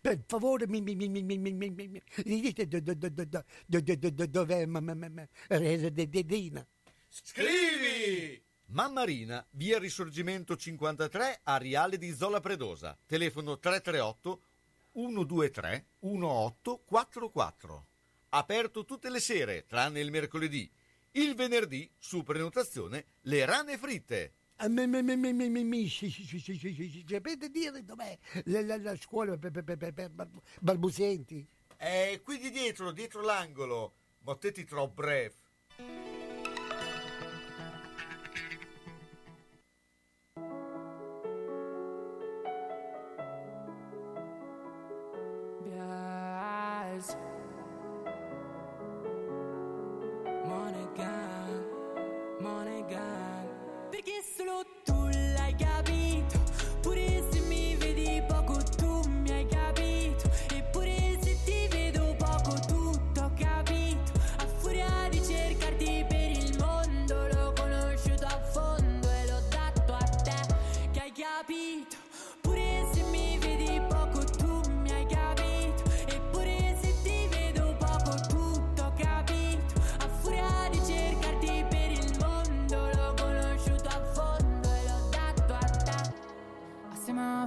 Per 0.00 0.22
favore, 0.28 0.68
mi 0.68 0.82
dite 2.40 2.68
dov'è 4.28 4.66
Dina? 6.24 6.64
Scrivi! 7.08 8.40
Mammarina, 8.66 9.44
via 9.50 9.80
Risorgimento 9.80 10.56
53, 10.56 11.40
Ariale 11.42 11.98
di 11.98 12.14
Zola 12.14 12.38
Predosa. 12.38 12.96
Telefono 13.04 13.58
338 13.58 14.42
123 14.92 15.86
1844. 15.98 17.86
Aperto 18.28 18.84
tutte 18.84 19.10
le 19.10 19.18
sere, 19.18 19.66
tranne 19.66 19.98
il 19.98 20.12
mercoledì. 20.12 20.70
Il 21.10 21.34
venerdì, 21.34 21.90
su 21.98 22.22
prenotazione, 22.22 23.06
le 23.22 23.44
rane 23.44 23.76
fritte. 23.76 24.34
Eh, 24.62 24.68
Sapete 27.08 27.48
dire 27.48 27.84
dov'è 27.84 28.16
la, 28.44 28.96
scuola 28.96 29.36
per, 29.36 30.30
balbuzienti? 30.60 31.44
Eh, 31.78 32.20
qui 32.22 32.38
di 32.38 32.50
dietro, 32.50 32.92
dietro 32.92 33.22
l'angolo. 33.22 33.94
Mottetti 34.20 34.64
trop 34.64 34.94
bref. 34.94 35.34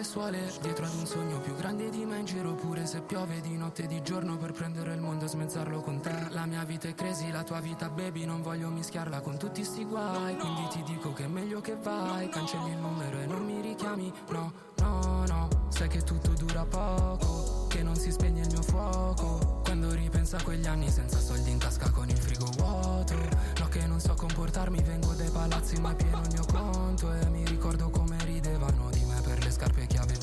Le 0.00 0.06
suole 0.06 0.50
dietro 0.62 0.86
ad 0.86 0.94
un 0.94 1.04
sogno 1.04 1.40
più 1.40 1.54
grande 1.54 1.90
di 1.90 2.06
me 2.06 2.20
in 2.20 2.24
giro 2.24 2.54
pure 2.54 2.86
se 2.86 3.02
piove 3.02 3.42
di 3.42 3.54
notte 3.54 3.82
e 3.82 3.86
di 3.86 4.00
giorno 4.02 4.38
per 4.38 4.52
prendere 4.52 4.94
il 4.94 5.00
mondo 5.00 5.26
e 5.26 5.28
smezzarlo 5.28 5.82
con 5.82 6.00
te. 6.00 6.28
La 6.30 6.46
mia 6.46 6.64
vita 6.64 6.88
è 6.88 6.94
crazy, 6.94 7.30
la 7.30 7.42
tua 7.42 7.60
vita 7.60 7.90
baby, 7.90 8.24
non 8.24 8.40
voglio 8.40 8.70
mischiarla 8.70 9.20
con 9.20 9.36
tutti 9.36 9.62
sti 9.62 9.84
guai, 9.84 10.38
quindi 10.38 10.66
ti 10.70 10.82
dico 10.84 11.12
che 11.12 11.24
è 11.24 11.28
meglio 11.28 11.60
che 11.60 11.76
vai, 11.76 12.30
cancelli 12.30 12.70
il 12.70 12.78
numero 12.78 13.18
e 13.18 13.26
non 13.26 13.44
mi 13.44 13.60
richiami, 13.60 14.10
no, 14.30 14.52
no, 14.78 15.26
no, 15.26 15.48
sai 15.68 15.88
che 15.88 16.00
tutto 16.00 16.30
dura 16.30 16.64
poco, 16.64 17.66
che 17.68 17.82
non 17.82 17.94
si 17.94 18.10
spegne 18.10 18.40
il 18.40 18.48
mio 18.48 18.62
fuoco, 18.62 19.60
quando 19.62 19.92
ripenso 19.92 20.36
a 20.36 20.42
quegli 20.42 20.66
anni 20.66 20.88
senza 20.88 21.18
soldi 21.18 21.50
in 21.50 21.58
tasca 21.58 21.90
con 21.90 22.08
il 22.08 22.16
frigo 22.16 22.46
vuoto, 22.56 23.14
no 23.58 23.68
che 23.68 23.86
non 23.86 24.00
so 24.00 24.14
comportarmi, 24.14 24.80
vengo 24.80 25.12
dai 25.12 25.28
palazzi 25.28 25.78
ma 25.78 25.92
pieno 25.92 26.22
il 26.22 26.28
mio 26.32 26.44
conto 26.50 27.12
e 27.12 27.26
mi 27.26 27.44
ricordo 27.44 27.90
come 27.90 27.99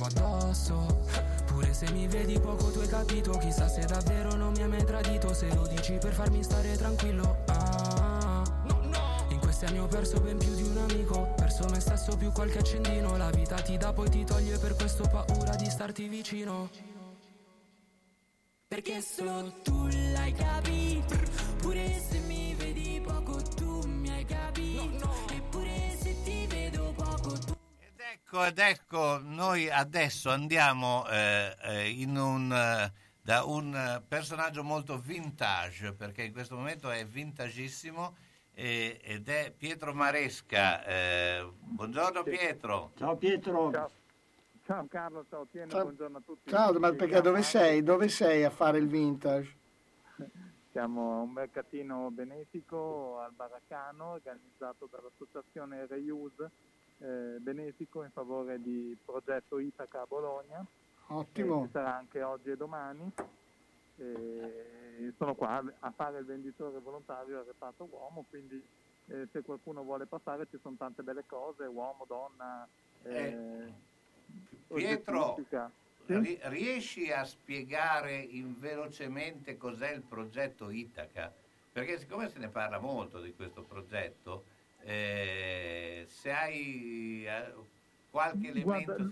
addosso. 0.07 1.05
Pure 1.45 1.73
se 1.73 1.89
mi 1.91 2.07
vedi 2.07 2.39
poco 2.39 2.71
tu 2.71 2.79
hai 2.79 2.87
capito, 2.87 3.31
chissà 3.37 3.67
se 3.67 3.85
davvero 3.85 4.35
non 4.35 4.53
mi 4.53 4.63
hai 4.63 4.69
mai 4.69 4.83
tradito, 4.83 5.33
se 5.33 5.53
lo 5.53 5.67
dici 5.67 5.97
per 5.99 6.13
farmi 6.13 6.43
stare 6.43 6.75
tranquillo. 6.75 7.43
Ah, 7.47 8.43
in 9.29 9.39
questi 9.39 9.65
anni 9.65 9.79
ho 9.79 9.87
perso 9.87 10.19
ben 10.19 10.37
più 10.37 10.53
di 10.55 10.63
un 10.63 10.77
amico, 10.77 11.33
perso 11.35 11.65
me 11.69 11.79
stesso 11.79 12.15
più 12.17 12.31
qualche 12.31 12.59
accendino, 12.59 13.17
la 13.17 13.29
vita 13.29 13.55
ti 13.61 13.77
dà 13.77 13.93
poi 13.93 14.09
ti 14.09 14.23
toglie 14.23 14.57
per 14.57 14.75
questo 14.75 15.07
paura 15.07 15.55
di 15.55 15.69
starti 15.69 16.07
vicino. 16.07 16.69
Perché 18.67 19.01
solo 19.01 19.53
tu 19.63 19.87
l'hai 19.87 20.33
capito 20.33 21.15
Pure 21.61 22.01
se 22.09 22.19
mi 22.19 22.26
Ecco, 28.37 28.45
ed 28.45 28.59
ecco, 28.59 29.19
noi 29.23 29.67
adesso 29.67 30.29
andiamo 30.29 31.07
eh, 31.09 31.55
eh, 31.59 31.89
in 31.89 32.15
un, 32.15 32.51
eh, 32.51 32.93
da 33.19 33.43
un 33.43 33.73
eh, 33.73 34.03
personaggio 34.07 34.63
molto 34.63 34.99
vintage, 34.99 35.93
perché 35.93 36.21
in 36.21 36.33
questo 36.33 36.55
momento 36.55 36.91
è 36.91 37.03
vintagissimo, 37.03 38.15
eh, 38.53 38.99
ed 39.01 39.27
è 39.27 39.51
Pietro 39.57 39.91
Maresca. 39.91 40.85
Eh, 40.85 41.49
buongiorno 41.57 42.21
Pietro. 42.21 42.91
Ciao 42.95 43.15
Pietro. 43.15 43.71
Ciao, 43.71 43.89
ciao 44.67 44.85
Carlo, 44.87 45.25
ciao 45.27 45.47
Tieno, 45.49 45.71
Ciao. 45.71 45.81
buongiorno 45.81 46.17
a 46.17 46.21
tutti. 46.23 46.49
Ciao, 46.51 46.73
ma 46.73 46.93
perché 46.93 47.21
dove 47.21 47.41
sei? 47.41 47.81
Dove 47.81 48.07
sei 48.07 48.43
a 48.43 48.51
fare 48.51 48.77
il 48.77 48.87
vintage? 48.87 49.55
Siamo 50.71 51.23
un 51.23 51.31
mercatino 51.31 52.11
benefico 52.11 53.17
al 53.19 53.31
Baracano 53.31 54.11
organizzato 54.11 54.87
dall'associazione 54.91 55.87
Reuse 55.87 56.51
eh, 56.99 57.37
benefico 57.39 58.03
in 58.03 58.11
favore 58.11 58.61
di 58.61 58.97
progetto 59.05 59.59
Itaca 59.59 60.01
a 60.01 60.05
Bologna. 60.07 60.65
Ottimo. 61.07 61.63
Eh, 61.63 61.65
ci 61.67 61.71
sarà 61.71 61.95
anche 61.95 62.21
oggi 62.23 62.49
e 62.51 62.57
domani. 62.57 63.11
E 63.99 65.13
sono 65.17 65.33
qua 65.35 65.63
a 65.79 65.91
fare 65.91 66.19
il 66.19 66.25
venditore 66.25 66.79
volontario 66.79 67.39
al 67.39 67.45
reparto 67.45 67.87
uomo, 67.89 68.25
quindi 68.29 68.63
eh, 69.07 69.27
se 69.31 69.41
qualcuno 69.41 69.83
vuole 69.83 70.05
passare 70.05 70.47
ci 70.49 70.59
sono 70.61 70.75
tante 70.77 71.01
belle 71.03 71.23
cose, 71.25 71.63
uomo, 71.65 72.05
donna. 72.07 72.67
eh, 73.03 73.85
Pietro, 74.67 75.31
oggettistica. 75.31 75.71
ri- 76.07 76.39
riesci 76.43 77.11
a 77.11 77.23
spiegare 77.23 78.17
in- 78.17 78.59
velocemente 78.59 79.57
cos'è 79.57 79.91
il 79.91 80.01
progetto 80.01 80.69
Itaca? 80.69 81.33
Perché 81.71 81.97
siccome 81.99 82.27
se 82.29 82.37
ne 82.39 82.49
parla 82.49 82.79
molto 82.79 83.21
di 83.21 83.33
questo 83.33 83.61
progetto, 83.63 84.45
eh, 84.87 86.05
se 86.07 86.31
hai 86.31 87.25
eh, 87.25 87.53
qualche 88.09 88.47
elemento... 88.47 88.93
Guarda, 88.95 89.11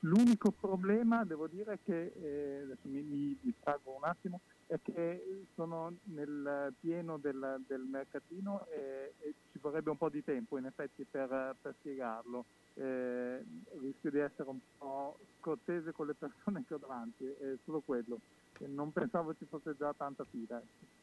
l'unico 0.00 0.50
problema, 0.50 1.24
devo 1.24 1.46
dire, 1.46 1.78
che 1.84 2.12
eh, 2.20 2.62
adesso 2.64 2.88
mi, 2.88 3.00
mi 3.00 3.38
distraggo 3.40 3.94
un 3.96 4.02
attimo, 4.04 4.40
è 4.66 4.78
che 4.82 5.44
sono 5.54 5.92
nel 6.04 6.72
pieno 6.80 7.18
del, 7.18 7.62
del 7.68 7.82
mercatino 7.82 8.66
e, 8.70 9.14
e 9.20 9.34
ci 9.52 9.58
vorrebbe 9.60 9.90
un 9.90 9.96
po' 9.96 10.08
di 10.08 10.24
tempo 10.24 10.58
in 10.58 10.66
effetti 10.66 11.06
per, 11.08 11.54
per 11.60 11.74
spiegarlo. 11.78 12.44
Eh, 12.74 13.44
rischio 13.80 14.10
di 14.10 14.18
essere 14.18 14.48
un 14.48 14.58
po' 14.76 15.18
scortese 15.38 15.92
con 15.92 16.06
le 16.06 16.14
persone 16.14 16.64
che 16.66 16.74
ho 16.74 16.78
davanti, 16.78 17.26
è 17.26 17.54
solo 17.64 17.80
quello. 17.84 18.18
E 18.58 18.66
non 18.66 18.90
pensavo 18.92 19.36
ci 19.36 19.44
fosse 19.44 19.76
già 19.76 19.94
tanta 19.96 20.24
fila. 20.24 20.56
ecco. 20.56 20.98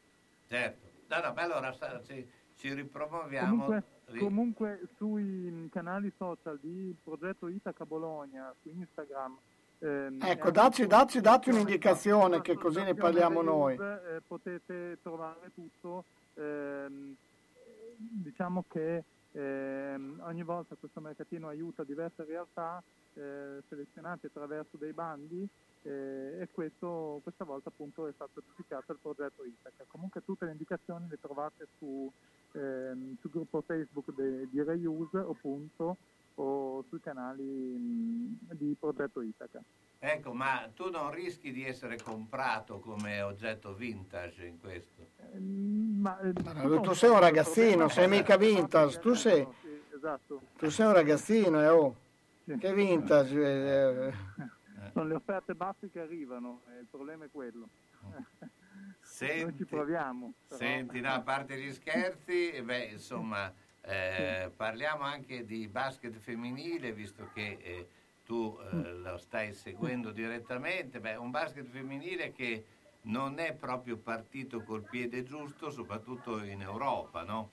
Certo, 0.48 0.86
no, 1.08 1.20
no, 1.20 1.32
beh, 1.32 1.42
allora 1.42 1.72
ci, 2.04 2.26
ci 2.58 2.74
ripromuoviamo. 2.74 3.50
Comunque, 3.64 3.82
ri- 4.06 4.18
comunque 4.18 4.80
sui 4.96 5.68
canali 5.72 6.12
social 6.18 6.58
di 6.60 6.94
Progetto 7.02 7.48
Itaca 7.48 7.86
Bologna, 7.86 8.52
su 8.60 8.68
Instagram. 8.68 9.38
ehm, 9.78 10.18
Ecco, 10.20 10.50
dacci, 10.50 10.86
dacci, 10.86 11.20
dacci 11.20 11.50
un'indicazione 11.50 12.40
che 12.40 12.56
così 12.56 12.82
ne 12.82 12.94
parliamo 12.94 13.42
noi. 13.42 13.74
Eh, 13.74 14.20
potete 14.26 14.98
trovare 15.02 15.50
tutto. 15.54 16.04
ehm, 16.34 17.16
diciamo 17.96 18.64
che 18.68 19.02
ehm, 19.32 20.20
ogni 20.24 20.42
volta 20.42 20.76
questo 20.78 21.00
mercatino 21.00 21.48
aiuta 21.48 21.82
diverse 21.82 22.24
realtà 22.24 22.82
eh, 23.14 23.60
selezionate 23.68 24.28
attraverso 24.28 24.76
dei 24.76 24.92
bandi 24.92 25.48
eh, 25.82 26.38
e 26.40 26.48
questo, 26.52 27.20
questa 27.22 27.44
volta 27.44 27.70
appunto 27.70 28.06
è 28.06 28.12
stato 28.14 28.40
certificato 28.40 28.92
il 28.92 28.98
progetto 29.00 29.44
Itaca. 29.44 29.84
Comunque 29.88 30.24
tutte 30.24 30.44
le 30.44 30.52
indicazioni 30.52 31.08
le 31.08 31.18
trovate 31.20 31.66
su, 31.78 32.10
ehm, 32.52 33.16
sul 33.20 33.30
gruppo 33.30 33.62
Facebook 33.62 34.14
de- 34.14 34.48
di 34.50 34.62
Reuse 34.62 35.18
appunto 35.18 35.96
o 36.34 36.84
sui 36.88 37.00
canali 37.00 37.42
mh, 37.42 38.54
di 38.54 38.76
progetto 38.78 39.20
Itaca. 39.20 39.60
Ecco, 40.00 40.32
ma 40.32 40.70
tu 40.74 40.90
non 40.90 41.10
rischi 41.10 41.50
di 41.50 41.64
essere 41.64 41.98
comprato 42.00 42.78
come 42.78 43.20
oggetto 43.20 43.74
vintage 43.74 44.46
in 44.46 44.58
questo? 44.60 45.06
Ma, 45.40 46.20
eh, 46.20 46.32
Ma 46.54 46.80
tu 46.80 46.92
sei 46.92 47.10
un 47.10 47.18
ragazzino, 47.18 47.88
sei 47.88 48.06
mica 48.08 48.36
vintage, 48.36 49.00
tu 49.00 49.14
sei, 49.14 49.44
Sì, 49.60 49.82
esatto. 49.96 50.40
tu 50.56 50.70
sei 50.70 50.86
un 50.86 50.92
ragazzino, 50.92 51.60
eh, 51.60 51.68
oh. 51.68 51.96
Che 52.44 52.72
vintage. 52.72 53.40
eh, 54.08 54.12
Sono 54.92 55.06
le 55.08 55.14
offerte 55.14 55.54
basse 55.54 55.90
che 55.90 56.00
arrivano, 56.00 56.62
eh, 56.68 56.78
il 56.80 56.86
problema 56.88 57.24
è 57.24 57.28
quello. 57.30 57.68
Noi 59.26 59.30
Senti, 59.38 59.56
ci 59.58 59.64
proviamo. 59.66 60.32
però- 60.46 60.60
Senti, 60.60 61.00
no, 61.00 61.08
a 61.12 61.20
parte 61.20 61.58
gli 61.60 61.72
scherzi, 61.72 62.50
eh, 62.50 62.62
beh, 62.62 62.84
insomma, 62.84 63.52
eh, 63.80 64.50
parliamo 64.54 65.02
anche 65.02 65.44
di 65.44 65.66
basket 65.68 66.14
femminile, 66.16 66.92
visto 66.92 67.28
che 67.34 67.58
eh, 67.60 67.88
tu 68.24 68.58
eh, 68.60 68.92
lo 68.92 69.16
stai 69.18 69.52
seguendo 69.54 70.10
direttamente. 70.12 71.00
Beh, 71.00 71.16
un 71.16 71.30
basket 71.30 71.66
femminile 71.66 72.32
che 72.32 72.64
non 73.02 73.38
è 73.38 73.54
proprio 73.54 73.96
partito 73.96 74.62
col 74.62 74.82
piede 74.82 75.22
giusto, 75.24 75.70
soprattutto 75.70 76.42
in 76.44 76.60
Europa, 76.60 77.24
no? 77.24 77.50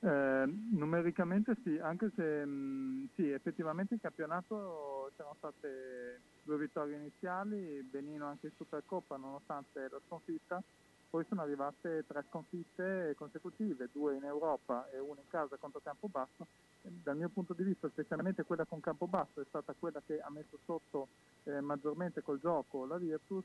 Eh, 0.00 0.44
numericamente 0.70 1.56
sì, 1.64 1.76
anche 1.78 2.10
se 2.14 2.44
mh, 2.44 3.08
sì, 3.16 3.30
effettivamente 3.30 3.94
in 3.94 4.00
campionato 4.00 5.10
c'erano 5.16 5.34
state 5.38 6.20
due 6.48 6.56
vittorie 6.56 6.96
iniziali, 6.96 7.82
benino 7.82 8.24
anche 8.24 8.46
in 8.46 8.52
Supercoppa 8.56 9.18
nonostante 9.18 9.86
la 9.90 10.00
sconfitta, 10.06 10.62
poi 11.10 11.22
sono 11.28 11.42
arrivate 11.42 12.04
tre 12.06 12.24
sconfitte 12.30 13.14
consecutive, 13.18 13.90
due 13.92 14.16
in 14.16 14.24
Europa 14.24 14.88
e 14.90 14.98
una 14.98 15.20
in 15.20 15.28
casa 15.28 15.56
contro 15.56 15.80
Campobasso. 15.82 16.46
Dal 16.80 17.18
mio 17.18 17.28
punto 17.28 17.52
di 17.52 17.64
vista, 17.64 17.90
specialmente 17.90 18.44
quella 18.44 18.64
con 18.64 18.80
Campobasso 18.80 19.42
è 19.42 19.44
stata 19.46 19.74
quella 19.78 20.00
che 20.06 20.20
ha 20.20 20.30
messo 20.30 20.58
sotto 20.64 21.08
eh, 21.44 21.60
maggiormente 21.60 22.22
col 22.22 22.40
gioco 22.40 22.86
la 22.86 22.96
Virtus 22.96 23.44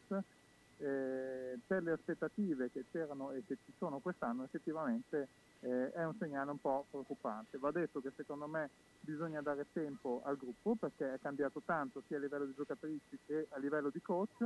eh, 0.83 1.57
per 1.65 1.81
le 1.81 1.93
aspettative 1.93 2.69
che 2.69 2.83
c'erano 2.91 3.31
e 3.31 3.43
che 3.47 3.57
ci 3.63 3.71
sono 3.77 3.99
quest'anno 3.99 4.43
effettivamente 4.43 5.29
eh, 5.61 5.91
è 5.93 6.03
un 6.03 6.13
segnale 6.19 6.51
un 6.51 6.59
po' 6.59 6.85
preoccupante. 6.89 7.57
Va 7.57 7.71
detto 7.71 8.01
che 8.01 8.11
secondo 8.17 8.47
me 8.47 8.69
bisogna 8.99 9.41
dare 9.41 9.65
tempo 9.71 10.21
al 10.25 10.35
gruppo 10.35 10.75
perché 10.75 11.13
è 11.13 11.19
cambiato 11.21 11.61
tanto 11.63 12.03
sia 12.07 12.17
a 12.17 12.19
livello 12.19 12.45
di 12.45 12.53
giocatrici 12.53 13.17
che 13.25 13.47
a 13.49 13.59
livello 13.59 13.89
di 13.89 14.01
coach, 14.01 14.45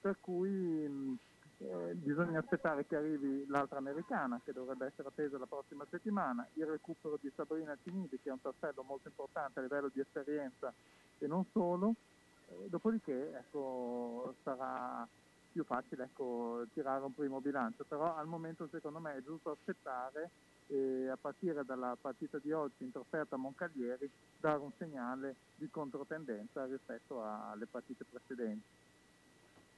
per 0.00 0.18
cui 0.20 0.48
mh, 0.48 1.18
eh, 1.58 1.94
bisogna 1.94 2.38
aspettare 2.38 2.86
che 2.86 2.94
arrivi 2.94 3.44
l'altra 3.48 3.78
americana 3.78 4.40
che 4.44 4.52
dovrebbe 4.52 4.86
essere 4.86 5.08
attesa 5.08 5.36
la 5.36 5.46
prossima 5.46 5.84
settimana, 5.90 6.46
il 6.54 6.66
recupero 6.66 7.18
di 7.20 7.30
Sabrina 7.34 7.76
Cinidi 7.82 8.20
che 8.22 8.28
è 8.28 8.32
un 8.32 8.40
tassello 8.40 8.84
molto 8.84 9.08
importante 9.08 9.58
a 9.58 9.62
livello 9.62 9.90
di 9.92 9.98
esperienza 9.98 10.72
e 11.18 11.26
non 11.26 11.44
solo, 11.50 11.94
eh, 12.50 12.68
dopodiché 12.68 13.36
ecco, 13.36 14.36
sarà 14.44 15.08
più 15.52 15.64
facile 15.64 16.04
ecco, 16.04 16.64
tirare 16.72 17.04
un 17.04 17.14
primo 17.14 17.40
bilancio, 17.40 17.84
però 17.84 18.16
al 18.16 18.26
momento 18.26 18.66
secondo 18.70 18.98
me 18.98 19.16
è 19.16 19.22
giusto 19.22 19.50
aspettare 19.50 20.30
e 20.68 21.08
a 21.08 21.18
partire 21.20 21.64
dalla 21.64 21.96
partita 22.00 22.38
di 22.38 22.50
oggi 22.52 22.84
in 22.84 22.92
trasferta 22.92 23.34
a 23.34 23.38
Moncaglieri 23.38 24.08
dare 24.40 24.58
un 24.58 24.70
segnale 24.78 25.34
di 25.56 25.68
controtendenza 25.70 26.64
rispetto 26.64 27.22
alle 27.22 27.66
partite 27.66 28.04
precedenti. 28.10 28.62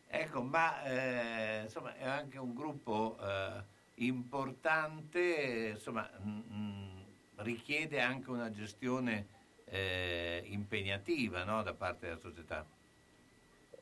Ecco, 0.07 0.43
ma 0.43 0.85
eh, 0.85 1.63
insomma 1.63 1.97
è 1.97 2.07
anche 2.07 2.39
un 2.39 2.55
gruppo 2.55 3.17
eh, 3.21 3.63
importante, 3.97 5.73
insomma 5.75 6.09
mm, 6.25 6.41
mm, 6.53 7.01
richiede 7.39 8.01
anche 8.01 8.31
una 8.31 8.51
gestione 8.53 9.27
eh, 9.65 10.45
impegnativa 10.47 11.43
no, 11.43 11.63
da 11.65 11.75
parte 11.75 12.07
della 12.07 12.21
società. 12.21 12.65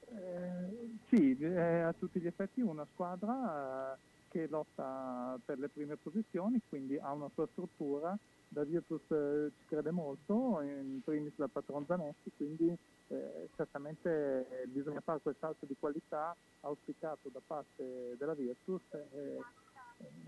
Eh, 0.09 0.92
sì, 1.13 1.37
è 1.43 1.81
a 1.81 1.93
tutti 1.93 2.19
gli 2.21 2.27
effetti 2.27 2.63
una 2.63 2.87
squadra 2.95 3.93
eh, 3.93 3.99
che 4.31 4.47
lotta 4.49 5.39
per 5.45 5.59
le 5.59 5.69
prime 5.69 5.97
posizioni, 5.97 6.59
quindi 6.71 6.97
ha 6.99 7.13
una 7.13 7.29
sua 7.35 7.47
struttura. 7.53 8.17
Da 8.49 8.65
Virtus 8.65 9.03
eh, 9.11 9.51
ci 9.59 9.65
crede 9.67 9.91
molto, 9.91 10.61
in 10.63 11.01
primis 11.05 11.33
la 11.37 11.49
patron 11.49 11.85
Zanetti, 11.87 12.33
quindi 12.37 12.75
eh, 13.09 13.49
certamente 13.57 14.47
eh, 14.49 14.67
bisogna 14.67 15.01
fare 15.01 15.21
quel 15.21 15.37
salto 15.39 15.67
di 15.67 15.77
qualità 15.79 16.35
auspicato 16.61 17.29
da 17.31 17.41
parte 17.47 18.15
della 18.17 18.35
Virtus 18.35 18.83
eh, 18.91 19.39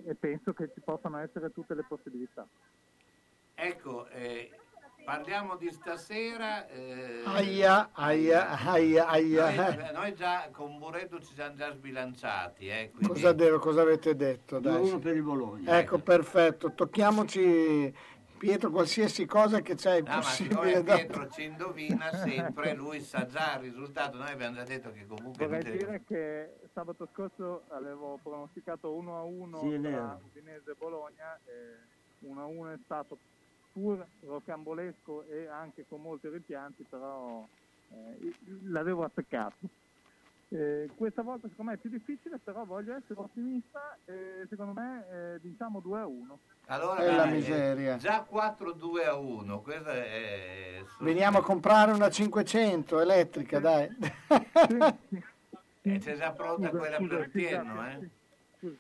e 0.05 0.15
penso 0.15 0.53
che 0.53 0.71
ci 0.73 0.81
possano 0.81 1.19
essere 1.19 1.51
tutte 1.51 1.75
le 1.75 1.85
possibilità. 1.85 2.47
Ecco, 3.55 4.07
eh, 4.09 4.51
parliamo 5.05 5.57
di 5.57 5.71
stasera. 5.71 6.67
eh, 6.69 7.23
Aia, 7.25 7.91
aia, 7.93 8.49
aia, 8.51 9.07
aia. 9.09 9.75
Noi, 9.75 9.93
noi 9.93 10.15
già 10.15 10.49
con 10.51 10.79
Buretto 10.79 11.21
ci 11.21 11.35
siamo 11.35 11.55
già 11.55 11.73
sbilanciati. 11.73 12.69
Eh, 12.69 12.91
quindi- 12.91 13.09
Cosa, 13.09 13.33
devo- 13.33 13.59
cosa 13.59 13.83
avete 13.83 14.17
detto? 14.17 14.59
Dai, 14.59 14.73
2-1 14.81 14.89
sì. 14.89 14.99
per 14.99 15.15
il 15.17 15.23
Bologna. 15.23 15.79
Ecco, 15.79 15.99
perfetto. 15.99 16.73
Tocchiamoci, 16.75 17.95
Pietro, 18.37 18.71
qualsiasi 18.71 19.25
cosa 19.27 19.61
che 19.61 19.75
c'è 19.75 20.01
No, 20.01 20.07
ma 20.09 20.17
possibile 20.17 20.55
siccome 20.55 20.83
da... 20.83 20.95
Pietro 20.97 21.29
ci 21.31 21.45
indovina 21.45 22.13
sempre, 22.13 22.75
lui 22.75 23.01
sa 23.01 23.27
già 23.27 23.55
il 23.57 23.61
risultato. 23.71 24.17
Noi 24.19 24.31
abbiamo 24.33 24.57
già 24.57 24.65
detto 24.65 24.91
che 24.93 25.07
comunque... 25.07 25.47
Vorrei 25.47 25.63
dire 25.79 26.03
che 26.07 26.57
sabato 26.73 27.09
scorso 27.13 27.63
avevo 27.69 28.19
pronosticato 28.23 28.93
1 28.93 29.19
a 29.19 29.23
1 29.23 29.59
Sì, 29.61 29.81
tra. 29.81 30.19
Udinese 30.23 30.71
e 30.73 30.75
Bologna, 30.77 31.39
e 31.45 32.27
1 32.27 32.41
a 32.43 32.45
1 32.45 32.71
è 32.73 32.79
stato 32.85 33.19
pur 33.75 34.07
rocambolesco 34.21 35.25
e 35.29 35.49
anche 35.49 35.85
con 35.89 36.01
molti 36.01 36.29
rimpianti, 36.29 36.87
però 36.89 37.45
eh, 37.91 38.33
l'avevo 38.67 39.03
azzeccato. 39.05 39.57
Eh, 40.51 40.89
questa 40.95 41.23
volta 41.23 41.49
secondo 41.49 41.73
me 41.73 41.77
è 41.77 41.81
più 41.81 41.91
difficile, 41.91 42.39
però 42.39 42.65
voglio 42.65 42.95
essere 42.95 43.19
ottimista 43.19 43.99
e 44.05 44.47
secondo 44.49 44.73
me 44.81 45.05
eh, 45.11 45.39
vinciamo 45.41 45.81
2 45.81 45.99
a 46.01 46.07
1. 46.07 46.39
Allora, 46.67 47.01
È 47.01 47.11
la 47.11 47.25
dai, 47.25 47.33
miseria. 47.33 47.95
eh, 47.97 47.99
Già 47.99 48.25
4-2 48.31 49.07
a 49.07 49.17
1. 49.17 49.61
Questo 49.61 49.89
è... 49.89 50.83
Veniamo 51.01 51.39
a 51.39 51.43
comprare 51.43 51.91
una 51.93 52.09
500 52.09 53.01
elettrica, 53.01 53.59
dai. 53.59 53.89
Eh, 55.87 55.99
c'è 55.99 56.17
già 56.17 56.31
pronta 56.33 56.69
Scusa, 56.69 56.79
quella 56.79 56.97
scusa, 56.99 57.17
per 57.17 57.31
sì, 57.33 57.41
grazie, 57.47 57.99
eh? 58.01 58.11
sì. 58.61 58.79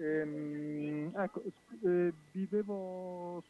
Ehm, 0.00 1.12
ecco, 1.16 1.42
eh, 1.84 2.12
vi 2.32 2.48
devo, 2.50 3.42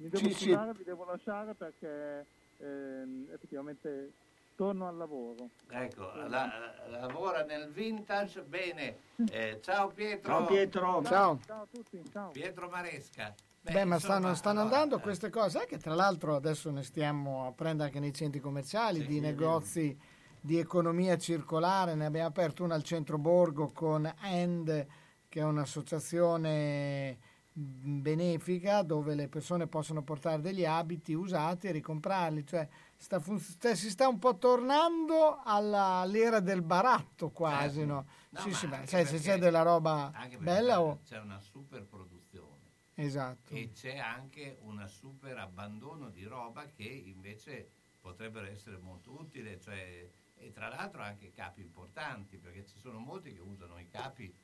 mi 0.00 0.08
devo 0.08 0.28
Sì, 0.28 0.32
sì. 0.34 0.44
scusare, 0.48 0.72
vi 0.72 0.84
devo 0.84 1.04
lasciare 1.04 1.54
perché 1.54 2.26
ehm, 2.58 3.28
effettivamente 3.32 4.12
torno 4.56 4.86
al 4.88 4.96
lavoro. 4.96 5.48
Ecco, 5.70 6.12
la- 6.14 6.28
la- 6.28 6.88
lavora 6.88 7.44
nel 7.44 7.70
vintage, 7.70 8.42
bene. 8.42 8.96
Eh, 9.30 9.60
ciao 9.62 9.88
Pietro. 9.88 10.32
Ciao, 10.32 10.46
Pietro. 10.46 11.02
Ciao. 11.04 11.38
Ciao 11.46 11.62
a 11.62 11.66
tutti, 11.70 12.02
ciao. 12.10 12.30
Pietro 12.30 12.68
Maresca. 12.68 13.34
Beh, 13.62 13.84
ma 13.84 13.98
stanno, 13.98 14.16
insomma, 14.16 14.34
stanno 14.34 14.60
allora, 14.60 14.76
andando 14.76 15.00
queste 15.00 15.28
cose, 15.28 15.58
sai 15.58 15.66
che 15.66 15.76
tra 15.76 15.94
l'altro 15.94 16.34
adesso 16.34 16.70
ne 16.70 16.82
stiamo 16.82 17.46
a 17.46 17.52
prendere 17.52 17.88
anche 17.88 18.00
nei 18.00 18.14
centri 18.14 18.40
commerciali, 18.40 19.04
di 19.04 19.20
negozi 19.20 19.94
di 20.40 20.58
economia 20.58 21.18
circolare, 21.18 21.94
ne 21.94 22.06
abbiamo 22.06 22.28
aperto 22.28 22.64
uno 22.64 22.72
al 22.72 22.82
centro 22.82 23.18
Borgo 23.18 23.70
con 23.74 24.10
End, 24.22 24.86
che 25.28 25.40
è 25.40 25.44
un'associazione 25.44 27.18
benefica 27.60 28.82
dove 28.82 29.14
le 29.14 29.28
persone 29.28 29.66
possono 29.66 30.02
portare 30.02 30.40
degli 30.40 30.64
abiti 30.64 31.12
usati 31.12 31.66
e 31.66 31.72
ricomprarli, 31.72 32.46
cioè 32.46 32.68
sta 32.96 33.20
fun- 33.20 33.38
sta- 33.38 33.74
si 33.74 33.90
sta 33.90 34.08
un 34.08 34.18
po' 34.18 34.38
tornando 34.38 35.40
alla- 35.44 36.00
all'era 36.00 36.40
del 36.40 36.62
baratto 36.62 37.30
quasi, 37.30 37.84
no? 37.84 38.06
No, 38.30 38.40
sì, 38.40 38.52
sì, 38.52 38.66
beh, 38.66 38.86
sai, 38.86 39.04
se 39.06 39.18
c'è 39.18 39.38
della 39.38 39.62
roba 39.62 40.12
bella 40.38 40.80
o... 40.80 41.00
c'è 41.04 41.18
una 41.18 41.38
super 41.40 41.84
produzione 41.84 42.58
Esatto. 42.94 43.54
e 43.54 43.70
c'è 43.72 43.98
anche 43.98 44.58
un 44.62 44.84
super 44.88 45.36
abbandono 45.38 46.10
di 46.10 46.24
roba 46.24 46.66
che 46.66 46.84
invece 46.84 47.70
potrebbero 48.00 48.46
essere 48.46 48.78
molto 48.78 49.12
utile, 49.12 49.60
cioè, 49.60 50.08
e 50.36 50.52
tra 50.52 50.68
l'altro 50.68 51.02
anche 51.02 51.30
capi 51.32 51.60
importanti, 51.60 52.38
perché 52.38 52.64
ci 52.64 52.78
sono 52.78 52.98
molti 52.98 53.32
che 53.34 53.40
usano 53.40 53.78
i 53.78 53.86
capi 53.88 54.34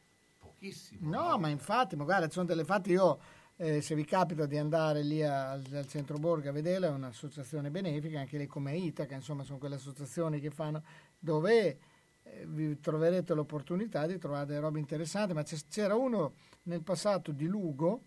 pochissimo. 0.56 1.10
No, 1.10 1.38
ma 1.38 1.48
infatti, 1.48 1.96
ma 1.96 2.04
guarda, 2.04 2.28
sono 2.30 2.46
delle 2.46 2.64
fatti 2.64 2.92
io, 2.92 3.18
eh, 3.56 3.80
se 3.80 3.94
vi 3.94 4.04
capita 4.04 4.46
di 4.46 4.56
andare 4.56 5.02
lì 5.02 5.22
al, 5.22 5.62
al 5.72 5.86
centro 5.86 6.18
Borgo 6.18 6.48
a 6.48 6.52
vederla, 6.52 6.88
è 6.88 6.90
un'associazione 6.90 7.70
benefica, 7.70 8.20
anche 8.20 8.38
lì 8.38 8.46
come 8.46 8.76
Itaca, 8.76 9.14
insomma, 9.14 9.44
sono 9.44 9.58
quelle 9.58 9.76
associazioni 9.76 10.40
che 10.40 10.50
fanno, 10.50 10.82
dove 11.18 11.78
eh, 12.22 12.44
vi 12.46 12.80
troverete 12.80 13.34
l'opportunità 13.34 14.06
di 14.06 14.18
trovare 14.18 14.46
delle 14.46 14.60
robe 14.60 14.78
interessanti, 14.78 15.32
ma 15.32 15.44
c'era 15.68 15.94
uno 15.94 16.34
nel 16.64 16.82
passato 16.82 17.32
di 17.32 17.46
Lugo 17.46 18.02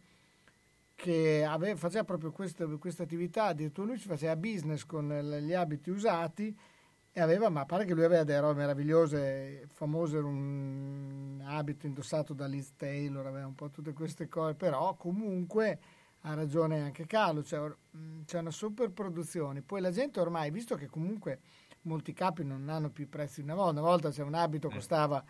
che 0.95 1.45
ave- 1.45 1.77
faceva 1.77 2.03
proprio 2.03 2.31
questa, 2.31 2.65
questa 2.65 3.03
attività, 3.03 3.45
addirittura 3.45 3.88
lui 3.88 3.97
ci 3.97 4.07
faceva 4.07 4.35
business 4.35 4.85
con 4.85 5.11
eh, 5.11 5.41
gli 5.41 5.53
abiti 5.53 5.89
usati 5.89 6.55
e 7.19 7.21
aveva, 7.21 7.49
ma 7.49 7.65
pare 7.65 7.83
che 7.83 7.93
lui 7.93 8.05
aveva 8.05 8.23
delle 8.23 8.39
robe 8.39 8.61
meravigliose, 8.61 9.67
famoso 9.73 10.17
era 10.17 10.25
un 10.25 11.43
abito 11.45 11.85
indossato 11.85 12.33
da 12.33 12.45
Liz 12.45 12.75
Taylor, 12.77 13.25
aveva 13.25 13.45
un 13.45 13.55
po' 13.55 13.69
tutte 13.69 13.91
queste 13.91 14.29
cose, 14.29 14.55
però 14.55 14.95
comunque 14.95 15.79
ha 16.21 16.33
ragione 16.33 16.81
anche 16.81 17.05
Carlo, 17.05 17.43
cioè, 17.43 17.69
c'è 18.23 18.39
una 18.39 18.51
super 18.51 18.91
produzione, 18.91 19.61
poi 19.61 19.81
la 19.81 19.91
gente 19.91 20.21
ormai, 20.21 20.49
visto 20.49 20.75
che 20.75 20.87
comunque 20.87 21.41
molti 21.81 22.13
capi 22.13 22.45
non 22.45 22.69
hanno 22.69 22.89
più 22.89 23.03
i 23.03 23.07
prezzi 23.07 23.41
di 23.41 23.47
una 23.47 23.55
volta, 23.55 23.81
una 23.81 23.89
volta 23.89 24.11
se 24.11 24.21
un 24.21 24.33
abito 24.33 24.69
costava 24.69 25.21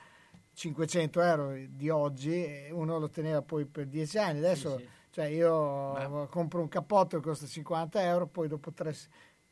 500 0.54 1.22
euro 1.22 1.56
di 1.70 1.90
oggi 1.90 2.46
e 2.46 2.70
uno 2.72 3.00
lo 3.00 3.10
teneva 3.10 3.42
poi 3.42 3.66
per 3.66 3.88
10 3.88 4.18
anni, 4.20 4.38
adesso 4.38 4.80
cioè 5.12 5.26
io 5.26 6.28
compro 6.30 6.62
un 6.62 6.68
cappotto 6.68 7.18
che 7.18 7.24
costa 7.24 7.48
50 7.48 8.04
euro, 8.04 8.28
poi 8.28 8.48
dopo 8.48 8.72
tre, 8.72 8.96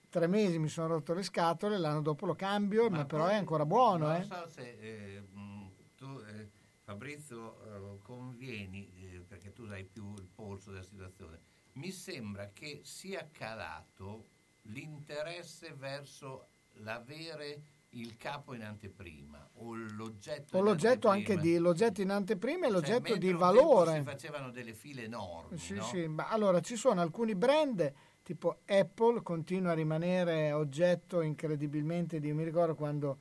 tre 0.10 0.28
mesi 0.28 0.60
mi 0.60 0.70
sono 0.70 0.88
rotto 0.88 1.14
le 1.14 1.24
scatole, 1.24 1.78
l'anno 1.78 2.02
dopo 2.02 2.26
lo 2.26 2.36
cambio, 2.36 2.90
ma, 2.90 3.06
però 3.06 3.26
poi- 3.26 3.34
è 3.34 3.36
ancora 3.36 3.66
buono. 3.66 4.08
Non 4.08 4.16
eh. 4.22 4.24
so 4.24 4.48
se 4.48 4.78
eh, 4.80 5.22
mh, 5.22 5.72
tu, 5.96 6.20
eh, 6.28 6.50
Fabrizio, 6.84 7.96
eh, 7.96 8.02
convieni, 8.02 8.92
eh, 8.96 9.20
perché 9.28 9.54
tu 9.54 9.64
hai 9.64 9.84
più 9.84 10.14
il 10.18 10.28
polso 10.34 10.72
della 10.72 10.84
situazione. 10.84 11.40
Mi 11.74 11.92
sembra 11.92 12.50
che 12.54 12.82
sia 12.84 13.30
calato 13.32 14.30
l'interesse 14.64 15.74
verso 15.74 16.48
l'avere 16.80 17.62
il 17.92 18.18
capo 18.18 18.54
in 18.54 18.64
anteprima 18.64 19.48
o 19.56 19.74
l'oggetto 19.74 20.58
O 20.58 20.62
l'oggetto 20.62 21.08
anche 21.08 21.38
di 21.38 21.58
l'oggetto 21.58 22.02
in 22.02 22.10
anteprima 22.10 22.66
e 22.66 22.70
Cioè, 22.70 22.72
l'oggetto 22.72 23.02
mentre 23.12 23.20
di 23.20 23.32
valore. 23.32 23.98
Si 23.98 24.04
facevano 24.04 24.52
delle 24.52 24.74
file 24.74 25.04
enormi. 25.04 25.58
Sì, 25.58 25.76
no? 25.76 25.84
sì, 25.84 26.08
ma 26.08 26.28
allora 26.28 26.60
ci 26.60 26.76
sono 26.76 27.02
alcuni 27.02 27.34
brand 27.36 27.94
tipo 28.28 28.58
Apple 28.66 29.22
continua 29.22 29.72
a 29.72 29.74
rimanere 29.74 30.52
oggetto 30.52 31.22
incredibilmente 31.22 32.20
di 32.20 32.34
mi 32.34 32.44
ricordo 32.44 32.76
quando 32.76 33.20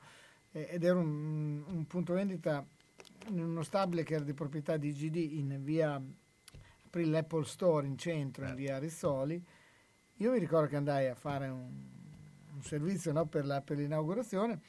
eh, 0.51 0.67
ed 0.71 0.83
era 0.83 0.99
un, 0.99 1.63
un 1.65 1.87
punto 1.87 2.13
vendita 2.13 2.65
in 3.27 3.41
uno 3.41 3.63
stabile 3.63 4.03
che 4.03 4.15
era 4.15 4.25
di 4.25 4.33
proprietà 4.33 4.75
di 4.75 4.91
GD 4.91 5.15
in 5.15 5.63
via 5.63 6.01
aprì 6.85 7.05
l'Apple 7.05 7.45
Store 7.45 7.87
in 7.87 7.97
centro 7.97 8.45
in 8.47 8.55
via 8.55 8.79
Rizzoli 8.79 9.41
io 10.17 10.31
mi 10.31 10.39
ricordo 10.39 10.67
che 10.67 10.75
andai 10.75 11.07
a 11.07 11.15
fare 11.15 11.47
un, 11.47 11.69
un 12.53 12.61
servizio 12.61 13.13
no, 13.13 13.27
per, 13.27 13.45
la- 13.45 13.61
per 13.61 13.77
l'inaugurazione 13.77 14.59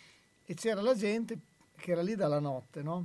e 0.44 0.54
c'era 0.54 0.80
la 0.80 0.94
gente 0.94 1.36
che 1.74 1.90
era 1.90 2.00
lì 2.02 2.14
dalla 2.14 2.38
notte 2.38 2.80
no, 2.80 3.04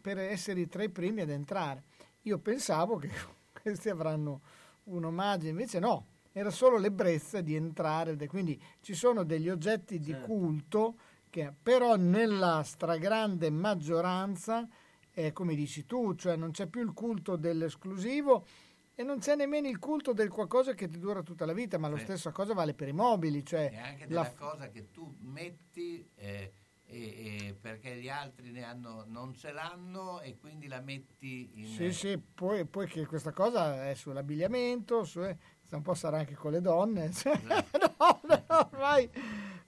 per 0.00 0.18
essere 0.18 0.66
tra 0.66 0.82
i 0.82 0.88
primi 0.88 1.20
ad 1.20 1.30
entrare. 1.30 1.84
Io 2.22 2.38
pensavo 2.38 2.96
che 2.96 3.08
questi 3.62 3.88
avranno 3.88 4.40
un 4.84 5.04
omaggio, 5.04 5.46
invece 5.46 5.78
no, 5.78 6.06
era 6.32 6.50
solo 6.50 6.78
l'ebbrezza 6.78 7.40
di 7.40 7.54
entrare, 7.54 8.16
quindi 8.26 8.60
ci 8.80 8.94
sono 8.94 9.22
degli 9.22 9.48
oggetti 9.48 9.98
di 10.00 10.16
culto 10.20 10.96
che 11.30 11.52
però 11.62 11.96
nella 11.96 12.62
stragrande 12.62 13.50
maggioranza 13.50 14.68
è 15.10 15.32
come 15.32 15.54
dici 15.54 15.84
tu, 15.84 16.14
cioè 16.14 16.36
non 16.36 16.50
c'è 16.50 16.66
più 16.66 16.82
il 16.82 16.92
culto 16.92 17.36
dell'esclusivo 17.36 18.46
e 18.94 19.02
non 19.02 19.18
c'è 19.18 19.34
nemmeno 19.36 19.68
il 19.68 19.78
culto 19.78 20.12
del 20.12 20.28
qualcosa 20.28 20.74
che 20.74 20.88
ti 20.88 20.98
dura 20.98 21.22
tutta 21.22 21.46
la 21.46 21.52
vita, 21.54 21.78
ma 21.78 21.88
lo 21.88 21.96
Sì. 21.96 22.04
stesso 22.04 22.30
cosa 22.32 22.54
vale 22.54 22.74
per 22.74 22.88
i 22.88 22.92
mobili, 22.92 23.44
cioè 23.44 23.70
E 23.72 23.76
anche 23.76 24.00
la 24.02 24.06
della 24.06 24.34
cosa 24.34 24.68
che 24.70 24.90
tu 24.90 25.14
metti 25.20 26.06
eh, 26.16 26.52
e- 26.84 27.46
e 27.48 27.56
perché 27.58 27.96
gli 27.96 28.08
altri 28.10 28.50
ne 28.50 28.62
hanno, 28.64 29.04
non 29.06 29.34
ce 29.34 29.52
l'hanno 29.52 30.20
e 30.20 30.36
quindi 30.36 30.66
la 30.66 30.80
metti 30.80 31.50
in... 31.54 31.64
Sì, 31.64 31.92
sì, 31.92 32.18
poi, 32.18 32.66
poi 32.66 32.86
che 32.86 33.06
questa 33.06 33.32
cosa 33.32 33.88
è 33.88 33.94
sull'abbigliamento, 33.94 35.04
su, 35.04 35.22
eh, 35.22 35.36
un 35.76 35.82
po' 35.82 35.94
sarà 35.94 36.18
anche 36.18 36.34
con 36.34 36.52
le 36.52 36.60
donne. 36.60 37.10
cioè, 37.12 37.38
no, 37.44 38.20
no, 38.22 38.68
ormai, 38.72 39.08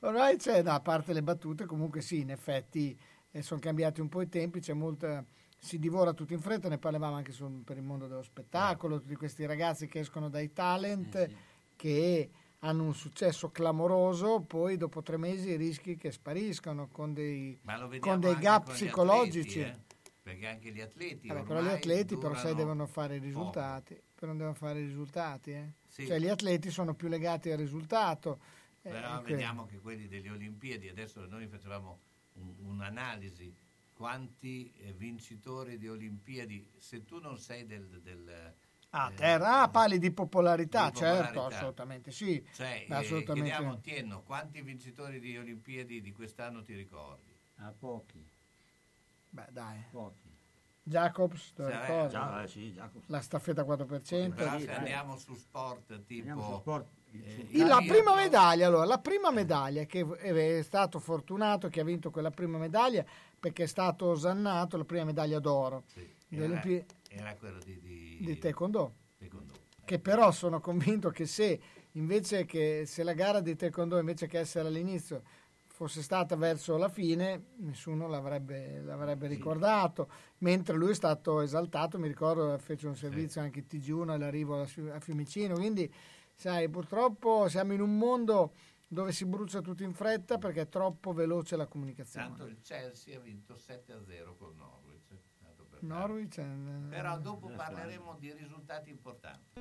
ormai 0.01 0.37
c'è, 0.37 0.63
no, 0.63 0.71
a 0.73 0.81
parte 0.81 1.13
le 1.13 1.23
battute, 1.23 1.65
comunque 1.67 2.01
sì, 2.01 2.21
in 2.21 2.31
effetti 2.31 2.99
eh, 3.31 3.43
sono 3.43 3.61
cambiati 3.61 4.01
un 4.01 4.09
po' 4.09 4.21
i 4.23 4.29
tempi, 4.29 4.61
c'è 4.61 4.73
molta, 4.73 5.25
si 5.59 5.79
divora 5.79 6.13
tutto 6.13 6.33
in 6.33 6.41
fretta, 6.41 6.69
ne 6.69 6.79
parlavamo 6.79 7.17
anche 7.17 7.33
sul- 7.33 7.63
per 7.65 7.77
il 7.77 7.83
mondo 7.83 8.07
dello 8.07 8.23
spettacolo, 8.23 9.01
tutti 9.01 9.15
questi 9.17 9.45
ragazzi 9.47 9.87
che 9.87 10.01
escono 10.01 10.29
dai 10.29 10.53
talent, 10.53 11.29
che 11.77 12.31
hanno 12.61 12.85
un 12.85 12.95
successo 12.95 13.51
clamoroso, 13.51 14.41
poi 14.41 14.77
dopo 14.77 15.03
tre 15.03 15.17
mesi 15.19 15.55
rischi 15.57 15.97
che 15.97 16.11
spariscano 16.11 16.89
con 16.91 17.13
dei, 17.13 17.59
con 18.01 18.21
dei 18.21 18.39
gap 18.39 18.65
con 18.65 18.75
psicologici. 18.75 19.61
atleti, 19.61 19.79
eh, 19.79 19.93
Perché 20.25 20.47
anche 20.47 20.71
gli 20.73 20.81
atleti 20.81 21.29
Vabbè, 21.29 21.43
però 21.43 21.61
gli 21.61 21.69
atleti 21.69 22.17
però 22.17 22.35
sai 22.35 22.55
devono 22.55 22.87
fare 22.87 23.17
i 23.17 23.19
poco. 23.19 23.27
risultati, 23.29 24.01
però 24.15 24.33
devono 24.33 24.55
fare 24.55 24.81
i 24.81 24.85
risultati, 24.85 25.51
eh. 25.51 25.71
Sì. 25.95 26.07
Cioè 26.07 26.19
gli 26.19 26.27
atleti 26.27 26.71
sono 26.73 26.93
più 26.95 27.07
legati 27.07 27.53
al 27.53 27.59
risultato. 27.59 28.41
eh, 28.83 28.91
Però 28.91 29.19
e 29.21 29.23
que- 29.23 29.31
vediamo 29.31 29.65
che 29.67 29.79
quelli 29.79 30.09
delle 30.09 30.29
Olimpiadi, 30.29 30.89
adesso 30.89 31.25
noi 31.27 31.47
facevamo 31.47 32.01
un- 32.33 32.55
un'analisi, 32.65 33.55
quanti 33.93 34.73
eh, 34.81 34.93
vincitori 34.93 35.79
di 35.79 35.89
Olimpiadi, 35.89 36.69
se 36.79 37.05
tu 37.05 37.21
non 37.21 37.39
sei 37.39 37.65
del... 37.65 38.01
del 38.03 38.53
Ah, 38.91 39.09
eh, 39.11 39.15
terra, 39.15 39.63
ah, 39.63 39.69
parli 39.69 39.99
di 39.99 40.11
popolarità, 40.11 40.91
di 40.91 40.97
certo, 40.97 41.27
popolarità. 41.27 41.57
assolutamente 41.57 42.11
sì. 42.11 42.45
Cioè, 42.53 42.87
eh, 42.89 42.95
assolutamente. 42.95 43.51
chiediamo, 43.51 43.81
Tienno, 43.81 44.23
quanti 44.23 44.63
vincitori 44.63 45.21
di 45.21 45.37
Olimpiadi 45.39 46.01
di 46.01 46.13
quest'anno 46.13 46.63
ti 46.63 46.75
ricordi? 46.75 47.33
A 47.59 47.73
pochi. 47.79 48.25
Beh, 49.31 49.47
dai. 49.51 49.79
Pochi. 49.93 50.24
Jacobs, 50.87 51.53
te 51.55 51.63
lo 51.63 51.69
Sì, 51.69 51.75
eh, 51.75 51.81
ricordi? 51.81 52.11
Già, 52.13 52.43
eh, 52.43 52.49
sì, 52.49 52.73
Jacobs. 52.73 53.09
La 53.09 53.21
staffetta 53.21 53.63
4%. 53.65 54.35
Però 54.35 54.59
sì, 54.59 54.65
se 54.65 54.71
eh. 54.71 54.75
andiamo 54.75 55.17
su 55.17 55.35
sport 55.35 56.05
tipo... 56.05 56.19
Andiamo 56.31 56.43
su 56.43 56.59
sport. 56.61 56.87
eh, 57.11 57.65
La 57.67 57.79
prima 57.79 58.15
medaglia, 58.15 58.67
allora, 58.67 58.85
la 58.85 58.99
prima 58.99 59.31
medaglia 59.31 59.85
che 59.85 60.07
è 60.19 60.63
stato 60.63 60.99
fortunato 60.99 61.69
che 61.69 61.81
ha 61.81 61.85
vinto 61.85 62.11
quella 62.11 62.31
prima 62.31 62.59
medaglia 62.59 63.05
perché 63.41 63.65
è 63.65 63.67
stato 63.67 64.07
osannato 64.07 64.77
la 64.77 64.85
prima 64.85 65.05
medaglia 65.05 65.39
d'oro 65.39 65.85
delle 66.29 66.61
Era, 66.63 66.85
era 67.09 67.35
quello 67.37 67.59
di, 67.65 67.81
di, 67.81 68.19
di 68.21 68.39
Taekwondo. 68.39 68.95
Taekwondo. 69.19 69.53
Che 69.85 69.99
però 69.99 70.31
sono 70.33 70.61
convinto 70.61 71.11
che 71.11 71.27
se 71.27 71.61
invece 71.93 72.45
che 72.45 72.85
se 72.87 73.03
la 73.03 73.13
gara 73.13 73.41
di 73.41 73.55
Taekwondo 73.55 73.99
invece 73.99 74.27
che 74.27 74.39
essere 74.41 74.67
all'inizio 74.69 75.23
fosse 75.75 76.03
stata 76.03 76.37
verso 76.37 76.77
la 76.77 76.89
fine, 76.89 77.47
nessuno 77.57 78.07
l'avrebbe, 78.07 78.81
l'avrebbe 78.81 79.27
ricordato, 79.27 80.09
mentre 80.39 80.77
lui 80.77 80.93
è 80.93 80.95
stato 80.95 81.41
esaltato, 81.41 81.99
mi 81.99 82.07
ricordo 82.07 82.57
fece 82.59 82.87
un 82.87 82.95
servizio 82.95 83.41
anche 83.41 83.59
in 83.59 83.67
TG1 83.69 84.09
all'arrivo 84.11 84.61
a 84.61 84.67
Fiu- 84.67 84.93
a 84.93 85.01
Fiumicino, 85.01 85.55
quindi 85.55 85.93
sai, 86.33 86.69
purtroppo 86.69 87.49
siamo 87.49 87.73
in 87.73 87.81
un 87.81 87.99
mondo 87.99 88.53
dove 88.87 89.11
si 89.11 89.25
brucia 89.25 89.61
tutto 89.63 89.83
in 89.83 89.95
fretta 89.95 90.39
perché 90.39 90.61
è 90.61 90.69
troppo 90.69 91.13
veloce 91.13 91.57
la 91.57 91.67
comunicazione. 91.67 92.29
Tanto 92.29 92.45
il 92.47 92.61
Chelsea 92.61 93.17
ha 93.17 93.21
vinto 93.21 93.57
7 93.57 93.93
a 93.95 94.01
0 94.01 94.37
col 94.37 94.55
Norwich, 94.55 95.09
tanto 95.43 95.67
Norwich. 95.81 96.39
eh, 96.39 96.89
Però 96.89 97.19
dopo 97.19 97.49
parleremo 97.49 98.15
di 98.21 98.33
risultati 98.33 98.91
importanti. 98.91 99.61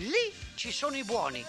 Lì 0.00 0.32
ci 0.54 0.72
sono 0.72 0.96
i 0.96 1.04
buoni. 1.04 1.44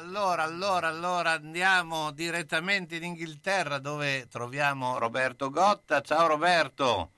Allora, 0.00 0.44
allora, 0.44 0.86
allora 0.86 1.30
andiamo 1.32 2.12
direttamente 2.12 2.94
in 2.96 3.02
Inghilterra 3.02 3.78
dove 3.78 4.28
troviamo 4.28 4.98
Roberto 4.98 5.50
Gotta. 5.50 6.00
Ciao 6.00 6.28
Roberto. 6.28 7.10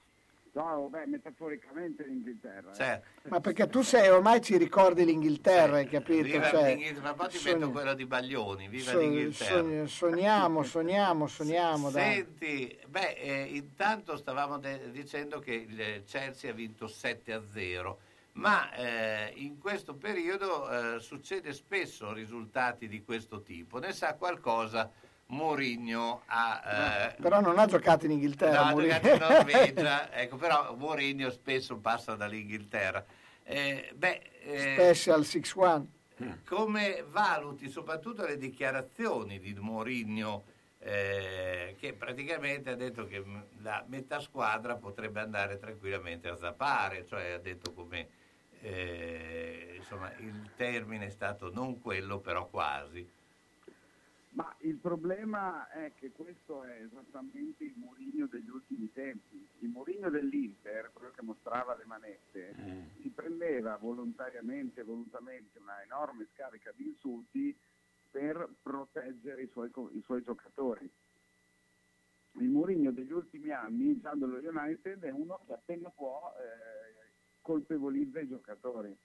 No, 0.54 0.88
beh, 0.90 1.06
metaforicamente 1.06 2.02
l'Inghilterra. 2.04 2.70
eh. 2.70 2.74
Certo. 2.74 3.28
Ma 3.28 3.40
perché 3.40 3.68
tu 3.68 3.82
sei, 3.82 4.08
ormai 4.08 4.40
ci 4.42 4.56
ricordi 4.56 5.04
l'Inghilterra, 5.04 5.76
hai 5.76 5.88
capito? 5.88 6.22
Viva 6.24 6.48
Cioè, 6.48 6.68
l'Inghilterra, 6.74 7.08
ma 7.08 7.14
poi 7.14 7.28
ti 7.28 7.38
sogni- 7.38 7.54
metto 7.58 7.70
quello 7.70 7.94
di 7.94 8.06
Baglioni, 8.06 8.68
viva 8.68 8.90
so- 8.90 8.98
l'Inghilterra. 8.98 9.50
sogni- 9.60 9.88
sogniamo, 9.88 10.62
sogniamo, 10.62 11.26
sogniamo. 11.26 11.90
dai. 11.90 12.14
Senti, 12.16 12.78
beh, 12.86 13.12
eh, 13.14 13.42
intanto 13.52 14.16
stavamo 14.16 14.58
de- 14.58 14.90
dicendo 14.90 15.38
che 15.40 15.52
il 15.52 16.02
Chelsea 16.06 16.50
ha 16.50 16.54
vinto 16.54 16.86
7 16.86 17.32
a 17.32 17.42
0, 17.50 17.98
ma 18.32 18.72
eh, 18.74 19.32
in 19.36 19.58
questo 19.58 19.94
periodo 19.94 20.94
eh, 20.96 21.00
succede 21.00 21.52
spesso 21.52 22.12
risultati 22.12 22.88
di 22.88 23.02
questo 23.04 23.42
tipo. 23.42 23.78
Ne 23.78 23.92
sa 23.92 24.14
qualcosa 24.14 24.90
Mourinho 25.26 26.22
ha... 26.26 27.10
eh, 27.16 27.20
Però 27.20 27.40
non 27.40 27.58
ha 27.58 27.66
giocato 27.66 28.04
in 28.06 28.12
Inghilterra. 28.12 28.62
No, 28.62 28.68
ha 28.68 28.70
Mourinho. 28.70 29.00
giocato 29.00 29.12
in 29.14 29.20
Norvegia, 29.36 30.12
ecco, 30.12 30.36
però 30.36 30.74
Mourinho 30.74 31.30
spesso 31.30 31.76
passa 31.78 32.14
dall'Inghilterra. 32.14 33.04
Eh, 33.44 33.90
beh, 33.94 34.30
eh, 34.44 34.72
Special 34.74 35.20
6-1. 35.20 35.84
come 36.44 37.04
valuti 37.08 37.68
soprattutto 37.68 38.24
le 38.24 38.36
dichiarazioni 38.38 39.40
di 39.40 39.52
Mourinho 39.54 40.44
eh, 40.78 41.76
che 41.78 41.92
praticamente 41.92 42.70
ha 42.70 42.74
detto 42.76 43.06
che 43.06 43.22
la 43.62 43.84
metà 43.88 44.20
squadra 44.20 44.76
potrebbe 44.76 45.20
andare 45.20 45.58
tranquillamente 45.58 46.28
a 46.28 46.36
zappare, 46.36 47.06
cioè 47.06 47.32
ha 47.32 47.38
detto 47.38 47.72
come 47.72 48.08
eh, 48.62 49.74
insomma 49.76 50.12
il 50.18 50.50
termine 50.56 51.06
è 51.06 51.10
stato 51.10 51.50
non 51.52 51.80
quello 51.80 52.20
però 52.20 52.48
quasi. 52.48 53.20
Ma 54.30 54.54
il 54.60 54.76
problema 54.76 55.68
è 55.68 55.92
che 55.94 56.10
questo 56.12 56.62
è 56.62 56.80
esattamente 56.82 57.64
il 57.64 57.74
Mourinho 57.76 58.26
degli 58.26 58.48
ultimi 58.48 58.90
tempi. 58.90 59.46
Il 59.58 59.68
Mourinho 59.68 60.08
dell'Inter, 60.08 60.90
quello 60.94 61.12
che 61.14 61.22
mostrava 61.22 61.76
le 61.76 61.84
manette, 61.84 62.54
si 63.02 63.10
prendeva 63.10 63.76
volontariamente, 63.76 64.84
volutamente 64.84 65.58
una 65.58 65.82
enorme 65.82 66.28
scarica 66.32 66.72
di 66.74 66.86
insulti 66.86 67.54
per 68.10 68.48
proteggere 68.62 69.42
i 69.42 69.48
suoi, 69.48 69.70
i 69.92 70.02
suoi 70.02 70.22
giocatori. 70.22 70.90
Il 72.38 72.48
Mourinho 72.48 72.90
degli 72.90 73.12
ultimi 73.12 73.50
anni, 73.50 74.00
già 74.00 74.14
dello 74.14 74.38
United, 74.38 75.02
è 75.02 75.10
uno 75.10 75.40
che 75.46 75.52
appena 75.52 75.90
può 75.90 76.32
eh, 76.38 76.71
colpevolizza 77.42 78.20
i 78.20 78.28
giocatori. 78.28 78.96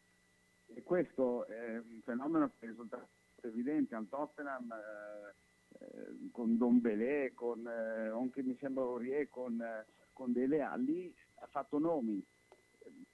E 0.68 0.84
questo 0.84 1.46
è 1.48 1.78
un 1.78 2.02
fenomeno 2.04 2.50
che 2.60 2.66
è 2.66 2.70
risultato 2.70 3.08
evidente 3.42 3.96
al 3.96 4.08
Tottenham 4.10 4.72
eh, 4.72 5.34
eh, 5.80 6.30
con 6.32 6.58
Don 6.58 6.80
Belé, 6.80 7.32
con 7.34 7.66
eh, 7.68 8.08
anche 8.08 8.42
mi 8.44 8.56
sembra 8.60 8.84
Aurier, 8.84 9.30
con, 9.30 9.62
eh, 9.62 9.86
con 10.14 10.34
Dele 10.34 10.62
Alli, 10.62 11.14
ha 11.36 11.48
fatto 11.48 11.78
nomi, 11.78 12.24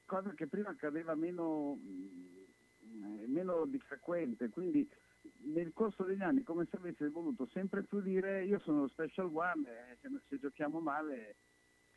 cosa 0.05 0.33
che 0.33 0.47
prima 0.47 0.69
accadeva 0.69 1.15
meno, 1.15 1.75
mm, 1.75 3.31
meno 3.31 3.65
di 3.65 3.79
frequente, 3.79 4.49
quindi 4.49 4.87
nel 5.45 5.73
corso 5.73 6.03
degli 6.03 6.21
anni 6.21 6.43
come 6.43 6.67
se 6.69 6.77
avesse 6.77 7.09
voluto 7.09 7.47
sempre 7.47 7.83
più 7.83 8.01
dire 8.01 8.43
io 8.45 8.59
sono 8.59 8.81
lo 8.81 8.87
special 8.87 9.29
one, 9.33 9.97
se, 10.01 10.09
se 10.27 10.39
giochiamo 10.39 10.79
male 10.79 11.29
eh, 11.29 11.35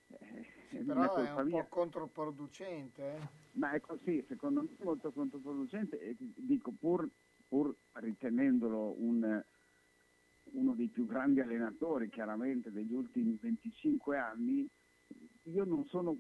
Sì, 0.09 0.83
non 0.85 1.03
è 1.03 1.09
però 1.09 1.15
è 1.17 1.33
un 1.41 1.47
mia. 1.47 1.63
po' 1.63 1.69
controproducente. 1.69 3.03
eh. 3.17 3.21
Ma 3.53 3.73
è 3.73 3.81
così, 3.81 4.23
secondo 4.29 4.63
me 4.63 4.69
è 4.79 4.85
molto 4.85 5.11
controproducente 5.13 5.99
e 5.99 6.17
dico 6.19 6.73
pur, 6.79 7.09
pur 7.49 7.75
ritenendolo 7.93 8.95
un- 8.99 9.43
uno 10.53 10.75
dei 10.75 10.89
più 10.89 11.07
grandi 11.07 11.41
allenatori 11.41 12.09
chiaramente 12.09 12.71
degli 12.71 12.93
ultimi 12.93 13.37
25 13.41 14.19
anni, 14.19 14.69
io 15.45 15.65
non 15.65 15.85
sono 15.87 16.17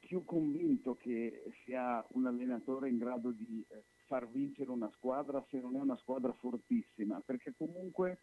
più 0.00 0.24
convinto 0.24 0.94
che 0.94 1.42
sia 1.64 2.04
un 2.10 2.26
allenatore 2.26 2.88
in 2.88 2.98
grado 2.98 3.30
di 3.32 3.64
eh, 3.68 3.82
far 4.06 4.28
vincere 4.28 4.70
una 4.70 4.88
squadra 4.94 5.44
se 5.50 5.60
non 5.60 5.74
è 5.76 5.80
una 5.80 5.96
squadra 5.96 6.32
fortissima, 6.34 7.20
perché 7.24 7.52
comunque 7.56 8.20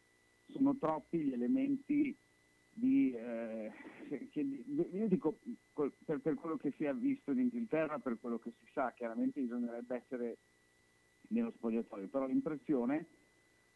sono 0.47 0.75
troppi 0.77 1.17
gli 1.19 1.33
elementi 1.33 2.15
di, 2.75 3.11
eh, 3.13 3.71
che- 4.29 4.39
io 4.41 5.07
dico 5.07 5.39
per, 5.73 6.19
per 6.19 6.35
quello 6.35 6.57
che 6.57 6.71
si 6.71 6.83
è 6.85 6.93
visto 6.93 7.31
in 7.31 7.39
Inghilterra, 7.39 7.99
per 7.99 8.19
quello 8.19 8.39
che 8.39 8.51
si 8.59 8.65
sa, 8.73 8.91
chiaramente 8.93 9.41
bisognerebbe 9.41 9.95
essere 9.95 10.37
nello 11.29 11.51
spogliatoio, 11.51 12.07
però 12.07 12.25
l'impressione, 12.27 13.07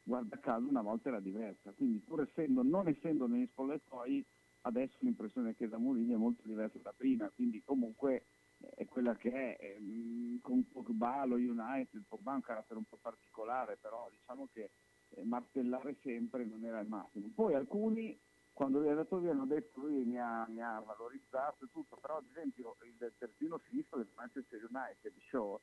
guarda 0.03 0.39
caso, 0.39 0.67
una 0.67 0.81
volta 0.81 1.09
era 1.09 1.19
diversa, 1.19 1.71
quindi 1.71 1.99
pur 1.99 2.21
essendo, 2.21 2.63
non 2.63 2.87
essendo 2.87 3.27
negli 3.27 3.47
spogliatoi, 3.47 4.25
adesso 4.61 4.97
l'impressione 4.99 5.55
che 5.55 5.67
da 5.67 5.77
Mourinho 5.77 6.15
è 6.15 6.17
molto 6.17 6.41
diversa 6.45 6.79
da 6.79 6.93
prima, 6.95 7.29
quindi 7.33 7.61
comunque 7.63 8.25
eh, 8.59 8.69
è 8.75 8.85
quella 8.85 9.15
che 9.15 9.31
è, 9.31 9.75
ehm, 9.77 10.39
con 10.41 10.67
Pogba, 10.67 11.25
lo 11.25 11.35
United, 11.35 12.03
Pogba 12.07 12.31
ha 12.31 12.35
un 12.35 12.41
carattere 12.41 12.79
un 12.79 12.85
po' 12.85 12.97
particolare, 13.01 13.77
però 13.79 14.09
diciamo 14.11 14.47
che 14.51 14.71
eh, 15.09 15.23
martellare 15.23 15.95
sempre 16.01 16.45
non 16.45 16.63
era 16.65 16.79
il 16.79 16.87
massimo. 16.87 17.29
Poi 17.33 17.53
alcuni 17.53 18.17
quando 18.57 18.79
andato 18.89 19.19
via 19.19 19.33
hanno 19.33 19.45
detto 19.45 19.81
lui 19.81 20.03
mi 20.03 20.17
ha, 20.17 20.43
mi 20.49 20.63
ha 20.63 20.79
valorizzato 20.79 21.65
e 21.65 21.67
tutto, 21.71 21.95
però 21.97 22.17
ad 22.17 22.25
esempio 22.27 22.75
il 22.81 23.13
terzino 23.15 23.61
sinistro 23.69 23.99
del 23.99 24.09
Manchester 24.15 24.67
United, 24.67 25.13
Shaw, 25.29 25.59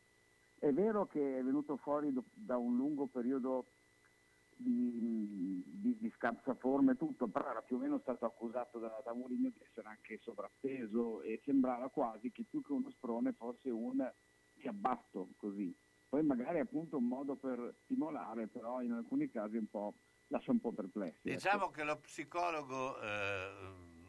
è 0.61 0.73
vero 0.73 1.05
che 1.05 1.41
è 1.41 1.43
venuto 1.43 1.77
fuori 1.77 2.13
do- 2.13 2.23
da 2.33 2.57
un 2.57 2.77
lungo 2.77 3.09
periodo 3.09 3.67
di, 4.55 5.61
di, 5.67 5.99
di 5.99 6.13
scarsaforma 6.15 6.93
e 6.93 6.97
tutto, 6.97 7.27
però 7.27 7.51
era 7.51 7.63
più 7.63 7.75
o 7.75 7.79
meno 7.81 7.99
stato 7.99 8.27
accusato 8.27 8.79
da, 8.79 9.03
da 9.05 9.13
Mourinho 9.13 9.49
di 9.49 9.61
essere 9.61 9.89
anche 9.89 10.21
sovrappeso 10.23 11.21
e 11.23 11.41
sembrava 11.45 11.89
quasi 11.89 12.31
che 12.31 12.45
più 12.49 12.63
che 12.63 12.71
uno 12.71 12.91
sprone 12.91 13.33
fosse 13.33 13.71
un 13.71 14.09
ti 14.57 14.69
abbatto 14.69 15.31
così. 15.37 15.77
Poi 16.09 16.23
magari 16.23 16.61
appunto 16.61 16.99
un 16.99 17.09
modo 17.09 17.35
per 17.35 17.75
stimolare, 17.83 18.47
però 18.47 18.81
in 18.83 18.93
alcuni 18.93 19.29
casi 19.29 19.57
un 19.57 19.67
po', 19.67 19.95
lascia 20.29 20.51
un 20.51 20.61
po' 20.61 20.73
perplessi. 20.73 21.29
ecco. 21.29 21.35
Diciamo 21.35 21.71
che 21.71 21.85
lo 21.85 21.97
psicologo 21.99 23.01
eh, 23.01 23.53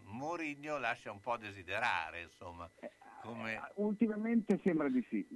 Mourinho 0.03 0.77
lascia 0.77 1.11
un 1.11 1.19
po' 1.19 1.33
a 1.33 1.37
desiderare, 1.37 2.21
insomma. 2.21 2.69
Come... 3.21 3.71
Ultimamente 3.75 4.59
sembra 4.63 4.87
di 4.87 5.05
sì. 5.09 5.27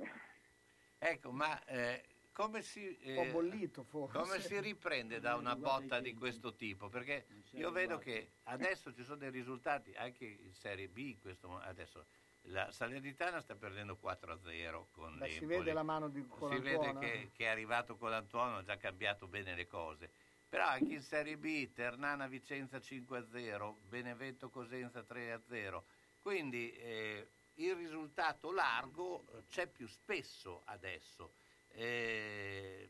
Ecco, 0.98 1.32
ma 1.32 1.64
eh, 1.66 2.04
come 2.32 2.62
si... 2.62 2.98
Po' 3.16 3.32
bollito 3.32 3.84
forse. 3.84 4.18
Come 4.18 4.40
si 4.40 4.60
riprende 4.60 5.20
da 5.20 5.36
una 5.36 5.56
botta 5.56 6.00
di 6.00 6.14
questo 6.14 6.56
tipo? 6.56 6.88
Perché 6.88 7.26
io 7.52 7.72
vedo 7.72 7.98
che 7.98 8.32
adesso 8.44 8.94
ci 8.94 9.04
sono 9.04 9.18
dei 9.18 9.32
risultati 9.32 9.94
anche 9.96 10.26
in 10.26 10.54
Serie 10.54 10.88
B, 10.88 10.98
in 10.98 11.20
questo 11.20 11.60
adesso 11.60 12.06
la 12.44 12.72
Salernitana 12.72 13.42
sta 13.42 13.56
perdendo 13.56 13.98
4-0 14.02 14.86
con 14.92 15.18
Beh, 15.18 15.30
si 15.30 15.46
vede 15.46 15.74
la 15.74 15.84
mano 15.84 16.08
di 16.08 16.22
Si 16.22 16.28
Colantuono, 16.28 16.94
vede 16.94 17.00
che, 17.00 17.30
che 17.34 17.46
è 17.46 17.48
arrivato 17.48 17.98
con 17.98 18.10
l'Antuono, 18.10 18.58
ha 18.58 18.64
già 18.64 18.78
cambiato 18.78 19.28
bene 19.28 19.56
le 19.56 19.68
cose. 19.68 20.10
Però 20.50 20.66
anche 20.66 20.94
in 20.96 21.04
Serie 21.04 21.38
B, 21.38 21.72
Ternana 21.74 22.26
Vicenza 22.28 22.78
5-0, 22.78 23.76
Benevento 23.88 24.50
Cosenza 24.50 25.02
3-0. 25.02 25.84
Quindi 26.24 26.72
eh, 26.74 27.28
il 27.56 27.76
risultato 27.76 28.52
largo 28.52 29.22
eh, 29.32 29.44
c'è 29.48 29.68
più 29.68 29.88
spesso 29.88 30.62
adesso. 30.66 31.34
Eh, 31.74 32.90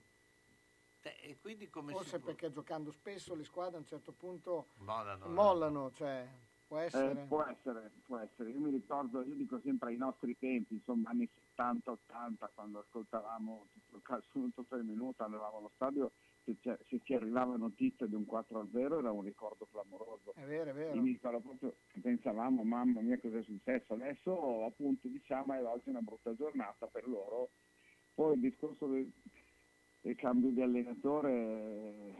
te- 1.01 1.17
e 1.21 1.37
quindi 1.41 1.69
come 1.69 1.91
Forse 1.91 2.11
si 2.11 2.17
può- 2.19 2.27
perché 2.27 2.49
giocando 2.49 2.91
spesso 2.91 3.35
le 3.35 3.43
squadre 3.43 3.75
a 3.75 3.79
un 3.79 3.87
certo 3.87 4.13
punto 4.13 4.67
Mollano, 4.75 5.25
no? 5.25 5.31
mollano, 5.33 5.91
cioè 5.93 6.25
può 6.65 6.77
essere. 6.77 7.23
Eh, 7.23 7.25
può 7.25 7.43
essere, 7.43 7.91
può 8.05 8.17
essere. 8.19 8.51
Io 8.51 8.59
mi 8.59 8.71
ricordo, 8.71 9.21
io 9.21 9.35
dico 9.35 9.59
sempre 9.59 9.89
ai 9.89 9.97
nostri 9.97 10.37
tempi, 10.39 10.75
insomma 10.75 11.09
anni 11.09 11.27
70-80, 11.57 12.49
quando 12.55 12.79
ascoltavamo 12.79 13.67
tutto 13.73 13.97
il 13.97 14.01
calcio 14.01 14.29
minuto 14.35 14.63
per 14.63 14.81
minuto, 14.81 15.23
andavamo 15.25 15.57
allo 15.57 15.71
stadio, 15.75 16.11
se, 16.61 16.77
se 16.87 16.99
ci 17.03 17.13
arrivava 17.13 17.55
notizia 17.55 18.05
di 18.05 18.15
un 18.15 18.25
4-0 18.29 18.99
era 18.99 19.11
un 19.11 19.23
ricordo 19.23 19.67
clamoroso. 19.71 20.33
È 20.35 20.43
vero, 20.45 20.71
è 20.71 20.73
vero. 20.73 21.39
Proprio 21.41 21.75
pensavamo, 22.01 22.63
mamma 22.63 23.01
mia 23.01 23.19
cosa 23.19 23.37
è 23.37 23.43
successo, 23.43 23.93
adesso 23.93 24.65
appunto 24.65 25.07
diciamo 25.07 25.53
è 25.53 25.63
oggi 25.63 25.89
una 25.89 26.01
brutta 26.01 26.35
giornata 26.35 26.87
per 26.87 27.07
loro. 27.07 27.49
Poi 28.13 28.33
il 28.33 28.41
discorso 28.41 28.87
del, 28.87 29.09
del 30.01 30.15
cambio 30.15 30.49
di 30.49 30.61
allenatore, 30.61 31.31
eh, 31.31 32.13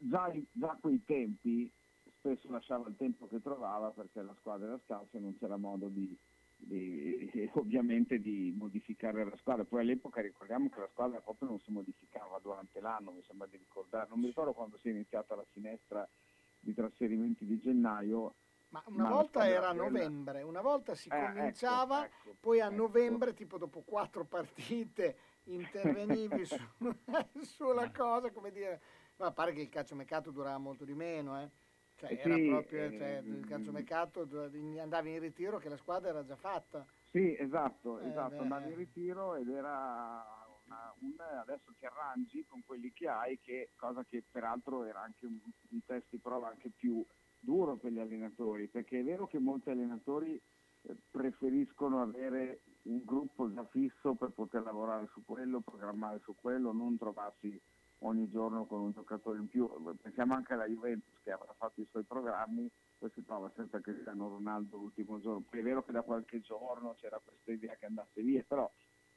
già, 0.00 0.32
già 0.52 0.70
a 0.70 0.78
quei 0.80 1.02
tempi 1.04 1.70
spesso 2.18 2.50
lasciava 2.50 2.88
il 2.88 2.96
tempo 2.96 3.26
che 3.26 3.40
trovava 3.40 3.90
perché 3.90 4.22
la 4.22 4.34
squadra 4.38 4.66
era 4.66 4.80
scarsa 4.84 5.16
e 5.16 5.20
non 5.20 5.36
c'era 5.38 5.56
modo 5.56 5.88
di, 5.88 6.16
di- 6.58 7.50
ovviamente 7.54 8.18
di 8.20 8.52
modificare 8.56 9.24
la 9.24 9.36
squadra. 9.36 9.64
Poi 9.64 9.80
all'epoca 9.80 10.20
ricordiamo 10.20 10.68
che 10.68 10.80
la 10.80 10.88
squadra 10.88 11.20
proprio 11.20 11.48
non 11.48 11.60
si 11.60 11.70
modificava 11.70 12.38
durante 12.40 12.80
l'anno, 12.80 13.12
mi 13.12 13.22
sembra 13.22 13.46
di 13.46 13.56
ricordare. 13.56 14.08
Non 14.08 14.20
mi 14.20 14.26
ricordo 14.26 14.52
quando 14.52 14.76
si 14.78 14.88
è 14.88 14.90
iniziata 14.90 15.34
la 15.34 15.44
finestra 15.52 16.08
di 16.60 16.74
trasferimenti 16.74 17.44
di 17.46 17.58
gennaio, 17.60 18.34
Ma 18.70 18.82
una 18.88 19.04
Ma 19.04 19.10
volta 19.10 19.46
era 19.48 19.68
a 19.70 19.72
novembre, 19.72 20.42
una 20.42 20.60
volta 20.60 20.94
si 20.94 21.08
Eh, 21.08 21.14
ecco, 21.14 21.32
cominciava, 21.32 22.04
ecco, 22.04 22.36
poi 22.38 22.60
a 22.60 22.66
ecco. 22.66 22.74
novembre, 22.74 23.32
tipo 23.32 23.56
dopo 23.56 23.80
quattro 23.82 24.26
partite, 24.26 25.16
intervenivi 25.48 26.44
su- 26.44 26.60
sulla 27.40 27.90
cosa, 27.90 28.30
come 28.30 28.50
dire, 28.52 28.82
ma 29.16 29.32
pare 29.32 29.54
che 29.54 29.62
il 29.62 29.70
calciomercato 29.70 30.30
durava 30.30 30.58
molto 30.58 30.84
di 30.84 30.92
meno, 30.94 31.40
eh. 31.40 31.50
Cioè, 31.98 32.12
Eh 32.12 32.18
era 32.18 32.34
sì, 32.36 32.46
proprio, 32.46 32.84
eh, 32.84 32.96
cioè, 32.96 33.22
il 33.24 33.46
calciomercato 33.48 34.28
andavi 34.80 35.12
in 35.14 35.20
ritiro 35.20 35.58
che 35.58 35.68
la 35.68 35.76
squadra 35.76 36.10
era 36.10 36.24
già 36.24 36.36
fatta. 36.36 36.86
Sì, 37.10 37.36
esatto, 37.38 37.98
Eh, 37.98 38.08
esatto, 38.08 38.36
beh. 38.36 38.42
andavi 38.42 38.70
in 38.70 38.76
ritiro 38.76 39.34
ed 39.34 39.48
era 39.48 40.24
una- 40.66 40.94
un, 41.00 41.14
adesso 41.40 41.72
ti 41.76 41.86
arrangi 41.86 42.44
con 42.46 42.62
quelli 42.64 42.92
che 42.92 43.08
hai, 43.08 43.40
che, 43.40 43.70
cosa 43.76 44.04
che 44.04 44.22
peraltro 44.30 44.84
era 44.84 45.00
anche 45.00 45.26
un, 45.26 45.38
un 45.70 45.84
test 45.84 46.06
di 46.10 46.18
prova 46.18 46.48
anche 46.48 46.70
più 46.70 47.04
duro 47.40 47.76
per 47.76 47.90
gli 47.92 47.98
allenatori, 47.98 48.68
perché 48.68 49.00
è 49.00 49.04
vero 49.04 49.26
che 49.26 49.38
molti 49.38 49.70
allenatori 49.70 50.40
eh, 50.82 50.96
preferiscono 51.10 52.02
avere 52.02 52.62
un 52.82 53.02
gruppo 53.04 53.52
già 53.52 53.64
fisso 53.66 54.14
per 54.14 54.30
poter 54.30 54.62
lavorare 54.62 55.08
su 55.12 55.24
quello, 55.24 55.60
programmare 55.60 56.20
su 56.20 56.34
quello, 56.36 56.72
non 56.72 56.96
trovarsi 56.96 57.60
ogni 58.00 58.28
giorno 58.30 58.66
con 58.66 58.80
un 58.80 58.92
giocatore 58.92 59.38
in 59.38 59.48
più. 59.48 59.68
Pensiamo 60.00 60.34
anche 60.34 60.52
alla 60.52 60.66
Juventus 60.66 61.14
che 61.22 61.32
avrà 61.32 61.52
fatto 61.54 61.80
i 61.80 61.86
suoi 61.90 62.04
programmi, 62.04 62.70
poi 62.98 63.10
si 63.14 63.24
trova 63.24 63.50
senza 63.56 63.80
Cristiano 63.80 64.28
Ronaldo 64.28 64.76
l'ultimo 64.76 65.20
giorno. 65.20 65.44
Poi 65.48 65.60
è 65.60 65.62
vero 65.62 65.82
che 65.84 65.92
da 65.92 66.02
qualche 66.02 66.40
giorno 66.40 66.94
c'era 66.94 67.20
questa 67.24 67.52
idea 67.52 67.74
che 67.76 67.86
andasse 67.86 68.22
via, 68.22 68.44
però 68.46 68.70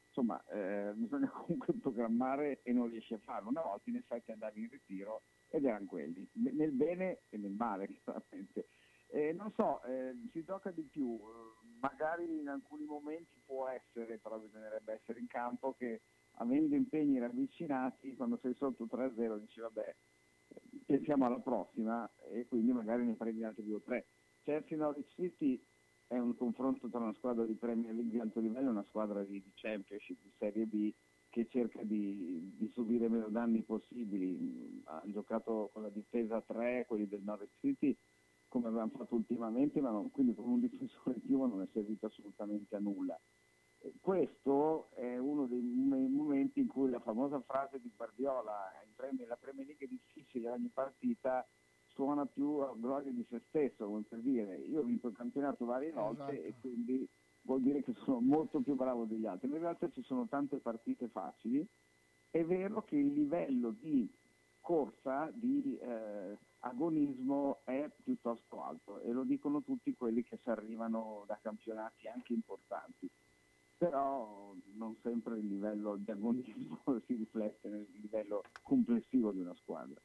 insomma 0.07 0.43
eh, 0.47 0.91
bisogna 0.95 1.29
comunque 1.31 1.73
programmare 1.73 2.61
e 2.63 2.73
non 2.73 2.89
riesci 2.89 3.13
a 3.13 3.19
farlo. 3.19 3.49
Una 3.49 3.61
volta 3.61 3.89
in 3.89 3.97
effetti 3.97 4.31
andavi 4.31 4.61
in 4.61 4.69
ritiro 4.69 5.23
ed 5.49 5.65
erano 5.65 5.85
quelli, 5.85 6.27
ne- 6.33 6.51
nel 6.51 6.71
bene 6.71 7.21
e 7.29 7.37
nel 7.37 7.53
male 7.53 7.87
chiaramente. 8.03 8.67
Eh, 9.13 9.33
non 9.33 9.51
so, 9.57 9.83
eh, 9.83 10.15
si 10.31 10.41
gioca 10.45 10.71
di 10.71 10.83
più, 10.83 11.19
eh, 11.19 11.67
magari 11.81 12.39
in 12.39 12.47
alcuni 12.47 12.85
momenti 12.85 13.41
può 13.45 13.67
essere, 13.67 14.19
però 14.19 14.37
bisognerebbe 14.39 14.93
essere 14.93 15.19
in 15.19 15.27
campo 15.27 15.73
che 15.77 16.01
avendo 16.41 16.76
impegni 16.76 17.19
ravvicinati, 17.19 18.15
quando 18.15 18.38
sei 18.41 18.53
sotto 18.55 18.85
3-0 18.85 19.39
dici 19.39 19.59
vabbè, 19.59 19.95
pensiamo 20.85 21.26
alla 21.26 21.39
prossima 21.39 22.09
e 22.31 22.47
quindi 22.47 22.72
magari 22.72 23.05
ne 23.05 23.13
prendi 23.13 23.43
altri 23.43 23.63
due 23.63 23.76
o 23.76 23.81
tre. 23.81 24.05
Chelsea 24.43 24.77
Norwich 24.77 25.13
City 25.13 25.63
è 26.07 26.18
un 26.18 26.35
confronto 26.35 26.89
tra 26.89 26.99
una 26.99 27.13
squadra 27.13 27.45
di 27.45 27.53
Premier 27.53 27.93
League 27.93 28.11
di 28.11 28.19
alto 28.19 28.39
livello 28.39 28.68
e 28.68 28.72
una 28.72 28.85
squadra 28.89 29.23
di, 29.23 29.41
di 29.41 29.51
Championship, 29.53 30.18
di 30.22 30.31
Serie 30.38 30.65
B 30.65 30.91
che 31.30 31.47
cerca 31.47 31.81
di, 31.84 32.53
di 32.57 32.69
subire 32.73 33.07
meno 33.07 33.30
danni 33.30 33.61
possibili. 33.61 34.81
Hanno 34.85 35.11
giocato 35.11 35.69
con 35.72 35.84
la 35.84 35.89
difesa 35.89 36.38
a 36.38 36.41
3, 36.41 36.85
quelli 36.88 37.07
del 37.07 37.22
Norwich 37.22 37.55
City, 37.59 37.95
come 38.49 38.68
avevamo 38.68 38.91
fatto 38.97 39.15
ultimamente, 39.15 39.80
ma 39.80 39.91
non- 39.91 40.11
quindi 40.11 40.35
con 40.35 40.49
un 40.49 40.59
difensore 40.59 41.15
in 41.15 41.22
più 41.22 41.39
non 41.39 41.61
è 41.61 41.68
servito 41.72 42.07
assolutamente 42.07 42.76
a 42.76 42.80
nulla. 42.80 43.18
Questo 43.99 44.89
è 44.91 45.17
uno 45.17 45.47
dei 45.47 45.61
mom- 45.61 46.13
momenti 46.13 46.59
in 46.59 46.67
cui 46.67 46.89
la 46.89 46.99
famosa 46.99 47.39
frase 47.41 47.79
di 47.79 47.91
Guardiola 47.95 48.71
Premier- 49.01 49.27
la 49.27 49.35
Premier 49.35 49.65
League 49.65 49.87
è 49.87 49.89
difficile 49.89 50.49
ogni 50.49 50.69
partita 50.69 51.47
suona 51.87 52.25
più 52.25 52.57
a 52.59 52.73
gloria 52.75 53.11
di 53.11 53.25
se 53.29 53.41
stesso, 53.47 53.85
come 53.85 54.03
per 54.07 54.19
dire 54.19 54.57
io 54.57 54.81
ho 54.81 54.83
vinto 54.83 55.07
il 55.07 55.15
campionato 55.15 55.65
varie 55.65 55.91
volte 55.91 56.31
Esatto. 56.31 56.47
e 56.47 56.53
quindi 56.61 57.09
vuol 57.41 57.61
dire 57.61 57.83
che 57.83 57.93
sono 58.03 58.19
molto 58.19 58.61
più 58.61 58.75
bravo 58.75 59.05
degli 59.05 59.25
altri. 59.25 59.49
In 59.49 59.57
realtà 59.57 59.89
ci 59.89 60.03
sono 60.03 60.27
tante 60.27 60.57
partite 60.57 61.07
facili, 61.07 61.67
è 62.29 62.43
vero 62.45 62.83
che 62.83 62.95
il 62.95 63.13
livello 63.13 63.71
di 63.71 64.07
corsa, 64.61 65.31
di 65.33 65.77
eh, 65.81 66.37
agonismo 66.59 67.61
è 67.63 67.89
piuttosto 68.03 68.63
alto 68.63 68.99
e 69.01 69.11
lo 69.11 69.23
dicono 69.23 69.63
tutti 69.63 69.95
quelli 69.95 70.23
che 70.23 70.37
si 70.43 70.49
arrivano 70.49 71.23
da 71.25 71.39
campionati 71.41 72.07
anche 72.07 72.33
importanti 72.33 73.09
però 73.87 74.53
non 74.75 74.95
sempre 75.01 75.39
il 75.39 75.47
livello 75.47 75.95
di 75.95 76.11
agonismo 76.11 76.83
si 77.07 77.15
riflette 77.15 77.67
nel 77.67 77.87
livello 77.99 78.43
complessivo 78.61 79.31
di 79.31 79.39
una 79.39 79.55
squadra. 79.55 79.99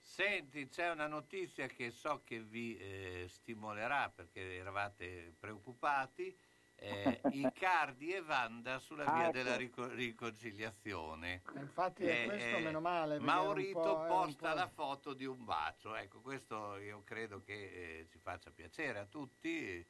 Senti, 0.00 0.66
c'è 0.68 0.90
una 0.90 1.06
notizia 1.06 1.66
che 1.66 1.90
so 1.90 2.22
che 2.24 2.40
vi 2.40 2.78
eh, 2.78 3.26
stimolerà 3.28 4.08
perché 4.08 4.56
eravate 4.56 5.34
preoccupati. 5.38 6.34
Eh, 6.80 7.20
Icardi 7.32 8.12
e 8.14 8.20
Wanda 8.20 8.78
sulla 8.78 9.04
Ah, 9.04 9.12
via 9.12 9.24
ecco. 9.24 9.32
della 9.32 9.56
rico- 9.56 9.88
riconciliazione. 9.88 11.42
E 11.54 11.60
Infatti 11.60 12.04
è 12.04 12.22
Eh, 12.22 12.24
questo 12.24 12.56
eh, 12.56 12.60
meno 12.62 12.80
male. 12.80 13.18
Maurito 13.18 13.80
po'- 13.80 14.06
posta 14.06 14.50
po'- 14.52 14.54
la 14.56 14.68
foto 14.68 15.12
di 15.12 15.26
un 15.26 15.44
bacio. 15.44 15.94
Ecco, 15.94 16.22
questo 16.22 16.78
io 16.78 17.02
credo 17.04 17.42
che 17.42 17.98
eh, 17.98 18.06
ci 18.08 18.16
faccia 18.18 18.50
piacere 18.50 19.00
a 19.00 19.04
tutti. 19.04 19.86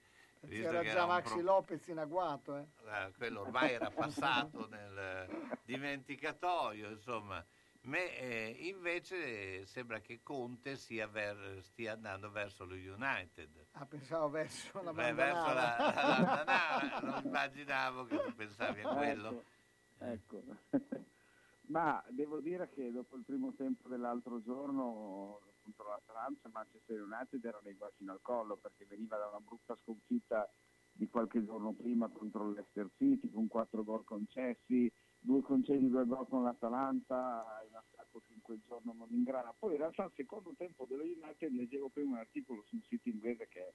Visto 0.47 0.69
C'era 0.71 0.81
che 0.83 0.91
già 0.91 1.07
Maxi 1.07 1.33
pro- 1.35 1.43
Lopez 1.43 1.87
in 1.89 1.99
agguato. 1.99 2.57
Eh. 2.57 2.67
eh, 2.87 3.13
quello 3.17 3.41
ormai 3.41 3.73
era 3.73 3.91
passato 3.91 4.67
nel 4.69 5.59
dimenticatoio, 5.65 6.91
insomma. 6.91 7.45
Me, 7.83 8.19
eh, 8.19 8.57
invece 8.67 9.65
sembra 9.67 10.01
che 10.01 10.21
Conte 10.23 10.77
sia 10.77 11.07
ver- 11.07 11.61
stia 11.61 11.93
andando 11.93 12.31
verso 12.31 12.65
lo 12.67 12.75
United. 12.75 13.67
Ah, 13.73 13.87
pensavo 13.87 14.29
verso 14.29 14.83
la 14.83 14.93
Beh, 14.93 15.13
verso 15.15 15.53
la, 15.53 15.75
bandanara. 15.79 16.03
la 16.03 16.25
bandanara, 16.25 17.01
non 17.01 17.25
immaginavo 17.25 18.05
che 18.05 18.23
tu 18.25 18.35
pensavi 18.35 18.81
a 18.83 18.89
quello. 18.89 19.45
Ecco, 19.99 20.43
ecco. 20.71 20.77
Ma 21.69 22.03
devo 22.09 22.41
dire 22.41 22.69
che 22.71 22.91
dopo 22.91 23.17
il 23.17 23.25
primo 23.25 23.53
tempo 23.55 23.89
dell'altro 23.89 24.43
giorno 24.43 25.41
contro 25.69 25.89
l'Atalanta, 25.89 26.49
Manchester 26.49 27.03
United 27.03 27.45
era 27.45 27.61
nei 27.63 27.75
guai 27.75 27.91
fino 27.97 28.13
al 28.13 28.23
collo 28.23 28.57
perché 28.57 28.87
veniva 28.87 29.17
da 29.19 29.29
una 29.29 29.41
brutta 29.41 29.77
sconfitta 29.83 30.49
di 30.93 31.09
qualche 31.09 31.45
giorno 31.45 31.73
prima 31.75 32.09
contro 32.09 32.49
il 32.49 32.55
Leicester 32.55 32.91
City 32.97 33.31
con 33.31 33.47
quattro 33.47 33.85
gol 33.85 34.05
concessi, 34.05 34.91
due 35.19 35.43
concessi, 35.43 35.89
due 35.89 36.07
gol 36.07 36.27
con 36.27 36.43
l'Atalanta, 36.43 37.45
in 37.69 37.75
attacco 37.77 38.23
che 38.27 38.33
in 38.33 38.41
quel 38.41 38.61
giorno 38.67 38.95
non 38.95 39.09
ingrana. 39.11 39.55
Poi 39.57 39.73
in 39.73 39.79
realtà 39.79 40.05
il 40.05 40.13
secondo 40.17 40.55
tempo 40.57 40.87
dello 40.87 41.05
United, 41.05 41.53
leggevo 41.53 41.91
prima 41.91 42.13
un 42.13 42.19
articolo 42.19 42.63
sul 42.67 42.83
sito 42.89 43.09
inglese 43.09 43.47
che 43.49 43.61
è 43.61 43.73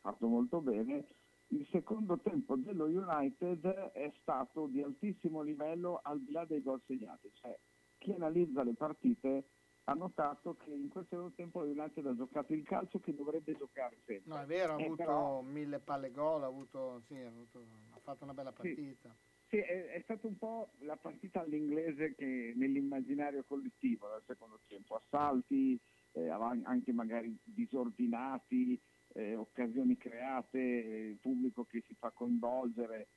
fatto 0.00 0.26
molto 0.26 0.60
bene, 0.60 1.06
il 1.50 1.66
secondo 1.70 2.18
tempo 2.18 2.56
dello 2.56 2.84
United 2.84 3.64
è 3.66 4.12
stato 4.20 4.66
di 4.66 4.82
altissimo 4.82 5.40
livello 5.40 6.00
al 6.02 6.20
di 6.20 6.32
là 6.32 6.44
dei 6.44 6.62
gol 6.62 6.82
segnati, 6.84 7.30
cioè 7.32 7.58
chi 7.96 8.12
analizza 8.12 8.62
le 8.62 8.74
partite 8.74 9.44
ha 9.88 9.94
notato 9.94 10.54
che 10.54 10.70
in 10.70 10.90
secondo 10.92 11.32
tempo 11.34 11.62
lo 11.62 11.70
United 11.70 12.04
ha 12.06 12.14
giocato 12.14 12.52
il 12.52 12.62
calcio 12.62 13.00
che 13.00 13.14
dovrebbe 13.14 13.56
giocare 13.56 13.96
sempre. 14.04 14.30
No, 14.30 14.42
è 14.42 14.44
vero, 14.44 14.74
ha 14.74 14.80
Eh, 14.80 14.84
avuto 14.84 14.96
però- 14.96 15.40
mille 15.40 15.78
palle 15.78 16.10
gol, 16.10 16.42
ha, 16.42 16.46
avuto, 16.46 17.02
sì, 17.06 17.14
ha, 17.14 17.28
avuto- 17.28 17.64
ha 17.92 17.98
fatto 18.00 18.24
una 18.24 18.34
bella 18.34 18.50
Sì. 18.50 18.56
partita. 18.56 19.16
Sì, 19.48 19.56
è, 19.56 19.86
è 19.92 20.00
stata 20.02 20.26
un 20.26 20.36
po' 20.36 20.72
la 20.80 20.96
partita 20.96 21.40
all'inglese 21.40 22.14
che 22.14 22.52
nell'immaginario 22.54 23.44
collettivo 23.44 24.10
nel 24.10 24.22
secondo 24.26 24.60
tempo, 24.66 24.96
assalti, 24.96 25.80
eh, 26.12 26.28
anche 26.28 26.92
magari 26.92 27.34
disordinati, 27.42 28.78
eh, 29.14 29.36
occasioni 29.36 29.96
create, 29.96 30.58
eh, 30.58 31.16
pubblico 31.18 31.64
che 31.64 31.82
si 31.86 31.94
fa 31.94 32.10
coinvolgere, 32.10 33.08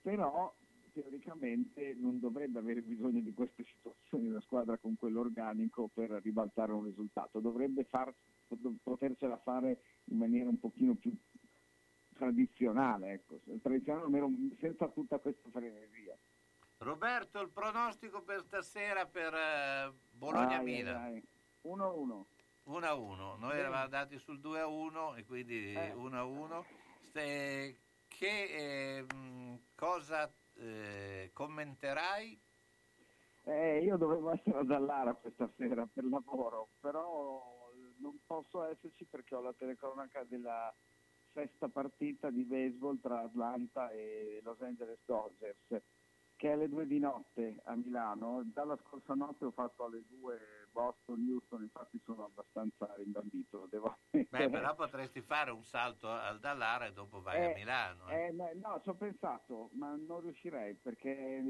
però 0.00 0.54
teoricamente 0.94 1.94
non 1.98 2.20
dovrebbe 2.20 2.60
avere 2.60 2.80
bisogno 2.80 3.20
di 3.20 3.34
queste 3.34 3.64
situazioni 3.64 4.28
una 4.28 4.40
squadra 4.40 4.78
con 4.78 4.96
quell'organico 4.96 5.90
per 5.92 6.08
ribaltare 6.22 6.72
un 6.72 6.84
risultato, 6.84 7.40
dovrebbe 7.40 7.84
far, 7.84 8.14
potercela 8.82 9.36
fare 9.38 9.82
in 10.04 10.18
maniera 10.18 10.48
un 10.48 10.60
pochino 10.60 10.94
più 10.94 11.12
tradizionale, 12.14 13.12
ecco, 13.12 13.40
tradizionale 13.60 14.04
almeno 14.04 14.32
senza 14.60 14.88
tutta 14.88 15.18
questa 15.18 15.48
frenesia. 15.50 16.16
Roberto, 16.78 17.40
il 17.40 17.50
pronostico 17.50 18.22
per 18.22 18.42
stasera 18.42 19.04
per 19.06 19.34
eh, 19.34 19.92
Bologna-Milan. 20.12 20.96
ai, 20.96 21.14
ai. 21.14 21.22
1-1. 21.64 22.24
1-1, 22.66 23.38
noi 23.38 23.58
eravamo 23.58 23.82
andati 23.82 24.18
sul 24.18 24.38
2-1 24.38 25.16
e 25.18 25.24
quindi 25.24 25.72
Eh. 25.74 25.92
1-1. 25.92 26.64
Ste- 27.00 27.76
che 28.08 28.98
eh, 28.98 29.02
mh, 29.02 29.58
cosa 29.74 30.30
eh, 30.56 31.30
commenterai? 31.32 32.40
Eh, 33.46 33.82
io 33.82 33.96
dovevo 33.96 34.32
essere 34.32 34.58
ad 34.58 34.70
Allara 34.70 35.12
questa 35.14 35.50
sera 35.56 35.86
per 35.92 36.04
lavoro, 36.04 36.68
però 36.80 37.70
non 37.98 38.18
posso 38.26 38.64
esserci 38.64 39.04
perché 39.04 39.34
ho 39.34 39.40
la 39.40 39.52
telecronaca 39.52 40.24
della 40.24 40.74
sesta 41.32 41.68
partita 41.68 42.30
di 42.30 42.44
baseball 42.44 43.00
tra 43.00 43.20
Atlanta 43.20 43.90
e 43.90 44.40
Los 44.42 44.60
Angeles 44.62 45.00
Dodgers, 45.04 45.82
che 46.36 46.48
è 46.48 46.52
alle 46.52 46.68
due 46.68 46.86
di 46.86 46.98
notte 46.98 47.60
a 47.64 47.74
Milano. 47.74 48.42
Dalla 48.44 48.78
scorsa 48.86 49.14
notte 49.14 49.44
ho 49.44 49.50
fatto 49.50 49.84
alle 49.84 50.04
due 50.08 50.63
Boston-Houston, 50.74 51.62
infatti 51.62 52.00
sono 52.04 52.24
abbastanza 52.24 52.92
rimbambito, 52.96 53.66
devo 53.70 53.96
Beh, 54.10 54.50
però 54.50 54.74
potresti 54.74 55.20
fare 55.22 55.52
un 55.52 55.62
salto 55.62 56.10
al 56.10 56.40
Dallara 56.40 56.86
e 56.86 56.92
dopo 56.92 57.22
vai 57.22 57.36
a 57.44 57.50
Eh, 57.50 57.54
Milano. 57.54 58.08
eh. 58.08 58.26
Eh, 58.26 58.32
no, 58.32 58.50
no, 58.54 58.80
ci 58.82 58.88
ho 58.88 58.94
pensato, 58.94 59.70
ma 59.74 59.94
non 59.96 60.20
riuscirei 60.20 60.74
perché 60.74 61.40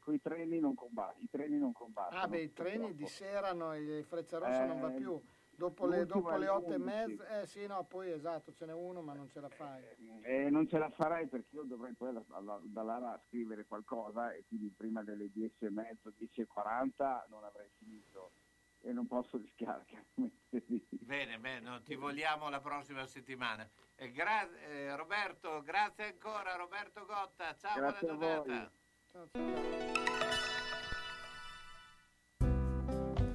con 0.00 0.14
i 0.14 0.20
treni 0.20 0.58
non 0.58 0.74
combatto. 0.74 1.20
I 1.20 1.28
treni 1.30 1.58
non 1.58 1.72
combattono. 1.72 2.20
Ah, 2.20 2.26
beh, 2.26 2.40
i 2.42 2.52
treni 2.52 2.78
purtroppo. 2.78 2.96
disserano, 2.96 3.76
il 3.76 4.04
Frecciarossa 4.04 4.66
non 4.66 4.80
va 4.80 4.90
Eh, 4.92 4.96
più. 4.96 5.22
Dopo 5.60 5.86
le, 5.86 6.06
dopo 6.06 6.30
le 6.30 6.34
alle 6.36 6.48
otto 6.48 6.72
e 6.72 6.76
11. 6.76 7.06
mezza, 7.06 7.40
eh 7.42 7.46
sì, 7.46 7.66
no, 7.66 7.84
poi 7.84 8.10
esatto, 8.10 8.50
ce 8.54 8.64
n'è 8.64 8.72
uno, 8.72 9.02
ma 9.02 9.12
non 9.12 9.28
ce 9.28 9.40
la 9.40 9.48
fai. 9.50 9.84
Eh, 10.22 10.48
non 10.48 10.66
ce 10.66 10.78
la 10.78 10.88
farai 10.88 11.26
perché 11.28 11.54
io 11.54 11.64
dovrei 11.64 11.92
poi 11.92 12.08
alla- 12.08 12.24
alla- 12.30 12.60
da 12.62 12.82
Lara 12.82 13.20
scrivere 13.26 13.66
qualcosa 13.66 14.32
e 14.32 14.44
quindi 14.48 14.72
prima 14.74 15.02
delle 15.02 15.30
10 15.30 15.66
e 15.66 15.70
mezzo, 15.70 16.10
10 16.16 16.40
e 16.40 16.46
40 16.46 17.26
non 17.28 17.44
avrei 17.44 17.68
finito 17.76 18.30
e 18.82 18.92
non 18.92 19.06
posso 19.06 19.36
rischiare 19.36 19.84
di... 20.14 20.86
Bene, 20.90 21.38
bene, 21.38 21.60
non 21.60 21.82
ti 21.82 21.94
vogliamo 21.94 22.48
la 22.48 22.60
prossima 22.60 23.06
settimana. 23.06 23.68
Gra- 24.12 24.50
eh, 24.60 24.96
Roberto, 24.96 25.62
grazie 25.62 26.04
ancora, 26.04 26.54
Roberto 26.56 27.04
Gotta. 27.04 27.56
Ciao, 27.56 27.76
Grazie 27.76 28.08
a 28.08 28.14
buona 28.14 28.42
giornata. 28.42 28.70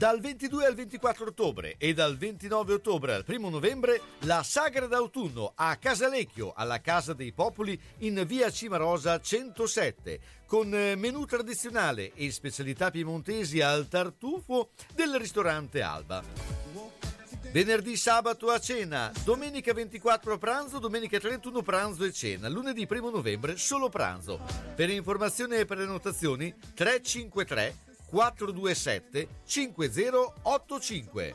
Dal 0.00 0.18
22 0.18 0.64
al 0.64 0.74
24 0.74 1.26
ottobre 1.26 1.74
e 1.76 1.92
dal 1.92 2.16
29 2.16 2.72
ottobre 2.72 3.12
al 3.12 3.24
1 3.26 3.50
novembre 3.50 4.00
la 4.20 4.42
Sagra 4.42 4.86
d'autunno 4.86 5.52
a 5.54 5.76
Casalecchio, 5.76 6.54
alla 6.56 6.80
Casa 6.80 7.12
dei 7.12 7.32
Popoli 7.34 7.78
in 7.98 8.24
via 8.26 8.50
Cimarosa 8.50 9.20
107, 9.20 10.20
con 10.46 10.74
eh, 10.74 10.96
menù 10.96 11.26
tradizionale 11.26 12.14
e 12.14 12.30
specialità 12.30 12.90
piemontesi 12.90 13.60
al 13.60 13.88
tartufo 13.88 14.70
del 14.94 15.16
ristorante 15.16 15.82
Alba. 15.82 16.24
Venerdì, 17.52 17.94
sabato 17.94 18.48
a 18.48 18.58
cena, 18.58 19.12
domenica 19.22 19.74
24 19.74 20.32
a 20.32 20.38
pranzo, 20.38 20.78
domenica 20.78 21.18
31 21.18 21.60
pranzo 21.60 22.04
e 22.04 22.12
cena, 22.12 22.48
lunedì 22.48 22.86
1 22.88 23.10
novembre 23.10 23.58
solo 23.58 23.90
pranzo. 23.90 24.40
Per 24.74 24.88
informazioni 24.88 25.56
e 25.56 25.66
prenotazioni 25.66 26.54
353 26.72 27.88
427 28.10 29.28
5085. 29.44 31.34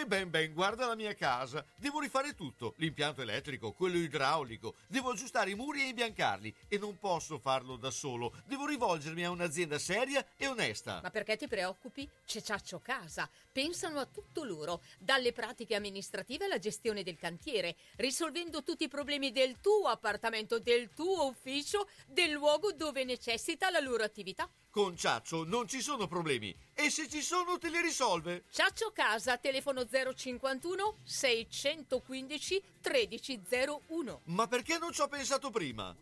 E 0.00 0.06
ben 0.06 0.30
ben, 0.30 0.52
guarda 0.52 0.86
la 0.86 0.94
mia 0.94 1.14
casa. 1.14 1.64
Devo 1.76 2.00
rifare 2.00 2.34
tutto, 2.34 2.74
l'impianto 2.76 3.22
elettrico, 3.22 3.72
quello 3.72 3.96
idraulico. 3.96 4.74
Devo 4.86 5.10
aggiustare 5.10 5.50
i 5.50 5.54
muri 5.54 5.82
e 5.82 5.88
imbiancarli 5.88 6.54
e 6.68 6.78
non 6.78 6.98
posso 6.98 7.38
farlo 7.38 7.76
da 7.76 7.90
solo. 7.90 8.34
Devo 8.46 8.66
rivolgermi 8.66 9.24
a 9.24 9.30
un'azienda 9.30 9.78
seria 9.78 10.24
e 10.36 10.46
onesta. 10.46 11.00
Ma 11.02 11.10
perché 11.10 11.36
ti 11.36 11.48
preoccupi? 11.48 12.08
C'è 12.24 12.40
Ciaccio 12.40 12.78
Casa. 12.78 13.28
Pensano 13.60 13.98
a 13.98 14.06
tutto 14.06 14.42
loro, 14.42 14.80
dalle 14.98 15.32
pratiche 15.32 15.74
amministrative 15.74 16.46
alla 16.46 16.58
gestione 16.58 17.02
del 17.02 17.18
cantiere, 17.18 17.76
risolvendo 17.96 18.62
tutti 18.62 18.84
i 18.84 18.88
problemi 18.88 19.32
del 19.32 19.60
tuo 19.60 19.88
appartamento, 19.88 20.58
del 20.58 20.88
tuo 20.94 21.26
ufficio, 21.26 21.86
del 22.06 22.30
luogo 22.30 22.72
dove 22.72 23.04
necessita 23.04 23.68
la 23.68 23.80
loro 23.80 24.02
attività. 24.02 24.48
Con 24.70 24.96
Ciaccio 24.96 25.44
non 25.44 25.68
ci 25.68 25.82
sono 25.82 26.06
problemi 26.06 26.56
e 26.72 26.88
se 26.88 27.06
ci 27.06 27.20
sono 27.20 27.58
te 27.58 27.68
li 27.68 27.82
risolve. 27.82 28.44
Ciaccio 28.50 28.92
Casa, 28.94 29.36
telefono 29.36 29.84
051 29.86 30.94
615 31.02 32.62
1301. 32.82 34.20
Ma 34.24 34.46
perché 34.46 34.78
non 34.78 34.90
ci 34.90 35.02
ho 35.02 35.08
pensato 35.08 35.50
prima? 35.50 35.94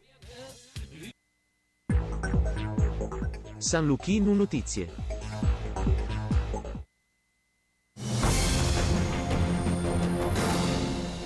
San 3.57 3.85
Luchino 3.85 4.33
Notizie. 4.33 5.18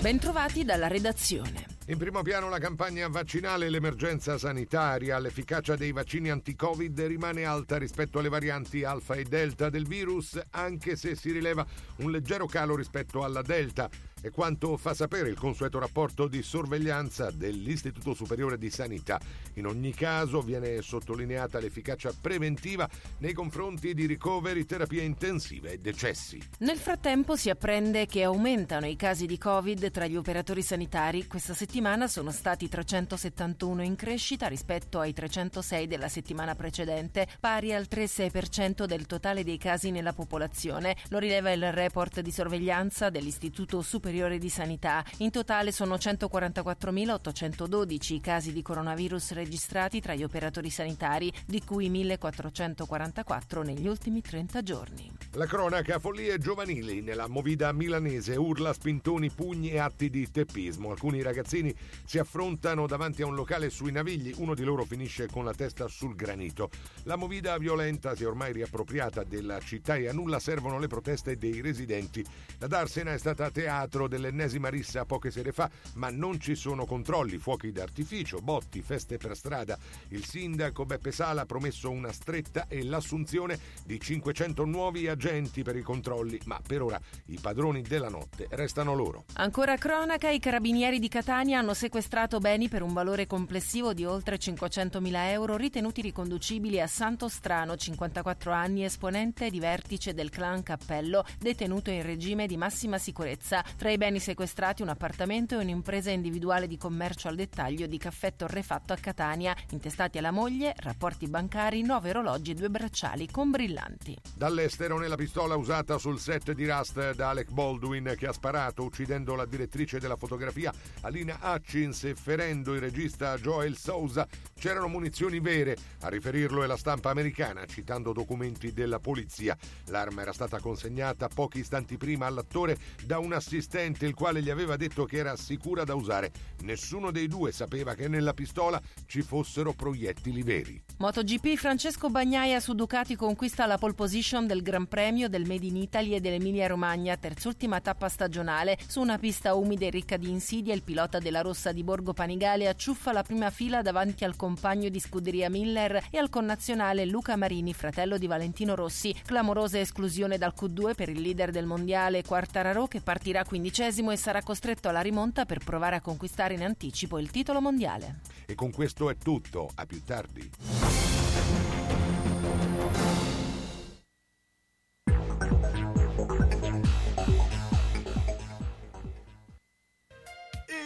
Bentrovati 0.03 0.65
dalla 0.65 0.89
redazione. 0.89 1.65
In 1.85 1.97
primo 1.97 2.23
piano 2.23 2.49
la 2.49 2.59
campagna 2.59 3.07
vaccinale 3.07 3.67
e 3.67 3.69
l'emergenza 3.69 4.37
sanitaria. 4.37 5.17
L'efficacia 5.17 5.77
dei 5.77 5.93
vaccini 5.93 6.29
anti-Covid 6.29 6.99
rimane 7.03 7.45
alta 7.45 7.77
rispetto 7.77 8.19
alle 8.19 8.27
varianti 8.27 8.83
alfa 8.83 9.13
e 9.13 9.23
delta 9.23 9.69
del 9.69 9.87
virus, 9.87 10.37
anche 10.49 10.97
se 10.97 11.15
si 11.15 11.31
rileva 11.31 11.65
un 11.99 12.11
leggero 12.11 12.47
calo 12.47 12.75
rispetto 12.75 13.23
alla 13.23 13.41
delta. 13.41 13.89
È 14.23 14.31
quanto 14.31 14.77
fa 14.77 14.93
sapere 14.93 15.27
il 15.27 15.37
consueto 15.37 15.79
rapporto 15.79 16.29
di 16.29 16.41
sorveglianza 16.43 17.29
dell'Istituto 17.29 18.13
Superiore 18.13 18.57
di 18.57 18.69
Sanità. 18.69 19.19
In 19.55 19.65
ogni 19.65 19.93
caso 19.93 20.39
viene 20.39 20.81
sottolineata 20.81 21.59
l'efficacia 21.59 22.13
preventiva 22.21 22.89
nei 23.17 23.33
confronti 23.33 23.93
di 23.93 24.05
ricoveri, 24.05 24.65
terapie 24.65 25.01
intensive 25.01 25.73
e 25.73 25.79
decessi. 25.79 26.41
Nel 26.59 26.77
frattempo 26.77 27.35
si 27.35 27.49
apprende 27.49 28.05
che 28.05 28.23
aumentano 28.23 28.85
i 28.85 28.95
casi 28.95 29.25
di 29.25 29.37
Covid 29.37 29.91
tra 29.91 30.07
gli 30.07 30.15
operatori 30.15 30.61
sanitari. 30.61 31.27
Questa 31.27 31.53
settimana 31.53 32.07
sono 32.07 32.31
stati 32.31 32.69
371 32.69 33.83
in 33.83 33.97
crescita 33.97 34.47
rispetto 34.47 35.01
ai 35.01 35.11
306 35.11 35.85
della 35.85 36.07
settimana 36.07 36.55
precedente, 36.55 37.27
pari 37.41 37.73
al 37.73 37.87
3,6% 37.91 38.85
del 38.85 39.05
totale 39.05 39.43
dei 39.43 39.57
casi 39.57 39.91
nella 39.91 40.13
popolazione. 40.13 40.95
Lo 41.09 41.17
rileva 41.17 41.51
il 41.51 41.73
report 41.73 42.21
di 42.21 42.31
sorveglianza 42.31 43.09
dell'Istituto 43.09 43.81
Superiore 43.81 44.11
Superiore 44.13 44.37
di 44.37 44.49
Sanità. 44.49 45.03
In 45.17 45.31
totale 45.31 45.71
sono 45.71 45.95
144.812 45.95 48.13
i 48.13 48.21
casi 48.21 48.53
di 48.53 48.61
coronavirus 48.61 49.31
registrati 49.31 50.01
tra 50.01 50.13
gli 50.13 50.21
operatori 50.21 50.69
sanitari, 50.69 51.33
di 51.47 51.63
cui 51.63 51.89
1.444 51.89 53.63
negli 53.63 53.87
ultimi 53.87 54.21
30 54.21 54.61
giorni. 54.61 55.11
La 55.31 55.47
cronaca 55.47 55.97
follie 55.97 56.37
giovanili 56.37 57.01
nella 57.01 57.27
movida 57.27 57.71
milanese, 57.71 58.35
urla, 58.35 58.71
spintoni, 58.71 59.31
pugni 59.31 59.71
e 59.71 59.79
atti 59.79 60.11
di 60.11 60.29
teppismo. 60.29 60.91
Alcuni 60.91 61.23
ragazzini 61.23 61.75
si 62.05 62.19
affrontano 62.19 62.85
davanti 62.85 63.23
a 63.23 63.25
un 63.25 63.33
locale 63.33 63.71
sui 63.71 63.91
Navigli, 63.91 64.35
uno 64.37 64.53
di 64.53 64.63
loro 64.63 64.85
finisce 64.85 65.25
con 65.25 65.43
la 65.43 65.55
testa 65.55 65.87
sul 65.87 66.13
granito. 66.13 66.69
La 67.05 67.15
movida 67.15 67.57
violenta 67.57 68.15
si 68.15 68.21
è 68.21 68.27
ormai 68.27 68.53
riappropriata 68.53 69.23
della 69.23 69.59
città 69.59 69.95
e 69.95 70.07
a 70.07 70.13
nulla 70.13 70.37
servono 70.37 70.77
le 70.77 70.85
proteste 70.85 71.35
dei 71.35 71.61
residenti. 71.61 72.23
La 72.59 72.67
Darsena 72.67 73.11
è 73.11 73.17
stata 73.17 73.49
teatro 73.49 74.01
dell'ennesima 74.07 74.69
rissa 74.69 75.05
poche 75.05 75.31
sere 75.31 75.51
fa, 75.51 75.69
ma 75.95 76.09
non 76.09 76.39
ci 76.39 76.55
sono 76.55 76.85
controlli, 76.85 77.37
fuochi 77.37 77.71
d'artificio, 77.71 78.39
botti, 78.39 78.81
feste 78.81 79.17
per 79.17 79.35
strada. 79.35 79.77
Il 80.09 80.25
sindaco 80.25 80.85
Beppe 80.85 81.11
Sala 81.11 81.41
ha 81.41 81.45
promesso 81.45 81.89
una 81.89 82.11
stretta 82.11 82.67
e 82.67 82.83
l'assunzione 82.83 83.59
di 83.85 83.99
500 83.99 84.65
nuovi 84.65 85.07
agenti 85.07 85.63
per 85.63 85.75
i 85.75 85.81
controlli, 85.81 86.39
ma 86.45 86.59
per 86.65 86.81
ora 86.81 86.99
i 87.27 87.37
padroni 87.39 87.81
della 87.81 88.09
notte 88.09 88.47
restano 88.51 88.93
loro. 88.93 89.25
Ancora 89.33 89.77
cronaca, 89.77 90.29
i 90.29 90.39
carabinieri 90.39 90.99
di 90.99 91.07
Catania 91.07 91.59
hanno 91.59 91.73
sequestrato 91.73 92.39
beni 92.39 92.69
per 92.69 92.81
un 92.81 92.93
valore 92.93 93.27
complessivo 93.27 93.93
di 93.93 94.05
oltre 94.05 94.37
500.000 94.37 95.29
euro 95.29 95.57
ritenuti 95.57 96.01
riconducibili 96.01 96.79
a 96.79 96.87
Santo 96.87 97.27
Strano, 97.27 97.75
54 97.75 98.51
anni, 98.51 98.83
esponente 98.83 99.49
di 99.49 99.59
vertice 99.59 100.13
del 100.13 100.29
clan 100.29 100.63
Cappello, 100.63 101.23
detenuto 101.39 101.89
in 101.89 102.01
regime 102.03 102.47
di 102.47 102.57
massima 102.57 102.97
sicurezza. 102.97 103.63
Tra 103.77 103.89
i 103.93 103.97
beni 103.97 104.19
sequestrati 104.19 104.81
un 104.81 104.89
appartamento 104.89 105.53
e 105.53 105.61
un'impresa 105.61 106.09
individuale 106.09 106.65
di 106.65 106.77
commercio 106.77 107.27
al 107.27 107.35
dettaglio 107.35 107.85
di 107.85 107.99
caffè 107.99 108.35
torrefatto 108.35 108.91
a 108.91 108.95
Catania, 108.95 109.55
intestati 109.69 110.17
alla 110.17 110.31
moglie, 110.31 110.73
rapporti 110.77 111.27
bancari, 111.27 111.83
nove 111.83 112.09
orologi 112.09 112.51
e 112.51 112.53
due 112.55 112.69
bracciali 112.69 113.29
con 113.29 113.51
brillanti. 113.51 114.17
Dall'estero 114.33 114.97
nella 114.97 115.15
pistola 115.15 115.55
usata 115.55 115.99
sul 115.99 116.19
set 116.19 116.53
di 116.53 116.67
Rust 116.67 117.13
da 117.13 117.29
Alec 117.29 117.51
Baldwin 117.51 118.15
che 118.17 118.25
ha 118.25 118.31
sparato 118.31 118.83
uccidendo 118.83 119.35
la 119.35 119.45
direttrice 119.45 119.99
della 119.99 120.15
fotografia 120.15 120.73
Alina 121.01 121.37
Hutchins 121.41 122.05
e 122.05 122.15
ferendo 122.15 122.73
il 122.73 122.79
regista 122.79 123.37
Joel 123.37 123.77
Sousa 123.77 124.27
c'erano 124.57 124.87
munizioni 124.87 125.39
vere, 125.39 125.77
a 126.01 126.09
riferirlo 126.09 126.63
è 126.63 126.67
la 126.67 126.77
stampa 126.77 127.11
americana 127.11 127.65
citando 127.65 128.11
documenti 128.11 128.73
della 128.73 128.99
polizia. 128.99 129.55
L'arma 129.87 130.21
era 130.21 130.33
stata 130.33 130.59
consegnata 130.59 131.27
pochi 131.27 131.59
istanti 131.59 131.97
prima 131.97 132.25
all'attore 132.25 132.77
da 133.05 133.19
un 133.19 133.33
assistente 133.33 133.81
il 133.83 134.13
quale 134.13 134.41
gli 134.41 134.49
aveva 134.49 134.77
detto 134.77 135.05
che 135.05 135.17
era 135.17 135.35
sicura 135.35 135.83
da 135.83 135.95
usare. 135.95 136.31
Nessuno 136.61 137.11
dei 137.11 137.27
due 137.27 137.51
sapeva 137.51 137.93
che 137.93 138.07
nella 138.07 138.33
pistola 138.33 138.81
ci 139.05 139.21
fossero 139.21 139.73
proiettili 139.73 140.43
veri. 140.43 140.81
MotoGP 140.97 141.55
Francesco 141.55 142.09
Bagnaia 142.09 142.59
su 142.59 142.73
Ducati 142.73 143.15
conquista 143.15 143.65
la 143.65 143.77
pole 143.77 143.93
position 143.93 144.47
del 144.47 144.61
Gran 144.61 144.87
Premio 144.87 145.27
del 145.27 145.45
Made 145.45 145.65
in 145.65 145.75
Italy 145.75 146.13
e 146.13 146.19
dell'Emilia 146.19 146.67
Romagna, 146.67 147.17
terzultima 147.17 147.81
tappa 147.81 148.07
stagionale. 148.07 148.77
Su 148.87 149.01
una 149.01 149.17
pista 149.17 149.55
umida 149.55 149.85
e 149.85 149.89
ricca 149.89 150.17
di 150.17 150.29
insidie, 150.29 150.73
il 150.73 150.83
pilota 150.83 151.19
della 151.19 151.41
Rossa 151.41 151.71
di 151.71 151.83
Borgo 151.83 152.13
Panigale 152.13 152.67
acciuffa 152.67 153.11
la 153.11 153.23
prima 153.23 153.49
fila 153.49 153.81
davanti 153.81 154.23
al 154.23 154.35
compagno 154.35 154.89
di 154.89 154.99
scuderia 154.99 155.49
Miller 155.49 156.07
e 156.09 156.17
al 156.17 156.29
connazionale 156.29 157.05
Luca 157.05 157.35
Marini, 157.35 157.73
fratello 157.73 158.17
di 158.17 158.27
Valentino 158.27 158.75
Rossi. 158.75 159.13
Clamorosa 159.25 159.79
esclusione 159.79 160.37
dal 160.37 160.53
Q2 160.57 160.95
per 160.95 161.09
il 161.09 161.19
leader 161.21 161.51
del 161.51 161.65
mondiale 161.65 162.23
Quartararo 162.23 162.87
che 162.87 163.01
partirà 163.01 163.43
quindicesimo 163.63 164.11
e 164.11 164.17
sarà 164.17 164.43
costretto 164.43 164.89
alla 164.89 164.99
rimonta 164.99 165.45
per 165.45 165.59
provare 165.63 165.95
a 165.95 166.01
conquistare 166.01 166.53
in 166.53 166.63
anticipo 166.63 167.17
il 167.17 167.31
titolo 167.31 167.61
mondiale. 167.61 168.19
E 168.45 168.55
con 168.55 168.71
questo 168.71 169.09
è 169.09 169.15
tutto, 169.17 169.69
a 169.75 169.85
più 169.85 170.03
tardi. 170.03 171.82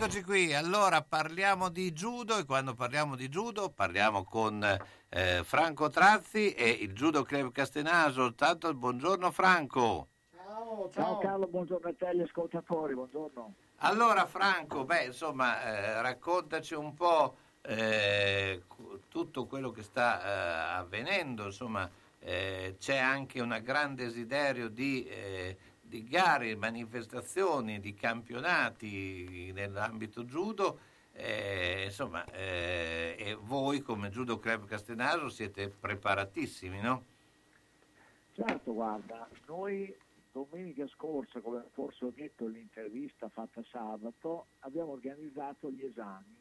Eccoci 0.00 0.22
qui, 0.22 0.54
allora 0.54 1.02
parliamo 1.02 1.70
di 1.70 1.92
judo 1.92 2.38
e 2.38 2.44
quando 2.44 2.72
parliamo 2.72 3.16
di 3.16 3.28
judo 3.28 3.68
parliamo 3.68 4.22
con 4.22 4.62
eh, 5.08 5.42
Franco 5.42 5.88
Trazzi 5.88 6.52
e 6.52 6.68
il 6.68 6.92
Judo 6.92 7.24
Club 7.24 7.50
Castenaso. 7.50 8.32
Tanto 8.36 8.72
buongiorno 8.72 9.32
Franco. 9.32 10.10
Ciao, 10.30 10.88
ciao 10.90 11.18
Carlo, 11.18 11.48
buongiorno 11.48 11.88
a 11.88 11.94
te 11.98 12.06
agli 12.06 12.20
ascoltatori, 12.20 12.94
buongiorno. 12.94 13.54
Allora 13.78 14.24
Franco, 14.26 14.84
beh 14.84 15.06
insomma 15.06 15.60
eh, 15.64 16.00
raccontaci 16.00 16.74
un 16.74 16.94
po' 16.94 17.34
eh, 17.62 18.62
tutto 19.08 19.46
quello 19.46 19.72
che 19.72 19.82
sta 19.82 20.22
eh, 20.22 20.76
avvenendo, 20.76 21.46
insomma 21.46 21.90
eh, 22.20 22.76
c'è 22.78 22.98
anche 22.98 23.40
un 23.40 23.58
gran 23.64 23.96
desiderio 23.96 24.68
di, 24.68 25.04
eh, 25.06 25.56
di 25.88 26.04
gare, 26.04 26.54
manifestazioni, 26.54 27.80
di 27.80 27.94
campionati 27.94 29.50
nell'ambito 29.52 30.24
judo. 30.24 30.78
Eh, 31.12 31.84
insomma, 31.86 32.24
eh, 32.26 33.16
e 33.18 33.34
voi 33.34 33.80
come 33.80 34.10
Judo 34.10 34.38
Club 34.38 34.66
Castenaso 34.66 35.28
siete 35.28 35.68
preparatissimi, 35.68 36.80
no? 36.80 37.04
Certo, 38.32 38.72
guarda, 38.72 39.28
noi 39.46 39.92
domenica 40.30 40.86
scorsa, 40.86 41.40
come 41.40 41.64
forse 41.72 42.04
ho 42.04 42.12
detto 42.14 42.46
nell'intervista 42.46 43.28
fatta 43.28 43.64
sabato, 43.68 44.48
abbiamo 44.60 44.92
organizzato 44.92 45.70
gli 45.70 45.82
esami, 45.82 46.36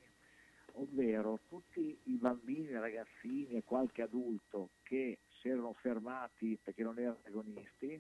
ovvero 0.73 1.39
tutti 1.47 1.97
i 2.03 2.17
bambini, 2.17 2.71
ragazzini 2.73 3.55
e 3.55 3.63
qualche 3.63 4.03
adulto 4.03 4.69
che 4.83 5.19
si 5.39 5.49
erano 5.49 5.73
fermati 5.73 6.59
perché 6.61 6.83
non 6.83 6.99
erano 6.99 7.21
agonisti 7.23 7.99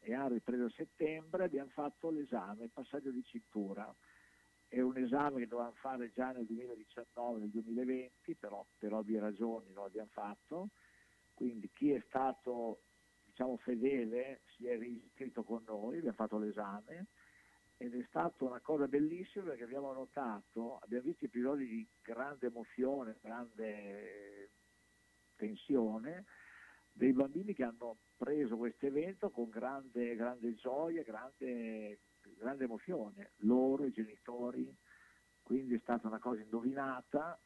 e 0.00 0.14
hanno 0.14 0.34
ripreso 0.34 0.64
a 0.64 0.70
settembre, 0.70 1.44
abbiamo 1.44 1.70
fatto 1.70 2.10
l'esame, 2.10 2.64
il 2.64 2.70
passaggio 2.70 3.10
di 3.10 3.22
cintura. 3.24 3.94
È 4.66 4.80
un 4.80 4.96
esame 4.98 5.40
che 5.40 5.46
dovevamo 5.46 5.74
fare 5.76 6.10
già 6.12 6.30
nel 6.30 6.46
2019, 6.46 7.40
nel 7.40 7.50
2020, 7.50 8.34
però 8.34 8.64
per 8.76 8.92
ovvie 8.92 9.18
ragioni 9.18 9.72
non 9.72 9.84
l'abbiamo 9.84 10.10
fatto. 10.12 10.68
Quindi 11.34 11.70
chi 11.72 11.92
è 11.92 12.02
stato 12.06 12.82
diciamo, 13.24 13.56
fedele 13.58 14.42
si 14.56 14.66
è 14.66 14.76
riscritto 14.76 15.42
con 15.44 15.62
noi, 15.66 15.98
abbiamo 15.98 16.16
fatto 16.16 16.38
l'esame 16.38 17.06
ed 17.80 17.94
è 17.94 18.04
stata 18.08 18.44
una 18.44 18.60
cosa 18.60 18.88
bellissima 18.88 19.44
perché 19.44 19.62
abbiamo 19.62 19.92
notato, 19.92 20.78
abbiamo 20.82 21.04
visto 21.04 21.26
episodi 21.26 21.66
di 21.66 21.88
grande 22.02 22.48
emozione, 22.48 23.18
grande 23.22 24.50
tensione, 25.36 26.24
dei 26.98 27.12
bambini 27.12 27.54
che 27.54 27.62
hanno 27.62 27.98
preso 28.16 28.56
questo 28.56 28.86
evento 28.86 29.30
con 29.30 29.48
grande, 29.48 30.16
grande 30.16 30.54
gioia, 30.56 31.04
grande, 31.04 32.00
grande 32.36 32.64
emozione, 32.64 33.30
loro, 33.36 33.84
i 33.84 33.92
genitori, 33.92 34.76
quindi 35.40 35.76
è 35.76 35.78
stata 35.78 36.08
una 36.08 36.18
cosa 36.18 36.42
indovinata, 36.42 37.38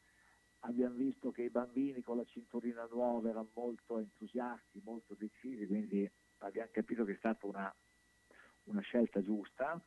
abbiamo 0.61 0.95
visto 0.95 1.31
che 1.31 1.43
i 1.43 1.49
bambini 1.51 2.01
con 2.01 2.17
la 2.17 2.25
cinturina 2.25 2.87
nuova 2.89 3.29
erano 3.29 3.51
molto 3.53 3.99
entusiasti, 3.99 4.81
molto 4.83 5.13
decisi, 5.13 5.67
quindi 5.67 6.09
abbiamo 6.39 6.69
capito 6.71 7.05
che 7.05 7.13
è 7.13 7.17
stata 7.17 7.45
una, 7.45 7.75
una 8.63 8.81
scelta 8.81 9.21
giusta. 9.21 9.79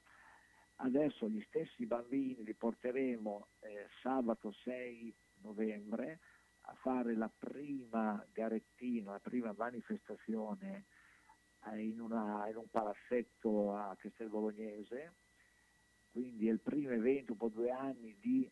Adesso 0.77 1.29
gli 1.29 1.43
stessi 1.49 1.87
bambini 1.87 2.45
li 2.45 2.55
porteremo 2.55 3.49
eh, 3.61 3.89
sabato 4.01 4.53
6 4.53 5.15
novembre 5.41 6.21
a 6.69 6.75
fare 6.75 7.15
la 7.15 7.31
prima 7.37 8.25
garettina, 8.33 9.13
la 9.13 9.21
prima 9.21 9.55
manifestazione 9.57 10.87
eh, 11.67 11.81
in, 11.81 12.01
una- 12.01 12.49
in 12.49 12.57
un 12.57 12.69
palazzetto 12.69 13.75
a 13.75 13.95
Castel 13.97 14.29
Bolognese, 14.29 15.15
quindi 16.11 16.49
è 16.49 16.53
il 16.53 16.61
primo 16.61 16.91
evento 16.91 17.33
dopo 17.33 17.49
due 17.49 17.71
anni 17.71 18.17
di, 18.21 18.51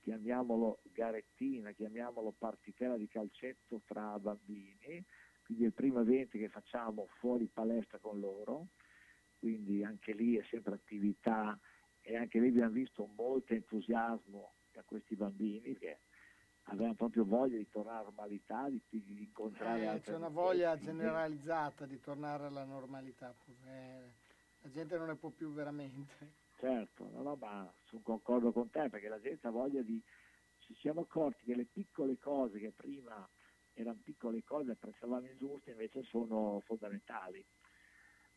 chiamiamolo 0.00 0.80
garettina, 0.92 1.72
chiamiamolo 1.72 2.32
partitella 2.36 2.96
di 2.96 3.08
calcetto 3.08 3.82
tra 3.84 4.18
bambini, 4.18 5.04
quindi 5.44 5.64
è 5.64 5.66
il 5.66 5.72
primo 5.72 6.00
evento 6.00 6.38
che 6.38 6.48
facciamo 6.48 7.06
fuori 7.18 7.46
palestra 7.46 7.98
con 7.98 8.20
loro, 8.20 8.68
quindi 9.38 9.82
anche 9.82 10.12
lì 10.12 10.36
è 10.36 10.44
sempre 10.44 10.74
attività 10.74 11.58
e 12.02 12.16
anche 12.16 12.38
lì 12.38 12.48
abbiamo 12.48 12.70
visto 12.72 13.06
molto 13.16 13.54
entusiasmo 13.54 14.54
da 14.72 14.82
questi 14.84 15.16
bambini 15.16 15.76
che 15.76 16.00
avevano 16.70 16.94
proprio 16.94 17.24
voglia 17.24 17.56
di 17.56 17.68
tornare 17.68 17.98
alla 17.98 18.04
normalità, 18.04 18.68
di, 18.68 18.80
di 18.88 19.22
incontrare 19.22 19.80
Eh, 19.80 19.86
altre 19.86 20.12
c'è 20.12 20.18
una 20.18 20.28
voglia 20.28 20.78
generalizzata 20.78 21.84
di 21.86 22.00
tornare 22.00 22.46
alla 22.46 22.64
normalità. 22.64 23.34
Eh, 23.66 24.12
la 24.60 24.70
gente 24.70 24.96
non 24.96 25.08
ne 25.08 25.16
può 25.16 25.30
più 25.30 25.52
veramente. 25.52 26.38
Certo, 26.58 27.08
no, 27.12 27.22
no, 27.22 27.36
ma 27.36 27.72
sono 27.84 28.02
concordo 28.02 28.52
con 28.52 28.70
te 28.70 28.88
perché 28.88 29.08
la 29.08 29.20
gente 29.20 29.46
ha 29.46 29.50
voglia 29.50 29.82
di... 29.82 30.00
Ci 30.58 30.74
siamo 30.76 31.00
accorti 31.00 31.44
che 31.44 31.56
le 31.56 31.64
piccole 31.64 32.18
cose 32.18 32.58
che 32.60 32.70
prima 32.70 33.28
erano 33.72 33.98
piccole 34.04 34.44
cose 34.44 34.72
apprezzavamo 34.72 35.26
ingiuste 35.26 35.72
invece 35.72 36.02
sono 36.04 36.60
fondamentali. 36.66 37.44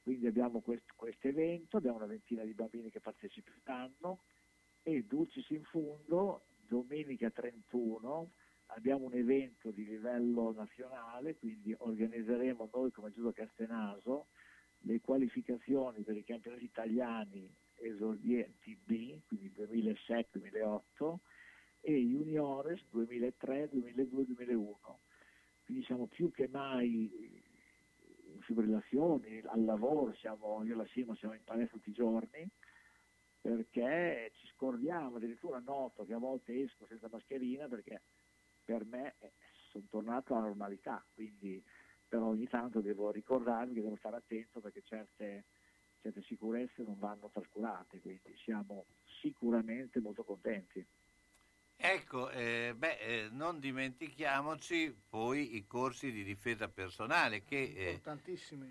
Quindi 0.01 0.25
abbiamo 0.25 0.61
questo 0.61 1.27
evento, 1.27 1.77
abbiamo 1.77 1.97
una 1.97 2.07
ventina 2.07 2.43
di 2.43 2.53
bambini 2.53 2.89
che 2.89 2.99
parteciperanno 2.99 4.23
e 4.81 5.03
Dulcis 5.05 5.49
in 5.49 5.63
Fundo, 5.63 6.45
domenica 6.73 7.29
31, 7.29 8.31
abbiamo 8.67 9.05
un 9.05 9.13
evento 9.13 9.69
di 9.69 9.85
livello 9.85 10.51
nazionale, 10.53 11.35
quindi 11.35 11.75
organizzeremo 11.77 12.67
noi 12.73 12.91
come 12.91 13.11
Giudo 13.11 13.31
Castenaso 13.31 14.27
le 14.85 14.99
qualificazioni 14.99 16.01
per 16.01 16.17
i 16.17 16.23
campionati 16.23 16.63
italiani 16.63 17.47
esordienti 17.75 18.75
B, 18.83 19.19
quindi 19.27 19.53
2007-2008, 19.55 21.15
e 21.81 21.93
juniores 21.93 22.81
2003, 22.89 23.69
2002, 23.69 24.25
2001. 24.25 24.99
Quindi 25.65 25.83
siamo 25.85 26.07
più 26.07 26.31
che 26.31 26.47
mai 26.47 27.11
in 28.33 28.41
fibrillazioni, 28.41 29.43
al 29.45 29.63
lavoro, 29.63 30.13
siamo, 30.13 30.63
io 30.63 30.73
e 30.73 30.77
la 30.77 30.87
Simo 30.87 31.13
siamo 31.15 31.35
in 31.35 31.43
palestra 31.43 31.77
tutti 31.77 31.89
i 31.91 31.93
giorni, 31.93 32.49
perché 33.43 34.31
ci 34.37 34.47
scordiamo, 34.55 35.17
addirittura 35.17 35.59
noto 35.59 36.05
che 36.05 36.13
a 36.13 36.17
volte 36.17 36.63
esco 36.63 36.85
senza 36.87 37.09
mascherina 37.11 37.67
perché 37.67 38.01
per 38.63 38.85
me 38.85 39.15
sono 39.69 39.83
tornato 39.89 40.33
alla 40.33 40.45
normalità, 40.45 41.03
quindi 41.13 41.61
però 42.07 42.27
ogni 42.27 42.47
tanto 42.47 42.79
devo 42.79 43.11
ricordarmi 43.11 43.73
che 43.73 43.81
devo 43.81 43.97
stare 43.97 44.15
attento 44.15 44.61
perché 44.61 44.81
certe, 44.85 45.43
certe 46.01 46.21
sicurezze 46.21 46.83
non 46.83 46.97
vanno 46.97 47.29
trascurate, 47.33 47.99
quindi 47.99 48.33
siamo 48.45 48.85
sicuramente 49.19 49.99
molto 49.99 50.23
contenti. 50.23 50.85
Ecco, 51.75 52.29
eh, 52.29 52.73
beh, 52.77 52.97
eh, 52.99 53.27
non 53.29 53.59
dimentichiamoci 53.59 54.95
poi 55.09 55.57
i 55.57 55.67
corsi 55.67 56.13
di 56.13 56.23
difesa 56.23 56.69
personale 56.69 57.43
che, 57.43 57.73
eh, 57.75 58.01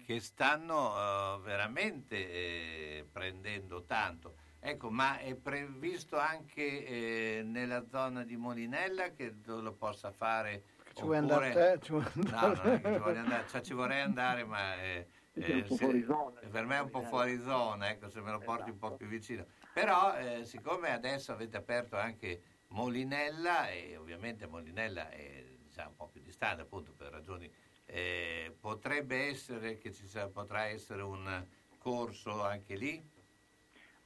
che 0.06 0.20
stanno 0.20 0.94
eh, 0.96 1.40
veramente 1.42 2.16
eh, 2.16 3.06
prendendo 3.12 3.84
tanto. 3.84 4.36
Ecco, 4.64 4.90
ma 4.90 5.18
è 5.18 5.34
previsto 5.34 6.16
anche 6.18 6.86
eh, 6.86 7.42
nella 7.42 7.84
zona 7.88 8.22
di 8.22 8.36
Molinella 8.36 9.10
che 9.10 9.34
lo 9.44 9.72
possa 9.74 10.12
fare? 10.12 10.62
Ci 10.94 11.02
vuoi 11.02 11.16
andare 11.16 11.52
te? 11.52 11.84
Ci 11.84 11.90
vuoi 11.90 12.04
No, 12.14 12.54
non 12.54 12.66
è 12.68 12.80
che 12.80 12.92
ci 12.92 12.98
voglio 13.00 13.18
andare, 13.18 13.48
cioè 13.48 13.60
ci 13.60 13.74
vorrei 13.74 14.02
andare, 14.02 14.44
ma 14.44 14.80
eh, 14.80 15.08
Perché 15.32 15.50
è 15.50 15.54
un 15.56 15.62
po' 15.66 15.74
se- 15.74 15.82
fuori 15.84 16.04
zona. 16.04 16.40
per 16.48 16.64
me 16.66 16.76
è 16.76 16.80
un 16.80 16.90
po' 16.90 17.02
fuori 17.02 17.40
zona, 17.40 17.90
ecco, 17.90 18.08
se 18.08 18.20
me 18.20 18.30
lo 18.30 18.38
porti 18.38 18.70
un 18.70 18.78
po' 18.78 18.94
più 18.94 19.08
vicino. 19.08 19.44
Però, 19.72 20.16
eh, 20.16 20.44
siccome 20.44 20.92
adesso 20.92 21.32
avete 21.32 21.56
aperto 21.56 21.96
anche 21.96 22.42
Molinella, 22.68 23.68
e 23.68 23.96
ovviamente 23.96 24.46
Molinella 24.46 25.10
è 25.10 25.44
diciamo, 25.64 25.88
un 25.90 25.96
po' 25.96 26.06
più 26.08 26.20
distante, 26.20 26.62
appunto, 26.62 26.92
per 26.92 27.10
ragioni... 27.10 27.52
eh, 27.86 28.56
potrebbe 28.60 29.26
essere 29.26 29.76
che 29.76 29.92
ci 29.92 30.06
sarà- 30.06 30.28
potrà 30.28 30.66
essere 30.66 31.02
un 31.02 31.44
corso 31.78 32.44
anche 32.44 32.76
lì? 32.76 33.10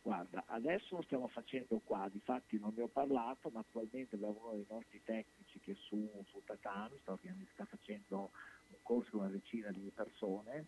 Guarda, 0.07 0.45
adesso 0.47 0.95
lo 0.95 1.03
stiamo 1.03 1.27
facendo 1.27 1.81
qua, 1.83 2.09
difatti 2.09 2.61
non 2.61 2.73
ne 2.77 2.83
ho 2.83 2.87
parlato, 2.87 3.51
ma 3.53 3.59
attualmente 3.59 4.15
abbiamo 4.15 4.39
uno 4.41 4.53
dei 4.53 4.67
nostri 4.69 5.03
tecnici 5.03 5.59
che 5.59 5.75
su, 5.75 6.09
su 6.29 6.41
tatami 6.45 6.97
sta, 7.01 7.19
sta 7.55 7.65
facendo 7.65 8.31
un 8.69 8.77
corso 8.83 9.11
con 9.11 9.21
una 9.23 9.31
decina 9.31 9.69
di 9.73 9.91
persone. 9.93 10.67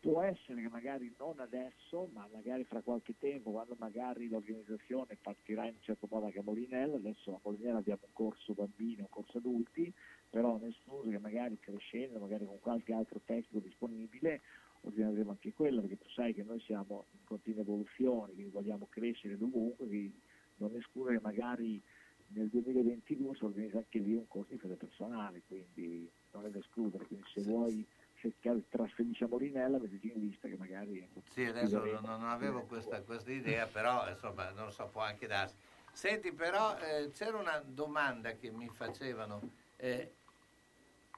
Può 0.00 0.22
essere 0.22 0.62
che 0.62 0.68
magari 0.70 1.14
non 1.18 1.40
adesso, 1.40 2.08
ma 2.14 2.26
magari 2.32 2.64
fra 2.64 2.80
qualche 2.80 3.18
tempo, 3.18 3.50
quando 3.50 3.76
magari 3.78 4.28
l'organizzazione 4.28 5.18
partirà 5.20 5.66
in 5.66 5.74
un 5.74 5.82
certo 5.82 6.08
modo 6.10 6.24
anche 6.24 6.38
a 6.38 6.42
Molinella, 6.42 6.96
adesso 6.96 7.34
a 7.34 7.40
Molinella 7.42 7.80
abbiamo 7.80 8.00
un 8.06 8.12
corso 8.14 8.54
bambini, 8.54 9.00
un 9.00 9.10
corso 9.10 9.36
adulti, 9.36 9.92
però 10.30 10.58
escluso 10.62 11.10
che 11.10 11.18
magari 11.18 11.58
crescendo, 11.58 12.18
magari 12.18 12.46
con 12.46 12.58
qualche 12.60 12.94
altro 12.94 13.20
tecnico 13.26 13.58
disponibile, 13.58 14.40
organizzeremo 14.82 15.30
anche 15.30 15.52
quello, 15.52 15.80
perché 15.80 15.98
tu 15.98 16.08
sai 16.10 16.34
che 16.34 16.42
noi 16.42 16.60
siamo 16.60 17.06
in 17.12 17.24
continua 17.24 17.62
evoluzione, 17.62 18.32
quindi 18.32 18.50
vogliamo 18.50 18.86
crescere 18.88 19.36
dovunque, 19.36 19.86
quindi 19.86 20.20
non 20.56 20.72
che 20.72 21.20
magari 21.20 21.82
nel 22.28 22.48
2022 22.48 23.36
si 23.36 23.44
organizza 23.44 23.78
anche 23.78 23.98
lì 23.98 24.14
un 24.14 24.26
corso 24.26 24.52
di 24.52 24.58
fede 24.58 24.74
personale, 24.74 25.42
quindi 25.46 26.10
non 26.32 26.44
è 26.44 26.50
da 26.50 26.58
escludere, 26.58 27.06
quindi 27.06 27.26
se 27.32 27.42
vuoi 27.42 27.86
cercare 28.16 28.62
trasferisci 28.68 29.24
a 29.24 29.28
Molinella, 29.28 29.78
mettiti 29.78 30.12
in 30.14 30.20
lista 30.20 30.48
che 30.48 30.56
magari... 30.56 31.08
Sì, 31.30 31.44
adesso 31.44 31.84
non, 31.84 32.02
non 32.02 32.24
avevo 32.24 32.64
questa, 32.64 33.00
questa 33.02 33.30
idea, 33.30 33.66
però 33.66 34.08
insomma 34.08 34.50
non 34.50 34.72
so, 34.72 34.88
può 34.90 35.02
anche 35.02 35.26
darsi. 35.26 35.54
Senti, 35.92 36.32
però 36.32 36.76
eh, 36.78 37.10
c'era 37.12 37.38
una 37.38 37.62
domanda 37.64 38.32
che 38.32 38.50
mi 38.50 38.68
facevano, 38.68 39.40
eh, 39.76 40.16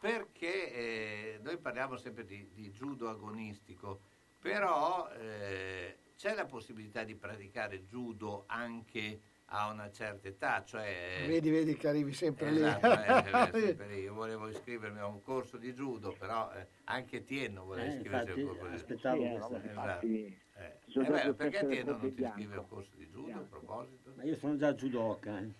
perché 0.01 0.73
eh, 0.73 1.39
noi 1.43 1.59
parliamo 1.59 1.97
sempre 1.99 2.25
di, 2.25 2.49
di 2.55 2.71
judo 2.71 3.11
agonistico, 3.11 4.01
però 4.39 5.11
eh, 5.13 5.99
c'è 6.17 6.35
la 6.35 6.47
possibilità 6.47 7.05
di 7.05 7.15
praticare 7.15 7.85
judo 7.85 8.45
anche 8.47 9.21
a 9.53 9.69
una 9.71 9.91
certa 9.91 10.29
età, 10.29 10.65
cioè... 10.65 11.25
Vedi, 11.27 11.51
vedi 11.51 11.77
che 11.77 11.89
arrivi 11.89 12.15
sempre 12.15 12.49
Esatto, 12.51 12.87
lì. 12.87 12.95
eh, 12.95 13.59
eh, 13.59 13.61
sempre 13.67 13.89
lì. 13.89 14.01
Io 14.03 14.15
volevo 14.15 14.49
iscrivermi 14.49 15.01
a 15.01 15.07
un 15.07 15.21
corso 15.23 15.59
di 15.59 15.75
judo, 15.75 16.13
però 16.19 16.51
eh, 16.53 16.67
anche 16.85 17.23
Tienno 17.25 17.65
voleva 17.65 17.87
Eh, 17.93 17.97
iscriversi 17.97 18.31
infatti, 18.31 18.41
a 18.41 18.45
un 18.53 18.57
corso 18.57 18.65
di 18.71 18.77
judo. 18.77 18.93
aspettavo 18.95 19.21
Sì, 19.21 19.27
eh, 19.27 19.31
questa. 19.33 19.59
no, 19.59 19.65
infatti, 19.65 20.41
Eh, 20.55 20.79
eh, 20.95 21.11
beh, 21.11 21.35
perché 21.35 21.67
Tienno 21.67 21.97
non 21.97 22.15
ti 22.15 22.23
iscrive 22.23 22.31
a 22.31 22.47
bianco. 22.47 22.61
un 22.61 22.69
corso 22.69 22.91
di 22.97 23.07
judo 23.07 23.39
a 23.39 23.43
proposito? 23.43 24.13
Ma 24.15 24.23
io 24.23 24.35
sono 24.37 24.57
già 24.57 24.73
judoka. 24.73 25.39
Eh. 25.41 25.53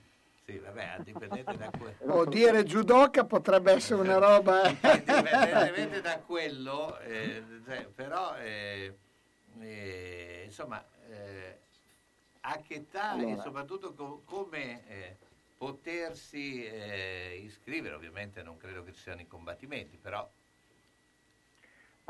Sì, 0.45 0.59
vabbè, 0.59 0.99
dipendente 1.05 1.57
da 1.57 1.71
quello. 1.71 1.97
O 2.13 2.25
dire 2.25 2.65
judoka 2.65 3.25
potrebbe 3.25 3.73
essere 3.73 4.01
una 4.01 4.19
roba... 4.19 4.63
eh. 4.69 4.73
Indipendentemente 4.73 6.01
da 6.01 6.19
quello, 6.21 6.99
eh, 7.01 7.43
cioè, 7.65 7.87
però 7.95 8.37
eh, 8.37 8.97
eh, 9.61 10.43
insomma, 10.45 10.85
eh, 11.09 11.59
a 12.41 12.57
che 12.59 12.75
età 12.75 13.13
e 13.13 13.25
Allora. 13.25 13.43
soprattutto 13.43 13.95
co- 13.95 14.23
come 14.25 14.89
eh, 14.89 15.17
potersi 15.57 16.65
eh, 16.65 17.41
iscrivere, 17.45 17.95
ovviamente 17.95 18.43
non 18.43 18.57
credo 18.57 18.83
che 18.83 18.93
ci 18.93 19.01
siano 19.01 19.21
i 19.21 19.27
combattimenti, 19.27 19.97
però 19.99 20.29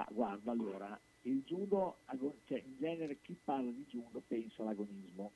Ah, 0.01 0.07
guarda, 0.11 0.51
allora, 0.51 0.99
il 1.23 1.43
judo, 1.45 1.99
cioè, 2.47 2.63
in 2.65 2.77
genere 2.79 3.19
chi 3.21 3.37
parla 3.45 3.71
di 3.71 3.85
judo 3.87 4.23
pensa 4.27 4.63
all'agonismo. 4.63 5.33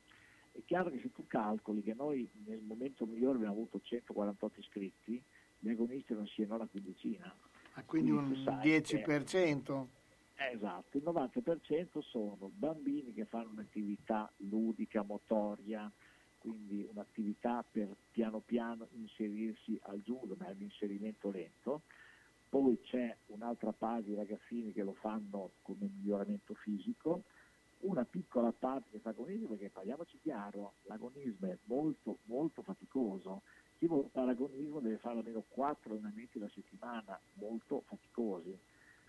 È 0.57 0.63
chiaro 0.65 0.89
che 0.91 1.01
se 1.01 1.11
tu 1.11 1.27
calcoli 1.27 1.83
che 1.83 1.95
noi 1.95 2.31
nel 2.47 2.61
momento 2.63 3.07
migliore 3.07 3.37
abbiamo 3.37 3.55
avuto 3.55 3.81
148 3.81 4.61
iscritti, 4.61 5.21
gli 5.59 5.69
agonisti 5.69 6.15
non 6.15 6.27
siano 6.29 6.55
una 6.55 6.67
quindicina. 6.69 7.35
Ah, 7.73 7.83
Quindi 7.83 8.11
tu 8.11 8.17
un 8.17 8.43
sai 8.45 8.61
che- 8.61 8.81
10%. 9.03 9.89
Eh, 10.37 10.53
Esatto, 10.55 10.97
il 10.97 11.03
90% 11.03 12.01
sono 12.03 12.51
bambini 12.55 13.13
che 13.13 13.25
fanno 13.25 13.51
un'attività 13.51 14.33
ludica, 14.39 15.03
motoria, 15.03 15.91
quindi 16.39 16.87
un'attività 16.89 17.65
per 17.69 17.89
piano 18.13 18.39
piano 18.41 18.87
inserirsi 18.93 19.77
al 19.85 20.01
judo, 20.03 20.37
ma 20.39 20.47
è 20.47 20.53
un 20.53 20.63
inserimento 20.63 21.31
lento. 21.31 21.83
Poi 22.49 22.79
c'è 22.83 23.17
un'altra 23.27 23.73
parte 23.73 24.05
di 24.05 24.15
ragazzini 24.15 24.73
che 24.73 24.83
lo 24.85 24.93
fanno 24.95 25.53
come 25.63 25.89
miglioramento 25.93 26.55
fisico, 26.55 27.25
una 27.85 28.05
piccola 28.05 28.53
parte 28.53 28.91
che 28.91 28.99
fa 28.99 29.11
agonismo, 29.11 29.49
perché 29.49 29.71
parliamoci 29.71 30.19
chiaro, 30.23 30.75
l'agonismo 30.83 31.49
è 31.49 31.57
molto 31.65 32.19
molto 32.25 32.63
faticoso. 32.63 33.43
Chi 33.79 33.87
vuole 33.87 34.09
fare 34.11 34.31
agonismo 34.31 34.81
deve 34.81 34.99
fare 34.99 35.19
almeno 35.19 35.45
4 35.49 35.93
allenamenti 35.93 36.39
alla 36.39 36.51
settimana, 36.53 37.19
molto 37.35 37.83
faticosi. 37.87 38.57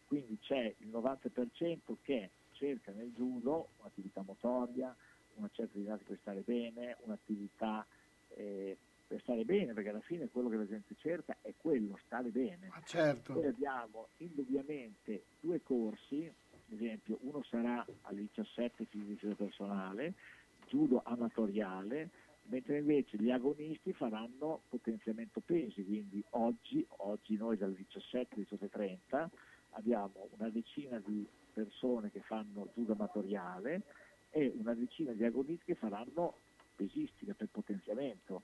Quindi 0.06 0.38
c'è 0.40 0.74
il 0.80 0.90
90% 0.90 1.96
che 2.02 2.30
cerca 2.52 2.92
nel 2.92 3.12
judo 3.12 3.70
un'attività 3.80 4.22
motoria, 4.22 4.96
una 5.36 5.50
certa 5.52 5.78
didattica 5.78 6.10
per 6.10 6.20
stare 6.22 6.42
bene, 6.42 6.98
un'attività 7.02 7.86
eh, 8.30 8.78
per 9.08 9.22
stare 9.22 9.46
bene, 9.46 9.74
perché 9.74 9.90
alla 9.90 10.00
fine 10.02 10.30
quello 10.30 10.50
che 10.50 10.58
la 10.58 10.68
gente 10.68 10.96
cerca 10.96 11.38
è 11.42 11.54
quello, 11.58 11.98
stare 12.06 12.30
bene. 12.30 12.70
certo. 12.86 13.34
Poi 13.34 13.46
abbiamo 13.46 14.08
indubbiamente 14.18 15.24
due 15.40 15.62
corsi, 15.62 16.32
esempio 16.74 17.18
uno 17.22 17.44
sarà 17.44 17.86
alle 18.02 18.22
17 18.22 18.86
fisico 18.86 19.36
personale, 19.36 20.14
judo 20.68 21.02
amatoriale, 21.04 22.10
mentre 22.44 22.80
invece 22.80 23.18
gli 23.18 23.32
agonisti 23.32 23.94
faranno 23.94 24.62
potenziamento 24.70 25.42
pesi, 25.44 25.84
quindi 25.84 26.24
oggi, 26.32 26.86
oggi 26.98 27.38
noi 27.38 27.58
dalle 27.58 27.76
17 27.76 28.36
alle 28.36 28.48
18.30 28.50 29.28
abbiamo 29.72 30.30
una 30.38 30.50
decina 30.50 31.02
di 31.04 31.28
persone 31.54 32.12
che 32.12 32.20
fanno 32.22 32.70
judo 32.74 32.94
amatoriale 32.94 33.82
e 34.30 34.54
una 34.58 34.74
decina 34.74 35.12
di 35.14 35.24
agonisti 35.24 35.66
che 35.66 35.76
faranno 35.76 36.36
pesistica 36.76 37.34
per 37.34 37.48
potenziamento. 37.50 38.44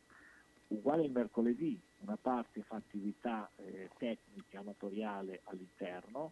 Uguale 0.68 1.04
il 1.04 1.12
mercoledì, 1.12 1.80
una 2.00 2.18
parte 2.20 2.62
fa 2.62 2.78
attività 2.78 3.50
eh, 3.58 3.90
tecnica 3.98 4.60
amatoriale 4.60 5.42
all'interno, 5.44 6.32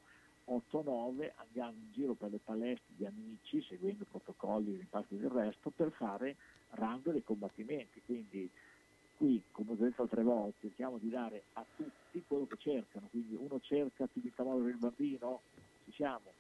8-9 0.50 1.32
andiamo 1.36 1.72
in 1.72 1.92
giro 1.92 2.14
per 2.14 2.32
le 2.32 2.40
palestre 2.44 2.94
di 2.96 3.06
amici, 3.06 3.62
seguendo 3.62 4.04
i 4.04 4.08
protocolli, 4.10 4.72
i 4.72 4.78
rimpasti 4.78 5.18
del 5.18 5.30
resto, 5.30 5.70
per 5.70 5.92
fare 5.92 6.36
round 6.72 7.12
dei 7.12 7.24
combattimenti. 7.24 8.02
Quindi 8.04 8.50
qui, 9.18 9.44
come 9.52 9.72
ho 9.72 9.76
detto 9.76 10.02
altre 10.02 10.24
volte, 10.24 10.58
cerchiamo 10.62 10.98
di 10.98 11.10
dare 11.10 11.44
a 11.54 11.66
tutti 11.76 12.24
quello 12.28 12.48
che 12.48 12.58
cercano. 12.58 13.08
Quindi 13.12 13.36
uno 13.36 13.60
cerca 13.60 14.06
attività 14.06 14.44
motoria 14.44 14.70
il 14.70 14.78
bambino, 14.78 15.42
ci 15.86 15.92
siamo, 15.92 16.32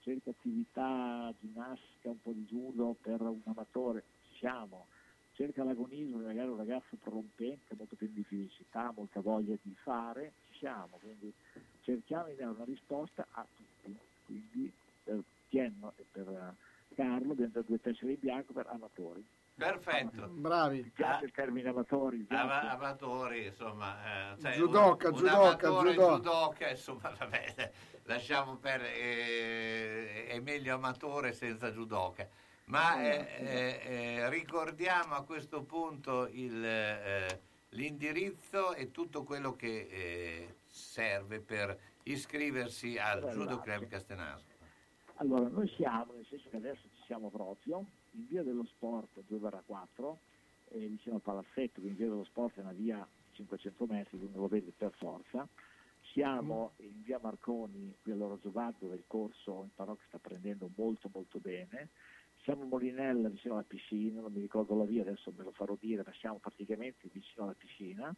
cerca 0.00 0.30
attività 0.30 1.34
ginnastica, 1.40 2.10
un 2.10 2.20
po' 2.22 2.32
di 2.32 2.44
judo 2.44 2.94
per 3.00 3.20
un 3.20 3.40
amatore, 3.44 4.04
ci 4.30 4.38
siamo, 4.38 4.86
cerca 5.32 5.64
l'agonismo, 5.64 6.18
magari 6.18 6.48
un 6.48 6.56
ragazzo 6.56 6.96
prorompente, 7.02 7.74
molto 7.76 7.96
più 7.96 8.08
di 8.12 8.22
fisicità, 8.22 8.92
molta 8.94 9.20
voglia 9.20 9.56
di 9.60 9.74
fare, 9.82 10.32
ci 10.50 10.58
siamo, 10.58 10.98
quindi 11.00 11.32
cerchiamo 11.86 12.26
di 12.26 12.34
dare 12.34 12.50
una 12.50 12.64
risposta 12.64 13.24
a 13.30 13.46
tutti. 13.56 13.96
Quindi 14.26 14.72
per 15.04 15.22
Tienno 15.48 15.92
e 15.96 16.04
per 16.10 16.28
eh, 16.28 16.94
Carlo 16.96 17.32
abbiamo 17.32 17.52
dato 17.52 17.66
due 17.68 17.80
tessere 17.80 18.12
in 18.12 18.18
bianco 18.20 18.52
per 18.52 18.66
amatori. 18.68 19.24
Perfetto. 19.54 20.26
Bravi. 20.28 20.82
Mi 20.82 20.90
piace 20.90 21.24
il 21.24 21.32
termine 21.32 21.68
amatori? 21.68 22.18
piace? 22.18 22.42
Ama- 22.42 22.70
amatori, 22.72 23.46
insomma, 23.46 24.32
eh, 24.34 24.40
cioè, 24.40 24.52
Judoka, 24.56 25.08
un, 25.08 25.14
un 25.14 25.20
judoka, 25.20 25.68
amatore 25.68 25.90
judo. 25.92 26.16
judoka, 26.16 26.68
insomma, 26.68 27.14
vabbè, 27.16 27.72
lasciamo 28.02 28.56
per 28.56 28.82
eh, 28.82 30.26
è 30.26 30.40
meglio 30.40 30.74
amatore 30.74 31.32
senza 31.32 31.70
judoka. 31.70 32.28
Ma 32.64 33.00
eh, 33.00 33.28
eh, 33.38 33.80
eh, 33.84 34.28
ricordiamo 34.28 35.14
a 35.14 35.22
questo 35.22 35.62
punto 35.62 36.26
il, 36.32 36.62
eh, 36.64 37.40
l'indirizzo 37.70 38.74
e 38.74 38.90
tutto 38.90 39.22
quello 39.22 39.54
che 39.54 39.86
eh, 39.88 40.54
serve 40.76 41.40
per 41.40 41.76
iscriversi 42.04 42.98
al 42.98 43.18
Esatto. 43.18 43.34
Judo 43.34 43.60
Club 43.60 43.86
Castenaso. 43.86 44.44
Allora, 45.16 45.48
noi 45.48 45.66
siamo, 45.68 46.12
nel 46.12 46.26
senso 46.26 46.50
che 46.50 46.56
adesso 46.56 46.82
ci 46.94 47.02
siamo 47.06 47.30
proprio, 47.30 47.84
in 48.12 48.26
via 48.28 48.42
dello 48.42 48.64
sport 48.66 49.22
2-4, 49.28 50.16
eh, 50.68 50.78
vicino 50.78 51.14
al 51.14 51.22
palazzetto, 51.22 51.80
quindi 51.80 51.98
via 51.98 52.08
dello 52.08 52.24
sport 52.24 52.58
è 52.58 52.60
una 52.60 52.72
via 52.72 53.06
500 53.32 53.86
metri, 53.86 54.18
quindi 54.18 54.36
lo 54.36 54.48
vede 54.48 54.72
per 54.76 54.92
forza. 54.98 55.48
Siamo 56.12 56.72
in 56.76 57.02
via 57.02 57.18
Marconi, 57.20 57.94
qui 58.02 58.12
all'Orologio 58.12 58.50
Bar, 58.50 58.74
dove 58.78 58.96
il 58.96 59.04
corso 59.06 59.62
in 59.62 59.74
parrocchia 59.74 60.04
sta 60.08 60.18
prendendo 60.18 60.70
molto 60.76 61.08
molto 61.12 61.38
bene. 61.38 61.88
Siamo 62.42 62.62
a 62.62 62.66
Molinella, 62.66 63.28
vicino 63.28 63.54
alla 63.54 63.64
piscina, 63.66 64.20
non 64.20 64.32
mi 64.32 64.40
ricordo 64.40 64.76
la 64.76 64.84
via, 64.84 65.00
adesso 65.00 65.32
me 65.36 65.42
lo 65.42 65.52
farò 65.52 65.76
dire, 65.80 66.02
ma 66.04 66.12
siamo 66.12 66.36
praticamente 66.36 67.08
vicino 67.10 67.44
alla 67.44 67.56
piscina 67.56 68.14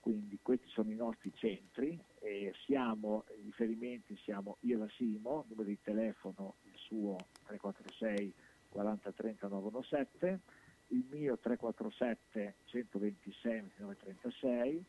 quindi 0.00 0.38
questi 0.40 0.68
sono 0.68 0.90
i 0.90 0.94
nostri 0.94 1.32
centri 1.34 1.98
e 2.20 2.52
siamo, 2.64 3.24
i 3.38 3.42
riferimenti 3.44 4.16
siamo 4.24 4.56
io 4.60 4.78
da 4.78 4.88
Simo, 4.90 5.44
numero 5.48 5.68
di 5.68 5.78
telefono 5.82 6.56
il 6.64 6.76
suo 6.76 7.16
346 7.46 8.34
40 8.70 9.12
30 9.12 9.48
917, 9.48 10.40
il 10.88 11.04
mio 11.10 11.38
347 11.38 12.54
126 12.64 13.60
29 13.60 13.96
36, 13.96 14.84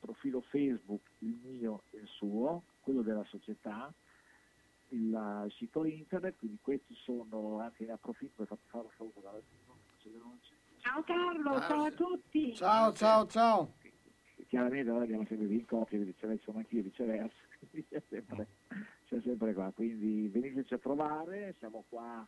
profilo 0.00 0.40
Facebook 0.40 1.02
il 1.18 1.38
mio 1.42 1.82
e 1.90 1.98
il 1.98 2.08
suo, 2.08 2.62
quello 2.80 3.02
della 3.02 3.24
società, 3.24 3.92
il, 4.88 5.14
eh, 5.14 5.46
il 5.46 5.52
sito 5.52 5.84
internet, 5.84 6.36
quindi 6.38 6.58
questi 6.60 6.94
sono, 6.94 7.60
anche 7.60 7.84
ne 7.84 7.92
approfitto 7.92 8.44
per 8.44 8.58
fare 8.66 8.84
un 8.84 8.90
saluto 8.96 9.20
dalla 9.20 9.40
Ciao 10.78 11.02
Carlo, 11.02 11.60
ciao 11.60 11.84
a 11.84 11.90
tutti. 11.90 12.54
Ciao, 12.54 12.92
ciao, 12.92 13.26
ciao. 13.26 13.72
Chiaramente 14.50 14.90
noi 14.90 15.04
abbiamo 15.04 15.24
sempre 15.26 15.46
in 15.46 15.64
coppia, 15.64 15.96
viceversa, 16.00 16.42
sono 16.42 16.58
anch'io 16.58 16.82
viceversa, 16.82 17.36
quindi 17.70 17.86
c'è 17.88 18.02
sempre, 18.08 18.46
c'è 19.06 19.20
sempre 19.22 19.54
qua, 19.54 19.70
quindi 19.72 20.26
veniteci 20.26 20.74
a 20.74 20.78
trovare, 20.78 21.54
siamo 21.60 21.84
qua 21.88 22.26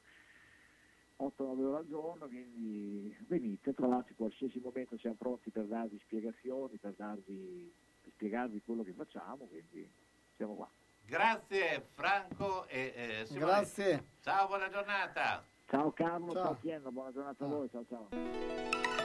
8-9 1.19 1.65
ore 1.65 1.79
al 1.79 1.89
giorno, 1.89 2.27
quindi 2.29 3.15
venite, 3.27 3.75
trovate 3.75 4.15
qualsiasi 4.15 4.61
momento, 4.63 4.97
siamo 4.99 5.17
pronti 5.17 5.51
per 5.51 5.65
darvi 5.65 6.01
spiegazioni, 6.05 6.77
per, 6.77 6.95
darvi, 6.97 7.73
per 8.03 8.13
spiegarvi 8.13 8.63
quello 8.65 8.85
che 8.85 8.93
facciamo, 8.93 9.47
quindi 9.47 9.91
siamo 10.37 10.55
qua. 10.55 10.71
Grazie 11.05 11.89
Franco 11.91 12.69
e 12.69 12.93
eh, 12.95 13.27
Simone. 13.27 13.47
Grazie. 13.47 14.05
Ciao, 14.21 14.47
buona 14.47 14.69
giornata. 14.71 15.43
Ciao 15.67 15.91
Carlo, 15.91 16.33
Ciao. 16.33 16.45
ciao, 16.45 16.57
Tienno, 16.61 16.93
buona 16.93 17.11
giornata 17.11 17.45
a 17.45 17.49
voi, 17.49 17.69
ciao 17.69 17.85
ciao. 17.89 19.02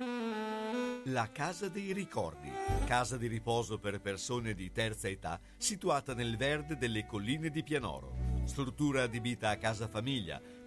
La 0.00 1.28
Casa 1.32 1.68
dei 1.68 1.92
Ricordi, 1.92 2.48
casa 2.86 3.16
di 3.16 3.26
riposo 3.26 3.80
per 3.80 4.00
persone 4.00 4.54
di 4.54 4.70
terza 4.70 5.08
età, 5.08 5.40
situata 5.56 6.14
nel 6.14 6.36
verde 6.36 6.76
delle 6.76 7.04
colline 7.04 7.50
di 7.50 7.64
Pianoro. 7.64 8.14
Struttura 8.44 9.02
adibita 9.02 9.50
a 9.50 9.56
casa 9.56 9.88
famiglia 9.88 10.40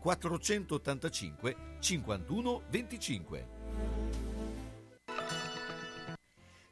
485 0.00 1.56
51 1.80 2.62
25. 2.68 3.48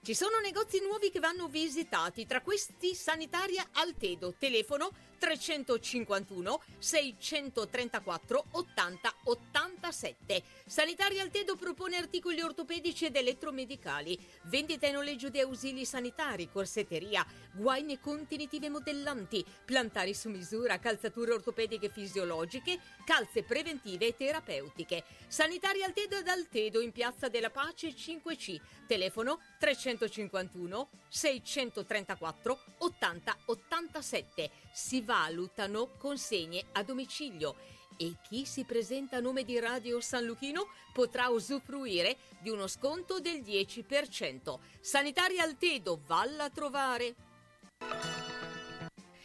Ci 0.05 0.15
sono 0.15 0.39
negozi 0.43 0.81
nuovi 0.83 1.11
che 1.11 1.19
vanno 1.19 1.49
visitati, 1.49 2.27
tra 2.27 2.43
questi 2.43 2.95
Sanitaria 2.95 3.67
Altedo, 3.73 4.35
telefono 4.39 4.91
351 5.19 6.61
634 6.79 8.45
80 8.51 9.15
87. 9.25 10.43
Sanitaria 10.67 11.23
Altedo 11.23 11.57
propone 11.57 11.97
articoli 11.97 12.41
ortopedici 12.41 13.07
ed 13.07 13.17
elettromedicali, 13.17 14.19
vendita 14.45 14.87
e 14.87 14.93
noleggio 14.93 15.29
di 15.29 15.41
ausili 15.41 15.85
sanitari, 15.85 16.51
corsetteria, 16.51 17.27
guaine 17.53 18.01
contenitive 18.01 18.69
modellanti, 18.69 19.45
plantari 19.65 20.15
su 20.15 20.29
misura, 20.29 20.79
calzature 20.79 21.33
ortopediche 21.33 21.89
fisiologiche, 21.89 22.79
calze 23.05 23.43
preventive 23.43 24.07
e 24.07 24.17
terapeutiche. 24.17 25.05
Sanitaria 25.27 25.87
Altedo 25.87 26.17
ed 26.19 26.29
Altedo 26.29 26.81
in 26.81 26.93
Piazza 26.93 27.29
della 27.29 27.51
Pace 27.51 27.89
5C, 27.89 28.61
telefono 28.87 29.41
351 29.59 30.89
634 31.09 32.59
80 32.79 33.37
87. 33.47 34.51
Si 34.73 35.03
valutano 35.15 35.91
consegne 35.97 36.65
a 36.73 36.83
domicilio 36.83 37.55
e 37.97 38.17
chi 38.29 38.45
si 38.45 38.65
presenta 38.65 39.19
a 39.19 39.21
nome 39.21 39.45
di 39.45 39.61
Radio 39.61 40.01
San 40.01 40.25
Luchino 40.25 40.67
potrà 40.93 41.29
usufruire 41.29 42.17
di 42.41 42.51
uno 42.51 42.67
sconto 42.67 43.21
del 43.21 43.41
10%. 43.41 44.59
Sanitaria 44.81 45.45
Altedo, 45.45 46.01
valla 46.05 46.45
a 46.45 46.51
trovare. 46.51 47.15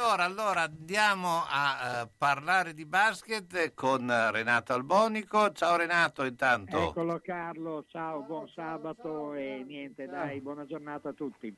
Allora, 0.00 0.22
allora 0.22 0.60
andiamo 0.62 1.42
a 1.48 2.02
eh, 2.02 2.08
parlare 2.16 2.72
di 2.72 2.84
basket 2.84 3.74
con 3.74 4.08
eh, 4.08 4.30
Renato 4.30 4.72
Albonico. 4.72 5.50
Ciao 5.50 5.74
Renato, 5.74 6.22
intanto. 6.22 6.90
Eccolo 6.90 7.20
Carlo, 7.20 7.84
ciao, 7.88 8.20
buon 8.20 8.48
sabato 8.48 9.34
e 9.34 9.64
niente, 9.66 10.06
dai, 10.06 10.40
buona 10.40 10.66
giornata 10.66 11.08
a 11.08 11.12
tutti. 11.12 11.52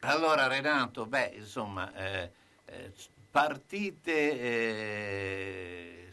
Allora 0.00 0.48
Renato, 0.48 1.06
beh, 1.06 1.34
insomma, 1.36 1.94
eh, 1.94 2.32
eh, 2.64 2.92
partite 3.30 4.40
eh, 4.40 6.08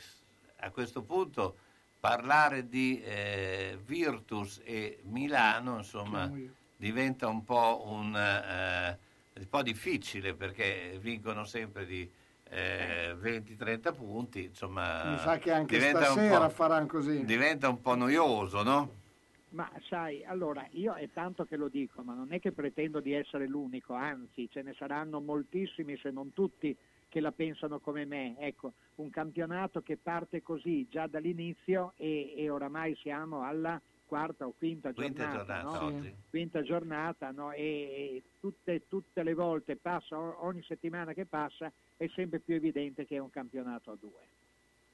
a 0.57 0.69
questo 0.69 1.01
punto 1.01 1.57
parlare 1.99 2.69
di 2.69 3.01
eh, 3.01 3.79
Virtus 3.83 4.61
e 4.63 4.99
Milano, 5.05 5.77
insomma, 5.77 6.31
diventa 6.77 7.27
un 7.27 7.43
po' 7.43 7.81
un, 7.87 8.15
un 9.35 9.49
po' 9.49 9.61
difficile 9.63 10.33
perché 10.33 10.97
vincono 11.01 11.43
sempre 11.43 11.85
di 11.85 12.09
eh, 12.49 13.15
20-30 13.19 13.95
punti, 13.95 14.43
insomma, 14.45 15.11
Mi 15.11 15.17
sa 15.19 15.37
che 15.37 15.51
anche 15.51 15.79
stasera 15.79 16.49
faranno 16.49 16.85
così. 16.87 17.23
diventa 17.25 17.67
un 17.69 17.81
po' 17.81 17.95
noioso, 17.95 18.61
no? 18.63 19.01
Ma 19.49 19.69
sai, 19.87 20.23
allora 20.25 20.65
io 20.71 20.93
è 20.93 21.09
tanto 21.13 21.45
che 21.45 21.57
lo 21.57 21.67
dico, 21.67 22.01
ma 22.01 22.13
non 22.13 22.31
è 22.33 22.39
che 22.39 22.51
pretendo 22.51 22.99
di 22.99 23.13
essere 23.13 23.47
l'unico, 23.47 23.93
anzi 23.93 24.49
ce 24.51 24.63
ne 24.63 24.73
saranno 24.77 25.19
moltissimi 25.19 25.95
se 25.97 26.09
non 26.09 26.33
tutti 26.33 26.75
che 27.07 27.19
la 27.19 27.31
pensano 27.31 27.79
come 27.79 28.05
me. 28.05 28.35
Ecco, 28.39 28.73
un 28.95 29.11
campionato 29.11 29.81
che 29.81 29.97
parte 29.97 30.41
così 30.41 30.87
già 30.89 31.05
dall'inizio 31.05 31.93
e, 31.97 32.33
e 32.35 32.49
oramai 32.49 32.95
siamo 32.95 33.43
alla 33.43 33.79
quarta 34.13 34.45
o 34.45 34.53
quinta 34.55 34.93
Quinta 34.93 35.23
giornata, 35.23 35.61
giornata 35.61 35.79
no? 35.79 35.85
oggi. 35.87 36.13
quinta 36.29 36.61
giornata 36.61 37.31
no? 37.31 37.51
e, 37.51 38.21
tutte, 38.39 38.83
tutte 38.87 39.23
le 39.23 39.33
volte 39.33 39.75
passa, 39.75 40.15
ogni 40.45 40.61
settimana 40.61 41.13
che 41.13 41.25
passa 41.25 41.71
è 41.97 42.07
sempre 42.13 42.37
più 42.37 42.53
evidente 42.53 43.07
che 43.07 43.15
è 43.15 43.19
un 43.19 43.31
campionato 43.31 43.89
a 43.89 43.97
due. 43.99 44.21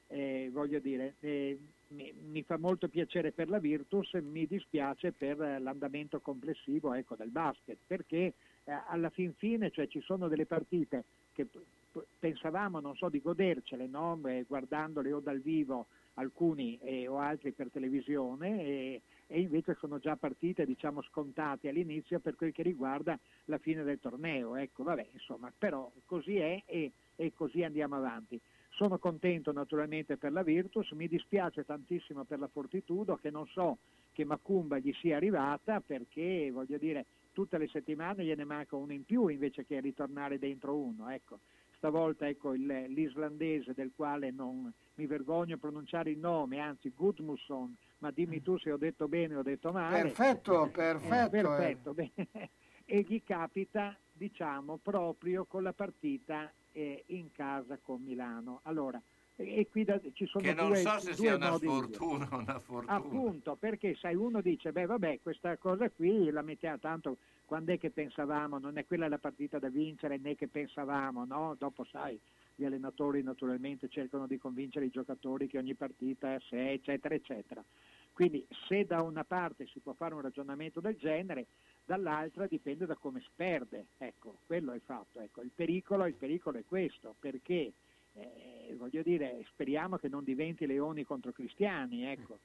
Eh, 0.08 0.50
voglio 0.54 0.80
dire, 0.80 1.16
eh, 1.20 1.60
mi, 1.90 2.14
mi 2.32 2.44
fa 2.44 2.58
molto 2.58 2.88
piacere 2.88 3.32
per 3.32 3.50
la 3.50 3.60
Virtus, 3.60 4.14
mi 4.14 4.48
dispiace 4.48 5.12
per 5.12 5.38
l'andamento 5.38 6.22
complessivo 6.22 6.94
ecco, 6.94 7.16
del 7.16 7.30
basket, 7.30 7.78
perché 7.86 8.34
eh, 8.64 8.82
alla 8.88 9.10
fin 9.10 9.34
fine 9.34 9.70
cioè, 9.70 9.88
ci 9.88 10.00
sono 10.00 10.30
delle 10.30 10.46
partite 10.46 11.04
che 11.34 11.46
p- 11.46 11.60
p- 11.92 12.06
pensavamo, 12.20 12.80
non 12.80 12.96
so, 12.96 13.10
di 13.10 13.22
godercele, 13.22 13.86
no? 13.86 14.18
Eh, 14.26 14.46
guardandole 14.48 15.12
o 15.12 15.20
dal 15.20 15.40
vivo 15.40 15.88
alcuni 16.20 16.78
eh, 16.82 17.08
o 17.08 17.18
altri 17.18 17.52
per 17.52 17.70
televisione 17.72 18.62
e, 18.62 19.02
e 19.28 19.40
invece 19.40 19.76
sono 19.80 20.00
già 20.00 20.16
partite 20.16 20.66
diciamo 20.66 21.02
scontate 21.02 21.70
all'inizio 21.70 22.20
per 22.20 22.36
quel 22.36 22.52
che 22.52 22.62
riguarda 22.62 23.18
la 23.46 23.58
fine 23.58 23.84
del 23.84 24.00
torneo. 24.00 24.56
Ecco, 24.56 24.84
vabbè, 24.84 25.08
insomma, 25.14 25.52
però 25.58 25.90
così 26.06 26.38
è 26.38 26.62
e, 26.66 26.92
e 27.16 27.34
così 27.34 27.64
andiamo 27.64 27.96
avanti. 27.96 28.40
Sono 28.72 28.98
contento 28.98 29.52
naturalmente 29.52 30.18
per 30.18 30.32
la 30.32 30.44
Virtus, 30.44 30.92
mi 30.92 31.08
dispiace 31.08 31.66
tantissimo 31.66 32.24
per 32.24 32.40
la 32.40 32.48
Fortitudo 32.48 33.18
che 33.18 33.30
non 33.30 33.46
so 33.48 33.78
che 34.12 34.24
Macumba 34.26 34.78
gli 34.78 34.94
sia 34.94 35.18
arrivata 35.18 35.82
perché 35.82 36.50
voglio 36.52 36.78
dire 36.78 37.06
tutte 37.32 37.58
le 37.58 37.68
settimane 37.68 38.24
gliene 38.24 38.44
manca 38.44 38.76
uno 38.76 38.94
in 38.94 39.04
più 39.06 39.28
invece 39.28 39.66
che 39.66 39.80
ritornare 39.80 40.40
dentro 40.40 40.76
uno. 40.76 41.10
Ecco. 41.10 41.40
Stavolta 41.78 42.28
ecco, 42.28 42.54
il- 42.54 42.86
l'islandese 42.90 43.74
del 43.74 43.92
quale 43.96 44.32
non 44.32 44.72
mi 45.00 45.06
vergogno 45.08 45.56
a 45.56 45.58
pronunciare 45.58 46.10
il 46.12 46.18
nome, 46.20 46.60
anzi 46.60 46.92
Gudmusson, 46.94 47.74
ma 48.00 48.12
dimmi 48.12 48.42
tu 48.42 48.58
se 48.58 48.70
ho 48.70 48.76
detto 48.78 49.08
bene 49.08 49.36
o 49.36 49.40
ho 49.40 49.44
detto 49.44 49.72
male. 49.72 50.02
Perfetto, 50.02 50.66
Eh, 50.66 50.70
perfetto. 50.70 51.26
eh. 51.26 51.30
perfetto, 51.30 51.94
bene. 51.94 52.12
E 52.92 53.06
gli 53.08 53.22
capita, 53.24 53.96
diciamo, 54.12 54.78
proprio 54.82 55.46
con 55.46 55.62
la 55.62 55.74
partita 55.74 56.52
eh, 56.72 57.04
in 57.08 57.32
casa 57.32 57.78
con 57.82 58.02
Milano. 58.04 58.62
Allora, 58.64 59.00
e, 59.36 59.60
e 59.60 59.68
qui 59.70 59.84
da- 59.84 60.02
ci 60.14 60.26
sono 60.26 60.44
Che 60.44 60.54
non 60.56 60.70
due, 60.70 60.78
so 60.78 61.00
se 61.00 61.14
sia 61.14 61.36
una 61.36 61.56
sfortuna 61.56 62.28
o 62.32 62.38
una 62.40 62.58
fortuna. 62.60 62.96
Appunto, 62.96 63.56
perché 63.58 63.96
sai, 63.96 64.16
uno 64.16 64.42
dice, 64.42 64.72
beh 64.72 64.88
vabbè, 64.88 65.20
questa 65.22 65.56
cosa 65.58 65.88
qui 65.92 66.32
la 66.32 66.42
mettiamo 66.42 66.80
tanto, 66.80 67.18
quando 67.46 67.72
è 67.74 67.78
che 67.78 67.92
pensavamo, 67.92 68.58
non 68.58 68.78
è 68.80 68.86
quella 68.88 69.08
la 69.08 69.20
partita 69.20 69.60
da 69.60 69.70
vincere 69.70 70.18
né 70.18 70.34
che 70.36 70.48
pensavamo, 70.48 71.26
no? 71.26 71.56
Dopo 71.60 71.84
sai, 71.84 72.20
gli 72.60 72.66
allenatori 72.66 73.24
naturalmente 73.24 73.88
cercano 73.88 74.28
di 74.28 74.38
convincere 74.38 74.86
i 74.86 74.90
giocatori 74.90 75.48
che 75.48 75.58
ogni 75.58 75.76
partita 75.76 76.32
è 76.32 76.36
a 76.36 76.42
sé, 76.50 76.72
eccetera, 76.72 77.16
eccetera. 77.16 77.64
Quindi 78.12 78.46
se 78.68 78.86
da 78.86 79.02
una 79.02 79.24
parte 79.24 79.66
si 79.68 79.80
può 79.80 79.94
fare 79.94 80.14
un 80.14 80.20
ragionamento 80.20 80.82
del 80.82 80.98
genere, 80.98 81.46
dall'altra 81.86 82.48
dipende 82.48 82.86
da 82.86 82.96
come 82.96 83.22
si 83.22 83.30
perde, 83.34 83.86
ecco, 83.98 84.40
quello 84.46 84.74
è 84.74 84.76
il 84.76 84.82
fatto. 84.84 85.22
Ecco. 85.22 85.42
Il, 85.42 85.52
pericolo, 85.56 86.06
il 86.06 86.16
pericolo 86.16 86.58
è 86.58 86.66
questo, 86.68 87.16
perché 87.18 87.72
eh, 88.16 88.76
voglio 88.78 89.04
dire, 89.04 89.46
speriamo 89.54 89.96
che 89.96 90.10
non 90.10 90.26
diventi 90.26 90.66
leoni 90.66 91.06
contro 91.06 91.32
cristiani, 91.32 92.04
ecco, 92.04 92.40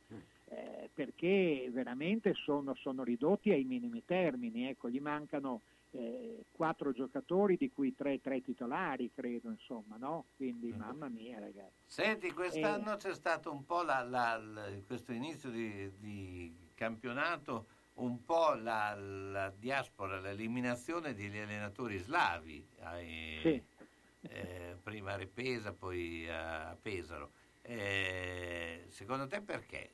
eh, 0.51 0.91
perché 0.95 1.69
veramente 1.73 2.35
sono, 2.35 2.75
sono 2.75 3.03
ridotti 3.03 3.51
ai 3.51 3.65
minimi 3.65 4.05
termini, 4.05 4.69
ecco, 4.69 4.89
gli 4.89 5.01
mancano 5.01 5.63
eh, 5.97 6.45
quattro 6.51 6.93
giocatori 6.93 7.57
di 7.57 7.71
cui 7.71 7.95
tre, 7.95 8.21
tre 8.21 8.43
titolari, 8.43 9.11
credo, 9.15 9.51
insomma, 9.51 9.97
no? 9.97 10.27
Quindi 10.37 10.73
mamma 10.73 11.09
mia 11.09 11.39
ragazzi. 11.39 11.73
Senti, 11.87 12.33
quest'anno 12.33 12.95
Eh. 12.95 12.97
c'è 12.97 13.15
stato 13.15 13.53
un 13.53 13.65
po' 13.65 13.83
la, 13.83 14.03
la- 14.03 14.37
la- 14.39 14.71
questo 14.87 15.13
inizio 15.13 15.51
di, 15.51 15.91
di 15.99 16.55
campionato, 16.75 17.67
un 17.95 18.25
po' 18.25 18.55
la, 18.55 18.95
la 18.97 19.51
diaspora, 19.57 20.19
l'eliminazione 20.21 21.15
degli 21.15 21.39
allenatori 21.39 21.99
slavi, 21.99 22.67
ai- 22.81 23.39
Sì. 23.41 23.63
eh, 24.23 24.77
prima 24.83 25.13
a 25.13 25.17
Repesa, 25.17 25.73
poi 25.73 26.29
a 26.29 26.77
Pesaro. 26.81 27.31
Eh, 27.63 28.85
secondo 28.89 29.27
te 29.27 29.41
perché? 29.41 29.91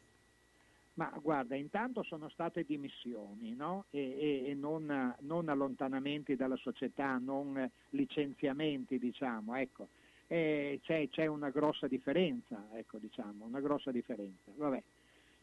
Ma 1.00 1.10
guarda, 1.22 1.54
intanto 1.54 2.02
sono 2.02 2.28
state 2.28 2.64
dimissioni 2.64 3.54
no? 3.54 3.86
e, 3.88 4.00
e- 4.00 4.50
e 4.50 4.54
non, 4.54 5.14
non 5.20 5.48
allontanamenti 5.48 6.36
dalla 6.36 6.56
società, 6.56 7.16
non 7.16 7.70
licenziamenti, 7.90 8.98
diciamo. 8.98 9.54
Ecco. 9.56 9.88
Eh, 10.26 10.78
c'è, 10.82 11.08
c'è 11.08 11.24
una 11.24 11.48
grossa 11.48 11.88
differenza, 11.88 12.68
ecco, 12.74 12.98
diciamo, 12.98 13.46
una 13.46 13.60
grossa 13.60 13.90
differenza. 13.90 14.52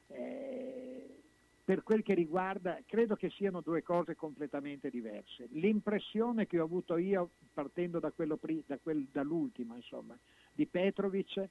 Eh, 0.09 1.17
per 1.65 1.81
quel 1.81 2.03
che 2.03 2.13
riguarda, 2.13 2.77
credo 2.85 3.15
che 3.15 3.31
siano 3.31 3.61
due 3.61 3.81
cose 3.81 4.15
completamente 4.15 4.91
diverse. 4.91 5.47
L'impressione 5.53 6.45
che 6.45 6.59
ho 6.59 6.65
avuto 6.65 6.97
io, 6.97 7.31
partendo 7.51 7.99
da 7.99 8.11
pri- 8.11 8.63
da 8.67 8.77
quel- 8.77 9.07
dall'ultimo, 9.11 9.75
insomma, 9.75 10.15
di 10.53 10.67
Petrovic, 10.67 11.49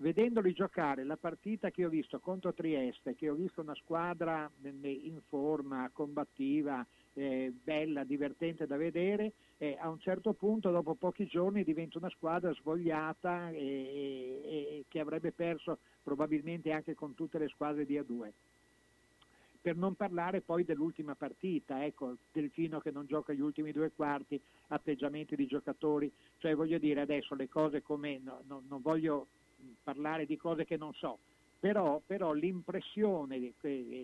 vedendoli 0.00 0.52
giocare 0.52 1.04
la 1.04 1.16
partita 1.16 1.70
che 1.70 1.84
ho 1.84 1.88
visto 1.88 2.18
contro 2.20 2.52
Trieste, 2.52 3.14
che 3.14 3.28
ho 3.28 3.34
visto 3.34 3.60
una 3.60 3.74
squadra 3.74 4.50
ne- 4.60 4.88
in 4.88 5.20
forma, 5.28 5.90
combattiva, 5.92 6.84
eh, 7.14 7.52
bella, 7.62 8.04
divertente 8.04 8.66
da 8.66 8.76
vedere, 8.76 9.32
eh, 9.58 9.76
a 9.78 9.88
un 9.88 10.00
certo 10.00 10.32
punto, 10.32 10.70
dopo 10.70 10.94
pochi 10.94 11.26
giorni, 11.26 11.64
diventa 11.64 11.98
una 11.98 12.10
squadra 12.10 12.52
svogliata 12.54 13.50
e, 13.50 13.58
e- 13.58 14.42
e 14.78 14.84
che 14.88 15.00
avrebbe 15.00 15.32
perso 15.32 15.78
probabilmente 16.02 16.72
anche 16.72 16.94
con 16.94 17.14
tutte 17.14 17.38
le 17.38 17.48
squadre 17.48 17.84
di 17.84 17.98
A2 17.98 18.32
per 19.62 19.76
non 19.76 19.94
parlare 19.94 20.40
poi 20.40 20.64
dell'ultima 20.64 21.14
partita, 21.14 21.84
ecco, 21.84 22.16
Delfino 22.32 22.80
che 22.80 22.90
non 22.90 23.04
gioca 23.04 23.34
gli 23.34 23.42
ultimi 23.42 23.72
due 23.72 23.92
quarti, 23.94 24.40
atteggiamenti 24.68 25.36
di 25.36 25.46
giocatori, 25.46 26.10
cioè 26.38 26.54
voglio 26.54 26.78
dire 26.78 27.02
adesso 27.02 27.34
le 27.34 27.46
cose 27.46 27.82
come, 27.82 28.18
no, 28.24 28.42
no, 28.46 28.62
non 28.66 28.80
voglio 28.80 29.26
parlare 29.82 30.26
di 30.26 30.36
cose 30.36 30.64
che 30.64 30.76
non 30.76 30.92
so, 30.94 31.18
però, 31.58 32.00
però 32.04 32.32
l'impressione 32.32 33.38
di, 33.38 33.54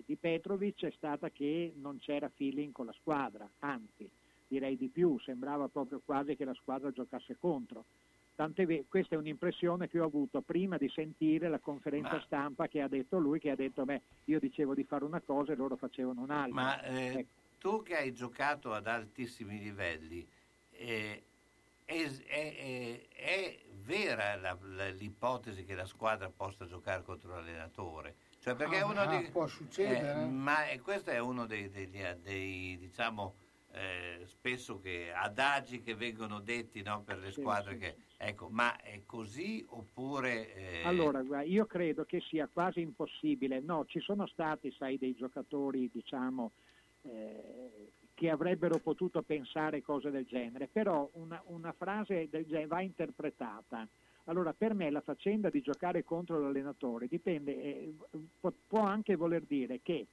di 0.06 0.16
Petrovic 0.16 0.84
è 0.84 0.92
stata 0.96 1.30
che 1.30 1.72
non 1.76 1.98
c'era 1.98 2.28
feeling 2.34 2.72
con 2.72 2.86
la 2.86 2.92
squadra, 2.92 3.50
anzi 3.60 4.08
direi 4.48 4.76
di 4.76 4.88
più, 4.88 5.18
sembrava 5.18 5.68
proprio 5.68 6.00
quasi 6.04 6.36
che 6.36 6.44
la 6.44 6.54
squadra 6.54 6.90
giocasse 6.90 7.36
contro. 7.38 7.86
Tant'è 8.34 8.66
ve- 8.66 8.84
questa 8.86 9.14
è 9.14 9.18
un'impressione 9.18 9.88
che 9.88 9.98
ho 9.98 10.04
avuto 10.04 10.42
prima 10.42 10.76
di 10.76 10.88
sentire 10.90 11.48
la 11.48 11.58
conferenza 11.58 12.10
Ma- 12.16 12.20
stampa 12.20 12.68
che 12.68 12.82
ha 12.82 12.88
detto 12.88 13.18
lui, 13.18 13.38
che 13.38 13.50
ha 13.50 13.56
detto 13.56 13.84
beh, 13.84 14.02
io 14.24 14.38
dicevo 14.38 14.74
di 14.74 14.84
fare 14.84 15.04
una 15.04 15.22
cosa 15.22 15.52
e 15.52 15.56
loro 15.56 15.76
facevano 15.76 16.20
un'altra. 16.22 16.54
Ma 16.54 16.82
eh, 16.82 17.12
Ecco. 17.20 17.30
tu 17.58 17.82
che 17.82 17.96
hai 17.96 18.12
giocato 18.12 18.72
ad 18.74 18.86
altissimi 18.86 19.58
livelli, 19.58 20.28
eh, 20.70 21.24
è, 21.86 22.04
è- 22.26 23.08
è- 23.08 23.08
è 23.10 23.66
vera 23.74 24.36
la- 24.36 24.58
la- 24.60 24.90
l'ipotesi 24.90 25.64
che 25.64 25.74
la 25.74 25.86
squadra 25.86 26.30
possa 26.30 26.66
giocare 26.66 27.02
contro 27.02 27.30
l'allenatore? 27.34 28.16
Cioè 28.38 28.54
perché 28.56 28.80
Ah, 28.80 28.82
uno 28.82 29.06
ah, 29.06 29.06
di- 29.06 29.32
può 29.32 29.46
succedere. 29.46 30.12
eh, 30.12 30.14
ma 30.14 30.68
eh, 30.68 30.80
questo 30.80 31.10
è 31.10 31.18
uno 31.20 31.46
dei, 31.46 31.70
degli- 31.70 32.02
dei, 32.14 32.78
diciamo 32.78 33.38
eh, 33.68 34.22
spesso 34.26 34.78
che 34.80 35.12
adagi 35.12 35.80
che 35.82 35.94
vengono 35.94 36.40
detti 36.40 36.82
no, 36.82 37.02
per 37.04 37.18
le 37.18 37.32
Sì, 37.32 37.32
squadre 37.32 37.76
sì, 37.76 37.78
che 37.78 37.96
ecco 38.16 38.48
ma 38.50 38.80
è 38.80 39.04
così 39.04 39.64
oppure 39.68 40.54
eh, 40.54 40.80
Allora, 40.80 41.42
io 41.42 41.66
credo 41.66 42.04
che 42.04 42.20
sia 42.20 42.48
quasi 42.48 42.80
impossibile. 42.80 43.60
No, 43.60 43.84
ci 43.86 43.98
sono 44.00 44.26
stati, 44.26 44.70
sai, 44.72 44.98
dei 44.98 45.14
giocatori, 45.14 45.90
diciamo, 45.92 46.52
eh, 47.02 47.92
che 48.16 48.30
avrebbero 48.30 48.78
potuto 48.78 49.20
pensare 49.20 49.82
cose 49.82 50.10
del 50.10 50.24
genere, 50.24 50.70
però 50.72 51.06
una, 51.12 51.40
una 51.48 51.74
frase 51.76 52.28
del 52.30 52.46
genere 52.46 52.66
va 52.66 52.80
interpretata. 52.80 53.86
Allora, 54.24 54.54
per 54.54 54.72
me 54.72 54.90
la 54.90 55.02
faccenda 55.02 55.50
di 55.50 55.60
giocare 55.60 56.02
contro 56.02 56.40
l'allenatore 56.40 57.08
dipende, 57.08 57.52
eh, 57.62 57.94
può, 58.40 58.80
anche 58.80 59.16
voler 59.16 59.42
dire 59.42 59.80
che 59.82 60.06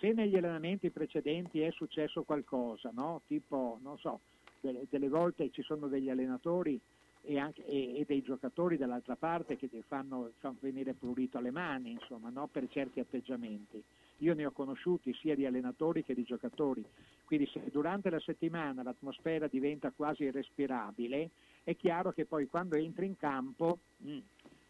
se 0.00 0.12
negli 0.12 0.34
allenamenti 0.34 0.88
precedenti 0.88 1.60
è 1.60 1.70
successo 1.72 2.22
qualcosa, 2.22 2.90
no? 2.94 3.20
tipo, 3.26 3.78
non 3.82 3.98
so, 3.98 4.20
delle, 4.58 4.86
delle 4.88 5.10
volte 5.10 5.50
ci 5.50 5.60
sono 5.60 5.88
degli 5.88 6.08
allenatori 6.08 6.80
e, 7.20 7.38
anche, 7.38 7.66
e- 7.66 7.98
e 7.98 8.04
dei 8.06 8.22
giocatori 8.22 8.78
dall'altra 8.78 9.14
parte 9.16 9.58
che 9.58 9.68
ti 9.68 9.82
fanno, 9.86 10.32
fanno 10.38 10.56
venire 10.58 10.94
prurito 10.94 11.36
alle 11.36 11.50
mani, 11.50 11.90
insomma, 11.90 12.30
no? 12.30 12.46
per 12.46 12.66
certi 12.70 12.98
atteggiamenti. 12.98 13.84
Io 14.22 14.34
ne 14.34 14.46
ho 14.46 14.52
conosciuti 14.52 15.12
sia 15.14 15.34
di 15.34 15.46
allenatori 15.46 16.04
che 16.04 16.14
di 16.14 16.22
giocatori, 16.22 16.84
quindi 17.24 17.46
se 17.52 17.60
durante 17.70 18.08
la 18.08 18.20
settimana 18.20 18.82
l'atmosfera 18.82 19.48
diventa 19.48 19.90
quasi 19.90 20.22
irrespirabile, 20.24 21.30
è 21.64 21.76
chiaro 21.76 22.12
che 22.12 22.24
poi 22.24 22.46
quando 22.46 22.76
entri 22.76 23.06
in 23.06 23.16
campo 23.16 23.78
mm, 24.04 24.18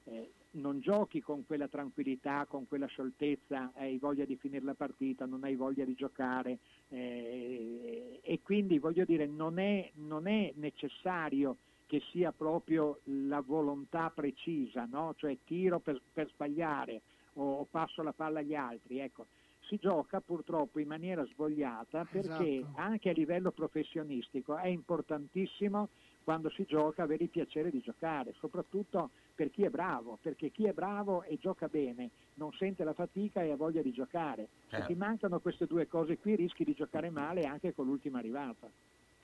eh, 0.04 0.30
non 0.52 0.80
giochi 0.80 1.20
con 1.20 1.44
quella 1.46 1.68
tranquillità, 1.68 2.46
con 2.48 2.66
quella 2.66 2.86
scioltezza, 2.86 3.72
hai 3.74 3.98
voglia 3.98 4.24
di 4.24 4.36
finire 4.36 4.64
la 4.64 4.74
partita, 4.74 5.26
non 5.26 5.44
hai 5.44 5.54
voglia 5.54 5.84
di 5.84 5.94
giocare 5.94 6.58
eh, 6.88 8.20
e 8.22 8.40
quindi 8.42 8.78
voglio 8.78 9.04
dire 9.04 9.26
non 9.26 9.58
è, 9.58 9.90
non 9.94 10.26
è 10.26 10.52
necessario 10.56 11.56
che 11.86 12.02
sia 12.10 12.32
proprio 12.32 13.00
la 13.04 13.40
volontà 13.40 14.10
precisa, 14.14 14.86
no? 14.90 15.14
cioè 15.18 15.36
tiro 15.44 15.78
per, 15.78 16.00
per 16.10 16.28
sbagliare 16.28 17.02
o, 17.34 17.58
o 17.58 17.66
passo 17.70 18.02
la 18.02 18.12
palla 18.12 18.40
agli 18.40 18.54
altri. 18.54 18.98
Ecco. 18.98 19.26
Si 19.72 19.78
gioca 19.78 20.20
purtroppo 20.20 20.80
in 20.80 20.86
maniera 20.86 21.24
svogliata 21.24 22.04
perché 22.04 22.58
Esatto. 22.58 22.72
anche 22.78 23.08
a 23.08 23.12
livello 23.14 23.52
professionistico 23.52 24.58
è 24.58 24.66
importantissimo 24.66 25.88
quando 26.24 26.50
si 26.50 26.64
gioca 26.66 27.04
avere 27.04 27.24
il 27.24 27.30
piacere 27.30 27.70
di 27.70 27.80
giocare, 27.80 28.34
soprattutto 28.34 29.08
per 29.34 29.50
chi 29.50 29.62
è 29.64 29.70
bravo, 29.70 30.18
perché 30.20 30.50
chi 30.50 30.66
è 30.66 30.74
bravo 30.74 31.22
e 31.22 31.38
gioca 31.38 31.68
bene 31.68 32.10
non 32.34 32.52
sente 32.52 32.84
la 32.84 32.92
fatica 32.92 33.40
e 33.40 33.50
ha 33.50 33.56
voglia 33.56 33.80
di 33.80 33.92
giocare. 33.92 34.48
Se 34.66 34.68
Certo. 34.72 34.92
ti 34.92 34.94
mancano 34.94 35.40
queste 35.40 35.64
due 35.64 35.86
cose 35.86 36.18
qui 36.18 36.36
rischi 36.36 36.64
di 36.64 36.74
giocare 36.74 37.08
male 37.08 37.46
anche 37.46 37.72
con 37.72 37.86
l'ultima 37.86 38.18
arrivata. 38.18 38.68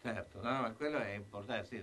certo 0.00 0.40
no, 0.40 0.62
ma 0.62 0.72
quello 0.72 0.96
è 0.96 1.10
importante 1.12 1.66
sì, 1.66 1.82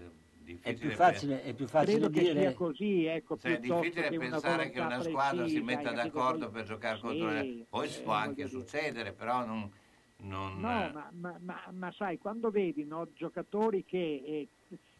È 0.61 0.73
più 0.75 0.91
facile, 0.91 1.43
è 1.43 1.53
più 1.53 1.67
facile 1.67 1.97
Credo 1.99 2.09
che 2.09 2.21
dire... 2.21 2.39
sia 2.39 2.53
così, 2.53 3.05
ecco, 3.05 3.37
Cioè, 3.37 3.53
è 3.53 3.59
difficile 3.59 4.09
che 4.09 4.17
una 4.17 4.29
pensare 4.29 4.69
che 4.69 4.79
una 4.79 5.01
squadra 5.01 5.47
si 5.47 5.61
precisa, 5.61 5.63
metta 5.63 5.89
hai 5.89 5.95
capito? 5.95 6.17
d'accordo 6.17 6.49
per 6.49 6.65
giocare 6.65 6.95
Sì, 6.97 7.01
contro 7.01 7.29
le... 7.31 7.65
Poi 7.69 7.87
eh, 7.87 8.01
può 8.03 8.13
anche 8.13 8.35
dire. 8.35 8.47
succedere, 8.47 9.11
però 9.13 9.45
non... 9.45 9.71
non 10.17 10.59
No, 10.59 10.69
eh, 10.69 10.91
ma, 10.91 11.09
ma- 11.13 11.39
ma- 11.41 11.69
ma 11.71 11.91
sai, 11.91 12.17
quando 12.17 12.49
vedi 12.51 12.85
no, 12.85 13.07
giocatori 13.15 13.83
che 13.83 13.97
eh, 13.97 14.47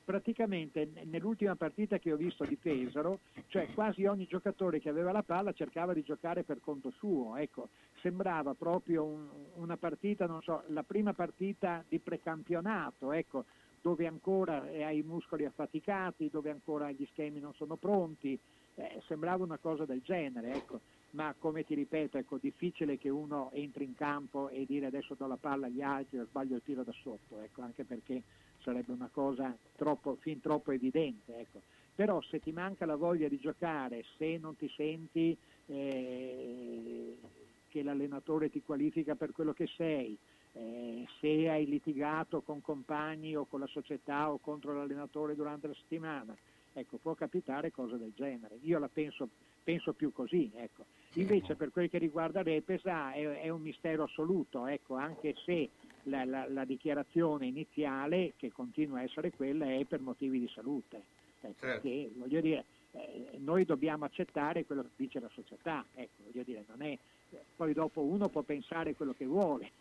praticamente 0.04 0.90
nell'ultima 1.06 1.56
partita 1.56 1.98
che 1.98 2.12
ho 2.12 2.18
visto 2.18 2.44
di 2.44 2.56
Pesaro, 2.58 3.20
cioè 3.48 3.68
quasi 3.74 4.06
ogni 4.06 4.26
giocatore 4.28 4.80
che 4.80 4.90
aveva 4.90 5.12
la 5.12 5.24
palla 5.24 5.52
cercava 5.54 5.94
di 5.94 6.04
giocare 6.04 6.44
per 6.44 6.60
conto 6.62 6.92
suo, 6.92 7.36
ecco, 7.38 7.70
sembrava 8.02 8.54
proprio 8.54 9.04
un- 9.04 9.30
una 9.56 9.78
partita, 9.78 10.28
non 10.28 10.42
so, 10.42 10.64
la 10.68 10.84
prima 10.84 11.14
partita 11.14 11.84
di 11.88 12.00
precampionato, 12.00 13.12
ecco, 13.14 13.46
dove 13.86 14.08
ancora 14.08 14.68
eh, 14.68 14.82
hai 14.82 14.98
i 14.98 15.04
muscoli 15.04 15.46
affaticati, 15.46 16.32
dove 16.32 16.50
ancora 16.50 16.90
gli 16.90 17.08
schemi 17.12 17.40
non 17.40 17.54
sono 17.54 17.76
pronti, 17.76 18.36
eh, 18.74 19.00
sembrava 19.06 19.44
una 19.44 19.60
cosa 19.60 19.86
del 19.86 20.02
genere, 20.04 20.54
ecco. 20.54 20.80
Ma 21.12 21.36
come 21.38 21.64
ti 21.64 21.76
ripeto, 21.76 22.18
ecco, 22.18 22.40
difficile 22.42 22.98
che 22.98 23.10
uno 23.10 23.52
entri 23.54 23.84
in 23.84 23.94
campo 23.94 24.50
e 24.50 24.66
dire 24.66 24.88
adesso 24.88 25.14
do 25.14 25.28
la 25.28 25.38
palla 25.38 25.68
agli 25.68 25.84
altri 25.84 26.18
o 26.18 26.26
sbaglio 26.26 26.56
il 26.56 26.64
tiro 26.66 26.82
da 26.82 26.92
sotto, 27.04 27.40
ecco, 27.42 27.62
anche 27.62 27.84
perché 27.84 28.24
sarebbe 28.62 28.92
una 28.92 29.10
cosa 29.14 29.56
troppo, 29.76 30.16
fin 30.20 30.42
troppo 30.42 30.72
evidente. 30.72 31.38
Ecco. 31.38 31.62
Però 31.94 32.20
se 32.22 32.40
ti 32.40 32.52
manca 32.52 32.88
la 32.88 32.96
voglia 32.96 33.28
di 33.28 33.38
giocare, 33.38 34.04
se 34.18 34.40
non 34.42 34.58
ti 34.58 34.68
senti 34.76 35.38
eh, 35.68 37.18
che 37.70 37.84
l'allenatore 37.84 38.50
ti 38.50 38.64
qualifica 38.64 39.14
per 39.14 39.32
quello 39.32 39.54
che 39.54 39.68
sei, 39.68 40.18
eh, 40.58 41.06
se 41.20 41.50
hai 41.50 41.66
litigato 41.66 42.42
con 42.42 42.62
compagni 42.62 43.36
o 43.36 43.46
con 43.46 43.60
la 43.60 43.68
società 43.68 44.32
o 44.32 44.38
contro 44.38 44.74
l'allenatore 44.74 45.36
durante 45.36 45.68
la 45.68 45.74
settimana, 45.74 46.36
ecco, 46.74 46.98
può 46.98 47.14
capitare 47.14 47.72
cose 47.72 47.98
del 47.98 48.14
genere. 48.16 48.58
Io 48.62 48.80
la 48.80 48.88
penso, 48.88 49.28
penso 49.64 49.94
più 49.94 50.14
così, 50.14 50.50
ecco. 50.56 50.86
Invece 51.14 51.56
per 51.56 51.72
quel 51.72 51.90
che 51.90 51.98
riguarda 51.98 52.42
Repesa 52.42 53.12
è, 53.12 53.42
è 53.42 53.50
un 53.50 53.62
mistero 53.62 54.04
assoluto, 54.04 54.66
ecco, 54.66 54.96
anche 54.96 55.36
se 55.46 55.70
la, 56.04 56.24
la- 56.26 56.48
la 56.48 56.66
dichiarazione 56.66 57.48
iniziale, 57.48 58.34
che 58.38 58.52
continua 58.52 59.00
a 59.00 59.04
essere 59.04 59.32
quella, 59.32 59.66
è 59.66 59.84
per 59.86 60.00
motivi 60.02 60.40
di 60.40 60.48
salute. 60.48 61.04
Ecco, 61.42 61.60
Certo. 61.60 61.82
che, 61.82 62.12
voglio 62.16 62.42
dire, 62.42 62.66
eh, 62.92 63.38
noi 63.38 63.66
dobbiamo 63.66 64.06
accettare 64.06 64.66
quello 64.66 64.84
che 64.84 64.90
dice 64.96 65.20
la 65.20 65.30
società, 65.30 65.86
ecco, 65.94 66.24
voglio 66.26 66.44
dire, 66.44 66.64
non 66.68 66.82
è, 66.82 66.98
poi 67.56 67.74
dopo 67.74 68.02
uno 68.02 68.30
può 68.30 68.42
pensare 68.42 68.96
quello 68.96 69.14
che 69.14 69.26
vuole, 69.26 69.72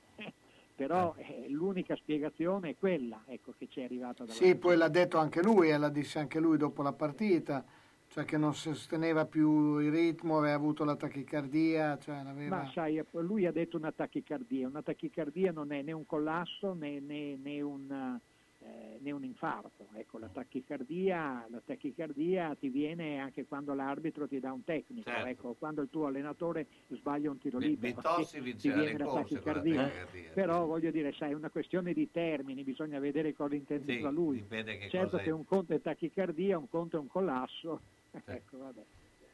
però 0.74 1.14
eh, 1.16 1.46
l'unica 1.48 1.94
spiegazione 1.94 2.70
è 2.70 2.76
quella 2.76 3.22
ecco, 3.26 3.54
che 3.56 3.68
ci 3.68 3.80
è 3.80 3.84
arrivata 3.84 4.24
dalla 4.24 4.36
Sì, 4.36 4.56
poi 4.56 4.76
l'ha 4.76 4.88
detto 4.88 5.18
anche 5.18 5.42
lui, 5.42 5.70
e 5.70 5.78
l'ha 5.78 5.88
disse 5.88 6.18
anche 6.18 6.40
lui 6.40 6.56
dopo 6.56 6.82
la 6.82 6.92
partita, 6.92 7.64
cioè 8.08 8.24
che 8.24 8.36
non 8.36 8.54
sosteneva 8.54 9.24
più 9.24 9.78
il 9.78 9.90
ritmo, 9.90 10.38
aveva 10.38 10.54
avuto 10.54 10.84
la 10.84 10.96
tachicardia, 10.96 11.98
cioè. 11.98 12.22
Ma 12.48 12.68
sai, 12.72 13.02
lui 13.12 13.46
ha 13.46 13.52
detto 13.52 13.76
una 13.76 13.92
tachicardia, 13.92 14.66
una 14.66 14.82
tachicardia 14.82 15.52
non 15.52 15.72
è 15.72 15.82
né 15.82 15.92
un 15.92 16.06
collasso 16.06 16.74
né, 16.74 16.98
né- 16.98 17.36
né 17.36 17.60
un, 17.60 18.18
eh, 18.66 18.98
né 19.00 19.10
un 19.10 19.22
infarto, 19.24 19.88
ecco, 19.92 20.16
la 20.18 20.28
tachicardia, 20.28 21.46
la 21.50 21.60
tachicardia 21.62 22.54
ti 22.58 22.70
viene 22.70 23.18
anche 23.18 23.44
quando 23.44 23.74
l'arbitro 23.74 24.26
ti 24.26 24.40
dà 24.40 24.52
un 24.52 24.64
tecnico, 24.64 25.10
Certo. 25.10 25.26
ecco, 25.28 25.54
quando 25.58 25.82
il 25.82 25.90
tuo 25.90 26.06
allenatore 26.06 26.66
sbaglia 26.88 27.30
un 27.30 27.38
tiro 27.38 27.58
libero, 27.58 28.00
ti- 28.24 28.70
viene 28.70 28.96
la 28.96 29.04
con 29.04 29.14
la 29.16 29.20
tachicardia. 29.22 29.82
tachicardia. 29.82 30.30
Però 30.32 30.64
voglio 30.64 30.90
dire, 30.90 31.12
sai, 31.12 31.32
è 31.32 31.34
una 31.34 31.50
questione 31.50 31.92
di 31.92 32.10
termini, 32.10 32.64
bisogna 32.64 32.98
vedere 32.98 33.34
cosa 33.34 33.54
intendeva 33.54 34.08
lui. 34.10 34.38
dipende 34.38 34.78
che 34.78 34.88
certo 34.88 35.18
che 35.18 35.24
è. 35.24 35.30
un 35.30 35.44
conto 35.44 35.74
è 35.74 35.80
tachicardia, 35.82 36.56
un 36.56 36.68
conto 36.68 36.96
è 36.96 37.00
un 37.00 37.08
collasso, 37.08 37.80
ecco, 38.24 38.58
vabbè. 38.58 38.82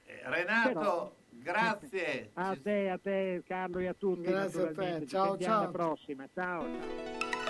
Eh, 0.06 0.20
Renato, 0.24 0.72
Però- 0.72 1.14
grazie. 1.28 2.30
A 2.34 2.56
te, 2.60 2.88
a 2.90 2.98
te 2.98 3.42
Carlo 3.46 3.78
e 3.78 3.86
a 3.86 3.94
tutti. 3.94 4.22
Grazie 4.22 4.62
a 4.62 4.72
te. 4.72 5.06
Ciao, 5.06 5.38
ciao. 5.38 5.60
alla 5.60 5.70
prossima. 5.70 6.28
Ciao. 6.34 6.62
ciao. 6.62 7.49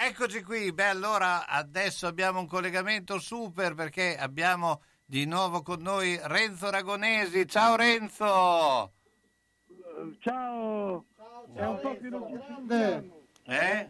Eccoci 0.00 0.44
qui, 0.44 0.72
beh 0.72 0.84
allora 0.90 1.48
adesso 1.48 2.06
abbiamo 2.06 2.38
un 2.38 2.46
collegamento 2.46 3.18
super 3.18 3.74
perché 3.74 4.16
abbiamo 4.16 4.80
di 5.04 5.24
nuovo 5.26 5.62
con 5.62 5.80
noi 5.82 6.16
Renzo 6.22 6.70
Ragonesi. 6.70 7.48
Ciao 7.48 7.74
Renzo! 7.74 8.92
Ciao. 10.20 11.04
È 11.52 11.64
un 11.64 11.80
po' 11.80 11.96
che 11.98 12.08
non 12.10 12.28
ci 12.28 12.44
sentiamo. 12.46 13.20
Eh? 13.44 13.88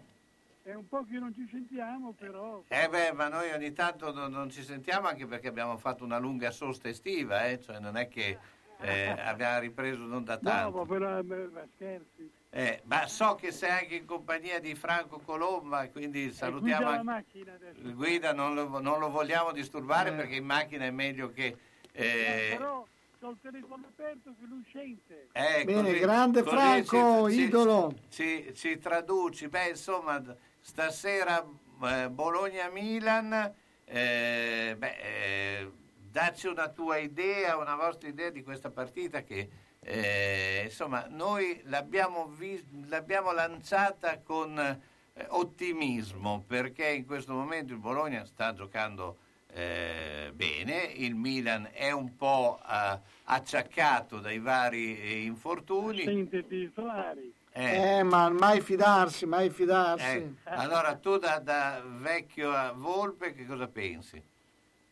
È 0.62 0.72
un 0.74 0.88
po' 0.88 1.04
che 1.04 1.18
non 1.18 1.34
ci 1.34 1.46
sentiamo, 1.50 2.12
però. 2.12 2.62
Eh 2.68 2.88
beh, 2.88 3.12
ma 3.12 3.28
noi 3.28 3.50
ogni 3.52 3.74
tanto 3.74 4.10
non, 4.10 4.30
non 4.32 4.48
ci 4.50 4.62
sentiamo 4.62 5.08
anche 5.08 5.26
perché 5.26 5.48
abbiamo 5.48 5.76
fatto 5.76 6.04
una 6.04 6.18
lunga 6.18 6.50
sosta 6.50 6.88
estiva, 6.88 7.44
eh? 7.48 7.60
cioè 7.60 7.80
non 7.80 7.98
è 7.98 8.08
che 8.08 8.38
eh, 8.80 9.08
abbiamo 9.20 9.58
ripreso 9.58 10.04
non 10.06 10.24
da 10.24 10.38
No, 10.40 10.48
tanto. 10.48 10.78
ma 10.78 10.86
però 10.86 11.22
ma- 11.22 11.48
ma 11.52 11.64
scherzi. 11.74 12.30
Eh, 12.58 12.80
ma 12.86 13.06
so 13.06 13.36
che 13.36 13.52
sei 13.52 13.70
anche 13.70 13.94
in 13.94 14.04
compagnia 14.04 14.58
di 14.58 14.74
Franco 14.74 15.20
Colomba, 15.20 15.88
quindi 15.90 16.32
salutiamo 16.32 16.86
guida 16.86 17.02
macchina 17.04 17.52
adesso. 17.52 17.78
il 17.86 17.94
guida, 17.94 18.32
non 18.32 18.52
lo, 18.54 18.80
non 18.80 18.98
lo 18.98 19.10
vogliamo 19.10 19.52
disturbare 19.52 20.10
Eh. 20.10 20.14
perché 20.14 20.34
in 20.34 20.44
macchina 20.44 20.84
è 20.84 20.90
meglio 20.90 21.30
che... 21.30 21.56
eh, 21.92 22.54
Però 22.58 22.84
c'ho 23.20 23.30
il 23.30 23.38
telefono 23.40 23.86
aperto 23.86 24.34
che 24.40 24.46
lui 24.46 24.64
sente. 24.72 25.28
eh, 25.30 25.62
Bene, 25.64 25.82
così- 25.90 25.98
grande 26.00 26.42
così 26.42 26.56
Franco, 26.56 27.30
ci- 27.30 27.40
idolo. 27.42 27.94
Ci, 28.08 28.52
ci 28.56 28.78
traduci, 28.80 29.46
beh 29.46 29.68
insomma 29.68 30.20
stasera 30.60 31.46
eh, 31.84 32.08
Bologna-Milan, 32.10 33.54
eh, 33.84 34.74
beh, 34.76 34.96
eh, 35.00 35.70
dacci 36.10 36.48
una 36.48 36.68
tua 36.70 36.96
idea, 36.96 37.56
una 37.56 37.76
vostra 37.76 38.08
idea 38.08 38.30
di 38.30 38.42
questa 38.42 38.68
partita 38.70 39.22
che 39.22 39.48
eh, 39.80 40.62
insomma 40.64 41.06
noi 41.08 41.60
l'abbiamo, 41.64 42.26
vis- 42.26 42.64
l'abbiamo 42.88 43.32
lanciata 43.32 44.18
con 44.18 44.58
eh, 44.58 45.26
ottimismo 45.28 46.44
perché 46.46 46.88
in 46.88 47.06
questo 47.06 47.32
momento 47.32 47.72
il 47.72 47.78
Bologna 47.78 48.24
sta 48.24 48.52
giocando 48.52 49.18
eh, 49.52 50.30
bene, 50.34 50.82
il 50.94 51.14
Milan 51.14 51.68
è 51.72 51.90
un 51.90 52.16
po' 52.16 52.60
eh, 52.68 52.98
acciaccato 53.24 54.18
dai 54.20 54.38
vari 54.38 55.00
eh, 55.00 55.22
infortuni. 55.22 56.02
Sente 56.02 56.46
titolari. 56.46 57.32
Eh. 57.52 57.98
Eh, 57.98 58.02
ma 58.02 58.28
mai 58.28 58.60
fidarsi, 58.60 59.26
mai 59.26 59.50
fidarsi. 59.50 60.04
Eh, 60.04 60.34
allora 60.44 60.94
tu 60.96 61.16
da, 61.16 61.38
da 61.38 61.82
vecchio 61.84 62.52
a 62.52 62.72
Volpe 62.72 63.32
che 63.32 63.46
cosa 63.46 63.66
pensi? 63.66 64.22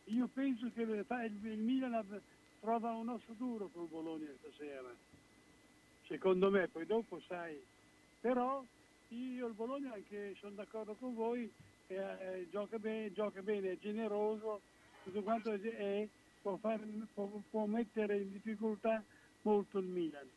Io 0.05 0.27
penso 0.33 0.69
che 0.73 0.81
il, 0.81 1.05
il 1.43 1.57
Milan 1.59 1.93
av- 1.93 2.19
trova 2.67 2.91
un 2.91 3.07
osso 3.07 3.31
duro 3.37 3.69
con 3.69 3.87
Bologna 3.89 4.27
stasera. 4.39 4.93
Secondo 6.05 6.51
me, 6.51 6.67
poi 6.67 6.85
dopo 6.85 7.17
sai. 7.25 7.57
Però 8.19 8.61
io 9.07 9.47
il 9.47 9.53
Bologna 9.53 9.93
anche 9.93 10.35
sono 10.35 10.55
d'accordo 10.55 10.93
con 10.95 11.13
voi, 11.15 11.49
eh, 11.87 12.45
gioca, 12.51 12.77
bene, 12.77 13.13
gioca 13.13 13.41
bene, 13.41 13.71
è 13.71 13.77
generoso, 13.77 14.59
tutto 15.01 15.23
quanto 15.23 15.53
è- 15.53 16.09
può, 16.41 16.57
far- 16.57 16.85
può- 17.13 17.41
può 17.49 17.65
mettere 17.67 18.17
in 18.17 18.33
difficoltà 18.33 19.01
molto 19.43 19.77
il 19.77 19.87
Milan. 19.87 20.27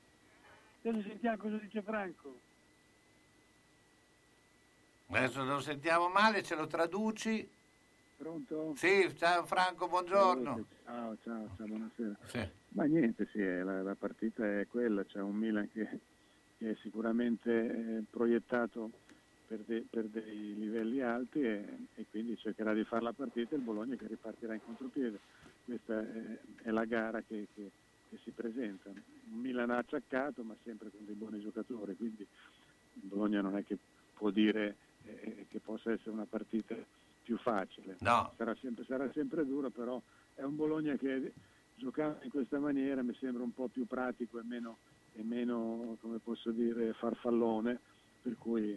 Adesso 0.84 1.08
sentiamo 1.08 1.36
cosa 1.36 1.56
dice 1.56 1.82
Franco. 1.82 2.38
Adesso 5.08 5.42
lo 5.42 5.58
sentiamo 5.58 6.08
male, 6.08 6.44
ce 6.44 6.54
lo 6.54 6.68
traduci? 6.68 7.58
Pronto? 8.24 8.74
Sì, 8.76 9.16
ciao 9.16 9.46
Franco, 9.46 9.88
buongiorno. 9.88 10.66
Ciao, 10.84 11.16
ciao, 11.22 11.48
ciao, 11.56 11.66
buonasera. 11.66 12.18
Sì. 12.26 12.46
Ma 12.74 12.84
niente, 12.84 13.26
sì, 13.32 13.38
eh, 13.38 13.62
la, 13.62 13.80
la 13.80 13.94
partita 13.94 14.44
è 14.60 14.66
quella, 14.66 15.02
c'è 15.06 15.20
un 15.20 15.36
Milan 15.36 15.66
che, 15.72 15.88
che 16.58 16.70
è 16.72 16.74
sicuramente 16.82 17.50
eh, 17.50 18.02
proiettato 18.10 18.90
per, 19.46 19.60
de- 19.60 19.86
per 19.88 20.04
dei 20.04 20.54
livelli 20.54 21.00
alti 21.00 21.40
e, 21.40 21.64
e 21.94 22.04
quindi 22.10 22.36
cercherà 22.36 22.74
di 22.74 22.84
fare 22.84 23.04
la 23.04 23.14
partita 23.14 23.54
e 23.54 23.58
il 23.58 23.64
Bologna 23.64 23.96
che 23.96 24.06
ripartirà 24.06 24.52
in 24.52 24.64
contropiede. 24.66 25.18
Questa 25.64 25.98
è, 26.00 26.38
è 26.64 26.70
la 26.70 26.84
gara 26.84 27.22
che, 27.22 27.46
che- 27.54 27.70
che 28.10 28.18
si 28.22 28.32
presenta. 28.32 28.90
Un 28.90 29.40
Milan 29.40 29.70
acciaccato 29.70 30.42
ma 30.42 30.54
sempre 30.62 30.90
con 30.90 31.06
dei 31.06 31.14
buoni 31.14 31.40
giocatori, 31.40 31.96
quindi 31.96 32.20
il 32.20 33.00
Bologna 33.08 33.40
non 33.40 33.56
è 33.56 33.64
che 33.64 33.78
può 34.12 34.28
dire 34.28 34.76
eh, 35.06 35.46
che 35.48 35.58
possa 35.58 35.90
essere 35.90 36.10
una 36.10 36.26
partita 36.28 36.76
più 37.30 37.38
facile. 37.38 37.96
No. 38.00 38.32
Sarà, 38.36 38.56
sempre, 38.60 38.84
sarà 38.84 39.08
sempre 39.12 39.46
duro, 39.46 39.70
però 39.70 40.02
è 40.34 40.42
un 40.42 40.56
Bologna 40.56 40.96
che 40.96 41.32
giocando 41.76 42.18
in 42.24 42.30
questa 42.30 42.58
maniera 42.58 43.02
mi 43.02 43.16
sembra 43.20 43.44
un 43.44 43.54
po' 43.54 43.68
più 43.68 43.86
pratico 43.86 44.40
e 44.40 44.42
meno, 44.42 44.78
e 45.12 45.22
meno 45.22 45.96
come 46.00 46.18
posso 46.18 46.50
dire, 46.50 46.92
farfallone, 46.94 47.78
per 48.20 48.36
cui 48.36 48.76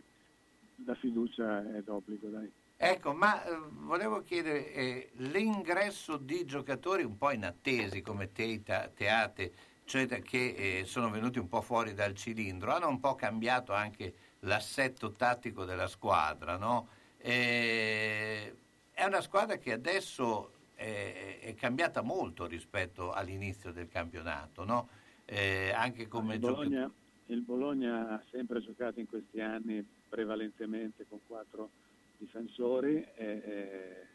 la 0.85 0.93
fiducia 0.93 1.61
è 1.75 1.81
d'obbligo, 1.81 2.27
dai. 2.27 2.51
Ecco, 2.77 3.13
ma 3.13 3.43
eh, 3.43 3.57
volevo 3.69 4.21
chiedere, 4.21 4.71
eh, 4.71 5.09
l'ingresso 5.15 6.17
di 6.17 6.45
giocatori 6.45 7.03
un 7.03 7.17
po' 7.17 7.31
inattesi 7.31 8.01
come 8.01 8.31
Teita, 8.31 8.87
Teate, 8.93 9.51
cioè 9.85 10.05
che 10.21 10.79
eh, 10.79 10.85
sono 10.85 11.09
venuti 11.09 11.39
un 11.39 11.47
po' 11.47 11.61
fuori 11.61 11.95
dal 11.95 12.13
cilindro, 12.13 12.73
hanno 12.73 12.89
un 12.89 12.99
po' 12.99 13.15
cambiato 13.15 13.73
anche 13.73 14.13
l'assetto 14.41 15.11
tattico 15.11 15.65
della 15.65 15.87
squadra, 15.87 16.57
no? 16.57 17.01
Eh, 17.25 18.53
è 18.91 19.05
una 19.05 19.21
squadra 19.21 19.55
che 19.55 19.71
adesso 19.71 20.51
è, 20.75 21.39
è 21.41 21.53
cambiata 21.55 22.01
molto 22.01 22.45
rispetto 22.45 23.13
all'inizio 23.13 23.71
del 23.71 23.87
campionato, 23.87 24.65
no? 24.65 24.89
Eh, 25.23 25.71
anche 25.71 26.09
come 26.09 26.33
il. 26.33 26.41
Bologna, 26.41 26.91
il 27.27 27.39
Bologna 27.39 28.09
ha 28.09 28.23
sempre 28.29 28.59
giocato 28.59 28.99
in 28.99 29.07
questi 29.07 29.39
anni 29.39 29.85
prevalentemente 30.09 31.05
con 31.07 31.19
quattro 31.25 31.69
difensori, 32.17 32.95
e- 32.95 33.15
e- 33.15 34.07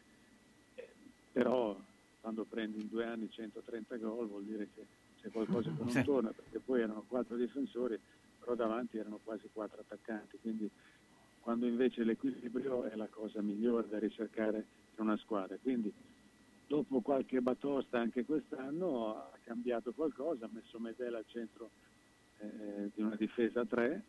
e- 0.75 0.89
però 1.31 1.75
quando 2.21 2.43
prendi 2.43 2.79
in 2.79 2.89
due 2.89 3.05
anni 3.05 3.27
130 3.31 3.95
gol 3.97 4.27
vuol 4.27 4.43
dire 4.43 4.69
che 4.75 4.85
c'è 5.19 5.31
qualcosa 5.31 5.71
che 5.71 5.83
non 5.83 6.03
torna, 6.05 6.29
perché 6.29 6.59
poi 6.59 6.81
erano 6.81 7.03
quattro 7.07 7.35
difensori, 7.35 7.99
però 8.37 8.53
davanti 8.53 8.99
erano 8.99 9.19
quasi 9.23 9.49
quattro 9.51 9.81
attaccanti, 9.81 10.37
quindi 10.39 10.69
quando 11.49 11.65
invece 11.65 12.03
l'equilibrio 12.03 12.83
è 12.83 12.95
la 12.95 13.07
cosa 13.07 13.41
migliore 13.41 13.87
da 13.89 13.97
ricercare 13.97 14.57
in 14.95 15.03
una 15.03 15.17
squadra. 15.17 15.57
Quindi 15.59 15.91
dopo 16.67 17.01
qualche 17.01 17.41
batosta 17.41 17.99
anche 17.99 18.23
quest'anno 18.23 19.15
ha 19.15 19.31
cambiato 19.41 19.91
qualcosa, 19.91 20.45
ha 20.45 20.49
messo 20.51 20.77
Medela 20.77 21.17
al 21.17 21.25
centro 21.25 21.71
eh, 22.37 22.91
di 22.93 23.01
una 23.01 23.15
difesa 23.15 23.61
a 23.61 23.65
3, 23.65 24.03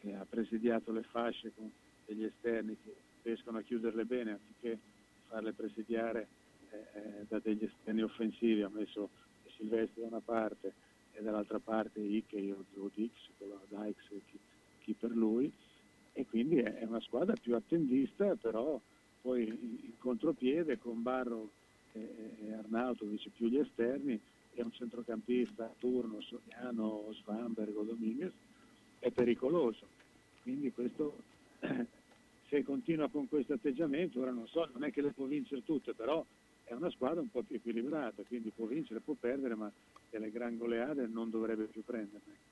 che 0.00 0.14
ha 0.16 0.26
presidiato 0.28 0.90
le 0.90 1.04
fasce 1.04 1.52
con 1.54 1.70
degli 2.06 2.24
esterni 2.24 2.76
che 2.82 2.92
riescono 3.22 3.58
a 3.58 3.62
chiuderle 3.62 4.04
bene 4.04 4.32
anziché 4.32 4.80
farle 5.28 5.52
presidiare 5.52 6.26
eh, 6.70 7.24
da 7.28 7.38
degli 7.38 7.62
esterni 7.62 8.02
offensivi, 8.02 8.62
ha 8.62 8.68
messo 8.68 9.10
Silvestri 9.56 10.00
da 10.00 10.08
una 10.08 10.20
parte 10.24 10.72
e 11.12 11.22
dall'altra 11.22 11.60
parte 11.60 12.00
Ike 12.00 12.50
o, 12.50 12.64
o 12.82 12.90
Dix, 12.92 13.12
quello 13.38 13.60
Dykes, 13.68 14.08
chi, 14.26 14.38
chi 14.80 14.92
per 14.98 15.12
lui, 15.12 15.70
e 16.12 16.26
quindi 16.26 16.56
è 16.56 16.84
una 16.84 17.00
squadra 17.00 17.34
più 17.40 17.54
attendista, 17.54 18.36
però 18.36 18.80
poi 19.20 19.46
in 19.46 19.98
contropiede 19.98 20.78
con 20.78 21.02
Barro 21.02 21.50
e, 21.92 22.34
e 22.40 22.52
Arnautovic 22.52 23.30
più 23.30 23.48
gli 23.48 23.58
esterni 23.58 24.20
e 24.54 24.62
un 24.62 24.72
centrocampista 24.72 25.64
a 25.64 25.74
turno, 25.78 26.20
Soriano, 26.20 27.08
Svanberg 27.12 27.74
o 27.76 27.82
Dominguez, 27.82 28.32
è 28.98 29.10
pericoloso. 29.10 29.86
Quindi 30.42 30.72
questo, 30.72 31.16
se 32.48 32.62
continua 32.62 33.08
con 33.08 33.28
questo 33.28 33.54
atteggiamento, 33.54 34.20
ora 34.20 34.32
non 34.32 34.46
so, 34.48 34.68
non 34.72 34.84
è 34.84 34.92
che 34.92 35.00
le 35.00 35.12
può 35.12 35.24
vincere 35.26 35.64
tutte, 35.64 35.94
però 35.94 36.24
è 36.64 36.74
una 36.74 36.90
squadra 36.90 37.20
un 37.20 37.30
po' 37.30 37.42
più 37.42 37.56
equilibrata, 37.56 38.22
quindi 38.26 38.50
può 38.54 38.66
vincere, 38.66 39.00
può 39.00 39.14
perdere, 39.18 39.54
ma 39.54 39.70
delle 40.10 40.30
gran 40.30 40.58
goleade 40.58 41.06
non 41.06 41.30
dovrebbe 41.30 41.64
più 41.64 41.82
prenderne. 41.82 42.51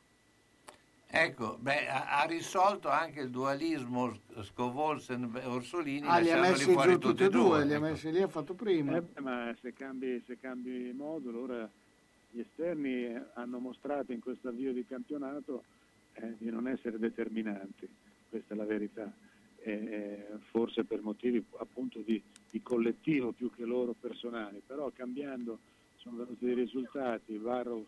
Ecco, 1.13 1.59
beh, 1.59 1.89
ha, 1.89 2.21
ha 2.21 2.25
risolto 2.25 2.89
anche 2.89 3.21
il 3.21 3.31
dualismo 3.31 4.17
Scovolsen-Orsolini. 4.41 6.07
Ah, 6.07 6.19
li 6.19 6.31
ha 6.31 6.41
messi 6.41 6.71
fuori 6.71 6.93
giù 6.93 6.99
tutti 6.99 7.25
e 7.25 7.29
due, 7.29 7.65
li 7.65 7.73
ha 7.73 7.77
ecco. 7.77 7.85
messi 7.85 8.13
lì, 8.13 8.23
ha 8.23 8.29
fatto 8.29 8.55
prima. 8.55 8.97
Eh, 8.97 9.21
ma 9.21 9.55
se 9.61 9.73
cambi, 9.73 10.23
se 10.27 10.39
cambi 10.39 10.93
modulo, 10.93 11.43
ora 11.43 11.69
gli 12.31 12.39
esterni 12.39 13.13
hanno 13.35 13.59
mostrato 13.59 14.13
in 14.13 14.21
questo 14.21 14.49
avvio 14.49 14.73
di 14.73 14.87
campionato 14.87 15.65
eh, 16.13 16.37
di 16.39 16.49
non 16.49 16.69
essere 16.69 16.99
determinanti, 16.99 17.89
questa 18.29 18.55
è 18.55 18.57
la 18.57 18.65
verità, 18.65 19.13
Eh, 19.63 20.39
forse 20.51 20.85
per 20.85 21.03
motivi 21.03 21.45
appunto 21.59 21.99
di, 22.01 22.23
di 22.51 22.63
collettivo 22.63 23.33
più 23.33 23.51
che 23.51 23.67
loro 23.67 23.95
personali, 23.99 24.63
però 24.65 24.91
cambiando 24.95 25.59
sono 25.97 26.17
venuti 26.17 26.47
dei 26.47 26.55
risultati, 26.55 27.37
Barro, 27.37 27.85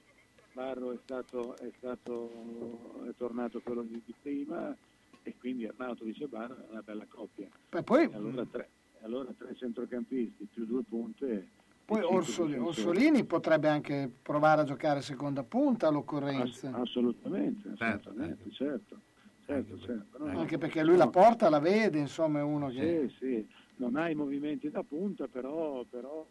Barro 0.53 0.93
è, 0.93 0.99
stato, 1.03 1.57
è, 1.57 1.71
stato, 1.79 3.05
è 3.09 3.15
tornato 3.17 3.61
quello 3.61 3.83
di, 3.83 4.03
di 4.05 4.15
prima 4.21 4.77
e 5.23 5.35
quindi 5.39 5.67
Arnautovic 5.67 6.21
e 6.21 6.29
Barro 6.29 6.57
è 6.57 6.71
una 6.71 6.83
bella 6.83 7.07
coppia. 7.09 7.49
Beh, 7.71 7.83
poi- 7.83 8.05
E 8.11 8.15
allora, 8.15 8.45
tre, 8.45 8.71
e 9.01 9.05
allora 9.05 9.33
tre 9.37 9.55
centrocampisti 9.55 10.47
più 10.53 10.67
due 10.67 10.83
punte. 10.89 11.49
Poi 11.85 12.01
e 12.01 12.05
Orsoli-. 12.05 12.59
Orsolini 12.59 13.25
potrebbe 13.25 13.69
anche 13.69 14.11
provare 14.23 14.61
a 14.63 14.65
giocare 14.65 15.01
seconda 15.01 15.43
punta 15.43 15.89
all'occorrenza. 15.89 16.69
Ass- 16.69 16.81
assolutamente, 16.81 17.69
assolutamente, 17.77 18.51
certo, 18.51 19.01
certo, 19.47 19.79
certo. 19.79 20.19
no, 20.19 20.27
Anche 20.27 20.55
no. 20.55 20.59
perché 20.59 20.85
lui 20.85 20.97
la 20.97 21.09
porta, 21.09 21.49
la 21.49 21.59
vede, 21.59 21.99
insomma 21.99 22.39
è 22.39 22.43
uno 22.43 22.69
che... 22.69 23.09
Sì, 23.09 23.17
sì, 23.19 23.49
non 23.77 23.97
ha 23.97 24.09
i 24.09 24.15
movimenti 24.15 24.71
da 24.71 24.83
punta, 24.83 25.27
però, 25.29 25.85
però 25.85 26.27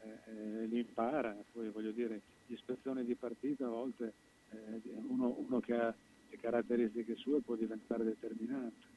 eh, 0.00 0.62
eh, 0.62 0.66
li 0.66 0.78
impara, 0.78 1.36
poi 1.52 1.68
voglio 1.70 1.92
dire, 1.92 2.22
l'ispezione 2.46 3.04
di 3.04 3.14
partita 3.14 3.66
a 3.66 3.70
volte 3.70 4.12
eh, 4.50 4.80
uno, 5.08 5.36
uno 5.38 5.60
che 5.60 5.74
ha 5.74 5.94
le 6.30 6.36
caratteristiche 6.36 7.16
sue 7.16 7.40
può 7.40 7.54
diventare 7.54 8.04
determinante. 8.04 8.92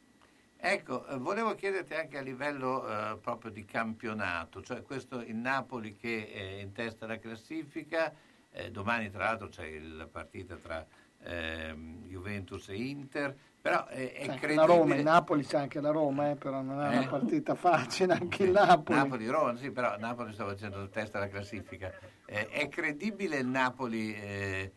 Ecco, 0.60 1.06
eh, 1.08 1.18
volevo 1.18 1.54
chiederti 1.54 1.94
anche 1.94 2.18
a 2.18 2.22
livello 2.22 2.88
eh, 2.88 3.18
proprio 3.18 3.52
di 3.52 3.64
campionato, 3.64 4.64
cioè 4.64 4.82
questo 4.82 5.22
il 5.22 5.36
Napoli 5.36 5.96
che 5.96 6.32
è 6.32 6.62
in 6.62 6.72
testa 6.72 7.06
alla 7.06 7.20
classifica, 7.20 8.12
eh, 8.52 8.72
domani 8.72 9.12
tra 9.12 9.26
l'altro 9.26 9.50
c'è 9.50 9.78
la 9.80 10.08
partita 10.08 10.56
tra 10.56 10.86
ehm, 11.22 12.08
Juventus 12.08 12.70
e 12.70 12.76
Inter, 12.76 13.38
però 13.70 13.86
è, 13.88 14.14
è 14.14 14.26
credibile... 14.26 14.56
la 14.56 14.66
Roma, 14.66 14.96
il 14.96 15.04
Napoli 15.04 15.44
c'è 15.44 15.58
anche 15.58 15.82
la 15.82 15.92
Roma, 15.92 16.30
eh, 16.32 16.36
però 16.36 16.62
non 16.62 16.82
è 16.82 16.88
una 16.88 17.04
Eh. 17.04 17.08
partita 17.08 17.56
facile 17.56 18.14
anche 18.14 18.44
il 18.44 18.52
Napoli. 18.52 18.98
Napoli-Roma, 18.98 19.56
sì, 19.58 19.72
però 19.72 19.98
Napoli 19.98 20.34
sta 20.34 20.46
facendo 20.46 20.82
il 20.82 20.90
testa 20.90 21.18
alla 21.18 21.28
classifica. 21.28 21.92
Eh, 22.26 22.48
è 22.48 22.68
credibile 22.70 23.38
il 23.38 23.48
Napoli 23.48 24.14
eh, 24.14 24.72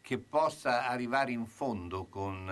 che 0.00 0.18
possa 0.18 0.86
arrivare 0.88 1.32
in 1.32 1.46
fondo 1.46 2.06
con, 2.06 2.48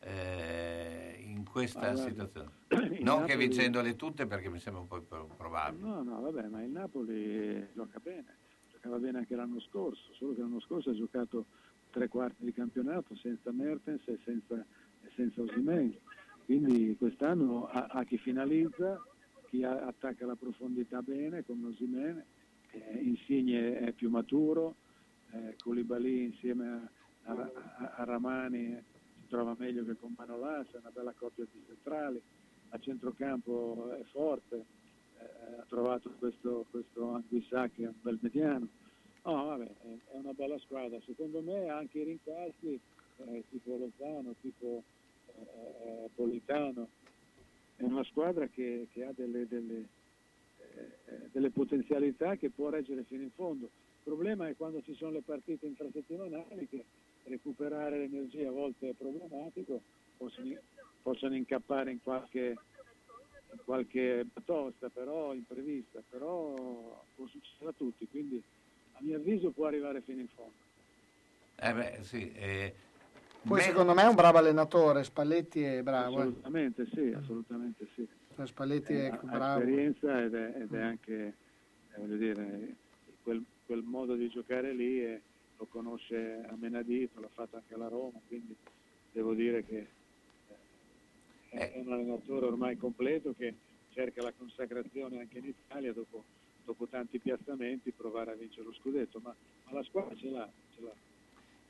eh, 0.00 1.16
in 1.20 1.44
questa 1.44 1.92
guarda, 1.92 2.02
situazione? 2.02 2.50
Non 3.00 3.24
che 3.24 3.32
Napoli- 3.32 3.36
vincendole 3.36 3.96
tutte 3.96 4.26
perché 4.26 4.48
mi 4.48 4.58
sembra 4.58 4.82
un 4.82 4.88
po' 4.88 4.96
improbabile. 4.96 5.82
No, 5.88 6.02
no, 6.02 6.20
vabbè, 6.20 6.48
ma 6.48 6.62
il 6.62 6.70
Napoli 6.70 7.68
gioca 7.74 7.98
bene, 8.02 8.36
giocava 8.70 8.98
bene 8.98 9.18
anche 9.18 9.34
l'anno 9.34 9.60
scorso, 9.60 10.12
solo 10.14 10.34
che 10.34 10.40
l'anno 10.40 10.60
scorso 10.60 10.90
ha 10.90 10.94
giocato 10.94 11.46
tre 11.90 12.08
quarti 12.08 12.44
di 12.44 12.52
campionato 12.52 13.16
senza 13.16 13.50
Mertens 13.52 14.02
e 14.08 14.18
senza, 14.24 14.62
senza 15.18 15.42
Osimhen. 15.42 15.98
Quindi 16.44 16.96
quest'anno 16.96 17.66
ha, 17.66 17.86
ha 17.90 18.04
chi 18.04 18.16
finalizza, 18.18 19.02
chi 19.48 19.64
ha- 19.64 19.86
attacca 19.86 20.24
la 20.24 20.36
profondità 20.36 21.02
bene 21.02 21.44
come 21.44 21.66
Osimhen, 21.68 22.24
eh, 22.70 22.98
Insigne 23.02 23.78
è 23.80 23.92
più 23.92 24.08
maturo, 24.10 24.76
eh, 25.32 25.56
Koulibaly 25.62 26.24
insieme 26.26 26.90
a, 27.24 27.32
a- 27.32 27.50
a- 27.78 27.94
a 27.96 28.04
Ramani 28.04 28.80
si 29.20 29.26
trova 29.28 29.54
meglio 29.58 29.84
che 29.84 29.96
con 29.96 30.14
Manolas, 30.16 30.70
è 30.70 30.78
una 30.78 30.90
bella 30.90 31.12
coppia 31.12 31.44
di 31.50 31.62
centrali, 31.66 32.22
a 32.70 32.78
centrocampo 32.78 33.90
è 33.92 34.02
forte, 34.04 34.56
eh, 35.18 35.60
ha 35.60 35.64
trovato 35.68 36.10
questo, 36.18 36.64
questo 36.70 37.12
Anguissà 37.14 37.68
che 37.68 37.82
è 37.84 37.86
un 37.88 37.94
bel 38.00 38.18
mediano. 38.22 38.68
No, 39.24 39.44
vabbè, 39.44 39.66
è 40.12 40.16
una 40.16 40.32
bella 40.32 40.58
squadra. 40.60 40.98
Secondo 41.04 41.42
me 41.42 41.68
anche 41.68 41.98
i 41.98 42.04
rincalzi, 42.04 42.80
eh, 43.18 43.44
tipo 43.50 43.76
Lozano, 43.76 44.34
tipo 44.40 44.82
eh, 45.40 46.08
Politano, 46.14 46.88
è 47.76 47.82
una 47.82 48.04
squadra 48.04 48.46
che, 48.48 48.88
che 48.92 49.04
ha 49.04 49.12
delle, 49.14 49.46
delle, 49.46 49.86
eh, 50.58 51.28
delle 51.32 51.50
potenzialità 51.50 52.36
che 52.36 52.50
può 52.50 52.70
reggere 52.70 53.04
fino 53.04 53.22
in 53.22 53.30
fondo. 53.30 53.66
Il 53.66 54.14
problema 54.14 54.48
è 54.48 54.56
quando 54.56 54.82
ci 54.82 54.94
sono 54.94 55.12
le 55.12 55.22
partite 55.22 55.66
infrasettimanali 55.66 56.66
che 56.68 56.84
recuperare 57.24 57.98
l'energia 57.98 58.48
a 58.48 58.52
volte 58.52 58.88
è 58.88 58.92
problematico, 58.94 59.80
possono, 60.16 60.54
possono 61.02 61.36
incappare 61.36 61.90
in 61.92 62.02
qualche, 62.02 62.56
in 63.52 63.58
qualche 63.64 64.26
tosta, 64.44 64.88
però 64.88 65.34
imprevista, 65.34 66.02
però 66.08 67.04
può 67.14 67.26
succedere 67.26 67.70
a 67.70 67.74
tutti, 67.76 68.08
quindi 68.08 68.42
a 68.92 68.98
mio 69.02 69.16
avviso 69.16 69.50
può 69.50 69.66
arrivare 69.66 70.00
fino 70.00 70.20
in 70.20 70.28
fondo. 70.28 70.66
Eh 71.60 71.72
beh, 71.72 71.98
sì. 72.02 72.32
eh, 72.34 72.74
Poi 73.46 73.56
me- 73.58 73.62
secondo 73.62 73.94
me 73.94 74.02
è 74.02 74.06
un 74.06 74.14
bravo 74.14 74.38
allenatore, 74.38 75.04
Spalletti 75.04 75.62
è 75.62 75.82
bravo. 75.82 76.18
eh. 76.18 76.22
Assolutamente 76.22 76.86
sì, 76.92 77.12
assolutamente 77.16 77.88
sì. 77.94 78.06
Cioè, 78.34 78.46
Spalletti 78.46 78.92
Eh, 78.92 79.08
è 79.08 79.10
ha 79.10 79.16
bravo. 79.22 79.60
esperienza 79.60 80.22
ed 80.22 80.34
è, 80.34 80.54
ed 80.60 80.74
è 80.74 80.80
anche, 80.80 81.12
eh, 81.94 81.98
voglio 81.98 82.16
dire, 82.16 82.76
quel, 83.22 83.42
quel 83.64 83.82
modo 83.82 84.14
di 84.14 84.28
giocare 84.28 84.72
lì 84.72 85.02
eh, 85.02 85.22
lo 85.56 85.66
conosce 85.66 86.44
a 86.48 86.54
menadito, 86.56 87.20
l'ha 87.20 87.28
fatto 87.32 87.56
anche 87.56 87.74
alla 87.74 87.88
Roma, 87.88 88.18
quindi 88.26 88.54
devo 89.12 89.34
dire 89.34 89.64
che 89.64 89.88
è 91.50 91.80
un 91.84 91.92
allenatore 91.92 92.46
ormai 92.46 92.76
completo 92.76 93.34
che 93.36 93.54
cerca 93.90 94.22
la 94.22 94.32
consacrazione 94.36 95.20
anche 95.20 95.38
in 95.38 95.46
Italia 95.46 95.92
dopo, 95.92 96.24
dopo 96.64 96.86
tanti 96.86 97.18
piazzamenti, 97.18 97.92
provare 97.92 98.32
a 98.32 98.34
vincere 98.34 98.64
lo 98.66 98.72
scudetto, 98.74 99.20
ma, 99.22 99.34
ma 99.64 99.72
la 99.72 99.82
squadra 99.84 100.14
ce 100.14 100.28
l'ha, 100.28 100.48
ce 100.74 100.80
l'ha. 100.82 100.92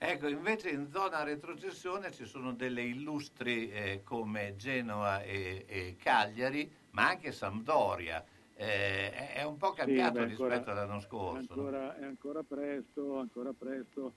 Ecco, 0.01 0.28
invece 0.28 0.70
in 0.70 0.89
zona 0.93 1.25
retrocessione 1.25 2.12
ci 2.12 2.25
sono 2.25 2.52
delle 2.55 2.83
illustri 2.83 3.68
eh, 3.68 4.02
come 4.05 4.55
Genova 4.55 5.23
e, 5.23 5.65
e 5.67 5.97
Cagliari, 5.99 6.70
ma 6.93 7.09
anche 7.09 7.33
Sampdoria. 7.33 8.25
Eh, 8.55 9.10
è- 9.12 9.33
è 9.35 9.43
un 9.43 9.57
po' 9.57 9.73
cambiato 9.73 10.20
Sì, 10.20 10.27
beh, 10.27 10.31
ancora- 10.31 10.55
rispetto 10.55 10.70
all'anno 10.70 11.01
scorso. 11.01 11.55
no? 11.57 11.62
Ancora, 11.62 11.99
è 11.99 12.05
ancora 12.05 12.43
presto, 12.44 13.18
ancora 13.18 13.52
presto, 13.52 14.12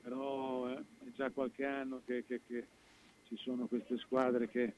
però 0.00 0.68
eh, 0.70 0.76
è 0.76 1.10
già 1.16 1.30
qualche 1.30 1.64
anno 1.64 2.00
che, 2.06 2.24
che- 2.24 2.40
che 2.46 2.66
ci 3.26 3.36
sono 3.38 3.66
queste 3.66 3.98
squadre 3.98 4.48
che 4.48 4.72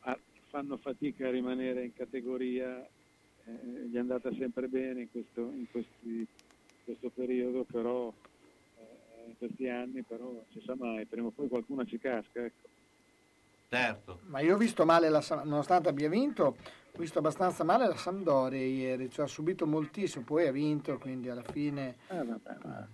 ah, 0.00 0.18
fanno 0.48 0.78
fatica 0.78 1.28
a 1.28 1.30
rimanere 1.30 1.84
in 1.84 1.92
categoria, 1.92 2.80
eh, 3.44 3.86
gli 3.86 3.94
è 3.94 3.98
andata 3.98 4.32
sempre 4.32 4.66
bene 4.68 5.02
in 5.02 5.10
questo, 5.10 5.40
in 5.42 5.66
questi- 5.70 6.26
questo 6.84 7.10
periodo, 7.10 7.64
però 7.64 8.12
in 9.32 9.38
questi 9.38 9.68
anni, 9.68 10.02
però 10.02 10.24
non 10.24 10.44
si 10.50 10.62
sa 10.64 10.74
mai, 10.76 11.06
prima 11.06 11.28
o 11.28 11.30
poi 11.30 11.48
qualcuno 11.48 11.84
ci 11.84 11.98
casca. 11.98 12.44
Ecco. 12.44 12.68
Certo. 13.68 14.20
Ma 14.26 14.40
io 14.40 14.54
ho 14.54 14.58
visto 14.58 14.84
male, 14.84 15.08
la, 15.08 15.22
nonostante 15.44 15.88
abbia 15.88 16.08
vinto, 16.08 16.44
ho 16.44 16.98
visto 16.98 17.18
abbastanza 17.18 17.64
male 17.64 17.86
la 17.86 17.96
Sampdoria 17.96 18.60
ieri, 18.60 19.10
cioè 19.10 19.24
ha 19.24 19.28
subito 19.28 19.66
moltissimo, 19.66 20.24
poi 20.24 20.46
ha 20.46 20.52
vinto, 20.52 20.98
quindi 20.98 21.30
alla 21.30 21.42
fine... 21.42 21.96
Eh, 22.08 22.22
vabbè, 22.22 22.56
ma 22.64 22.88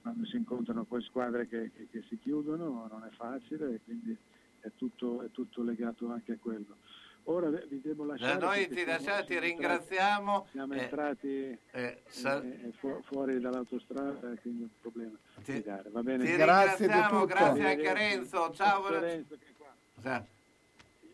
quando 0.00 0.24
si 0.26 0.36
incontrano 0.36 0.84
poi 0.84 1.02
squadre 1.02 1.46
che, 1.46 1.70
che- 1.72 1.86
che 1.90 2.02
si 2.08 2.18
chiudono 2.18 2.88
non 2.90 3.04
è 3.04 3.14
facile 3.14 3.74
e 3.74 3.80
quindi 3.84 4.16
è 4.60 4.70
tutto, 4.74 5.22
è 5.22 5.30
tutto 5.30 5.62
legato 5.62 6.10
anche 6.10 6.32
a 6.32 6.38
quello. 6.40 6.78
Ora 7.24 7.48
vi 7.50 7.80
devo 7.80 8.04
lasciare. 8.04 8.36
Da 8.38 8.46
noi 8.46 8.68
ti 8.68 8.84
lasciamo, 8.84 9.24
ti 9.24 9.38
ringraziamo. 9.38 10.46
Siamo 10.50 10.74
Eh, 10.74 10.82
entrati 10.82 11.58
eh, 11.70 12.02
sa- 12.08 12.42
eh, 12.42 12.48
eh, 12.48 12.72
fu- 12.78 13.00
fuori 13.04 13.38
dall'autostrada, 13.40 14.34
quindi 14.40 14.62
un 14.62 14.68
problema. 14.80 15.16
Ti- 15.44 15.62
va 15.62 16.02
bene? 16.02 16.24
Ti 16.24 16.30
ringraziamo, 16.30 17.24
grazie 17.26 17.64
anche 17.70 17.92
Renzo. 17.92 18.50
Ciao, 18.52 18.82
Grazie, 18.82 18.98
Renzo, 19.00 19.36
che 19.38 19.52
qua. 19.56 19.72
Sa- 20.00 20.24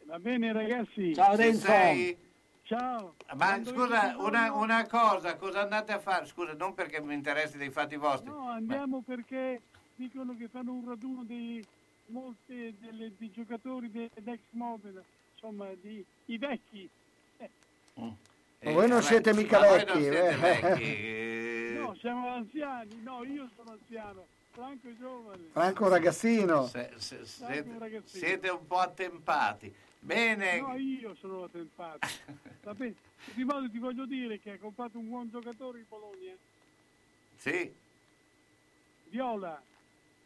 Va 0.05 0.19
bene 0.19 0.53
ragazzi. 0.55 1.15
Ciao, 1.15 1.37
Ci 1.37 1.43
Renzo. 1.43 1.67
sei? 1.67 2.17
Ciao. 2.63 3.15
Ma 3.35 3.45
Quando 3.47 3.71
scusa, 3.71 4.15
una, 4.19 4.53
una 4.55 4.87
cosa, 4.87 5.37
cosa 5.37 5.61
andate 5.61 5.93
a 5.93 5.99
fare? 5.99 6.25
Scusa, 6.27 6.55
non 6.55 6.73
perché 6.75 7.01
mi 7.03 7.13
interessi 7.15 7.59
dei 7.59 7.71
fatti 7.71 7.97
vostri. 7.97 8.31
No, 8.31 8.49
andiamo 8.49 9.03
perché 9.05 9.61
dicono 9.95 10.35
che 10.39 10.49
fanno 10.49 10.73
un 10.73 10.87
raduno 10.89 11.25
di 11.25 11.63
molti 12.07 12.75
delle- 12.79 13.13
dei 13.19 13.31
giocatori 13.31 13.91
de- 13.91 14.11
dell'ex 14.15 14.41
Modena, 14.51 15.03
insomma, 15.39 15.69
di, 15.81 16.05
i 16.27 16.39
vecchi. 16.39 16.89
Eh, 17.39 17.51
Ma 18.61 18.73
voi 18.73 18.89
non 18.89 19.03
siete 19.03 19.33
mica 19.33 19.61
ma 19.61 19.67
voi 19.69 19.85
non 19.85 19.87
vecchi, 19.87 20.01
siete 20.03 20.29
eh. 20.29 20.37
vecchi, 20.37 20.83
eh. 21.07 21.73
No, 21.79 21.95
siamo 22.01 22.29
anziani, 22.35 23.01
no, 23.03 23.25
io 23.25 23.49
sono 23.55 23.71
anziano, 23.73 24.27
Franco 24.51 24.89
è 24.89 24.93
giovane. 24.99 25.43
Franco 25.53 25.89
ragazzino. 25.89 26.67
Se- 26.67 26.93
se- 26.97 27.17
Franco 27.25 27.53
un 27.53 27.55
siete, 27.55 27.79
ragazzino. 27.79 28.27
siete 28.27 28.49
un 28.49 28.67
po' 28.67 28.79
attempati. 28.79 29.73
Bene, 30.01 30.61
No, 30.61 30.77
io 30.77 31.15
sono 31.21 31.45
attempato. 31.45 32.07
Va 32.63 32.75
bene. 32.75 32.95
Di 33.35 33.45
modo 33.45 33.69
ti 33.71 33.79
voglio 33.79 34.07
dire 34.07 34.39
che 34.41 34.53
ha 34.53 34.59
comprato 34.59 34.99
un 34.99 35.09
buon 35.09 35.29
giocatore 35.29 35.79
in 35.79 35.85
Bologna, 35.89 36.33
sì, 37.37 37.73
Viola. 39.11 39.61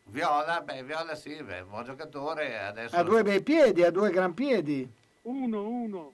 Viola, 0.05 0.61
beh, 0.61 0.83
Viola 0.83 1.15
sì, 1.15 1.43
beh, 1.43 1.63
buon 1.65 1.85
giocatore, 1.85 2.59
adesso... 2.59 2.95
Ha 2.97 3.03
due 3.03 3.23
bei 3.23 3.43
piedi, 3.43 3.83
ha 3.83 3.91
due 3.91 4.11
gran 4.11 4.35
piedi. 4.35 4.87
Uno, 5.23 5.69
uno. 5.69 6.13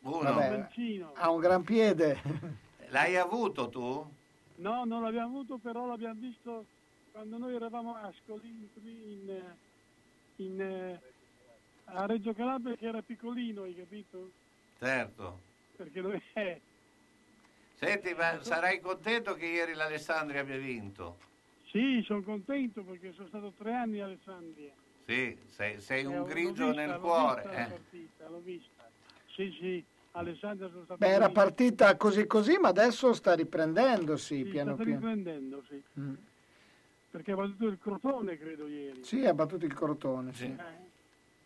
Uno. 0.00 0.18
Vabbè, 0.22 0.58
Mancino. 0.58 1.12
ha 1.14 1.30
un 1.30 1.40
gran 1.40 1.62
piede. 1.62 2.20
L'hai 2.88 3.16
avuto 3.16 3.68
tu? 3.68 4.10
No, 4.56 4.84
non 4.84 5.02
l'abbiamo 5.02 5.38
avuto, 5.38 5.58
però 5.58 5.86
l'abbiamo 5.86 6.20
visto 6.20 6.66
quando 7.12 7.38
noi 7.38 7.54
eravamo 7.54 7.94
a 7.94 8.02
Ascoli, 8.02 8.48
in, 8.48 8.68
in, 8.84 9.42
in, 10.36 10.60
eh, 10.60 11.00
a 11.84 12.06
Reggio 12.06 12.32
Calabria 12.32 12.74
che 12.76 12.86
era 12.86 13.02
piccolino, 13.02 13.62
hai 13.62 13.74
capito? 13.76 14.30
Certo. 14.78 15.40
Perché 15.76 16.00
lui 16.00 16.20
è... 16.32 16.60
Senti, 17.74 18.14
ma 18.14 18.42
sarai 18.42 18.80
contento 18.80 19.34
che 19.34 19.46
ieri 19.46 19.74
l'Alessandria 19.74 20.40
abbia 20.40 20.58
vinto? 20.58 21.18
Sì, 21.66 22.02
sono 22.04 22.22
contento 22.22 22.82
perché 22.82 23.12
sono 23.12 23.28
stato 23.28 23.52
tre 23.56 23.74
anni 23.74 24.00
a 24.00 24.04
Alessandria. 24.04 24.72
Sì, 25.06 25.36
sei, 25.48 25.80
sei 25.80 26.02
Eh, 26.02 26.06
un 26.06 26.24
grigio 26.24 26.66
vista, 26.66 26.86
nel 26.86 27.00
cuore. 27.00 27.42
vista 27.42 27.56
eh. 27.56 27.68
partita, 27.68 28.28
l'ho 28.28 28.40
vista. 28.44 28.90
Sì, 29.34 29.56
sì, 29.60 29.84
Alessandria 30.12 30.68
sono 30.70 30.84
stato... 30.84 30.98
Beh, 30.98 31.08
era 31.08 31.28
partita 31.30 31.96
così 31.96 32.26
così, 32.26 32.56
ma 32.58 32.68
adesso 32.68 33.12
sta 33.12 33.34
riprendendosi 33.34 34.36
Sì, 34.36 34.44
piano 34.44 34.74
sta 34.74 34.84
piano. 34.84 34.98
riprendendo, 35.00 35.62
sì. 35.68 35.82
Mm. 35.98 36.14
Perché 37.10 37.32
ha 37.32 37.36
battuto 37.36 37.66
il 37.66 37.78
Crotone, 37.78 38.38
credo, 38.38 38.66
ieri. 38.66 39.02
Sì, 39.04 39.24
ha 39.26 39.34
battuto 39.34 39.64
il 39.66 39.74
Crotone, 39.74 40.32
sì. 40.32 40.54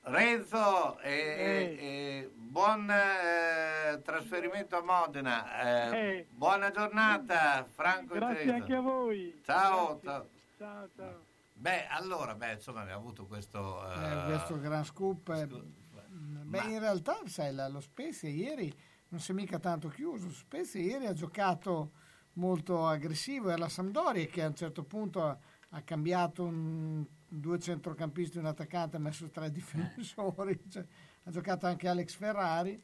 Renzo, 0.02 0.98
eh, 1.00 1.10
eh, 1.10 1.76
eh, 1.84 2.30
buon 2.32 2.88
eh, 2.88 4.00
trasferimento 4.02 4.76
a 4.76 4.82
Modena. 4.82 5.90
eh, 5.92 5.98
Eh. 6.18 6.26
Buona 6.30 6.70
giornata, 6.70 7.66
Franco 7.68 8.14
e 8.14 8.18
Grazie 8.18 8.52
anche 8.52 8.74
a 8.74 8.80
voi. 8.80 9.40
Ciao, 9.44 9.98
Grazie. 10.00 10.08
ciao. 10.08 10.28
Ciao, 10.58 10.88
ciao. 10.96 11.25
Beh, 11.58 11.86
allora, 11.86 12.34
beh, 12.34 12.52
insomma, 12.54 12.82
abbiamo 12.82 13.00
avuto 13.00 13.26
questo... 13.26 13.82
Eh, 13.92 14.12
eh, 14.20 14.24
questo 14.26 14.60
gran 14.60 14.84
scoop. 14.84 15.28
eh, 15.30 15.46
Beh, 15.48 16.64
in 16.64 16.78
realtà, 16.78 17.18
sai, 17.26 17.52
la- 17.54 17.68
lo 17.68 17.80
Spezia 17.80 18.28
ieri 18.28 18.72
non 19.08 19.20
si 19.20 19.32
è 19.32 19.34
mica 19.34 19.58
tanto 19.58 19.88
chiuso. 19.88 20.30
Spezia 20.30 20.80
ieri 20.80 21.06
ha 21.06 21.12
giocato 21.12 21.92
molto 22.34 22.86
aggressivo. 22.86 23.48
Era 23.48 23.58
la 23.58 23.68
Sampdoria 23.68 24.26
che 24.26 24.42
a 24.42 24.48
un 24.48 24.54
certo 24.54 24.84
punto 24.84 25.24
ha, 25.24 25.36
ha 25.70 25.82
cambiato 25.82 26.44
un- 26.44 27.04
due 27.28 27.58
centrocampisti 27.58 28.38
un 28.38 28.46
attaccante, 28.46 28.96
ha 28.96 29.00
messo 29.00 29.28
tre 29.30 29.50
difensori. 29.52 30.60
cioè, 30.70 30.84
ha 31.24 31.30
giocato 31.30 31.66
anche 31.66 31.88
Alex 31.88 32.14
Ferrari. 32.14 32.80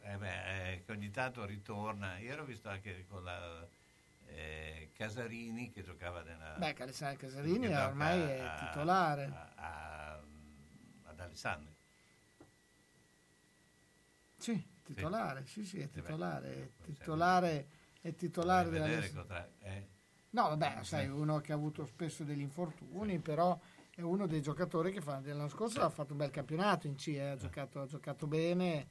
eh, 0.00 0.16
beh, 0.16 0.72
eh, 0.72 0.84
che 0.84 0.92
ogni 0.92 1.10
tanto 1.10 1.44
ritorna. 1.44 2.16
Ieri 2.18 2.40
ho 2.40 2.44
visto 2.44 2.68
anche 2.68 3.04
con 3.08 3.24
la 3.24 3.66
eh, 4.26 4.90
Casarini 4.94 5.70
che 5.70 5.82
giocava 5.82 6.22
nella... 6.22 6.54
Beh, 6.58 6.74
Alessandro 6.78 7.18
Casarini 7.26 7.66
ormai 7.74 8.20
è 8.20 8.40
a- 8.40 8.66
titolare. 8.68 9.24
a- 9.24 9.52
a- 9.54 10.22
ad 11.04 11.20
Alessandria. 11.20 11.72
Sì, 14.36 14.62
titolare, 14.82 15.46
sì, 15.46 15.64
sì, 15.64 15.78
è 15.80 15.86
beh, 15.86 16.00
titolare. 16.02 16.52
È 16.52 16.82
titolare, 16.82 17.68
è 18.00 18.14
titolare 18.14 18.68
della... 18.70 18.86
eh. 19.60 19.88
No, 20.30 20.48
vabbè, 20.48 20.82
sai, 20.82 21.08
uno 21.08 21.40
che 21.40 21.52
ha 21.52 21.54
avuto 21.54 21.86
spesso 21.86 22.24
degli 22.24 22.40
infortuni, 22.40 23.20
però 23.20 23.58
è 23.94 24.00
uno 24.00 24.26
dei 24.26 24.42
giocatori 24.42 24.92
che 24.92 25.00
fa, 25.00 25.20
l'anno 25.22 25.48
scorso 25.48 25.80
ha 25.80 25.88
fatto 25.88 26.12
un 26.12 26.18
bel 26.18 26.30
campionato 26.30 26.88
in 26.88 26.96
C, 26.96 27.08
eh, 27.08 27.20
ha, 27.20 27.36
giocato, 27.36 27.80
ha 27.80 27.86
giocato 27.86 28.26
bene. 28.26 28.88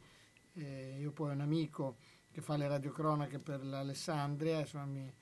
eh, 0.54 0.98
io 1.00 1.12
poi 1.12 1.30
ho 1.32 1.34
un 1.34 1.42
amico 1.42 1.98
che 2.34 2.42
fa 2.42 2.58
le 2.58 2.68
radiocronache 2.68 3.38
per 3.38 3.64
l'Alessandria, 3.64 4.60
insomma, 4.62 4.86
mi, 4.86 5.14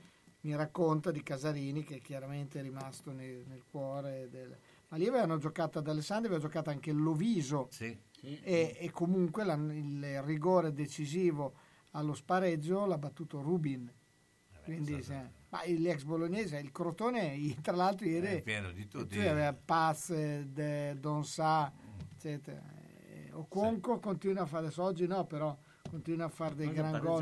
mi 0.41 0.55
racconta 0.55 1.11
di 1.11 1.21
Casarini 1.21 1.83
che 1.83 1.99
chiaramente 1.99 2.59
è 2.59 2.61
rimasto 2.63 3.11
nel, 3.11 3.43
nel 3.47 3.63
cuore 3.69 4.29
del... 4.29 4.57
Ma 4.87 4.97
lì 4.97 5.07
avevano 5.07 5.37
giocato 5.37 5.77
ad 5.79 5.87
Alessandria, 5.87 6.31
aveva 6.31 6.47
giocato 6.47 6.69
anche 6.69 6.91
Loviso 6.93 7.67
Sì. 7.69 7.95
e, 8.21 8.75
e 8.79 8.91
comunque 8.91 9.43
la- 9.43 9.53
il 9.53 10.21
rigore 10.23 10.71
decisivo 10.73 11.53
allo 11.91 12.13
spareggio 12.13 12.85
l'ha 12.85 12.97
battuto 12.97 13.41
Rubin. 13.41 13.91
Quindi, 14.63 15.01
se- 15.03 15.39
ma 15.49 15.65
gli 15.65 15.87
ex 15.89 16.03
bolognesi, 16.03 16.55
il 16.55 16.71
Crotone, 16.71 17.37
tra 17.61 17.75
l'altro 17.75 18.05
ieri 18.07 18.27
È 18.37 18.41
pieno 18.41 18.71
di 18.71 18.87
tutti. 18.87 19.19
sì, 19.19 19.27
aveva 19.27 19.53
Paz, 19.53 20.13
De, 20.43 20.95
Donsà, 20.97 21.71
eccetera. 22.13 22.61
Eh, 23.09 23.31
Oconco 23.33 23.99
continua 23.99 24.43
a 24.43 24.45
fare, 24.45 24.65
adesso 24.67 24.83
oggi 24.83 25.07
no, 25.07 25.25
però 25.25 25.57
continua 25.91 26.25
a 26.25 26.29
fare 26.29 26.55
dei 26.55 26.71
gran 26.71 26.99
gol. 26.99 27.21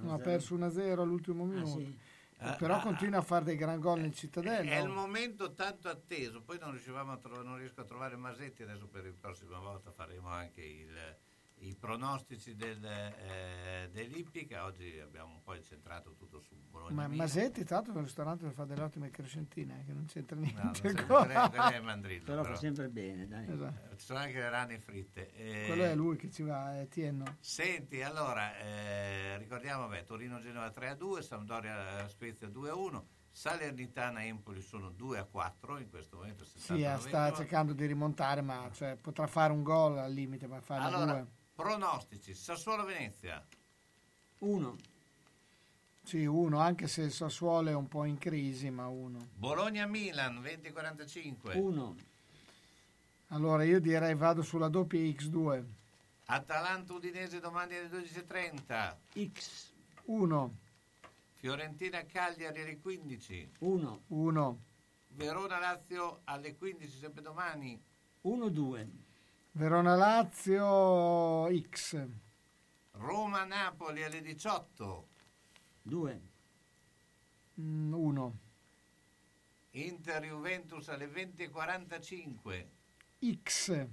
No, 0.00 0.12
ha 0.12 0.16
1-0. 0.16 0.22
perso 0.22 0.56
1-0 0.56 1.00
all'ultimo 1.00 1.44
minuto. 1.44 1.78
sì? 1.78 1.98
Eh, 2.38 2.54
però 2.58 2.80
continua 2.80 3.18
a 3.18 3.22
fare 3.22 3.44
dei 3.44 3.56
gran 3.56 3.80
gol 3.80 4.00
nel 4.00 4.14
Cittadella. 4.14 4.70
È 4.70 4.80
il 4.80 4.88
momento 4.90 5.52
tanto 5.54 5.88
atteso, 5.88 6.42
poi 6.42 6.58
non, 6.58 6.70
riuscivamo 6.70 7.12
a 7.12 7.16
tro- 7.16 7.42
non 7.42 7.56
riesco 7.56 7.80
a 7.80 7.84
trovare 7.84 8.14
Masetti, 8.16 8.62
adesso 8.62 8.86
per 8.86 9.04
la 9.04 9.12
prossima 9.18 9.58
volta 9.58 9.90
faremo 9.90 10.28
anche 10.28 10.60
il- 10.62 11.16
i 11.60 11.74
pronostici 11.74 12.54
del, 12.54 12.84
eh, 12.84 13.88
dell'Ippica, 13.90 14.64
oggi 14.64 14.98
abbiamo 15.00 15.32
un 15.34 15.42
po' 15.42 15.54
incentrato 15.54 16.14
tutto 16.14 16.38
su 16.40 16.54
Bologna. 16.70 17.08
Ma. 17.08 17.08
Masetti, 17.08 17.64
tra 17.64 17.76
l'altro, 17.76 17.94
è 17.94 17.96
un 17.96 18.02
ristorante 18.04 18.46
che 18.46 18.52
fa 18.52 18.64
delle 18.66 18.82
ottime 18.82 19.10
crescentine, 19.10 19.80
eh, 19.80 19.84
che 19.86 19.92
non 19.94 20.04
c'entra 20.06 20.36
niente. 20.36 20.62
non 20.62 20.72
c'entra- 20.72 21.04
con- 21.06 21.30
è- 21.72 21.80
Mandrillo, 21.80 22.24
Però 22.24 22.42
fa 22.42 22.48
però. 22.48 22.58
sempre 22.60 22.88
bene, 22.90 23.26
dai. 23.26 23.50
Esatto. 23.50 23.92
Eh, 23.92 23.96
Ci 23.96 24.04
sono 24.04 24.18
anche 24.18 24.34
le 24.38 24.50
rane 24.50 24.78
fritte. 24.78 25.32
Eh, 25.34 25.66
Quello 25.66 25.84
è 25.84 25.94
lui 25.94 26.16
che 26.16 26.30
ci 26.30 26.42
va, 26.42 26.78
è 26.78 26.88
Tienno. 26.88 27.36
Senti, 27.40 28.02
allora, 28.02 28.56
eh, 28.58 29.38
ricordiamo, 29.38 29.88
beh, 29.88 30.04
Torino-Genova 30.04 30.68
3-2, 30.70 31.22
Sampdoria-Spezia 31.22 32.48
2-1, 32.48 33.06
Salernitana-Empoli 33.30 34.60
sono 34.62 34.90
2-4 34.90 35.78
in 35.78 35.88
questo 35.88 36.16
momento. 36.16 36.44
Sì, 36.44 36.56
eh, 36.56 36.60
69. 36.60 37.00
sta 37.08 37.32
cercando 37.32 37.72
di 37.72 37.86
rimontare, 37.86 38.40
ma 38.42 38.68
cioè, 38.72 38.96
potrà 38.96 39.26
fare 39.26 39.52
un 39.52 39.62
gol 39.62 39.98
al 39.98 40.12
limite, 40.12 40.46
ma 40.46 40.60
farne 40.60 40.86
Allora, 40.86 41.12
due. 41.12 41.26
Pronostici, 41.56 42.34
Sassuolo-Venezia. 42.34 43.44
Uno. 44.40 44.76
Sì, 46.04 46.24
uno, 46.24 46.60
anche 46.60 46.86
se 46.86 47.02
il 47.02 47.12
Sassuolo 47.12 47.70
è 47.70 47.74
un 47.74 47.88
po' 47.88 48.04
in 48.04 48.18
crisi, 48.18 48.70
ma 48.70 48.86
uno. 48.86 49.26
Bologna-Milan 49.34 50.40
20-45. 50.40 51.58
Uno. 51.58 51.96
Allora 53.28 53.64
io 53.64 53.80
direi 53.80 54.14
vado 54.14 54.42
sulla 54.42 54.68
doppia 54.68 55.00
X2. 55.00 55.64
Atalanta-Udinese 56.26 57.40
domani 57.40 57.74
alle 57.74 57.88
12.30. 57.88 58.94
X. 59.32 59.72
1, 60.04 60.56
Fiorentina-Cagliari 61.34 62.60
alle 62.60 62.78
15. 62.78 63.50
1. 63.58 64.02
1, 64.06 64.58
Verona-Lazio 65.08 66.20
alle 66.24 66.54
15 66.56 66.98
sempre 66.98 67.22
domani. 67.22 67.80
1, 68.20 68.48
2. 68.48 68.88
Verona-Lazio 69.56 71.48
X. 71.70 72.06
Roma-Napoli 72.90 74.04
alle 74.04 74.20
18. 74.20 75.08
2. 75.80 76.20
1, 77.54 78.38
Inter-Juventus 79.70 80.88
alle 80.88 81.06
20.45. 81.06 82.66
X. 83.42 83.86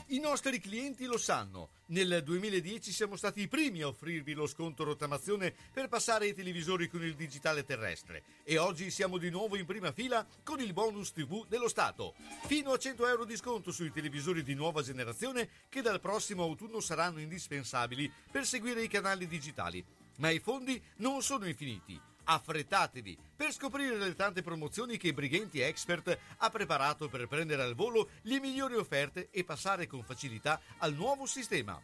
I 0.10 0.20
nostri 0.20 0.62
clienti 0.62 1.04
lo 1.04 1.18
sanno. 1.18 1.72
Nel 1.88 2.24
2010 2.24 2.94
siamo 2.94 3.18
stati 3.18 3.42
i 3.42 3.50
primi 3.50 3.82
a 3.82 3.88
offrirvi 3.88 4.32
lo 4.32 4.48
sconto 4.48 4.86
rottamazione 4.86 5.54
per 5.74 5.90
passare 5.90 6.26
ai 6.26 6.34
televisori 6.34 6.88
con 6.88 7.04
il 7.04 7.14
digitale 7.14 7.66
terrestre 7.66 8.24
e 8.46 8.58
oggi 8.58 8.90
siamo 8.90 9.18
di 9.18 9.30
nuovo 9.30 9.58
in 9.58 9.66
prima 9.66 9.92
fila 9.92 10.26
con 10.44 10.62
il 10.62 10.72
bonus 10.72 11.12
TV 11.12 11.46
dello 11.48 11.68
Stato. 11.68 12.14
Fino 12.46 12.72
a 12.72 12.78
100 12.78 13.06
euro 13.06 13.26
di 13.26 13.36
sconto 13.36 13.74
sui 13.74 13.92
televisori 13.92 14.44
di 14.44 14.54
nuova 14.54 14.82
generazione 14.82 15.50
che 15.68 15.82
dal 15.82 16.00
prossimo 16.00 16.44
autunno 16.44 16.80
saranno 16.80 17.20
indispensabili 17.20 18.10
per 18.32 18.46
seguire 18.46 18.82
i 18.82 18.88
canali 18.88 19.28
digitali. 19.28 19.84
Ma 20.20 20.30
i 20.30 20.40
fondi 20.40 20.82
non 20.98 21.22
sono 21.22 21.46
infiniti. 21.46 22.00
Affrettatevi 22.30 23.18
per 23.38 23.54
scoprire 23.54 23.96
le 23.98 24.14
tante 24.14 24.42
promozioni 24.42 24.98
che 24.98 25.14
Brighenti 25.14 25.62
Expert 25.62 26.18
ha 26.36 26.50
preparato 26.50 27.08
per 27.08 27.26
prendere 27.26 27.62
al 27.62 27.74
volo 27.74 28.10
le 28.24 28.42
migliori 28.42 28.76
offerte 28.76 29.30
e 29.32 29.46
passare 29.46 29.88
con 29.88 30.04
facilità 30.04 30.60
al 30.80 30.94
nuovo 30.94 31.26
sistema. 31.26 31.82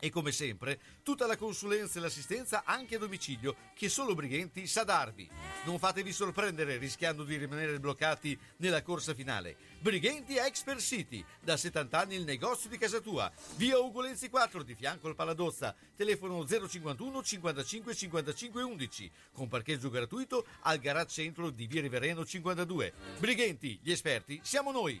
E 0.00 0.08
come 0.08 0.32
sempre, 0.32 0.78
tutta 1.02 1.26
la 1.26 1.36
consulenza 1.36 1.98
e 1.98 2.02
l'assistenza 2.02 2.62
anche 2.64 2.94
a 2.94 2.98
domicilio 2.98 3.56
che 3.74 3.90
solo 3.90 4.14
Brighenti 4.14 4.66
sa 4.66 4.84
darvi. 4.84 5.28
Non 5.64 5.78
fatevi 5.78 6.12
sorprendere 6.12 6.78
rischiando 6.78 7.24
di 7.24 7.36
rimanere 7.36 7.78
bloccati 7.78 8.38
nella 8.58 8.80
corsa 8.80 9.12
finale. 9.12 9.56
Brighenti 9.80 10.36
Expert 10.36 10.80
City, 10.80 11.24
da 11.40 11.56
70 11.56 11.98
anni 11.98 12.16
il 12.16 12.24
negozio 12.24 12.68
di 12.68 12.76
casa 12.78 12.98
tua. 12.98 13.30
Via 13.56 13.78
Ugolenzi 13.78 14.28
4 14.28 14.64
di 14.64 14.74
fianco 14.74 15.06
al 15.06 15.14
Paladozza. 15.14 15.74
Telefono 15.94 16.44
051 16.44 17.22
55 17.22 17.94
55 17.94 18.62
11 18.62 19.10
con 19.32 19.48
parcheggio 19.48 19.88
gratuito 19.88 20.44
al 20.62 20.78
garage 20.78 21.22
centro 21.22 21.50
di 21.50 21.66
Via 21.66 21.80
Rivereno 21.80 22.24
52. 22.24 22.92
Brighenti, 23.18 23.78
gli 23.80 23.92
esperti, 23.92 24.40
siamo 24.42 24.72
noi. 24.72 25.00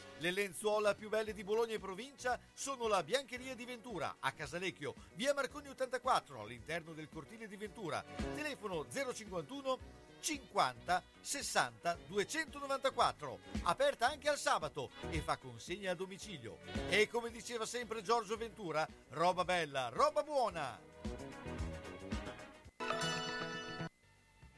Le 0.21 0.29
lenzuola 0.29 0.93
più 0.93 1.09
belle 1.09 1.33
di 1.33 1.43
Bologna 1.43 1.73
e 1.73 1.79
provincia 1.79 2.39
sono 2.53 2.85
la 2.85 3.01
Biancheria 3.01 3.55
di 3.55 3.65
Ventura 3.65 4.17
a 4.19 4.31
Casalecchio, 4.33 4.93
via 5.15 5.33
Marconi 5.33 5.69
84, 5.69 6.41
all'interno 6.41 6.93
del 6.93 7.09
cortile 7.09 7.47
di 7.47 7.55
Ventura. 7.55 8.05
Telefono 8.35 8.85
051 8.87 9.79
50 10.19 11.03
60 11.21 11.97
294. 12.05 13.39
Aperta 13.63 14.09
anche 14.09 14.29
al 14.29 14.37
sabato 14.37 14.91
e 15.09 15.21
fa 15.21 15.37
consegna 15.37 15.89
a 15.89 15.95
domicilio. 15.95 16.59
E 16.89 17.07
come 17.07 17.31
diceva 17.31 17.65
sempre 17.65 18.03
Giorgio 18.03 18.37
Ventura, 18.37 18.87
roba 19.09 19.43
bella, 19.43 19.89
roba 19.89 20.21
buona. 20.21 20.79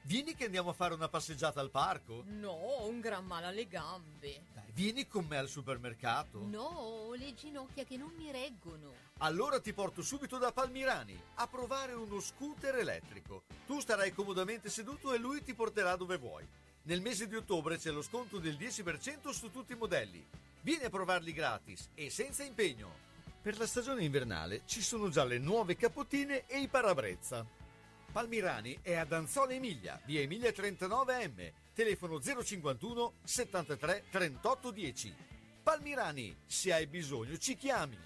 Vieni 0.01 0.35
che 0.35 0.43
andiamo 0.43 0.71
a 0.71 0.73
fare 0.73 0.93
una 0.93 1.07
passeggiata 1.07 1.61
al 1.61 1.71
parco? 1.71 2.23
No, 2.25 2.49
ho 2.49 2.85
un 2.85 2.99
gran 2.99 3.25
male 3.25 3.45
alle 3.45 3.65
gambe. 3.65 4.41
Vieni 4.73 5.07
con 5.07 5.25
me 5.25 5.37
al 5.37 5.49
supermercato. 5.49 6.43
No, 6.49 6.63
ho 6.63 7.13
le 7.13 7.35
ginocchia 7.35 7.83
che 7.83 7.95
non 7.95 8.11
mi 8.17 8.31
reggono. 8.31 8.91
Allora 9.19 9.59
ti 9.59 9.71
porto 9.71 10.01
subito 10.01 10.39
da 10.39 10.51
Palmirani 10.51 11.15
a 11.35 11.47
provare 11.47 11.93
uno 11.93 12.19
scooter 12.19 12.77
elettrico. 12.77 13.43
Tu 13.67 13.79
starai 13.79 14.11
comodamente 14.11 14.69
seduto 14.69 15.13
e 15.13 15.19
lui 15.19 15.43
ti 15.43 15.53
porterà 15.53 15.95
dove 15.95 16.17
vuoi. 16.17 16.47
Nel 16.83 17.01
mese 17.01 17.27
di 17.27 17.35
ottobre 17.35 17.77
c'è 17.77 17.91
lo 17.91 18.01
sconto 18.01 18.39
del 18.39 18.55
10% 18.55 19.29
su 19.29 19.51
tutti 19.51 19.73
i 19.73 19.77
modelli. 19.77 20.25
Vieni 20.61 20.85
a 20.85 20.89
provarli 20.89 21.33
gratis 21.33 21.89
e 21.93 22.09
senza 22.09 22.43
impegno. 22.43 23.11
Per 23.43 23.59
la 23.59 23.67
stagione 23.67 24.03
invernale 24.03 24.63
ci 24.65 24.81
sono 24.81 25.09
già 25.09 25.23
le 25.23 25.37
nuove 25.37 25.75
capotine 25.75 26.47
e 26.47 26.59
i 26.59 26.67
parabrezza. 26.67 27.45
Palmirani 28.11 28.79
è 28.81 28.95
ad 28.95 29.11
Anzola 29.11 29.53
Emilia, 29.53 30.01
via 30.05 30.21
Emilia 30.21 30.49
39M, 30.49 31.51
telefono 31.73 32.19
051 32.21 33.13
73 33.23 34.03
38 34.09 34.71
10. 34.71 35.15
Palmirani, 35.63 36.35
se 36.45 36.73
hai 36.73 36.87
bisogno 36.87 37.37
ci 37.37 37.55
chiami. 37.55 37.97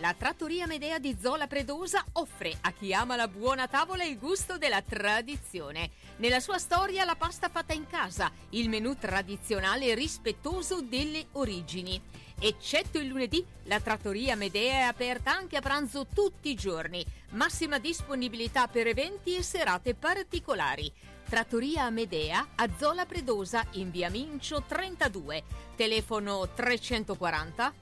La 0.00 0.14
trattoria 0.14 0.68
Medea 0.68 1.00
di 1.00 1.16
Zola 1.20 1.48
Predosa 1.48 2.04
offre 2.12 2.56
a 2.60 2.72
chi 2.72 2.94
ama 2.94 3.16
la 3.16 3.26
buona 3.26 3.66
tavola 3.66 4.04
il 4.04 4.16
gusto 4.16 4.56
della 4.56 4.80
tradizione. 4.80 5.90
Nella 6.18 6.38
sua 6.38 6.58
storia 6.58 7.04
la 7.04 7.16
pasta 7.16 7.48
fatta 7.48 7.72
in 7.72 7.84
casa, 7.88 8.30
il 8.50 8.68
menù 8.68 8.96
tradizionale 8.96 9.96
rispettoso 9.96 10.82
delle 10.82 11.26
origini. 11.32 12.00
Eccetto 12.40 12.98
il 12.98 13.08
lunedì, 13.08 13.44
la 13.64 13.80
trattoria 13.80 14.36
Medea 14.36 14.74
è 14.74 14.82
aperta 14.82 15.34
anche 15.34 15.56
a 15.56 15.60
pranzo 15.60 16.06
tutti 16.06 16.50
i 16.50 16.54
giorni. 16.54 17.04
Massima 17.30 17.78
disponibilità 17.78 18.68
per 18.68 18.86
eventi 18.86 19.34
e 19.34 19.42
serate 19.42 19.96
particolari. 19.96 20.90
Trattoria 21.28 21.90
Medea 21.90 22.50
a 22.54 22.68
Zola 22.78 23.06
Predosa 23.06 23.66
in 23.72 23.90
via 23.90 24.08
Mincio 24.08 24.62
32. 24.62 25.42
Telefono 25.74 26.48
340 26.54 27.72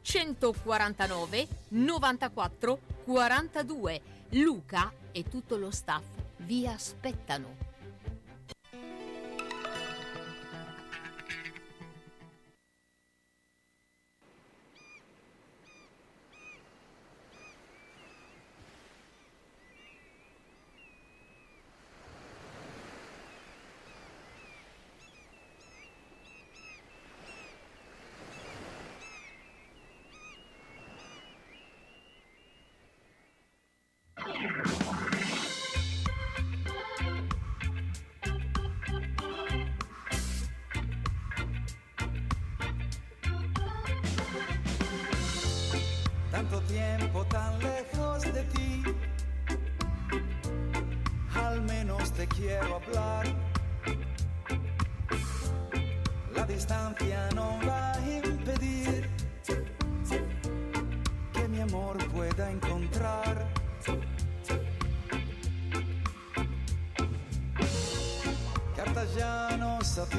149 0.00 1.48
94 1.68 2.80
42. 3.04 4.00
Luca 4.30 4.92
e 5.12 5.28
tutto 5.28 5.58
lo 5.58 5.70
staff 5.70 6.04
vi 6.38 6.66
aspettano. 6.66 7.65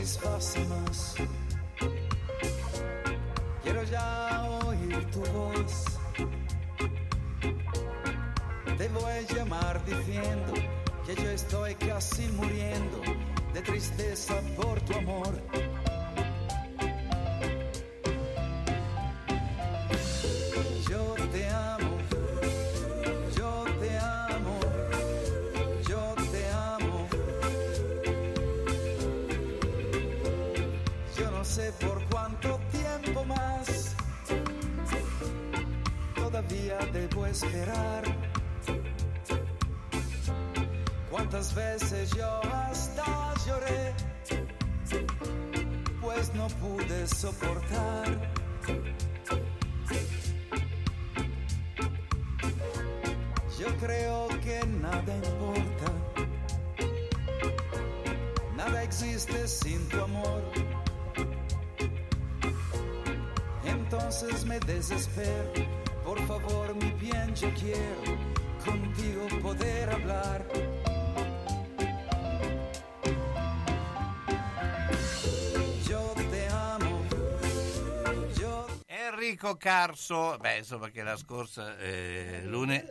No 0.07 0.13
satisfacen 0.13 1.36
hasta 42.53 43.33
lloré, 43.45 43.93
pues 46.01 46.33
no 46.33 46.47
pude 46.47 47.07
soportar. 47.07 48.31
Yo 53.59 53.67
creo 53.77 54.27
que 54.43 54.65
nada 54.81 55.15
importa, 55.15 55.91
nada 58.55 58.83
existe 58.83 59.47
sin 59.47 59.87
tu 59.89 60.01
amor. 60.01 60.43
Entonces 63.65 64.45
me 64.45 64.59
desespero, 64.59 65.53
por 66.03 66.19
favor 66.27 66.75
mi 66.75 66.91
bien, 66.91 67.33
yo 67.35 67.49
quiero 67.53 68.17
contigo 68.63 69.27
poder 69.41 69.89
hablar. 69.89 70.45
Enrico 79.39 79.55
Carso, 79.55 80.35
beh, 80.39 80.57
insomma, 80.57 80.89
che 80.89 81.03
la 81.03 81.15
scorsa 81.15 81.77
eh, 81.77 82.41
lune- 82.45 82.89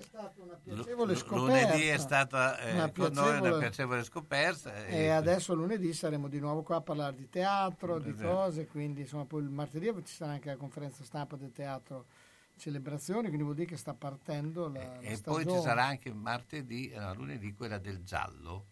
piacevole 0.63 1.13
lu- 1.13 1.19
scoperta. 1.19 1.35
lunedì 1.37 1.87
è 1.89 1.99
stata 1.99 2.57
eh, 2.61 2.73
Una 2.75 2.93
con 2.93 3.13
noi 3.13 3.31
una 3.31 3.41
piacevole- 3.41 3.59
piacevole 3.59 4.05
scoperta. 4.05 4.87
E 4.87 4.97
eh, 4.97 5.09
adesso 5.09 5.55
lunedì 5.55 5.93
saremo 5.93 6.29
di 6.29 6.39
nuovo 6.39 6.63
qua 6.63 6.77
a 6.77 6.81
parlare 6.83 7.17
di 7.17 7.29
teatro, 7.29 7.99
di 7.99 8.13
cose, 8.15 8.67
quindi 8.69 9.01
insomma 9.01 9.25
poi 9.25 9.43
il 9.43 9.49
martedì 9.51 9.93
ci 10.05 10.15
sarà 10.15 10.33
anche 10.33 10.49
la 10.51 10.57
conferenza 10.57 11.03
stampa 11.03 11.35
del 11.35 11.51
teatro 11.51 12.07
celebrazioni, 12.57 13.23
quindi 13.25 13.43
vuol 13.43 13.57
dire 13.57 13.67
che 13.67 13.77
sta 13.77 13.93
partendo 13.95 14.69
la, 14.69 14.79
la 14.79 15.01
E 15.01 15.19
poi 15.21 15.43
ci 15.43 15.49
stagione. 15.51 15.61
sarà 15.63 15.85
anche 15.87 16.13
martedì, 16.15 16.93
no, 16.95 17.13
lunedì, 17.15 17.53
quella 17.55 17.79
del 17.79 18.05
giallo, 18.05 18.67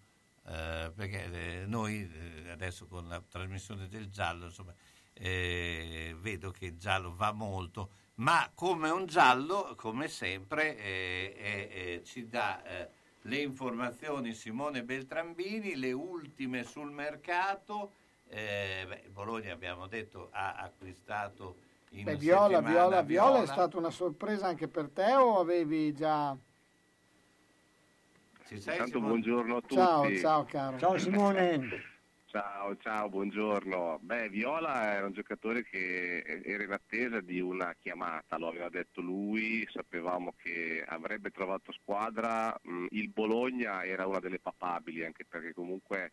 eh, 0.46 0.92
perché 0.94 1.24
eh, 1.62 1.66
noi 1.66 2.08
eh, 2.08 2.50
adesso 2.50 2.86
con 2.86 3.08
la 3.08 3.20
trasmissione 3.28 3.88
del 3.88 4.08
giallo, 4.10 4.44
insomma, 4.44 4.72
eh, 5.14 6.14
vedo 6.20 6.50
che 6.50 6.66
il 6.66 6.78
giallo 6.78 7.14
va 7.14 7.32
molto, 7.32 7.90
ma 8.16 8.50
come 8.54 8.90
un 8.90 9.06
giallo, 9.06 9.74
come 9.76 10.08
sempre, 10.08 10.76
eh, 10.78 11.34
eh, 11.36 11.68
eh, 11.72 12.04
ci 12.04 12.28
dà 12.28 12.62
eh, 12.62 12.88
le 13.22 13.36
informazioni 13.38 14.34
Simone 14.34 14.82
Beltrambini, 14.82 15.76
le 15.76 15.92
ultime 15.92 16.64
sul 16.64 16.90
mercato. 16.90 17.92
Eh, 18.28 18.84
beh, 18.86 19.08
Bologna, 19.12 19.52
abbiamo 19.52 19.86
detto, 19.86 20.28
ha 20.32 20.54
acquistato 20.54 21.56
in 21.90 22.04
Beh, 22.04 22.16
Viola, 22.16 22.58
settimana 22.58 22.70
Viola, 22.70 23.02
Viola 23.02 23.42
è 23.42 23.46
stata 23.46 23.76
una 23.78 23.90
sorpresa 23.90 24.46
anche 24.46 24.68
per 24.68 24.88
te 24.88 25.14
o 25.14 25.38
avevi 25.38 25.92
già... 25.94 26.36
Ci 28.46 28.60
sei, 28.60 28.74
Intanto 28.74 29.00
buongiorno 29.00 29.56
a 29.56 29.60
tutti. 29.60 29.74
Ciao, 29.74 30.16
ciao 30.16 30.44
caro. 30.44 30.78
Ciao 30.78 30.98
Simone. 30.98 31.92
Ciao, 32.34 32.76
ciao, 32.78 33.08
buongiorno. 33.08 34.00
Beh, 34.02 34.28
Viola 34.28 34.94
era 34.94 35.06
un 35.06 35.12
giocatore 35.12 35.62
che 35.62 36.18
era 36.44 36.64
in 36.64 36.72
attesa 36.72 37.20
di 37.20 37.38
una 37.38 37.76
chiamata, 37.78 38.38
lo 38.38 38.48
aveva 38.48 38.68
detto 38.68 39.00
lui, 39.00 39.64
sapevamo 39.70 40.34
che 40.36 40.82
avrebbe 40.84 41.30
trovato 41.30 41.70
squadra, 41.70 42.52
Mm, 42.68 42.86
il 42.90 43.08
Bologna 43.10 43.84
era 43.84 44.06
una 44.08 44.18
delle 44.18 44.40
papabili, 44.40 45.04
anche 45.04 45.24
perché 45.24 45.52
comunque 45.52 46.10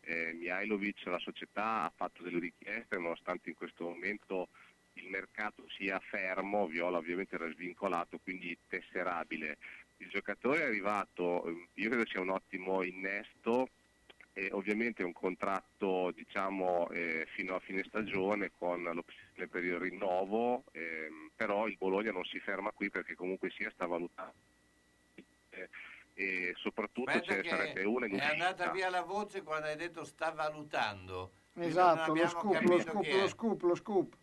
eh, 0.00 0.32
Mihailovic, 0.32 1.04
la 1.04 1.18
società, 1.18 1.82
ha 1.82 1.92
fatto 1.94 2.22
delle 2.22 2.38
richieste, 2.38 2.96
nonostante 2.96 3.50
in 3.50 3.54
questo 3.54 3.84
momento 3.84 4.48
il 4.94 5.10
mercato 5.10 5.64
sia 5.76 6.00
fermo, 6.00 6.66
Viola 6.66 6.96
ovviamente 6.96 7.34
era 7.34 7.50
svincolato, 7.52 8.18
quindi 8.22 8.56
tesserabile. 8.66 9.58
Il 9.98 10.08
giocatore 10.08 10.60
è 10.60 10.64
arrivato, 10.64 11.44
eh, 11.46 11.68
io 11.74 11.90
credo 11.90 12.06
sia 12.06 12.22
un 12.22 12.30
ottimo 12.30 12.82
innesto, 12.82 13.68
e 14.38 14.50
ovviamente 14.52 15.02
un 15.02 15.12
contratto 15.12 16.12
diciamo 16.12 16.88
eh, 16.90 17.26
fino 17.34 17.56
a 17.56 17.58
fine 17.58 17.82
stagione 17.82 18.52
con 18.56 18.82
l'opzione 18.82 19.48
per 19.48 19.64
il 19.64 19.78
rinnovo, 19.78 20.62
ehm, 20.70 21.30
però 21.34 21.66
il 21.66 21.76
Bologna 21.76 22.12
non 22.12 22.24
si 22.24 22.38
ferma 22.38 22.70
qui 22.70 22.88
perché 22.88 23.16
comunque 23.16 23.50
sia 23.50 23.68
sta 23.70 23.86
valutando 23.86 24.34
eh, 25.50 25.68
e 26.14 26.52
soprattutto 26.56 27.10
Aspetta 27.10 27.32
ce 27.32 27.42
ne 27.42 27.48
sarebbe 27.48 27.84
una 27.84 28.06
in 28.06 28.16
è 28.16 28.24
andata 28.24 28.70
via 28.70 28.88
la 28.90 29.02
voce 29.02 29.42
quando 29.42 29.66
hai 29.66 29.76
detto 29.76 30.04
sta 30.04 30.30
valutando. 30.30 31.32
Esatto, 31.54 32.14
lo 32.14 32.28
scoop, 32.28 32.60
lo 32.60 32.78
scoop, 32.80 33.04
è. 33.04 33.20
lo 33.20 33.28
scoop, 33.28 33.62
lo 33.62 33.74
scoop. 33.74 34.16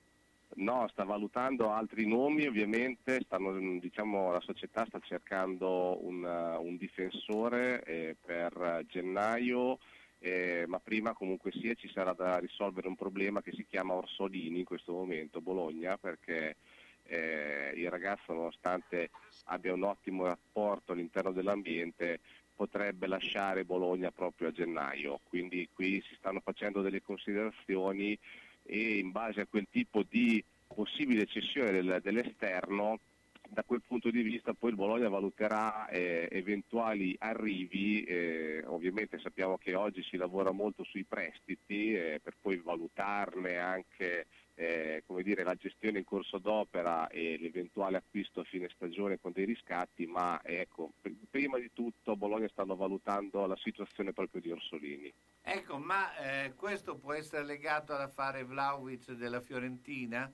No, 0.56 0.88
sta 0.90 1.03
valutando 1.03 1.72
altri 1.72 2.08
nomi, 2.08 2.45
ovviamente 2.45 3.19
stanno, 3.26 3.80
diciamo, 3.80 4.32
la 4.32 4.40
società 4.40 4.85
sta 4.85 5.00
cercando 5.00 6.06
un, 6.06 6.24
un 6.24 6.77
difensore 6.77 7.84
eh, 7.84 8.16
per 8.24 8.85
gennaio, 8.88 9.80
eh, 10.19 10.66
ma 10.68 10.80
prima 10.80 11.14
comunque 11.14 11.52
sia 11.52 11.74
ci 11.76 11.90
sarà 11.90 12.14
da 12.14 12.38
risolvere 12.38 12.88
un 12.88 12.95
problema 12.95 13.42
che 13.42 13.52
si 13.52 13.66
chiama 13.66 13.94
Orsolini 13.94 14.60
in 14.60 14.66
questo 14.66 14.94
momento, 14.94 15.42
Bologna, 15.42 15.98
perché 15.98 16.56
eh, 17.03 17.74
il 17.76 17.90
ragazzo 17.90 18.34
nonostante 18.34 19.10
abbia 19.45 19.74
un 19.74 19.84
ottimo 19.84 20.26
rapporto 20.26 20.92
all'interno 20.92 21.32
dell'ambiente 21.32 22.19
potrebbe 22.56 23.08
lasciare 23.08 23.66
Bologna 23.66 24.11
proprio 24.11 24.48
a 24.48 24.52
gennaio, 24.52 25.19
quindi 25.27 25.68
qui 25.74 26.02
si 26.08 26.16
stanno 26.16 26.40
facendo 26.40 26.82
delle 26.82 27.02
considerazioni 27.02 28.18
e 28.64 28.98
in 28.98 29.11
base 29.11 29.42
a 29.42 29.45
quel 29.45 29.68
tipo 29.69 30.03
di 30.03 30.44
possibile 30.66 31.26
cessione 31.26 31.72
del- 31.72 32.00
dell'esterno, 32.02 33.00
da 33.49 33.64
quel 33.64 33.82
punto 33.85 34.09
di 34.09 34.22
vista 34.22 34.53
poi 34.53 34.72
il 34.72 34.75
Bologna 34.75 35.09
valuterà 35.09 35.88
eh, 35.88 36.27
eventuali 36.32 37.15
arrivi, 37.19 38.03
eh, 38.03 38.64
ovviamente 38.65 39.19
sappiamo 39.19 39.57
che 39.57 39.75
oggi 39.75 40.03
si 40.03 40.17
lavora 40.17 40.51
molto 40.51 40.83
sui 40.83 41.03
prestiti 41.03 41.93
eh, 41.93 42.19
per 42.22 42.35
poi 42.40 42.57
valutarne 42.57 43.57
anche 43.57 44.27
eh, 44.56 45.03
dire, 45.22 45.43
la 45.43 45.56
gestione 45.56 45.99
in 45.99 46.06
corso 46.06 46.38
d'opera 46.38 47.07
e 47.07 47.38
l'eventuale 47.40 47.98
acquisto 47.98 48.41
a 48.41 48.43
fine 48.43 48.69
stagione 48.74 49.19
con 49.19 49.32
dei 49.32 49.45
riscatti, 49.45 50.06
ma 50.06 50.40
ecco, 50.43 50.91
pr- 51.01 51.15
prima 51.30 51.57
di 51.59 51.72
tutto 51.74 52.15
Bologna 52.15 52.48
stanno 52.48 52.75
valutando 52.75 53.45
la 53.45 53.57
situazione 53.57 54.14
proprio 54.14 54.41
di 54.41 54.51
Orsolini. 54.51 55.14
Ecco, 55.41 55.77
ma 55.77 56.15
eh, 56.17 56.53
questo 56.56 56.95
può 56.98 57.14
essere 57.14 57.43
legato 57.43 57.93
all'affare 57.93 58.43
Vlaovic 58.43 59.11
della 59.11 59.41
Fiorentina, 59.41 60.32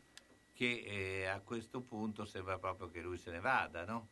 che 0.61 0.83
eh, 0.85 1.25
a 1.25 1.39
questo 1.39 1.81
punto 1.81 2.23
sembra 2.23 2.59
proprio 2.59 2.91
che 2.91 3.01
lui 3.01 3.17
se 3.17 3.31
ne 3.31 3.39
vada, 3.39 3.83
no? 3.83 4.09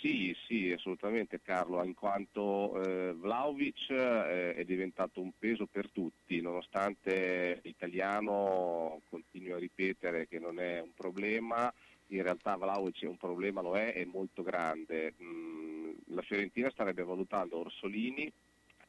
Sì, 0.00 0.36
sì, 0.48 0.72
assolutamente 0.72 1.40
Carlo, 1.40 1.80
in 1.84 1.94
quanto 1.94 2.82
eh, 2.82 3.12
Vlaovic 3.12 3.88
eh, 3.90 4.54
è 4.56 4.64
diventato 4.64 5.20
un 5.20 5.30
peso 5.38 5.66
per 5.66 5.88
tutti, 5.90 6.40
nonostante 6.40 7.60
l'italiano 7.62 9.00
continui 9.08 9.52
a 9.52 9.58
ripetere 9.58 10.26
che 10.26 10.40
non 10.40 10.58
è 10.58 10.80
un 10.80 10.92
problema, 10.92 11.72
in 12.08 12.22
realtà 12.22 12.56
Vlaovic 12.56 13.04
è 13.04 13.06
un 13.06 13.16
problema, 13.16 13.60
lo 13.60 13.76
è, 13.76 13.92
è 13.92 14.04
molto 14.04 14.42
grande. 14.42 15.14
Mm, 15.22 15.92
la 16.06 16.22
Fiorentina 16.22 16.68
starebbe 16.70 17.04
valutando 17.04 17.58
Orsolini 17.58 18.30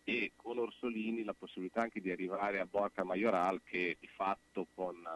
e 0.03 0.31
con 0.35 0.57
Orsolini 0.57 1.23
la 1.23 1.35
possibilità 1.35 1.81
anche 1.81 2.01
di 2.01 2.09
arrivare 2.09 2.59
a 2.59 2.65
Borca 2.65 3.03
Majoral 3.03 3.61
che 3.63 3.97
di 3.99 4.07
fatto 4.07 4.65
con 4.73 5.07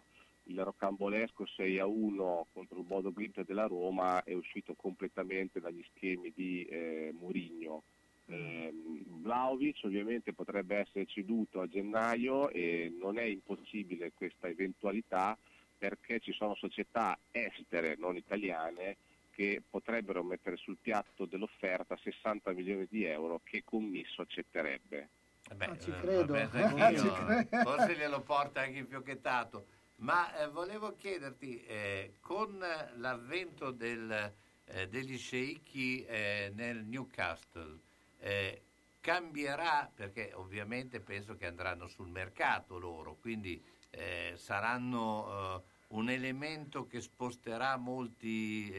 il 0.50 0.64
rocambolesco 0.64 1.45
6 1.45 1.80
a 1.80 1.86
1 1.86 2.48
contro 2.53 2.80
il 2.80 2.86
Bodo 2.86 3.14
Glimt 3.16 3.44
della 3.45 3.66
Roma 3.68 4.24
è 4.24 4.34
uscito 4.34 4.74
completamente 4.74 5.60
dagli 5.60 5.84
schemi 5.95 6.32
di 6.36 6.66
eh, 6.66 7.14
Murigno. 7.18 7.84
Ehm, 8.26 9.22
Vlaovic 9.22 9.82
ovviamente 9.84 10.34
potrebbe 10.34 10.78
essere 10.78 11.06
ceduto 11.06 11.61
a 11.61 11.68
gennaio 11.68 12.50
e 12.50 12.92
non 13.00 13.18
è 13.19 13.24
impossibile 13.24 14.11
questa 14.14 14.48
eventualità 14.48 15.38
perché 15.78 16.19
ci 16.19 16.34
sono 16.34 16.56
società 16.56 17.18
estere, 17.32 17.95
non 17.98 18.18
italiane, 18.18 18.98
che 19.32 19.61
potrebbero 19.68 20.24
mettere 20.24 20.58
sul 20.58 20.78
piatto 20.82 21.26
dell'offerta 21.26 21.95
60 21.95 22.52
milioni 22.52 22.86
di 22.90 23.06
euro 23.06 23.40
che 23.44 23.64
Commisso 23.64 24.22
accetterebbe. 24.24 25.10
Eh 25.50 25.56
beh, 25.56 25.66
Ah, 25.66 25.78
ci 25.80 25.90
eh, 25.92 26.00
credo. 26.02 26.34
vabbè, 26.34 26.50
Ah, 26.84 26.95
ci 26.98 27.08
credo. 27.10 27.64
forse 27.64 27.95
glielo 27.95 28.22
porta 28.22 28.61
anche 28.61 28.80
infiocchettato. 28.80 29.66
Ma 30.00 30.34
eh, 30.38 30.48
volevo 30.48 30.95
chiederti, 30.95 31.61
eh, 31.66 32.14
con 32.22 32.58
l'avvento 32.95 33.72
del, 33.72 34.34
eh, 34.66 34.88
degli 34.88 35.18
sceicchi 35.18 36.06
eh, 36.06 36.52
nel 36.56 36.86
Newcastle 36.86 37.78
eh, 38.19 38.61
cambierà 39.02 39.92
perché 39.94 40.32
ovviamente 40.36 41.02
penso 41.02 41.36
che 41.36 41.48
andranno 41.48 41.88
sul 41.88 42.08
mercato 42.08 42.80
loro, 42.80 43.18
quindi 43.19 43.61
eh, 43.90 44.34
saranno 44.38 45.64
un 45.88 46.10
elemento 46.10 46.88
che 46.88 47.02
sposterà 47.02 47.76
molti, 47.76 48.72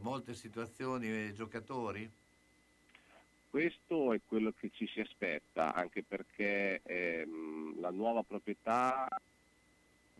molte 0.00 0.34
situazioni 0.34 1.08
e 1.08 1.32
giocatori? 1.34 2.08
Questo 3.50 4.12
è 4.12 4.20
quello 4.26 4.52
che 4.58 4.70
ci 4.72 4.86
si 4.86 5.00
aspetta, 5.00 5.74
anche 5.74 6.02
perché 6.02 6.80
ehm, 6.84 7.80
la 7.80 7.90
nuova 7.90 8.22
proprietà 8.22 9.08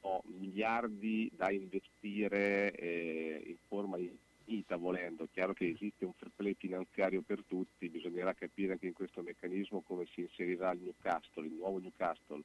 ha 0.04 0.20
miliardi 0.38 1.30
da 1.34 1.50
investire 1.50 2.72
eh, 2.72 3.42
in 3.46 3.56
forma 3.68 3.98
infinita 3.98 4.76
volendo. 4.76 5.24
È 5.24 5.28
chiaro 5.32 5.54
che 5.54 5.68
esiste 5.68 6.04
un 6.04 6.12
fair 6.12 6.30
play 6.34 6.54
finanziario 6.54 7.22
per 7.22 7.42
tutti, 7.46 7.88
bisognerà 7.88 8.34
capire 8.34 8.72
anche 8.72 8.86
in 8.86 8.92
questo 8.92 9.22
meccanismo 9.22 9.80
come 9.80 10.06
si 10.12 10.20
inserirà 10.20 10.72
il 10.72 10.80
Newcastle, 10.80 11.46
il 11.46 11.54
nuovo 11.54 11.78
Newcastle. 11.78 12.42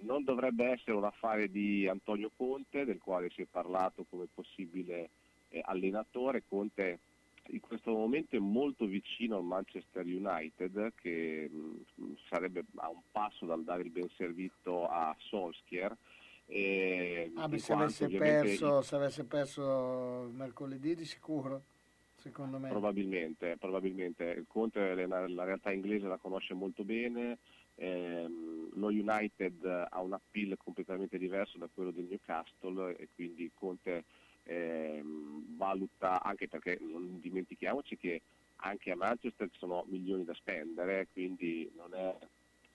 Non 0.00 0.24
dovrebbe 0.24 0.66
essere 0.66 0.96
un 0.96 1.04
affare 1.04 1.50
di 1.50 1.88
Antonio 1.88 2.30
Conte, 2.36 2.84
del 2.84 2.98
quale 2.98 3.30
si 3.30 3.42
è 3.42 3.46
parlato 3.50 4.04
come 4.08 4.26
possibile 4.32 5.10
eh, 5.48 5.60
allenatore. 5.64 6.42
Conte 6.48 6.98
in 7.48 7.60
questo 7.60 7.92
momento 7.92 8.36
è 8.36 8.38
molto 8.38 8.86
vicino 8.86 9.36
al 9.36 9.44
Manchester 9.44 10.04
United 10.04 10.92
che 10.94 11.48
mh, 11.50 12.14
sarebbe 12.28 12.64
a 12.76 12.88
un 12.88 13.00
passo 13.10 13.44
dal 13.44 13.62
dare 13.62 13.82
il 13.82 13.90
ben 13.90 14.08
servito 14.16 14.86
a 14.88 15.14
Solskjaer. 15.18 15.94
E, 16.46 17.30
Ah, 17.36 17.48
beh, 17.48 17.58
se, 17.58 17.72
avesse 17.72 18.08
perso, 18.08 18.82
se 18.82 18.94
avesse 18.94 19.24
perso 19.24 20.30
mercoledì 20.32 20.94
di 20.94 21.04
sicuro, 21.04 21.62
secondo 22.16 22.58
me. 22.58 22.68
Probabilmente, 22.68 23.56
probabilmente. 23.58 24.24
Il 24.24 24.44
Conte 24.46 25.06
la, 25.06 25.28
la 25.28 25.44
realtà 25.44 25.72
inglese 25.72 26.06
la 26.06 26.16
conosce 26.16 26.54
molto 26.54 26.84
bene, 26.84 27.38
ehm, 27.76 28.70
lo 28.74 28.86
United 28.88 29.64
ha 29.90 30.00
un 30.00 30.12
appeal 30.12 30.56
completamente 30.56 31.18
diverso 31.18 31.58
da 31.58 31.68
quello 31.72 31.90
del 31.90 32.04
Newcastle 32.04 32.96
e 32.96 33.08
quindi 33.14 33.50
Conte 33.54 34.04
ehm, 34.44 35.56
valuta, 35.56 36.22
anche 36.22 36.48
perché 36.48 36.78
non 36.80 37.20
dimentichiamoci 37.20 37.96
che 37.96 38.20
anche 38.56 38.90
a 38.90 38.96
Manchester 38.96 39.50
ci 39.50 39.58
sono 39.58 39.84
milioni 39.88 40.24
da 40.24 40.34
spendere, 40.34 41.08
quindi 41.12 41.70
non 41.76 41.92
è, 41.94 42.16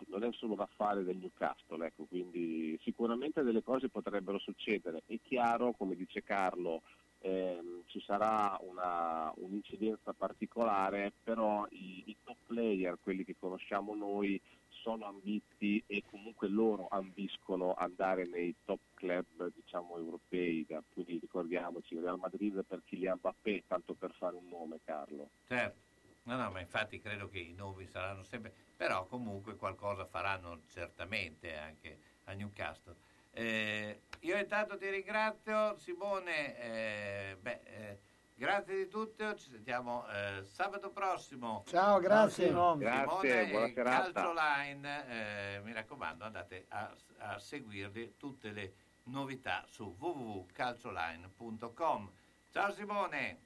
non 0.08 0.24
è 0.24 0.30
solo 0.32 0.54
un 0.54 0.62
affare 0.62 1.04
del 1.04 1.18
Newcastle, 1.18 1.86
ecco, 1.86 2.06
quindi 2.06 2.78
sicuramente 2.82 3.44
delle 3.44 3.64
cose 3.64 3.90
potrebbero 3.90 4.40
succedere. 4.40 5.04
È 5.06 5.20
chiaro, 5.22 5.74
come 5.74 5.96
dice 5.96 6.24
Carlo, 6.24 6.82
ehm, 7.20 7.84
ci 7.86 8.02
sarà 8.02 8.58
una, 8.62 9.32
un'incidenza 9.38 10.14
particolare, 10.14 11.14
però 11.24 11.66
i, 11.70 12.04
i 12.06 12.16
top 12.24 12.38
player, 12.46 12.98
quelli 13.02 13.24
che 13.24 13.36
conosciamo 13.38 13.96
noi, 13.96 14.40
sono 14.82 15.06
ambiti 15.06 15.84
e 15.88 16.04
comunque 16.10 16.48
loro 16.48 16.88
ambiscono 16.90 17.74
andare 17.74 18.26
nei 18.26 18.56
top 18.64 18.80
club 18.94 19.52
diciamo 19.54 19.98
europei, 19.98 20.66
quindi 20.94 21.20
ricordiamoci 21.20 22.00
Real 22.00 22.18
Madrid 22.18 22.64
per 22.66 22.82
Kylian 22.86 23.18
Mbappé, 23.18 23.64
tanto 23.68 23.94
per 23.94 24.14
fare 24.14 24.36
un 24.36 24.48
nome 24.48 24.80
Carlo. 24.84 25.30
Certo, 25.48 25.89
no, 26.36 26.44
no, 26.44 26.52
ma 26.52 26.60
infatti 26.60 27.00
credo 27.00 27.28
che 27.28 27.40
i 27.40 27.54
nomi 27.54 27.88
saranno 27.88 28.22
sempre, 28.24 28.54
però 28.76 29.08
comunque 29.08 29.56
qualcosa 29.56 30.06
faranno 30.06 30.62
certamente 30.68 31.58
anche 31.58 32.00
a 32.26 32.34
Newcastle. 32.34 32.96
Eh, 33.32 34.02
io 34.22 34.38
intanto 34.38 34.78
ti 34.78 34.90
ringrazio 34.90 35.78
Simone, 35.78 36.58
eh, 36.60 37.38
beh, 37.40 37.62
eh, 37.64 38.00
grazie 38.36 38.76
di 38.76 38.88
tutto, 38.88 39.36
ci 39.36 39.50
sentiamo 39.50 40.08
eh, 40.10 40.44
sabato 40.46 40.92
prossimo. 40.92 41.64
Ciao, 41.68 42.00
grazie. 42.00 42.48
Simone 42.48 42.84
Grazie, 42.84 43.50
e 43.50 43.72
serata. 43.74 44.12
Calcio 44.12 44.34
Line, 44.34 45.08
eh, 45.08 45.62
mi 45.64 45.72
raccomando 45.74 46.26
andate 46.26 46.66
a, 46.70 46.94
a 47.18 47.40
seguirli 47.40 48.16
tutte 48.18 48.52
le 48.52 48.74
novità 49.06 49.66
su 49.68 49.96
www.calcioline.com. 49.98 52.12
Ciao 52.52 52.72
Simone! 52.72 53.40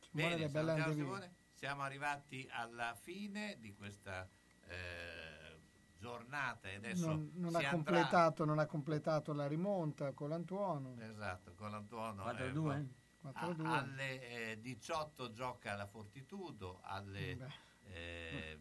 Simone 0.00 0.48
Bene, 0.48 0.70
Andevini. 0.70 0.94
Simone. 0.94 1.34
Siamo 1.56 1.82
arrivati 1.82 2.46
alla 2.52 2.94
fine 2.94 3.56
di 3.58 3.74
questa 3.74 4.28
eh, 4.68 5.58
giornata 5.96 6.68
e 6.68 6.74
adesso 6.74 7.06
Non, 7.06 7.30
non 7.32 7.48
si 7.50 7.56
ha 7.56 7.58
andrà- 7.58 7.70
completato, 7.70 8.44
non 8.44 8.58
ha 8.58 8.66
completato 8.66 9.32
la 9.32 9.46
rimonta 9.46 10.12
con 10.12 10.28
l'Antuono. 10.28 10.96
Esatto, 11.00 11.54
con 11.54 11.70
l'Antuono. 11.70 12.24
4-2? 12.24 12.76
eh, 12.76 12.86
4-2. 13.26 13.64
a- 13.64 13.78
alle 13.78 14.50
eh, 14.52 14.60
18 14.60 15.32
gioca 15.32 15.74
la 15.76 15.86
Fortitudo, 15.86 16.80
alle, 16.82 17.38
eh, 17.84 18.58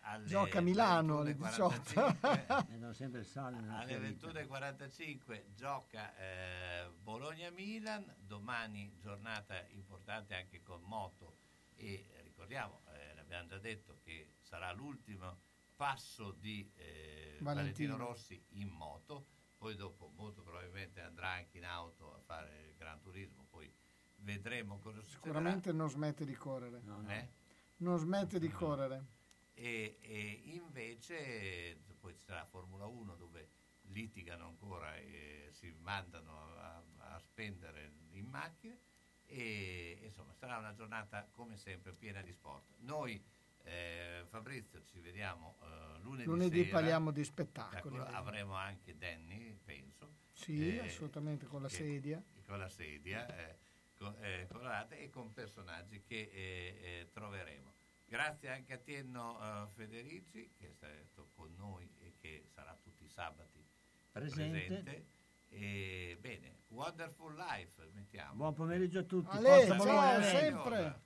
alle 0.00 0.26
Gioca 0.26 0.58
a 0.58 0.60
Milano 0.62 1.20
alle 1.20 1.36
18. 1.36 2.00
21:45 2.00 2.66
E 2.72 2.76
non 2.82 2.94
sempre 2.94 3.20
il 3.20 3.26
sale 3.26 3.60
nella 3.60 3.78
alle 3.78 3.96
ferita. 3.96 4.26
21.45 4.26 5.54
gioca 5.54 6.16
eh, 6.16 6.90
Bologna-Milan, 7.00 8.12
domani 8.18 8.92
giornata 9.00 9.64
importante 9.68 10.34
anche 10.34 10.62
con 10.64 10.82
moto 10.82 11.36
e 11.76 12.08
ricordiamo, 12.44 12.82
eh, 12.92 13.14
l'abbiamo 13.14 13.48
già 13.48 13.58
detto, 13.58 13.98
che 14.02 14.34
sarà 14.40 14.70
l'ultimo 14.72 15.40
passo 15.76 16.32
di 16.32 16.70
eh, 16.76 17.38
Valentino. 17.40 17.54
Valentino 17.54 17.96
Rossi 17.96 18.44
in 18.50 18.68
moto, 18.68 19.26
poi 19.56 19.74
dopo 19.74 20.12
molto 20.14 20.42
probabilmente 20.42 21.00
andrà 21.00 21.30
anche 21.30 21.56
in 21.56 21.64
auto 21.64 22.14
a 22.14 22.20
fare 22.20 22.66
il 22.68 22.76
Gran 22.76 23.00
Turismo, 23.00 23.46
poi 23.48 23.72
vedremo 24.16 24.78
cosa 24.78 25.00
succederà. 25.00 25.22
Sicuramente 25.24 25.72
non 25.72 25.88
smette 25.88 26.24
di 26.26 26.34
correre. 26.34 26.82
Eh? 27.08 27.28
Non 27.78 27.98
smette 27.98 28.38
di 28.38 28.50
correre. 28.50 29.06
E, 29.54 29.96
e 30.00 30.42
invece 30.44 31.78
poi 31.98 32.14
ci 32.14 32.24
sarà 32.24 32.44
Formula 32.44 32.86
1 32.86 33.16
dove 33.16 33.48
litigano 33.88 34.46
ancora 34.46 34.96
e 34.96 35.48
si 35.52 35.74
mandano 35.80 36.56
a, 36.56 36.82
a 36.98 37.18
spendere 37.20 37.92
in 38.10 38.26
macchine 38.26 38.78
e 39.26 39.98
insomma 40.02 40.32
sarà 40.34 40.58
una 40.58 40.74
giornata 40.74 41.26
come 41.32 41.56
sempre 41.56 41.92
piena 41.92 42.20
di 42.22 42.32
sport. 42.32 42.64
Noi 42.80 43.22
eh, 43.64 44.24
Fabrizio 44.28 44.82
ci 44.84 45.00
vediamo 45.00 45.56
eh, 45.62 45.98
lunedì, 46.02 46.24
Lunedì 46.28 46.64
sera. 46.64 46.70
parliamo 46.76 47.10
di 47.10 47.20
Da 47.20 47.26
spettacoli. 47.26 47.80
quello 47.96 48.04
avremo 48.04 48.54
anche 48.54 48.96
Danny, 48.96 49.56
penso. 49.64 50.12
Sì, 50.32 50.76
eh, 50.76 50.86
assolutamente 50.86 51.46
con 51.46 51.62
la 51.62 51.68
che- 51.68 51.74
sedia. 51.76 52.22
Con 52.46 52.58
la 52.58 52.68
sedia, 52.68 53.26
eh, 53.34 53.56
con, 53.96 54.14
eh, 54.20 54.46
colorate 54.50 54.98
e 55.00 55.08
con 55.10 55.32
personaggi 55.32 56.02
che 56.02 56.30
eh, 56.32 56.78
eh, 57.00 57.08
troveremo. 57.12 57.72
Grazie 58.06 58.50
anche 58.50 58.74
a 58.74 58.76
Tienno 58.76 59.70
Federici 59.74 60.52
che 60.58 60.68
è 60.68 60.72
stato 60.72 61.30
con 61.34 61.52
noi 61.56 61.90
e 62.00 62.12
che 62.20 62.44
sarà 62.52 62.76
tutti 62.80 63.02
i 63.04 63.08
sabati 63.08 63.64
Presente. 64.12 64.66
presente. 64.66 65.06
E, 65.56 66.16
bene, 66.20 66.58
Wonderful 66.68 67.34
Life, 67.36 67.88
mettiamo. 67.94 68.34
Buon 68.34 68.54
pomeriggio 68.54 68.98
a 69.00 69.02
tutti. 69.04 69.36
Ale, 69.36 69.66
Forza 69.66 69.76
ciao, 69.78 69.84
Bologna. 69.84 70.22
sempre. 70.24 71.00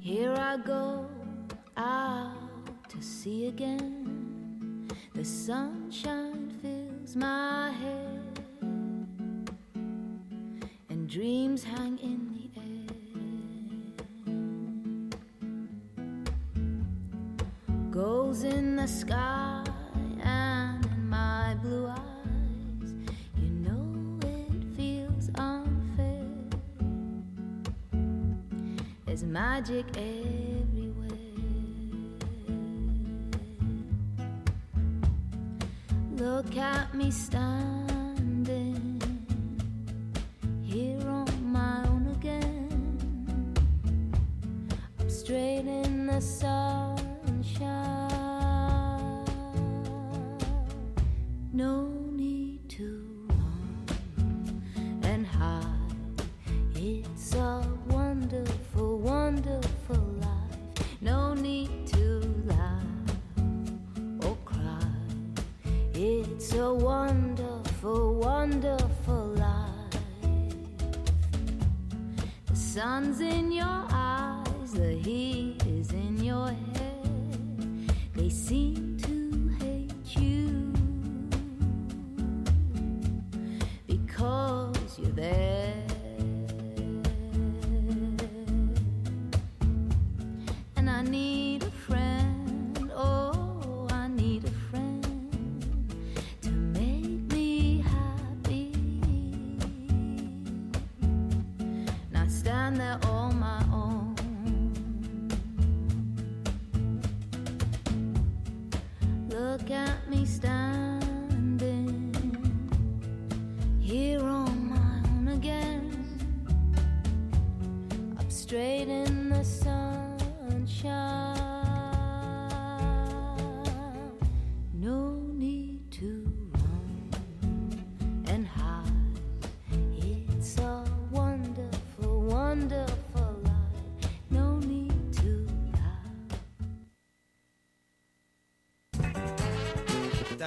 Here 0.00 0.32
I 0.34 0.56
go 0.64 1.08
out 1.76 2.88
to 2.88 3.00
sea 3.02 3.46
again. 3.48 4.86
The 5.14 5.24
sunshine 5.24 6.50
fills 6.60 7.14
my 7.14 7.70
head, 7.70 8.40
and 10.88 11.06
dreams 11.08 11.62
hang 11.62 11.98
in 11.98 12.32
the 12.32 12.50
air. 12.58 12.88
Goes 17.90 18.42
in 18.42 18.76
the 18.76 18.86
sky 18.88 19.62
and 19.62 19.68
in 19.68 19.81
my 21.52 21.58
blue 21.58 21.86
eyes. 21.86 22.94
You 23.36 23.50
know 23.50 24.18
it 24.22 24.64
feels 24.74 25.28
unfair. 25.34 26.24
There's 29.04 29.22
magic 29.22 29.84
everywhere. 29.90 31.08
Look 36.16 36.56
at 36.56 36.94
me 36.94 37.10
standing 37.10 39.02
here 40.62 41.06
on 41.06 41.52
my 41.52 41.84
own 41.86 42.06
again. 42.16 43.54
I'm 44.98 45.10
straight 45.10 45.66
in 45.66 46.06
the 46.06 46.20
sunshine. 46.20 46.91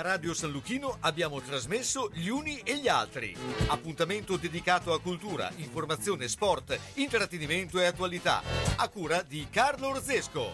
Radio 0.06 0.36
San 0.36 0.52
Luchino 0.52 0.98
abbiamo 1.00 1.42
trasmesso 1.42 2.12
Gli 2.14 2.28
Uni 2.28 2.60
e 2.64 2.78
gli 2.78 2.88
Altri. 2.88 3.36
Appuntamento 3.66 4.38
dedicato 4.38 4.94
a 4.94 5.02
cultura, 5.02 5.52
informazione, 5.56 6.28
sport, 6.28 6.78
intrattenimento 6.94 7.80
e 7.80 7.86
attualità. 7.86 8.44
A 8.76 8.88
cura 8.88 9.24
di 9.24 9.48
Carlo 9.50 9.88
Orzesco. 9.88 10.54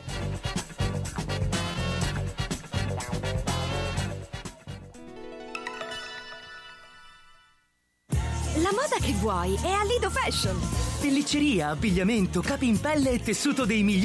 La 8.55 8.71
moda 8.71 8.99
che 9.01 9.11
vuoi 9.19 9.55
è 9.55 9.69
a 9.69 9.83
Lido 9.83 10.09
Fashion. 10.09 10.57
Pellicceria, 11.01 11.69
abbigliamento, 11.69 12.41
capi 12.41 12.67
in 12.67 12.79
pelle 12.79 13.09
e 13.09 13.19
tessuto 13.19 13.65
dei 13.65 13.81
migliori 13.81 13.99